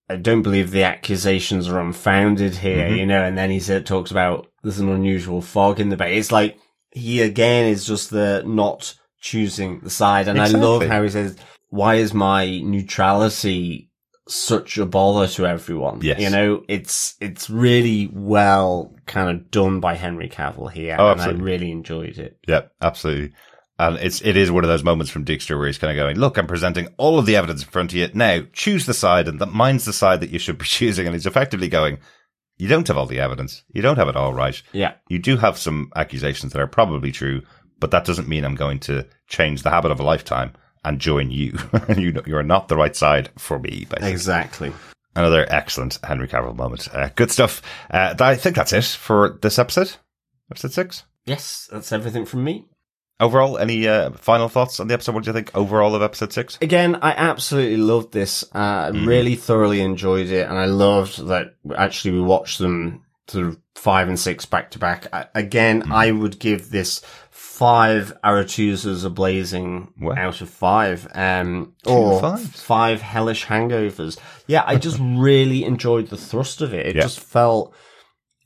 I 0.09 0.17
don't 0.17 0.41
believe 0.41 0.71
the 0.71 0.83
accusations 0.83 1.69
are 1.69 1.79
unfounded 1.79 2.55
here, 2.55 2.85
Mm-hmm. 2.87 2.95
you 2.95 3.05
know, 3.05 3.23
and 3.23 3.37
then 3.37 3.49
he 3.49 3.59
said, 3.59 3.85
talks 3.85 4.11
about 4.11 4.47
there's 4.63 4.79
an 4.79 4.89
unusual 4.89 5.41
fog 5.41 5.79
in 5.79 5.89
the 5.89 5.97
bay. 5.97 6.17
It's 6.17 6.31
like 6.31 6.57
he 6.91 7.21
again 7.21 7.67
is 7.67 7.85
just 7.85 8.09
the 8.09 8.43
not 8.45 8.93
choosing 9.21 9.79
the 9.79 9.89
side. 9.89 10.27
And 10.27 10.39
I 10.41 10.47
love 10.47 10.83
how 10.83 11.03
he 11.03 11.09
says, 11.09 11.37
why 11.69 11.95
is 11.95 12.13
my 12.13 12.59
neutrality 12.59 13.89
such 14.27 14.77
a 14.77 14.85
bother 14.85 15.27
to 15.27 15.47
everyone? 15.47 16.01
Yes. 16.01 16.19
You 16.19 16.29
know, 16.29 16.63
it's, 16.67 17.15
it's 17.21 17.49
really 17.49 18.09
well 18.11 18.93
kind 19.05 19.29
of 19.29 19.49
done 19.51 19.79
by 19.79 19.95
Henry 19.95 20.27
Cavill 20.29 20.71
here. 20.71 20.97
Oh, 20.99 21.11
and 21.11 21.21
I 21.21 21.29
really 21.31 21.71
enjoyed 21.71 22.17
it. 22.17 22.37
Yeah, 22.47 22.63
absolutely. 22.81 23.33
And 23.81 23.97
it's 23.97 24.21
it 24.21 24.37
is 24.37 24.51
one 24.51 24.63
of 24.63 24.67
those 24.67 24.83
moments 24.83 25.11
from 25.11 25.25
Dijkstra 25.25 25.57
where 25.57 25.65
he's 25.65 25.79
kind 25.79 25.89
of 25.89 25.97
going, 25.97 26.15
"Look, 26.15 26.37
I'm 26.37 26.45
presenting 26.45 26.89
all 26.97 27.17
of 27.17 27.25
the 27.25 27.35
evidence 27.35 27.63
in 27.63 27.69
front 27.69 27.91
of 27.91 27.97
you. 27.97 28.09
Now 28.13 28.43
choose 28.53 28.85
the 28.85 28.93
side, 28.93 29.27
and 29.27 29.41
that 29.41 29.53
mine's 29.53 29.85
the 29.85 29.91
side 29.91 30.21
that 30.21 30.29
you 30.29 30.37
should 30.37 30.59
be 30.59 30.65
choosing." 30.79 31.07
And 31.07 31.15
he's 31.15 31.25
effectively 31.25 31.67
going, 31.67 31.97
"You 32.59 32.67
don't 32.67 32.87
have 32.87 32.97
all 32.97 33.07
the 33.07 33.19
evidence. 33.19 33.63
You 33.73 33.81
don't 33.81 33.97
have 33.97 34.07
it 34.07 34.15
all 34.15 34.35
right. 34.35 34.61
Yeah. 34.71 34.93
You 35.09 35.17
do 35.17 35.35
have 35.35 35.57
some 35.57 35.91
accusations 35.95 36.53
that 36.53 36.61
are 36.61 36.67
probably 36.67 37.11
true, 37.11 37.41
but 37.79 37.89
that 37.89 38.05
doesn't 38.05 38.27
mean 38.27 38.45
I'm 38.45 38.53
going 38.53 38.79
to 38.81 39.07
change 39.27 39.63
the 39.63 39.71
habit 39.71 39.89
of 39.89 39.99
a 39.99 40.03
lifetime 40.03 40.53
and 40.85 40.99
join 40.99 41.31
you. 41.31 41.57
you 41.97 42.11
know, 42.11 42.21
you're 42.27 42.43
not 42.43 42.67
the 42.67 42.77
right 42.77 42.95
side 42.95 43.31
for 43.39 43.57
me." 43.57 43.87
Basically. 43.89 44.11
Exactly. 44.11 44.73
Another 45.15 45.47
excellent 45.49 45.97
Henry 46.03 46.27
Cavill 46.27 46.55
moment. 46.55 46.87
Uh, 46.93 47.09
good 47.15 47.31
stuff. 47.31 47.63
Uh, 47.89 48.13
I 48.19 48.35
think 48.35 48.55
that's 48.55 48.73
it 48.73 48.85
for 48.85 49.39
this 49.41 49.57
episode. 49.57 49.93
Episode 50.51 50.71
six. 50.71 51.03
Yes, 51.25 51.67
that's 51.71 51.91
everything 51.91 52.25
from 52.27 52.43
me. 52.43 52.67
Overall, 53.21 53.57
any 53.59 53.87
uh, 53.87 54.09
final 54.11 54.49
thoughts 54.49 54.79
on 54.79 54.87
the 54.87 54.93
episode? 54.95 55.13
What 55.15 55.23
do 55.23 55.29
you 55.29 55.33
think 55.33 55.51
overall 55.55 55.95
of 55.95 56.01
episode 56.01 56.33
six? 56.33 56.57
Again, 56.61 56.95
I 57.01 57.11
absolutely 57.11 57.77
loved 57.77 58.11
this. 58.11 58.43
Uh, 58.53 58.57
I 58.57 58.91
Mm-hmm. 58.91 59.07
really 59.07 59.35
thoroughly 59.35 59.79
enjoyed 59.81 60.27
it, 60.29 60.47
and 60.49 60.57
I 60.57 60.65
loved 60.65 61.27
that. 61.27 61.55
Actually, 61.77 62.15
we 62.15 62.21
watched 62.21 62.57
them 62.59 63.05
through 63.27 63.57
five 63.75 64.07
and 64.09 64.19
six 64.19 64.45
back 64.45 64.71
to 64.71 64.79
back. 64.79 65.07
I- 65.13 65.27
Again, 65.35 65.83
Mm-hmm. 65.83 65.93
I 65.93 66.11
would 66.11 66.39
give 66.39 66.71
this 66.71 67.01
five 67.29 68.11
Aretuzas 68.23 69.05
a 69.05 69.09
blazing 69.11 69.93
Wow. 70.01 70.15
out 70.17 70.41
of 70.41 70.49
five, 70.49 71.07
um, 71.13 71.75
or 71.85 72.19
fives. 72.19 72.61
five 72.61 73.01
hellish 73.01 73.45
hangovers. 73.45 74.17
Yeah, 74.47 74.63
I 74.65 74.77
just 74.77 74.97
really 75.01 75.63
enjoyed 75.63 76.07
the 76.07 76.17
thrust 76.17 76.61
of 76.61 76.73
it. 76.73 76.87
It 76.87 76.95
Yeah. 76.95 77.03
just 77.03 77.19
felt 77.19 77.73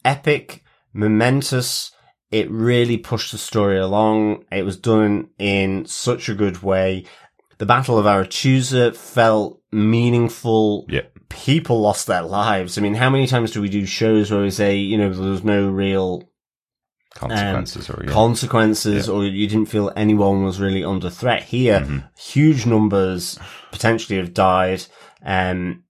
epic, 0.03 0.63
momentous. 0.93 1.91
It 2.31 2.49
really 2.51 2.97
pushed 2.97 3.31
the 3.31 3.37
story 3.37 3.77
along. 3.79 4.45
It 4.51 4.63
was 4.63 4.77
done 4.77 5.29
in 5.37 5.85
such 5.85 6.27
a 6.29 6.33
good 6.35 6.63
way. 6.63 7.05
The 7.59 7.65
Battle 7.65 7.97
of 7.97 8.05
Aretuza 8.05 8.95
felt 8.95 9.61
meaningful. 9.71 10.85
Yeah. 10.89 11.01
People 11.29 11.81
lost 11.81 12.07
their 12.07 12.21
lives. 12.23 12.77
I 12.77 12.81
mean, 12.81 12.95
how 12.95 13.09
many 13.09 13.27
times 13.27 13.51
do 13.51 13.61
we 13.61 13.69
do 13.69 13.85
shows 13.85 14.31
where 14.31 14.41
we 14.41 14.51
say, 14.51 14.77
you 14.77 14.97
know, 14.97 15.11
there 15.13 15.29
was 15.31 15.43
no 15.43 15.67
real 15.69 16.29
Consequences 17.15 17.89
or 17.89 18.03
yeah. 18.05 18.11
consequences 18.11 19.07
or 19.07 19.23
you 19.23 19.47
didn't 19.47 19.67
feel 19.67 19.89
anyone 19.95 20.43
was 20.43 20.59
really 20.59 20.83
under 20.83 21.09
threat. 21.09 21.43
Here, 21.43 21.79
Mm-hmm. 21.79 21.99
huge 22.19 22.65
numbers 22.65 23.39
potentially 23.71 24.17
have 24.19 24.33
died, 24.33 24.83
um, 25.25 25.83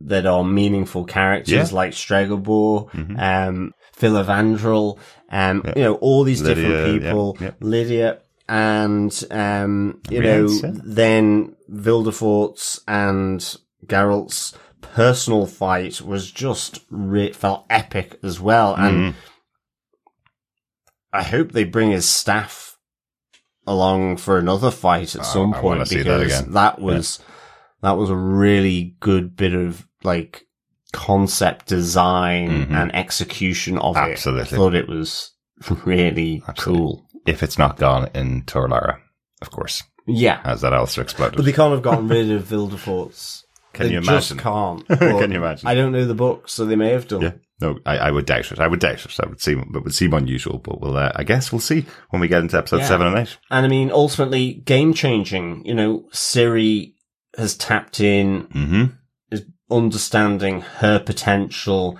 that 0.00 0.26
are 0.26 0.44
meaningful 0.44 1.04
characters 1.06 1.50
Yeah. 1.54 1.62
Mm-hmm. 1.62 1.74
like 1.74 1.92
Stregobor, 1.92 2.90
um, 3.18 3.72
Filavandrel, 3.98 4.98
um, 5.30 5.62
you 5.76 5.82
know, 5.82 5.94
all 5.96 6.24
these 6.24 6.42
Lydia, 6.42 6.64
different 6.64 7.02
people, 7.02 7.36
yeah. 7.40 7.50
Lydia, 7.60 8.18
and, 8.48 9.24
um, 9.30 10.00
you 10.08 10.22
know, 10.22 10.48
yeah. 10.48 10.70
then 10.74 11.56
Vilgefortz's 11.70 12.80
and 12.86 13.40
Geralt's 13.86 14.56
personal 14.80 15.46
fight 15.46 16.00
was 16.00 16.30
just 16.30 16.84
re- 16.90 17.32
felt 17.32 17.66
epic 17.68 18.18
as 18.22 18.40
well. 18.40 18.74
And 18.74 18.96
Mm-hmm. 18.96 19.18
I 21.12 21.22
hope 21.22 21.52
they 21.52 21.64
bring 21.64 21.90
his 21.92 22.08
staff 22.08 22.76
along 23.66 24.18
for 24.18 24.38
another 24.38 24.70
fight 24.70 25.14
at 25.16 25.24
some 25.24 25.54
I 25.54 25.60
point 25.60 25.80
that 25.80 25.96
because 25.96 26.40
again. 26.40 26.52
that 26.52 26.78
was 26.80 27.20
that 27.82 27.92
was 27.92 28.10
a 28.10 28.16
really 28.16 28.96
good 29.00 29.34
bit 29.34 29.54
of 29.54 29.86
like 30.04 30.45
concept 30.92 31.66
design 31.66 32.72
and 32.72 32.94
execution 32.94 33.78
of 33.78 33.96
Mm-hmm. 33.96 34.12
Absolutely. 34.12 34.42
it. 34.42 34.52
I 34.52 34.56
thought 34.56 34.74
it 34.74 34.88
was 34.88 35.32
really 35.84 36.42
cool. 36.58 37.06
If 37.26 37.42
it's 37.42 37.58
not 37.58 37.76
gone 37.76 38.08
in 38.14 38.42
Tor 38.44 38.68
Lara, 38.68 39.00
of 39.42 39.50
course, 39.50 39.82
Yeah. 40.06 40.40
as 40.44 40.60
that 40.60 40.72
also 40.72 41.00
exploded. 41.02 41.36
But 41.36 41.44
they 41.44 41.52
can't 41.52 41.72
have 41.72 41.82
gotten 41.82 42.08
rid 42.08 42.30
of 42.30 42.44
Vilgefortz's. 42.44 43.44
Can 43.72 43.88
they 43.88 43.92
you 43.94 44.00
just 44.00 44.30
imagine? 44.30 44.42
can't. 44.42 44.88
Can 45.20 45.30
you 45.32 45.38
imagine? 45.38 45.68
I 45.68 45.74
don't 45.74 45.92
know 45.92 46.04
the 46.06 46.14
book, 46.14 46.48
so 46.48 46.64
they 46.64 46.76
may 46.76 46.90
have 46.92 47.08
done. 47.08 47.20
yeah. 47.22 47.32
No, 47.60 47.78
I, 47.86 47.96
I 47.98 48.10
would 48.10 48.26
doubt 48.26 48.52
it. 48.52 48.58
I 48.60 48.66
would 48.68 48.80
doubt 48.80 49.04
it. 49.04 49.16
I 49.22 49.26
would 49.26 49.40
seem, 49.40 49.72
it 49.74 49.82
would 49.82 49.94
seem 49.94 50.12
unusual, 50.14 50.58
but 50.58 50.80
we'll, 50.80 50.96
uh, 50.96 51.10
I 51.16 51.24
guess 51.24 51.50
we'll 51.52 51.60
see 51.60 51.84
when 52.10 52.20
we 52.20 52.28
get 52.28 52.42
into 52.42 52.56
episode 52.58 52.78
Yeah. 52.80 52.86
seven 52.86 53.06
and 53.08 53.18
eight. 53.18 53.36
And 53.50 53.64
I 53.66 53.68
mean, 53.68 53.90
ultimately, 53.90 54.54
game 54.54 54.92
changing. 54.94 55.64
You 55.66 55.74
know, 55.74 56.04
Ciri 56.12 56.94
has 57.36 57.56
tapped 57.56 58.00
in, 58.00 58.44
Mm-hmm. 58.48 58.84
Understanding 59.70 60.60
her 60.60 60.98
potential 60.98 61.98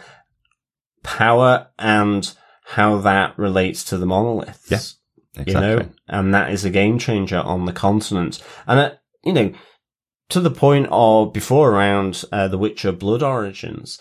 power 1.02 1.68
and 1.78 2.32
how 2.64 2.98
that 2.98 3.38
relates 3.38 3.84
to 3.84 3.98
the 3.98 4.06
monoliths. 4.06 4.98
Yeah, 5.36 5.44
You 5.46 5.54
know, 5.54 5.88
and 6.08 6.34
that 6.34 6.50
is 6.52 6.64
a 6.64 6.70
game 6.70 6.98
changer 6.98 7.38
on 7.38 7.64
the 7.64 7.72
continent. 7.72 8.42
And, 8.66 8.78
uh, 8.80 8.90
you 9.24 9.32
know, 9.32 9.52
to 10.30 10.40
the 10.40 10.50
point 10.50 10.88
of 10.90 11.32
before 11.32 11.70
around 11.70 12.24
uh, 12.32 12.48
The 12.48 12.58
Witcher 12.58 12.92
Blood 12.92 13.22
Origins, 13.22 14.00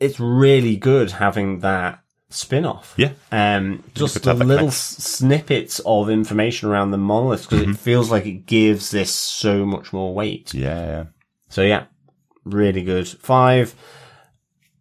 it's 0.00 0.20
really 0.20 0.76
good 0.76 1.12
having 1.12 1.60
that 1.60 2.00
spin 2.28 2.64
off. 2.64 2.94
Yeah. 2.96 3.12
Um, 3.32 3.82
just 3.94 4.22
the 4.22 4.34
little 4.34 4.56
connect. 4.58 4.72
snippets 4.74 5.80
of 5.84 6.08
information 6.08 6.68
around 6.68 6.92
the 6.92 6.98
monoliths 6.98 7.46
because 7.46 7.62
Mm-hmm. 7.62 7.72
it 7.72 7.78
feels 7.78 8.10
like 8.10 8.26
it 8.26 8.46
gives 8.46 8.90
this 8.92 9.12
so 9.12 9.66
much 9.66 9.92
more 9.92 10.14
weight. 10.14 10.54
Yeah. 10.54 11.06
So 11.48 11.62
yeah, 11.62 11.86
really 12.50 12.82
good. 12.82 13.08
Five 13.08 13.74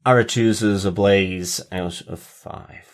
Aretuzas 0.06 0.86
ablaze 0.86 1.62
out 1.72 2.02
of 2.08 2.20
five. 2.20 2.89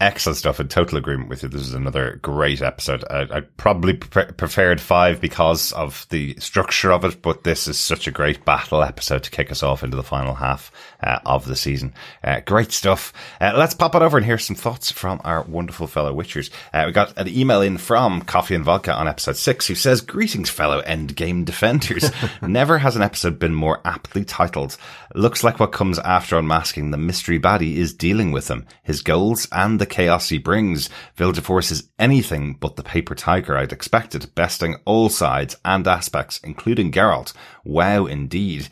Excellent 0.00 0.36
stuff. 0.36 0.60
In 0.60 0.68
total 0.68 0.96
agreement 0.96 1.28
with 1.28 1.42
you. 1.42 1.48
This 1.48 1.62
is 1.62 1.74
another 1.74 2.20
great 2.22 2.62
episode. 2.62 3.02
I, 3.10 3.38
I 3.38 3.40
probably 3.40 3.94
pre- 3.94 4.26
preferred 4.26 4.80
five 4.80 5.20
because 5.20 5.72
of 5.72 6.06
the 6.10 6.36
structure 6.38 6.92
of 6.92 7.04
it, 7.04 7.20
but 7.20 7.42
this 7.42 7.66
is 7.66 7.80
such 7.80 8.06
a 8.06 8.12
great 8.12 8.44
battle 8.44 8.84
episode 8.84 9.24
to 9.24 9.30
kick 9.32 9.50
us 9.50 9.64
off 9.64 9.82
into 9.82 9.96
the 9.96 10.04
final 10.04 10.34
half 10.34 10.70
uh, 11.02 11.18
of 11.26 11.46
the 11.46 11.56
season. 11.56 11.94
Uh, 12.22 12.38
great 12.46 12.70
stuff. 12.70 13.12
Uh, 13.40 13.54
let's 13.56 13.74
pop 13.74 13.96
it 13.96 14.02
over 14.02 14.16
and 14.16 14.24
hear 14.24 14.38
some 14.38 14.54
thoughts 14.54 14.92
from 14.92 15.20
our 15.24 15.42
wonderful 15.42 15.88
fellow 15.88 16.14
Witchers. 16.14 16.50
Uh, 16.72 16.84
we 16.86 16.92
got 16.92 17.18
an 17.18 17.26
email 17.26 17.60
in 17.60 17.76
from 17.76 18.22
Coffee 18.22 18.54
and 18.54 18.64
Vodka 18.64 18.92
on 18.92 19.08
episode 19.08 19.36
six 19.36 19.66
who 19.66 19.74
says, 19.74 20.00
Greetings, 20.00 20.48
fellow 20.48 20.80
endgame 20.82 21.44
defenders. 21.44 22.08
Never 22.40 22.78
has 22.78 22.94
an 22.94 23.02
episode 23.02 23.40
been 23.40 23.54
more 23.54 23.80
aptly 23.84 24.24
titled. 24.24 24.76
Looks 25.16 25.42
like 25.42 25.58
what 25.58 25.72
comes 25.72 25.98
after 25.98 26.38
unmasking 26.38 26.92
the 26.92 26.98
mystery 26.98 27.40
baddie 27.40 27.76
is 27.76 27.92
dealing 27.92 28.30
with 28.30 28.46
him, 28.46 28.64
his 28.84 29.02
goals 29.02 29.48
and 29.50 29.80
the 29.80 29.87
chaos 29.88 30.28
he 30.28 30.38
brings. 30.38 30.88
Vilgefortz 31.16 31.72
is 31.72 31.88
anything 31.98 32.54
but 32.54 32.76
the 32.76 32.82
paper 32.82 33.14
tiger 33.14 33.56
I'd 33.56 33.72
expected, 33.72 34.34
besting 34.34 34.76
all 34.84 35.08
sides 35.08 35.56
and 35.64 35.86
aspects, 35.86 36.40
including 36.44 36.92
Geralt. 36.92 37.32
Wow, 37.64 38.06
indeed. 38.06 38.68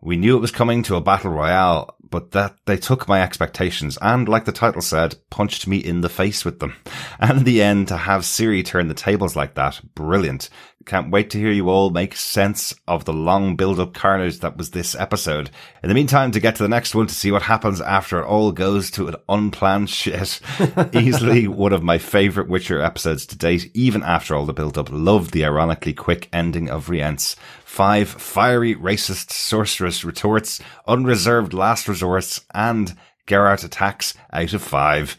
We 0.00 0.16
knew 0.16 0.36
it 0.36 0.40
was 0.40 0.50
coming 0.50 0.82
to 0.82 0.96
a 0.96 1.00
battle 1.00 1.30
royale, 1.30 1.96
but 2.10 2.32
that 2.32 2.56
they 2.66 2.76
took 2.76 3.08
my 3.08 3.22
expectations 3.22 3.96
and, 4.02 4.28
like 4.28 4.44
the 4.44 4.52
title 4.52 4.82
said, 4.82 5.16
punched 5.30 5.66
me 5.66 5.78
in 5.78 6.02
the 6.02 6.10
face 6.10 6.44
with 6.44 6.60
them. 6.60 6.74
And 7.18 7.38
in 7.38 7.44
the 7.44 7.62
end, 7.62 7.88
to 7.88 7.96
have 7.96 8.22
Ciri 8.22 8.64
turn 8.64 8.88
the 8.88 8.94
tables 8.94 9.34
like 9.34 9.54
that, 9.54 9.80
brilliant. 9.94 10.50
Can't 10.84 11.10
wait 11.10 11.30
to 11.30 11.38
hear 11.38 11.50
you 11.50 11.70
all 11.70 11.88
make 11.88 12.14
sense 12.14 12.74
of 12.86 13.06
the 13.06 13.12
long 13.12 13.56
build-up 13.56 13.94
carnage 13.94 14.40
that 14.40 14.58
was 14.58 14.70
this 14.70 14.94
episode. 14.94 15.50
In 15.82 15.88
the 15.88 15.94
meantime, 15.94 16.30
to 16.32 16.40
get 16.40 16.56
to 16.56 16.62
the 16.62 16.68
next 16.68 16.94
one 16.94 17.06
to 17.06 17.14
see 17.14 17.30
what 17.30 17.42
happens 17.42 17.80
after 17.80 18.20
it 18.20 18.26
all 18.26 18.52
goes 18.52 18.90
to 18.92 19.08
an 19.08 19.16
unplanned 19.28 19.88
shit. 19.88 20.40
Easily 20.92 21.48
one 21.48 21.72
of 21.72 21.82
my 21.82 21.96
favourite 21.96 22.50
Witcher 22.50 22.82
episodes 22.82 23.24
to 23.26 23.38
date, 23.38 23.70
even 23.72 24.02
after 24.02 24.34
all 24.34 24.44
the 24.44 24.52
build-up. 24.52 24.90
Loved 24.90 25.32
the 25.32 25.44
ironically 25.44 25.94
quick 25.94 26.28
ending 26.32 26.68
of 26.68 26.90
Rience. 26.90 27.34
Five 27.64 28.08
fiery 28.08 28.74
racist 28.74 29.30
sorceress 29.30 30.04
retorts, 30.04 30.60
unreserved 30.86 31.54
last 31.54 31.88
resorts, 31.88 32.42
and 32.54 32.96
Geralt 33.26 33.64
attacks 33.64 34.14
out 34.32 34.52
of 34.52 34.62
five. 34.62 35.16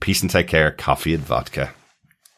Peace 0.00 0.22
and 0.22 0.30
take 0.30 0.48
care. 0.48 0.70
Coffee 0.70 1.14
and 1.14 1.22
vodka. 1.22 1.74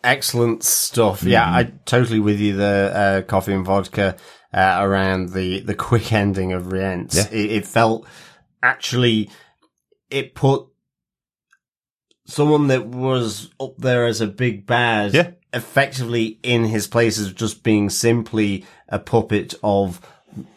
Excellent 0.03 0.63
stuff. 0.63 1.23
Yeah, 1.23 1.45
I 1.45 1.73
totally 1.85 2.21
with 2.21 2.41
you. 2.41 2.57
The 2.57 2.93
uh, 2.95 3.23
coffee 3.23 3.53
and 3.53 3.67
vodka 3.67 4.17
uh, 4.53 4.79
around 4.81 5.31
the 5.35 5.61
the 5.61 5.75
quick 5.75 6.13
ending 6.23 6.53
of 6.53 6.73
Rience. 6.73 7.15
Yeah. 7.17 7.29
It, 7.31 7.51
it 7.53 7.67
felt 7.67 8.07
actually 8.63 9.31
it 10.11 10.35
put 10.35 10.67
someone 12.27 12.69
that 12.69 12.87
was 12.87 13.51
up 13.61 13.77
there 13.79 14.07
as 14.07 14.21
a 14.21 14.27
big 14.27 14.67
bad 14.67 15.15
Yeah. 15.15 15.31
effectively 15.53 16.39
in 16.43 16.65
his 16.65 16.87
place 16.87 17.19
as 17.19 17.33
just 17.33 17.63
being 17.63 17.91
simply 17.91 18.65
a 18.89 18.99
puppet 18.99 19.55
of 19.63 20.01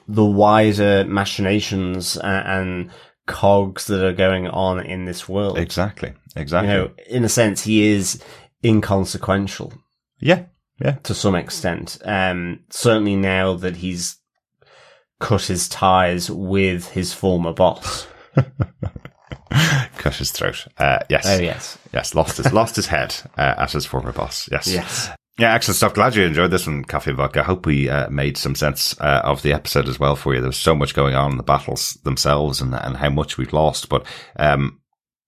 the 0.07 0.25
wider 0.25 1.03
machinations 1.05 2.15
and, 2.17 2.47
and 2.47 2.91
cogs 3.25 3.87
that 3.87 4.05
are 4.05 4.13
going 4.13 4.47
on 4.47 4.79
in 4.85 5.05
this 5.05 5.27
world. 5.27 5.57
Exactly. 5.57 6.13
Exactly. 6.35 6.71
You 6.71 6.77
know, 6.79 6.91
in 7.07 7.23
a 7.23 7.29
sense, 7.29 7.63
he 7.63 7.87
is 7.87 8.21
inconsequential 8.63 9.73
yeah. 10.19 10.45
Yeah. 10.79 10.93
to 11.03 11.13
some 11.13 11.35
extent. 11.35 11.97
Um, 12.03 12.61
certainly 12.69 13.15
now 13.15 13.53
that 13.55 13.77
he's 13.77 14.17
cut 15.19 15.43
his 15.43 15.69
ties 15.69 16.29
with 16.29 16.89
his 16.91 17.13
former 17.13 17.53
boss. 17.53 18.07
Cut 19.97 20.15
his 20.15 20.31
throat. 20.31 20.67
Uh, 20.77 20.99
yes. 21.09 21.25
Oh 21.27 21.39
yes, 21.39 21.77
Yes. 21.93 22.15
Lost 22.15 22.37
his, 22.37 22.51
lost 22.51 22.75
his 22.75 22.87
head, 22.87 23.15
uh, 23.37 23.53
as 23.57 23.73
his 23.73 23.85
former 23.85 24.11
boss. 24.11 24.49
Yes. 24.51 24.67
yes. 24.67 25.09
Yeah, 25.37 25.53
excellent 25.53 25.77
stuff. 25.77 25.93
Glad 25.93 26.15
you 26.15 26.23
enjoyed 26.23 26.51
this 26.51 26.67
one, 26.67 26.83
Coffee 26.83 27.11
and 27.11 27.17
Vodka. 27.17 27.41
I 27.41 27.43
hope 27.43 27.65
we 27.65 27.89
uh, 27.89 28.09
made 28.09 28.37
some 28.37 28.55
sense 28.55 28.99
uh, 28.99 29.21
of 29.23 29.41
the 29.41 29.53
episode 29.53 29.87
as 29.87 29.99
well 29.99 30.15
for 30.15 30.33
you. 30.33 30.41
There 30.41 30.49
was 30.49 30.57
so 30.57 30.75
much 30.75 30.93
going 30.93 31.15
on 31.15 31.31
in 31.31 31.37
the 31.37 31.43
battles 31.43 31.97
themselves 32.03 32.61
and, 32.61 32.73
and 32.75 32.97
how 32.97 33.09
much 33.09 33.37
we've 33.37 33.53
lost. 33.53 33.89
But 33.89 34.05
um, 34.35 34.79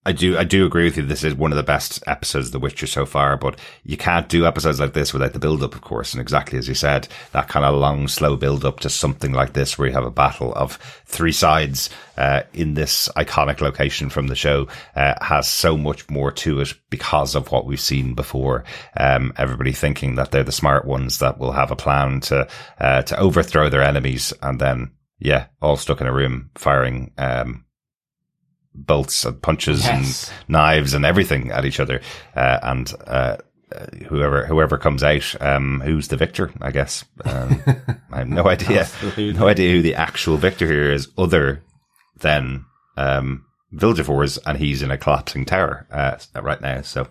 I 0.06 0.12
do 0.12 0.38
I 0.38 0.44
do 0.44 0.64
agree 0.64 0.84
with 0.84 0.96
you. 0.96 1.02
This 1.02 1.24
is 1.24 1.34
one 1.34 1.50
of 1.50 1.56
the 1.56 1.64
best 1.64 2.00
episodes 2.06 2.46
of 2.46 2.52
The 2.52 2.60
Witcher 2.60 2.86
so 2.86 3.04
far. 3.04 3.36
But 3.36 3.58
you 3.82 3.96
can't 3.96 4.28
do 4.28 4.46
episodes 4.46 4.78
like 4.78 4.92
this 4.92 5.12
without 5.12 5.32
the 5.32 5.40
build 5.40 5.64
up, 5.64 5.74
of 5.74 5.80
course. 5.80 6.14
And 6.14 6.20
exactly 6.20 6.58
as 6.58 6.68
you 6.68 6.74
said, 6.74 7.08
that 7.32 7.48
kind 7.48 7.66
of 7.66 7.74
long, 7.74 8.06
slow 8.06 8.36
build 8.36 8.64
up 8.64 8.78
to 8.80 8.88
something 8.88 9.32
like 9.32 9.52
this, 9.52 9.76
where 9.76 9.88
you 9.88 9.94
have 9.94 10.04
a 10.04 10.10
battle 10.12 10.54
of 10.54 10.76
three 11.06 11.32
sides 11.32 11.90
uh, 12.16 12.42
in 12.54 12.74
this 12.74 13.08
iconic 13.16 13.60
location 13.60 14.08
from 14.08 14.28
the 14.28 14.36
show, 14.36 14.68
uh, 14.94 15.14
has 15.20 15.48
so 15.48 15.76
much 15.76 16.08
more 16.08 16.30
to 16.30 16.60
it 16.60 16.72
because 16.88 17.34
of 17.34 17.50
what 17.50 17.66
we've 17.66 17.80
seen 17.80 18.14
before. 18.14 18.62
Um, 18.96 19.32
everybody 19.36 19.72
thinking 19.72 20.14
that 20.14 20.30
they're 20.30 20.44
the 20.44 20.52
smart 20.52 20.84
ones 20.84 21.18
that 21.18 21.38
will 21.38 21.52
have 21.52 21.72
a 21.72 21.76
plan 21.76 22.20
to 22.20 22.46
uh, 22.78 23.02
to 23.02 23.18
overthrow 23.18 23.68
their 23.68 23.82
enemies, 23.82 24.32
and 24.40 24.60
then 24.60 24.92
yeah, 25.18 25.46
all 25.60 25.76
stuck 25.76 26.00
in 26.00 26.06
a 26.06 26.12
room 26.12 26.50
firing. 26.54 27.12
Um, 27.18 27.65
bolts 28.76 29.24
and 29.24 29.40
punches 29.40 29.84
Yes. 29.84 30.30
and 30.30 30.48
knives 30.48 30.94
and 30.94 31.04
everything 31.04 31.50
at 31.50 31.64
each 31.64 31.80
other. 31.80 32.00
Uh, 32.34 32.58
and, 32.62 32.92
uh, 33.06 33.36
whoever, 34.08 34.46
whoever 34.46 34.78
comes 34.78 35.02
out, 35.02 35.34
um, 35.40 35.80
who's 35.84 36.08
the 36.08 36.16
victor, 36.16 36.52
I 36.60 36.70
guess. 36.70 37.04
Um, 37.24 37.62
I 38.12 38.18
have 38.18 38.28
no 38.28 38.46
idea, 38.48 38.86
no 39.16 39.48
idea 39.48 39.72
who 39.72 39.82
the 39.82 39.94
actual 39.96 40.36
victor 40.36 40.66
here 40.66 40.92
is 40.92 41.08
other 41.18 41.62
than, 42.18 42.64
um, 42.96 43.44
Vilgefortz 43.74 44.38
and 44.46 44.56
he's 44.58 44.80
in 44.82 44.90
a 44.92 44.96
collapsing 44.96 45.44
tower, 45.44 45.86
uh, 45.90 46.16
right 46.40 46.60
now. 46.60 46.82
So 46.82 47.08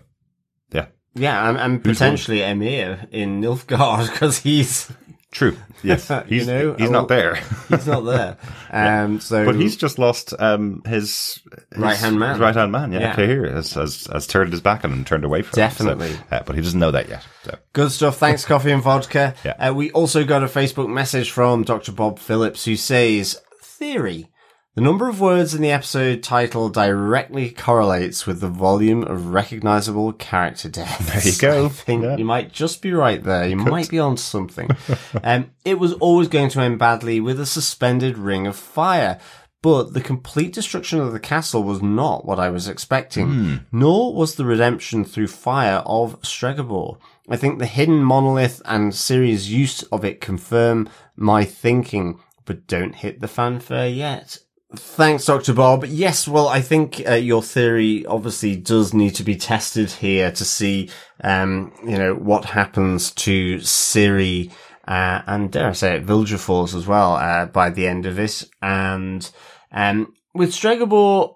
yeah, 0.72 0.86
Yeah, 1.14 1.48
and, 1.48 1.58
and 1.58 1.84
potentially 1.84 2.38
Emhyr 2.38 3.06
in 3.12 3.40
Nilfgaard 3.42 4.10
because 4.10 4.38
he's 4.38 4.90
true. 5.36 5.56
Yes. 5.82 6.10
You 6.10 6.22
He's, 6.38 6.46
know, 6.46 6.74
he's 6.78 6.90
not 6.90 7.08
there, 7.08 7.36
he's 7.68 7.86
not 7.86 8.00
there. 8.00 8.36
Um, 8.70 9.20
so 9.20 9.44
but 9.44 9.54
he's 9.54 9.76
just 9.76 9.98
lost, 9.98 10.32
um, 10.38 10.82
his, 10.86 11.40
his 11.70 11.78
Right-hand 11.78 12.18
man. 12.18 12.40
right 12.40 12.54
hand 12.54 12.72
man. 12.72 12.92
Yeah. 12.92 13.00
Yeah. 13.00 13.14
Cahir 13.14 13.52
has, 13.52 13.72
has, 13.74 14.06
has 14.12 14.26
turned 14.26 14.52
his 14.52 14.60
back 14.60 14.84
on 14.84 14.90
him 14.92 14.98
and 14.98 15.06
turned 15.06 15.24
away 15.24 15.42
from 15.42 15.60
him. 15.60 15.70
So, 15.70 15.84
Definitely. 15.84 16.16
uh, 16.32 16.42
but 16.44 16.56
he 16.56 16.62
doesn't 16.62 16.80
know 16.80 16.90
that 16.90 17.08
yet. 17.08 17.24
So. 17.44 17.58
Good 17.74 17.92
stuff. 17.92 18.16
Thanks, 18.18 18.44
Coffee 18.52 18.72
and 18.72 18.82
Vodka. 18.82 19.34
Yeah. 19.44 19.52
Uh, 19.70 19.74
we 19.74 19.90
also 19.92 20.24
got 20.24 20.42
a 20.42 20.46
Facebook 20.46 20.88
message 20.88 21.30
from 21.30 21.62
Dr. 21.62 21.92
Bob 21.92 22.18
Phillips 22.18 22.64
who 22.64 22.74
says, 22.76 23.40
Theory. 23.62 24.28
The 24.76 24.82
number 24.82 25.08
of 25.08 25.20
words 25.22 25.54
in 25.54 25.62
the 25.62 25.70
episode 25.70 26.22
title 26.22 26.68
directly 26.68 27.48
correlates 27.48 28.26
with 28.26 28.40
the 28.42 28.48
volume 28.50 29.02
of 29.04 29.28
recognizable 29.32 30.12
character 30.12 30.68
deaths. 30.68 31.10
There 31.10 31.32
you 31.32 31.38
go. 31.38 31.64
I 31.66 31.68
think 31.70 32.02
Yeah. 32.04 32.16
you 32.18 32.26
might 32.26 32.52
just 32.52 32.82
be 32.82 32.92
right 32.92 33.22
there. 33.22 33.48
You 33.48 33.56
might 33.56 33.88
be 33.88 33.98
on 33.98 34.18
something. 34.18 34.68
um, 35.24 35.50
it 35.64 35.78
was 35.78 35.94
always 35.94 36.28
going 36.28 36.50
to 36.50 36.60
end 36.60 36.78
badly 36.78 37.20
with 37.20 37.40
a 37.40 37.46
suspended 37.46 38.18
ring 38.18 38.46
of 38.46 38.54
fire. 38.54 39.18
But 39.62 39.94
the 39.94 40.02
complete 40.02 40.52
destruction 40.52 41.00
of 41.00 41.14
the 41.14 41.20
castle 41.20 41.62
was 41.62 41.80
not 41.80 42.26
what 42.26 42.38
I 42.38 42.50
was 42.50 42.68
expecting, 42.68 43.60
nor 43.72 44.14
was 44.14 44.34
the 44.34 44.44
redemption 44.44 45.04
through 45.06 45.28
fire 45.28 45.82
of 45.86 46.20
Stregobor. 46.20 46.98
I 47.30 47.36
think 47.38 47.58
the 47.58 47.66
hidden 47.66 48.04
monolith 48.04 48.60
and 48.66 48.92
Ciri's 48.92 49.50
use 49.50 49.82
of 49.84 50.04
it 50.04 50.20
confirm 50.20 50.88
my 51.16 51.44
thinking, 51.44 52.20
but 52.44 52.66
don't 52.66 52.94
hit 52.94 53.20
the 53.20 53.26
fanfare 53.26 53.88
yet. 53.88 54.38
Thanks, 54.78 55.24
Dr. 55.24 55.52
Bob. 55.52 55.84
Yes, 55.84 56.26
well, 56.28 56.48
I 56.48 56.60
think 56.60 57.02
uh, 57.06 57.14
your 57.14 57.42
theory 57.42 58.04
obviously 58.06 58.56
does 58.56 58.94
need 58.94 59.14
to 59.16 59.24
be 59.24 59.36
tested 59.36 59.90
here 59.90 60.30
to 60.32 60.44
see, 60.44 60.90
um, 61.22 61.72
you 61.84 61.98
know, 61.98 62.14
what 62.14 62.44
happens 62.44 63.10
to 63.12 63.56
Ciri, 63.56 64.52
uh, 64.86 65.22
and 65.26 65.50
dare 65.50 65.68
I 65.68 65.72
say 65.72 65.96
it, 65.96 66.06
Vilgefortz 66.06 66.74
as 66.74 66.86
well, 66.86 67.14
uh, 67.14 67.46
by 67.46 67.70
the 67.70 67.86
end 67.86 68.06
of 68.06 68.18
it. 68.18 68.44
And, 68.62 69.28
um, 69.72 70.14
with 70.34 70.50
Stregobor, 70.50 71.34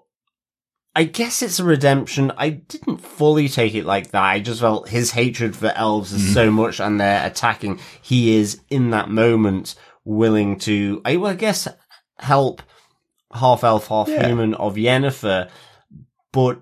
I 0.95 1.05
guess 1.05 1.41
it's 1.41 1.59
a 1.59 1.63
redemption. 1.63 2.31
I 2.37 2.49
didn't 2.49 2.97
fully 2.97 3.47
take 3.47 3.75
it 3.75 3.85
like 3.85 4.11
that. 4.11 4.23
I 4.23 4.39
just 4.41 4.59
felt 4.59 4.89
his 4.89 5.11
hatred 5.11 5.55
for 5.55 5.71
elves 5.75 6.11
is 6.11 6.33
so 6.33 6.51
much 6.51 6.81
and 6.81 6.99
they're 6.99 7.25
attacking. 7.25 7.79
He 8.01 8.35
is 8.35 8.59
in 8.69 8.89
that 8.89 9.09
moment 9.09 9.75
willing 10.03 10.59
to, 10.59 11.01
I, 11.05 11.15
well, 11.15 11.31
I 11.31 11.35
guess, 11.35 11.67
help 12.19 12.61
half 13.33 13.63
elf, 13.63 13.87
half 13.87 14.07
Yeah. 14.09 14.27
human 14.27 14.53
of 14.55 14.75
Yennefer, 14.75 15.49
but 16.31 16.59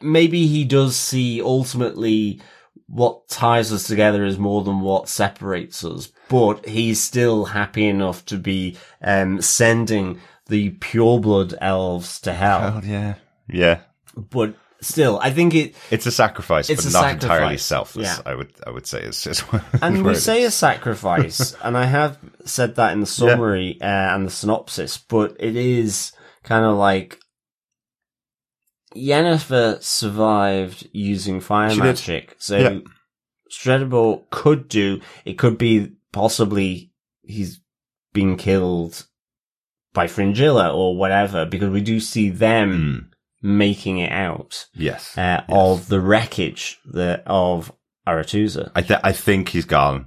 maybe 0.00 0.46
he 0.46 0.64
does 0.64 0.96
see 0.96 1.40
ultimately 1.42 2.40
what 2.86 3.28
ties 3.28 3.72
us 3.72 3.86
together 3.86 4.24
is 4.24 4.38
more 4.38 4.62
than 4.62 4.80
what 4.80 5.08
separates 5.08 5.84
us, 5.84 6.12
but 6.28 6.66
he's 6.66 7.00
still 7.02 7.46
happy 7.46 7.86
enough 7.86 8.24
to 8.26 8.36
be 8.36 8.76
um, 9.02 9.40
sending 9.40 10.20
the 10.48 10.70
pureblood 10.72 11.54
elves 11.60 12.20
to 12.20 12.32
hell. 12.32 12.74
Oh 12.76 12.86
yeah, 12.86 13.14
yeah. 13.48 13.80
But 14.16 14.54
still, 14.84 15.18
I 15.22 15.30
think 15.30 15.54
it, 15.54 15.74
It's 15.90 16.06
a 16.06 16.10
sacrifice, 16.10 16.70
It's 16.70 16.84
but 16.84 16.90
a 16.90 16.92
not 16.92 17.00
sacrifice, 17.02 17.22
entirely 17.24 17.56
selfless. 17.58 18.06
yeah. 18.06 18.22
I 18.30 18.34
would, 18.34 18.52
I 18.66 18.70
would 18.70 18.86
say 18.86 19.02
is 19.02 19.26
is 19.26 19.42
and 19.82 20.04
we 20.04 20.14
say 20.14 20.44
a 20.44 20.50
sacrifice, 20.50 21.54
and 21.62 21.76
I 21.76 21.84
have 21.86 22.18
said 22.44 22.76
that 22.76 22.92
in 22.92 23.00
the 23.00 23.06
summary 23.06 23.78
uh, 23.80 23.84
and 24.14 24.26
the 24.26 24.30
synopsis, 24.30 24.98
but 24.98 25.36
it 25.40 25.56
is 25.56 26.12
kind 26.42 26.64
of 26.64 26.76
like 26.76 27.18
Yennefer 28.96 29.82
survived 29.82 30.88
using 30.92 31.40
fire 31.40 31.70
She 31.70 31.76
did. 31.76 31.84
magic, 31.84 32.36
so 32.38 32.58
Yeah. 32.58 32.78
Stregobor 33.50 34.22
could 34.30 34.68
do. 34.68 35.00
It 35.24 35.34
could 35.38 35.58
be 35.58 35.92
possibly 36.12 36.90
he's 37.22 37.60
been 38.12 38.36
killed 38.36 39.06
by 39.92 40.06
Fringilla 40.08 40.72
or 40.74 40.96
whatever, 40.96 41.44
because 41.46 41.70
we 41.70 41.80
do 41.80 42.00
see 42.00 42.30
them 42.30 43.10
making 43.44 43.98
it 43.98 44.10
out 44.10 44.66
Yes. 44.74 45.16
uh. 45.18 45.20
Yes. 45.20 45.44
of 45.50 45.88
the 45.88 46.00
wreckage 46.00 46.80
the, 46.84 47.22
of 47.26 47.70
Aretuza. 48.08 48.70
I 48.74 48.80
th- 48.82 49.00
I 49.04 49.12
think 49.12 49.50
he's 49.50 49.66
gone. 49.66 50.06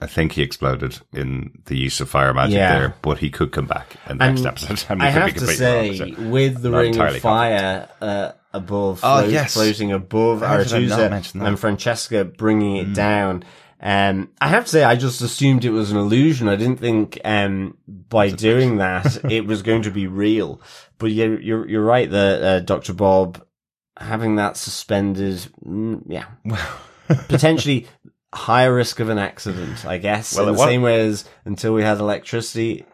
I 0.00 0.06
think 0.06 0.32
he 0.32 0.42
exploded 0.42 1.00
in 1.12 1.50
the 1.66 1.76
use 1.76 2.00
of 2.00 2.08
fire 2.08 2.32
magic 2.32 2.54
Yeah. 2.54 2.78
there, 2.78 2.94
but 3.02 3.18
he 3.18 3.30
could 3.30 3.50
come 3.50 3.66
back 3.66 3.96
in 4.08 4.18
the 4.18 4.24
And 4.26 4.42
next 4.42 4.46
episode. 4.46 4.84
And 4.90 5.00
we 5.00 5.06
I 5.06 5.10
have 5.10 5.34
to 5.34 5.46
say, 5.46 5.98
wrong, 5.98 6.14
so. 6.14 6.22
with 6.28 6.62
the 6.62 6.70
ring 6.70 6.96
of 7.00 7.16
fire 7.18 7.88
uh, 8.00 8.30
above, 8.54 9.00
Oh, 9.02 9.22
float- 9.22 9.32
yes. 9.32 9.54
floating 9.54 9.90
above 9.90 10.40
How 10.42 10.58
did 10.58 10.68
Aretuza 10.68 11.10
mention 11.10 11.40
that? 11.40 11.44
Mm. 11.44 11.48
and 11.48 11.58
Francesca 11.58 12.24
bringing 12.24 12.76
it 12.76 12.94
down. 12.94 13.42
Um, 13.80 14.30
I 14.40 14.48
have 14.48 14.64
to 14.64 14.70
say, 14.70 14.82
I 14.82 14.96
just 14.96 15.20
assumed 15.20 15.64
it 15.64 15.70
was 15.70 15.90
an 15.90 15.96
illusion. 15.96 16.48
I 16.48 16.56
didn't 16.56 16.80
think 16.80 17.20
um, 17.24 17.76
by 17.86 18.30
doing 18.30 18.76
that 18.78 19.30
it 19.30 19.46
was 19.46 19.62
going 19.62 19.82
to 19.82 19.90
be 19.90 20.06
real. 20.06 20.60
But 20.98 21.12
you're 21.12 21.40
you're, 21.40 21.68
you're 21.68 21.84
right 21.84 22.10
that 22.10 22.42
uh, 22.42 22.60
Doctor 22.60 22.92
Bob 22.92 23.44
having 23.96 24.36
that 24.36 24.56
suspended, 24.56 25.46
mm, 25.64 26.02
yeah, 26.06 26.26
potentially 27.28 27.86
higher 28.32 28.74
risk 28.74 29.00
of 29.00 29.08
an 29.08 29.18
accident. 29.18 29.84
I 29.86 29.98
guess 29.98 30.36
Well, 30.36 30.48
in 30.48 30.54
the 30.54 30.64
same 30.64 30.82
way 30.82 31.06
as 31.06 31.24
until 31.44 31.72
we 31.74 31.82
had 31.82 31.98
electricity, 31.98 32.84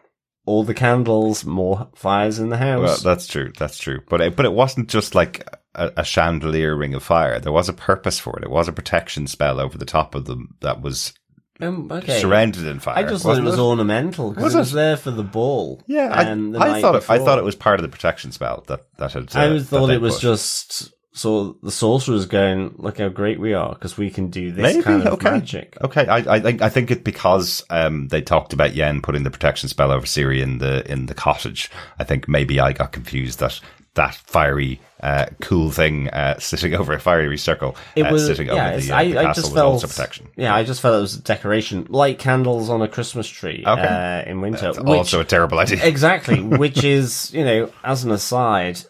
all 0.45 0.63
the 0.63 0.73
candles, 0.73 1.43
more 1.45 1.89
fires 1.95 2.39
in 2.39 2.49
the 2.49 2.57
house. 2.57 2.81
Well, 3.03 3.15
that's 3.15 3.27
true. 3.27 3.51
That's 3.57 3.77
true. 3.77 4.01
But 4.09 4.21
it, 4.21 4.35
but 4.35 4.45
it 4.45 4.53
wasn't 4.53 4.89
just 4.89 5.15
like 5.15 5.47
a, 5.73 5.91
a 5.97 6.03
chandelier 6.05 6.75
ring 6.75 6.93
of 6.93 7.03
fire. 7.03 7.39
There 7.39 7.51
was 7.51 7.67
a 7.69 7.73
purpose 7.73 8.19
for 8.19 8.37
it. 8.37 8.43
It 8.43 8.49
was 8.51 8.67
a 8.67 8.73
protection 8.73 9.27
spell 9.27 9.59
over 9.59 9.77
the 9.77 9.85
top 9.85 10.13
of 10.15 10.25
them 10.25 10.55
that 10.61 10.81
was 10.81 11.13
Um, 11.61 11.89
okay. 11.91 12.19
surrounded 12.19 12.65
in 12.67 12.79
fire. 12.79 12.97
I 12.97 13.03
just 13.03 13.23
thought 13.23 13.37
it 13.37 13.43
was 13.43 13.57
ornamental 13.59 14.29
because 14.29 14.43
Was 14.43 14.55
it 14.55 14.59
was 14.59 14.71
there 14.73 14.97
for 14.97 15.11
the 15.11 15.23
ball. 15.23 15.81
Yeah, 15.87 16.09
I, 16.13 16.23
the 16.25 16.57
I 16.59 16.81
thought 16.81 16.95
it, 16.95 17.09
I 17.09 17.17
thought 17.19 17.39
it 17.39 17.45
was 17.45 17.55
part 17.55 17.79
of 17.79 17.83
the 17.83 17.89
protection 17.89 18.31
spell 18.31 18.63
that 18.67 18.85
that 18.97 19.13
had. 19.13 19.35
Uh, 19.35 19.55
I 19.55 19.59
thought 19.59 19.89
it 19.89 20.01
was 20.01 20.15
put. 20.15 20.21
just 20.21 20.93
so 21.15 21.57
the 21.63 21.71
sorcerer's 21.71 22.25
going, 22.25 22.75
look 22.77 22.97
how 22.97 23.07
great 23.07 23.39
we 23.39 23.53
are 23.53 23.73
because 23.73 23.97
we 23.97 24.09
can 24.09 24.29
do 24.29 24.51
this 24.51 24.73
Maybe 24.73 24.83
kind 24.83 25.01
of 25.07 25.13
okay. 25.13 25.31
magic. 25.31 25.77
Okay, 25.81 26.05
I, 26.05 26.17
I 26.17 26.39
think 26.41 26.61
I 26.61 26.67
think 26.69 26.91
it 26.91 27.05
because 27.05 27.63
um, 27.69 28.09
they 28.09 28.21
talked 28.21 28.51
about 28.51 28.75
Yen 28.75 29.01
putting 29.01 29.23
the 29.23 29.31
protection 29.31 29.69
spell 29.69 29.91
over 29.91 30.05
Ciri 30.05 30.41
in 30.41 30.57
the 30.57 30.89
in 30.91 31.05
the 31.05 31.13
cottage. 31.13 31.71
I 31.97 32.03
think 32.03 32.27
maybe 32.27 32.59
I 32.59 32.73
got 32.73 32.91
confused 32.91 33.39
that 33.39 33.61
that 33.93 34.13
fiery 34.13 34.81
uh, 35.01 35.27
cool 35.39 35.71
thing 35.71 36.09
uh, 36.09 36.37
sitting 36.37 36.73
over 36.79 36.91
a 36.91 36.99
fiery 36.99 37.37
circle 37.37 37.77
It 37.95 38.03
uh, 38.03 38.11
was 38.11 38.25
sitting 38.25 38.47
yeah. 38.47 38.71
over 38.71 38.81
the, 38.81 38.91
uh, 38.91 38.97
I, 38.97 39.11
the 39.11 39.19
I 39.19 39.23
castle 39.23 39.41
just 39.41 39.53
was 39.53 39.55
felt 39.55 39.73
also 39.73 39.87
protection. 39.87 40.27
Yeah, 40.35 40.53
I 40.53 40.63
just 40.63 40.81
felt 40.81 40.97
it 40.97 41.01
was 41.01 41.15
a 41.15 41.21
decoration, 41.21 41.87
like 41.89 42.19
candles 42.19 42.69
on 42.69 42.81
a 42.81 42.89
Christmas 42.89 43.27
tree 43.27 43.63
Okay. 43.65 43.81
uh, 43.81 44.29
in 44.29 44.41
winter. 44.41 44.73
Which, 44.73 44.85
also 44.85 45.21
a 45.21 45.25
terrible 45.25 45.59
idea. 45.59 45.85
exactly, 45.85 46.41
which 46.43 46.83
is 46.83 47.33
you 47.33 47.45
know, 47.45 47.71
as 47.85 48.03
an 48.03 48.11
aside, 48.11 48.81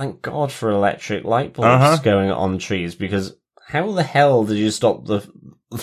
thank 0.00 0.22
God 0.22 0.50
for 0.50 0.70
electric 0.70 1.24
light 1.24 1.52
bulbs 1.54 1.68
Uh-huh. 1.84 1.96
going 2.02 2.30
on 2.30 2.58
trees 2.58 2.94
because 2.94 3.36
how 3.68 3.92
the 3.92 4.02
hell 4.02 4.44
did 4.44 4.56
you 4.56 4.70
stop 4.70 5.04
the 5.04 5.20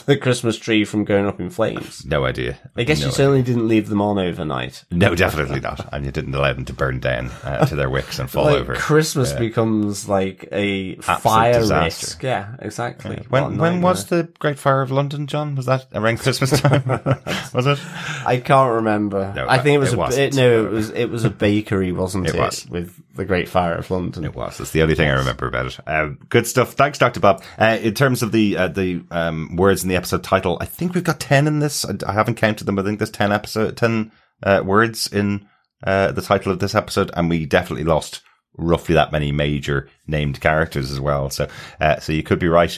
the 0.05 0.17
Christmas 0.17 0.57
tree 0.57 0.83
from 0.85 1.05
going 1.05 1.25
up 1.25 1.39
in 1.39 1.49
flames? 1.49 2.05
No 2.17 2.25
idea. 2.25 2.57
I 2.75 2.83
guess 2.83 2.99
no 2.99 3.05
you 3.05 3.07
idea. 3.07 3.15
certainly 3.15 3.41
didn't 3.41 3.67
leave 3.67 3.89
them 3.89 4.01
on 4.01 4.17
overnight. 4.17 4.83
No, 4.91 5.13
definitely 5.15 5.59
not. 5.59 5.87
And 5.93 6.05
you 6.05 6.11
didn't 6.11 6.33
allow 6.33 6.53
them 6.53 6.63
to 6.65 6.73
burn 6.73 6.99
down 6.99 7.27
uh, 7.43 7.65
to 7.65 7.75
their 7.75 7.89
wicks 7.89 8.17
and 8.19 8.29
fall 8.29 8.45
like 8.45 8.55
over. 8.55 8.75
Christmas 8.75 9.33
becomes 9.33 10.07
like 10.07 10.47
a 10.51 10.95
Absolute 10.95 11.19
fire 11.21 11.53
disaster. 11.53 12.05
risk. 12.05 12.23
Yeah, 12.23 12.55
exactly. 12.59 13.17
A 13.17 13.23
When 13.29 13.57
when 13.57 13.81
was 13.81 14.05
the 14.05 14.29
Great 14.39 14.57
Fire 14.57 14.81
of 14.81 14.91
London, 14.91 15.27
John? 15.27 15.55
Was 15.55 15.65
that 15.65 15.87
around 15.93 16.19
Christmas 16.19 16.59
time? 16.61 16.83
was 17.53 17.65
it? 17.67 17.79
I 18.25 18.41
can't 18.43 18.73
remember. 18.75 19.33
No, 19.35 19.47
I 19.49 19.57
think 19.59 19.75
it 19.75 19.79
was 19.79 19.93
it 19.93 19.99
a 19.99 20.23
it, 20.23 20.33
no, 20.35 20.65
it 20.65 20.71
was 20.71 20.89
it 20.91 21.09
was 21.09 21.23
a 21.25 21.29
bakery, 21.29 21.91
wasn't 21.91 22.27
it? 22.27 22.35
It 22.35 22.39
was. 22.39 22.67
with 22.69 22.93
the 23.15 23.25
Great 23.25 23.49
Fire 23.49 23.73
of 23.75 23.89
London. 23.91 24.23
It 24.23 24.35
was. 24.35 24.57
That's 24.59 24.71
the 24.71 24.81
only 24.83 24.95
thing 24.95 25.09
I 25.09 25.15
remember 25.15 25.47
about 25.47 25.65
it. 25.65 25.79
Uh, 25.85 26.09
good 26.29 26.45
stuff. 26.47 26.73
Thanks, 26.73 26.99
Doctor 26.99 27.19
Bob. 27.19 27.43
Uh, 27.59 27.77
in 27.81 27.93
terms 27.95 28.21
of 28.23 28.31
the 28.31 28.55
uh, 28.57 28.67
the 28.69 29.03
um, 29.11 29.55
words 29.55 29.76
in 29.83 29.89
the 29.89 29.95
episode 29.95 30.23
title, 30.23 30.57
I 30.61 30.65
think 30.65 30.93
we've 30.93 31.03
got 31.03 31.19
ten 31.19 31.47
in 31.47 31.59
this. 31.59 31.85
I, 31.85 31.93
I 32.07 32.13
haven't 32.13 32.35
counted 32.35 32.65
them. 32.65 32.79
I 32.79 32.83
think 32.83 32.99
there's 32.99 33.11
ten 33.11 33.31
episode 33.31 33.77
ten 33.77 34.11
uh, 34.43 34.61
words 34.65 35.11
in 35.11 35.47
uh, 35.83 36.11
the 36.11 36.21
title 36.21 36.51
of 36.51 36.59
this 36.59 36.75
episode, 36.75 37.11
and 37.15 37.29
we 37.29 37.45
definitely 37.45 37.83
lost 37.83 38.21
roughly 38.57 38.95
that 38.95 39.11
many 39.11 39.31
major 39.31 39.89
named 40.07 40.41
characters 40.41 40.91
as 40.91 40.99
well. 40.99 41.29
So, 41.29 41.47
uh, 41.79 41.99
so 41.99 42.13
you 42.13 42.23
could 42.23 42.39
be 42.39 42.47
right. 42.47 42.77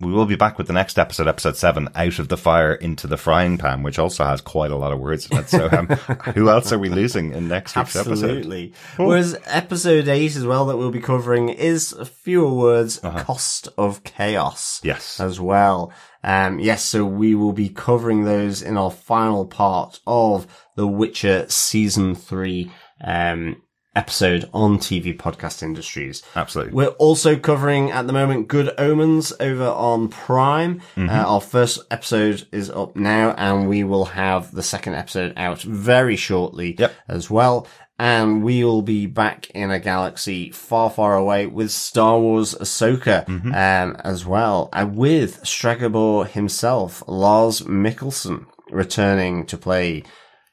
We 0.00 0.12
will 0.12 0.24
be 0.24 0.34
back 0.36 0.56
with 0.56 0.66
the 0.66 0.72
next 0.72 0.98
episode, 0.98 1.28
episode 1.28 1.58
seven, 1.58 1.90
out 1.94 2.18
of 2.18 2.28
the 2.28 2.38
fire 2.38 2.72
into 2.72 3.06
the 3.06 3.18
frying 3.18 3.58
pan, 3.58 3.82
which 3.82 3.98
also 3.98 4.24
has 4.24 4.40
quite 4.40 4.70
a 4.70 4.76
lot 4.76 4.92
of 4.92 4.98
words 4.98 5.30
in 5.30 5.36
it. 5.36 5.50
So, 5.50 5.68
um, 5.70 5.86
who 6.34 6.48
else 6.48 6.72
are 6.72 6.78
we 6.78 6.88
losing 6.88 7.32
in 7.32 7.48
next 7.48 7.76
week's 7.76 7.94
episode? 7.96 8.12
Absolutely. 8.12 8.72
Whereas 8.96 9.36
episode 9.44 10.08
eight 10.08 10.36
as 10.36 10.46
well 10.46 10.64
that 10.66 10.78
we'll 10.78 10.90
be 10.90 11.02
covering 11.02 11.50
is 11.50 11.94
fewer 12.24 12.52
words, 12.52 12.98
cost 12.98 13.68
of 13.76 14.02
chaos. 14.02 14.80
Uh-huh. 14.82 14.88
Yes. 14.88 15.20
As 15.20 15.38
well. 15.38 15.92
Um, 16.22 16.58
yes, 16.58 16.84
so 16.84 17.04
we 17.04 17.34
will 17.34 17.52
be 17.52 17.68
covering 17.68 18.24
those 18.24 18.62
in 18.62 18.76
our 18.76 18.90
final 18.90 19.46
part 19.46 20.00
of 20.06 20.46
The 20.76 20.86
Witcher 20.86 21.46
season 21.48 22.14
three, 22.14 22.70
um, 23.02 23.62
episode 23.96 24.48
on 24.54 24.78
TV 24.78 25.16
podcast 25.16 25.64
industries. 25.64 26.22
Absolutely. 26.36 26.72
We're 26.72 26.88
also 26.98 27.36
covering 27.36 27.90
at 27.90 28.06
the 28.06 28.12
moment 28.12 28.46
Good 28.46 28.72
Omens 28.78 29.32
over 29.40 29.66
on 29.66 30.08
Prime. 30.08 30.76
Mm-hmm. 30.96 31.08
Uh, 31.10 31.24
our 31.24 31.40
first 31.40 31.80
episode 31.90 32.46
is 32.52 32.70
up 32.70 32.94
now 32.94 33.30
and 33.36 33.68
we 33.68 33.82
will 33.82 34.04
have 34.04 34.52
the 34.52 34.62
second 34.62 34.94
episode 34.94 35.32
out 35.36 35.62
very 35.62 36.14
shortly 36.14 36.76
Yep. 36.78 36.92
as 37.08 37.30
well. 37.30 37.66
And 38.02 38.42
we'll 38.42 38.80
be 38.80 39.04
back 39.04 39.50
in 39.50 39.70
a 39.70 39.78
galaxy 39.78 40.50
far, 40.52 40.88
far 40.88 41.16
away 41.16 41.44
with 41.46 41.70
Star 41.70 42.18
Wars 42.18 42.54
Ahsoka, 42.54 43.26
Mm-hmm. 43.26 43.48
um, 43.54 43.96
as 44.02 44.24
well. 44.24 44.70
And 44.72 44.96
with 44.96 45.42
Stregobor 45.42 46.26
himself, 46.26 47.02
Lars 47.06 47.60
Mikkelsen, 47.60 48.46
returning 48.70 49.44
to 49.46 49.58
play 49.58 50.04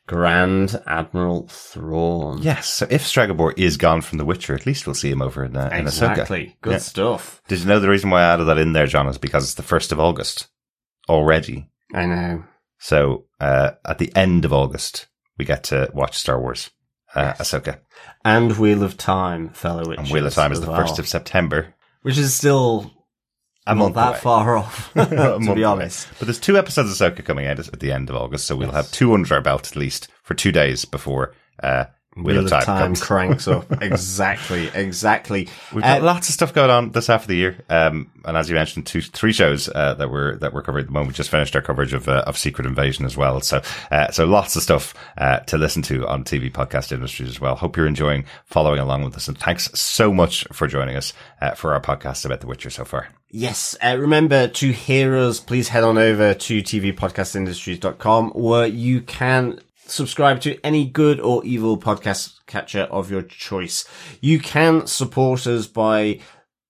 Grand 0.07 0.81
Admiral 0.87 1.47
Thrawn. 1.47 2.41
Yes, 2.41 2.67
so 2.67 2.85
if 2.89 3.03
Stregobor 3.03 3.53
is 3.57 3.77
gone 3.77 4.01
from 4.01 4.17
The 4.17 4.25
Witcher, 4.25 4.53
at 4.53 4.65
least 4.65 4.85
we'll 4.85 4.93
see 4.93 5.09
him 5.09 5.21
over 5.21 5.45
in, 5.45 5.55
uh, 5.55 5.69
in 5.71 5.85
Ahsoka. 5.85 6.11
Exactly. 6.11 6.57
Good 6.61 6.71
Yeah. 6.73 6.77
stuff. 6.79 7.41
Did 7.47 7.59
you 7.59 7.65
know 7.65 7.79
the 7.79 7.89
reason 7.89 8.09
why 8.09 8.23
I 8.23 8.33
added 8.33 8.45
that 8.45 8.57
in 8.57 8.73
there, 8.73 8.87
John, 8.87 9.07
is 9.07 9.17
because 9.17 9.43
it's 9.45 9.53
the 9.53 9.63
1st 9.63 9.91
of 9.93 9.99
August 10.01 10.47
already. 11.07 11.69
I 11.93 12.05
know. 12.05 12.43
So 12.79 13.25
uh, 13.39 13.71
at 13.85 13.99
the 13.99 14.13
end 14.17 14.43
of 14.43 14.51
August, 14.51 15.07
we 15.37 15.45
get 15.45 15.63
to 15.65 15.89
watch 15.93 16.17
Star 16.17 16.39
Wars, 16.41 16.69
uh, 17.15 17.33
Ahsoka. 17.33 17.79
And 18.25 18.57
Wheel 18.57 18.83
of 18.83 18.97
Time, 18.97 19.49
fellow 19.49 19.87
witches. 19.87 20.05
And 20.05 20.13
Wheel 20.13 20.27
of 20.27 20.33
Time 20.33 20.51
is 20.51 20.61
the 20.61 20.69
well. 20.69 20.81
1st 20.81 20.99
of 20.99 21.07
September. 21.07 21.73
Which 22.01 22.17
is 22.17 22.33
still 22.33 22.91
A 23.65 23.75
not 23.75 23.93
that 23.95 24.09
away. 24.09 24.19
far 24.19 24.57
off, 24.57 24.91
to 24.93 25.05
be 25.39 25.45
away. 25.47 25.63
honest. 25.63 26.07
But 26.19 26.27
there's 26.27 26.39
two 26.39 26.57
episodes 26.57 26.99
of 27.01 27.15
Ahsoka 27.15 27.23
coming 27.25 27.47
out 27.47 27.59
at 27.59 27.79
the 27.79 27.91
end 27.91 28.09
of 28.09 28.15
August, 28.15 28.45
so 28.47 28.55
we'll 28.55 28.71
have 28.71 28.91
two 28.91 29.13
under 29.13 29.33
our 29.35 29.41
belt 29.41 29.67
at 29.67 29.75
least 29.75 30.07
for 30.23 30.33
two 30.33 30.51
days 30.51 30.85
before 30.85 31.33
uh, 31.63 31.85
Wheel, 32.23 32.45
of 32.45 32.49
Time, 32.49 32.63
comes. 32.65 33.01
cranks 33.03 33.47
up. 33.47 33.65
exactly, 33.81 34.69
exactly. 34.73 35.47
We've 35.73 35.83
got 35.83 36.01
Uh, 36.01 36.05
lots 36.05 36.29
of 36.29 36.33
stuff 36.33 36.53
going 36.53 36.69
on 36.69 36.91
this 36.91 37.07
half 37.07 37.23
of 37.23 37.27
the 37.27 37.35
year, 37.35 37.57
um, 37.69 38.09
and 38.25 38.35
as 38.37 38.49
you 38.49 38.55
mentioned, 38.55 38.85
two, 38.85 39.01
three 39.01 39.33
shows 39.33 39.69
uh, 39.73 39.93
that 39.95 40.09
we're 40.11 40.35
that 40.37 40.53
we're 40.53 40.61
covering 40.61 40.83
at 40.83 40.87
the 40.87 40.93
moment. 40.93 41.09
We 41.09 41.13
just 41.15 41.29
finished 41.29 41.55
our 41.55 41.61
coverage 41.61 41.93
of 41.93 42.07
uh, 42.07 42.23
of 42.27 42.37
Secret 42.37 42.65
Invasion 42.67 43.05
as 43.05 43.15
well, 43.17 43.39
so 43.41 43.61
uh, 43.91 44.11
so 44.11 44.25
lots 44.25 44.55
of 44.55 44.63
stuff 44.63 44.93
uh, 45.17 45.39
to 45.41 45.57
listen 45.57 45.81
to 45.83 46.07
on 46.07 46.23
TV 46.23 46.51
podcast 46.51 46.91
industries 46.91 47.29
as 47.29 47.39
well. 47.39 47.55
Hope 47.55 47.77
you're 47.77 47.87
enjoying 47.87 48.25
following 48.45 48.79
along 48.79 49.03
with 49.03 49.15
us, 49.15 49.27
and 49.27 49.37
thanks 49.37 49.69
so 49.79 50.13
much 50.13 50.45
for 50.51 50.67
joining 50.67 50.95
us 50.95 51.13
uh, 51.41 51.51
for 51.51 51.73
our 51.73 51.81
podcast 51.81 52.25
about 52.25 52.41
The 52.41 52.47
Witcher 52.47 52.69
so 52.69 52.85
far. 52.85 53.07
Yes, 53.29 53.75
uh, 53.83 53.97
remember 53.99 54.47
to 54.47 54.71
hear 54.71 55.17
us, 55.17 55.41
please 55.41 55.67
head 55.67 55.83
on 55.83 55.97
over 55.97 56.33
to 56.33 56.61
tvpodcastindustries.com 56.63 58.31
where 58.31 58.67
you 58.67 59.01
can 59.01 59.59
subscribe 59.87 60.41
to 60.41 60.59
any 60.63 60.85
good 60.85 61.19
or 61.19 61.43
evil 61.45 61.77
podcast 61.77 62.45
catcher 62.45 62.83
of 62.83 63.09
your 63.11 63.21
choice. 63.21 63.85
You 64.21 64.39
can 64.39 64.87
support 64.87 65.47
us 65.47 65.67
by 65.67 66.19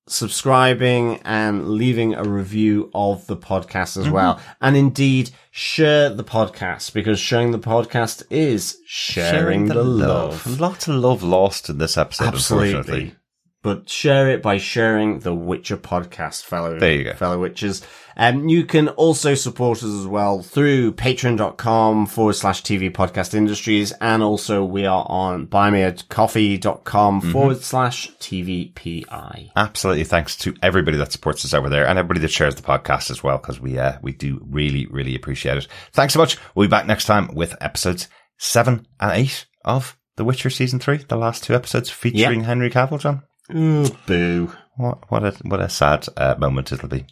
subscribing 0.08 1.20
and 1.26 1.68
leaving 1.70 2.14
a 2.14 2.24
review 2.24 2.90
of 2.94 3.28
the 3.28 3.38
podcast 3.38 3.98
as 3.98 4.06
mm-hmm. 4.06 4.14
well. 4.14 4.42
And 4.62 4.76
indeed, 4.78 5.32
share 5.52 6.10
the 6.10 6.24
podcast 6.24 6.94
because 6.94 7.20
sharing 7.20 7.52
the 7.52 7.60
podcast 7.60 8.24
is 8.30 8.78
sharing, 8.86 9.66
the, 9.66 9.84
love. 9.84 10.60
Lots 10.60 10.88
of 10.88 10.96
love 10.96 11.24
lost 11.24 11.70
in 11.70 11.78
this 11.78 11.98
episode, 11.98 12.34
unfortunately. 12.36 12.78
Absolutely. 12.78 13.16
but 13.62 13.90
share 13.90 14.30
it 14.30 14.42
by 14.42 14.58
sharing 14.58 15.20
the 15.20 15.36
Witcher 15.36 15.78
podcast, 15.78 16.44
fellow, 16.44 16.80
There 16.80 16.94
you 16.94 17.04
go. 17.04 17.14
fellow 17.14 17.38
Witchers. 17.38 17.84
Um, 18.20 18.50
you 18.50 18.66
can 18.66 18.90
also 18.90 19.36
support 19.36 19.78
us 19.78 19.84
as 19.84 20.08
well 20.08 20.42
through 20.42 20.94
patreon.com 20.94 22.08
forward 22.08 22.34
slash 22.34 22.64
TV 22.64 22.92
podcast 22.92 23.36
industries. 23.36 23.92
And 24.02 24.24
also 24.24 24.66
we 24.66 24.86
are 24.88 25.06
on 25.08 25.46
buymeacoffee.com 25.48 27.22
Mm-hmm. 27.22 27.32
forward 27.32 27.62
slash 27.62 28.12
TVPI. 28.20 29.52
Absolutely. 29.56 30.04
Thanks 30.04 30.36
to 30.38 30.56
everybody 30.62 30.98
that 30.98 31.12
supports 31.12 31.46
us 31.46 31.54
over 31.54 31.70
there 31.70 31.88
and 31.88 31.98
everybody 32.00 32.20
that 32.22 32.32
shares 32.32 32.56
the 32.56 32.62
podcast 32.62 33.12
as 33.12 33.24
well, 33.24 33.38
because 33.38 33.60
we, 33.60 33.78
uh, 33.78 33.98
we 34.02 34.12
do 34.14 34.42
really, 34.50 34.88
really 34.88 35.16
appreciate 35.16 35.58
it. 35.58 35.68
Thanks 35.94 36.14
so 36.14 36.20
much. 36.20 36.38
We'll 36.56 36.68
be 36.68 36.72
back 36.72 36.86
next 36.88 37.06
time 37.06 37.34
with 37.34 37.56
episodes 37.62 38.08
seven 38.38 38.88
and 39.00 39.12
eight 39.12 39.46
of 39.64 39.98
The 40.16 40.24
Witcher 40.24 40.50
season 40.50 40.80
three, 40.80 40.98
the 40.98 41.16
last 41.18 41.44
two 41.44 41.54
episodes 41.56 41.90
featuring 41.90 42.44
Henry 42.44 42.70
Cavill, 42.70 43.00
John. 43.00 43.24
Ooh, 43.56 43.88
boo. 44.06 44.52
What, 44.76 45.10
what 45.10 45.24
a, 45.24 45.32
what 45.44 45.62
a 45.62 45.70
sad 45.70 46.08
uh, 46.18 46.36
moment 46.38 46.72
it'll 46.72 46.90
be. 46.90 47.06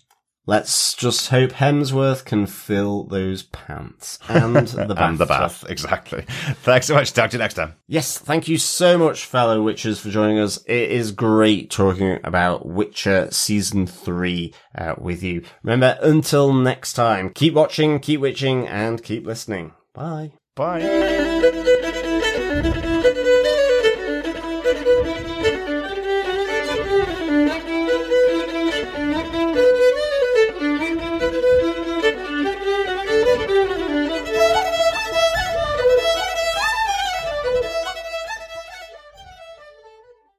Let's 0.48 0.94
just 0.94 1.30
hope 1.30 1.52
Hemsworth 1.52 2.24
can 2.26 2.46
fill 2.46 3.06
those 3.06 3.44
pants 3.44 4.20
and 4.30 4.56
the 4.68 4.94
bath. 4.96 5.00
and 5.10 5.18
the 5.18 5.26
bath. 5.26 5.66
Exactly. 5.68 6.22
Thanks 6.62 6.86
so 6.88 6.94
much. 6.94 7.14
Talk 7.14 7.32
to 7.32 7.38
you 7.38 7.40
next 7.40 7.56
time. 7.56 7.74
Yes, 7.88 8.18
thank 8.18 8.48
you 8.48 8.58
so 8.58 8.98
much, 8.98 9.26
fellow 9.26 9.62
witches, 9.62 10.00
for 10.00 10.10
joining 10.10 10.38
us. 10.40 10.58
It 10.66 10.92
is 10.92 11.12
great 11.12 11.72
talking 11.72 12.20
about 12.24 12.66
Witcher 12.66 13.30
Season 13.32 13.88
3 13.88 14.54
uh, 14.78 14.96
with 15.00 15.24
you. 15.24 15.44
Remember, 15.64 15.98
until 16.02 16.54
next 16.54 16.94
time, 16.94 17.30
keep 17.32 17.54
watching, 17.56 18.00
keep 18.00 18.20
witching, 18.22 18.68
and 18.68 19.02
keep 19.04 19.26
listening. 19.26 19.74
Bye. 19.94 20.34
Bye. 20.56 21.72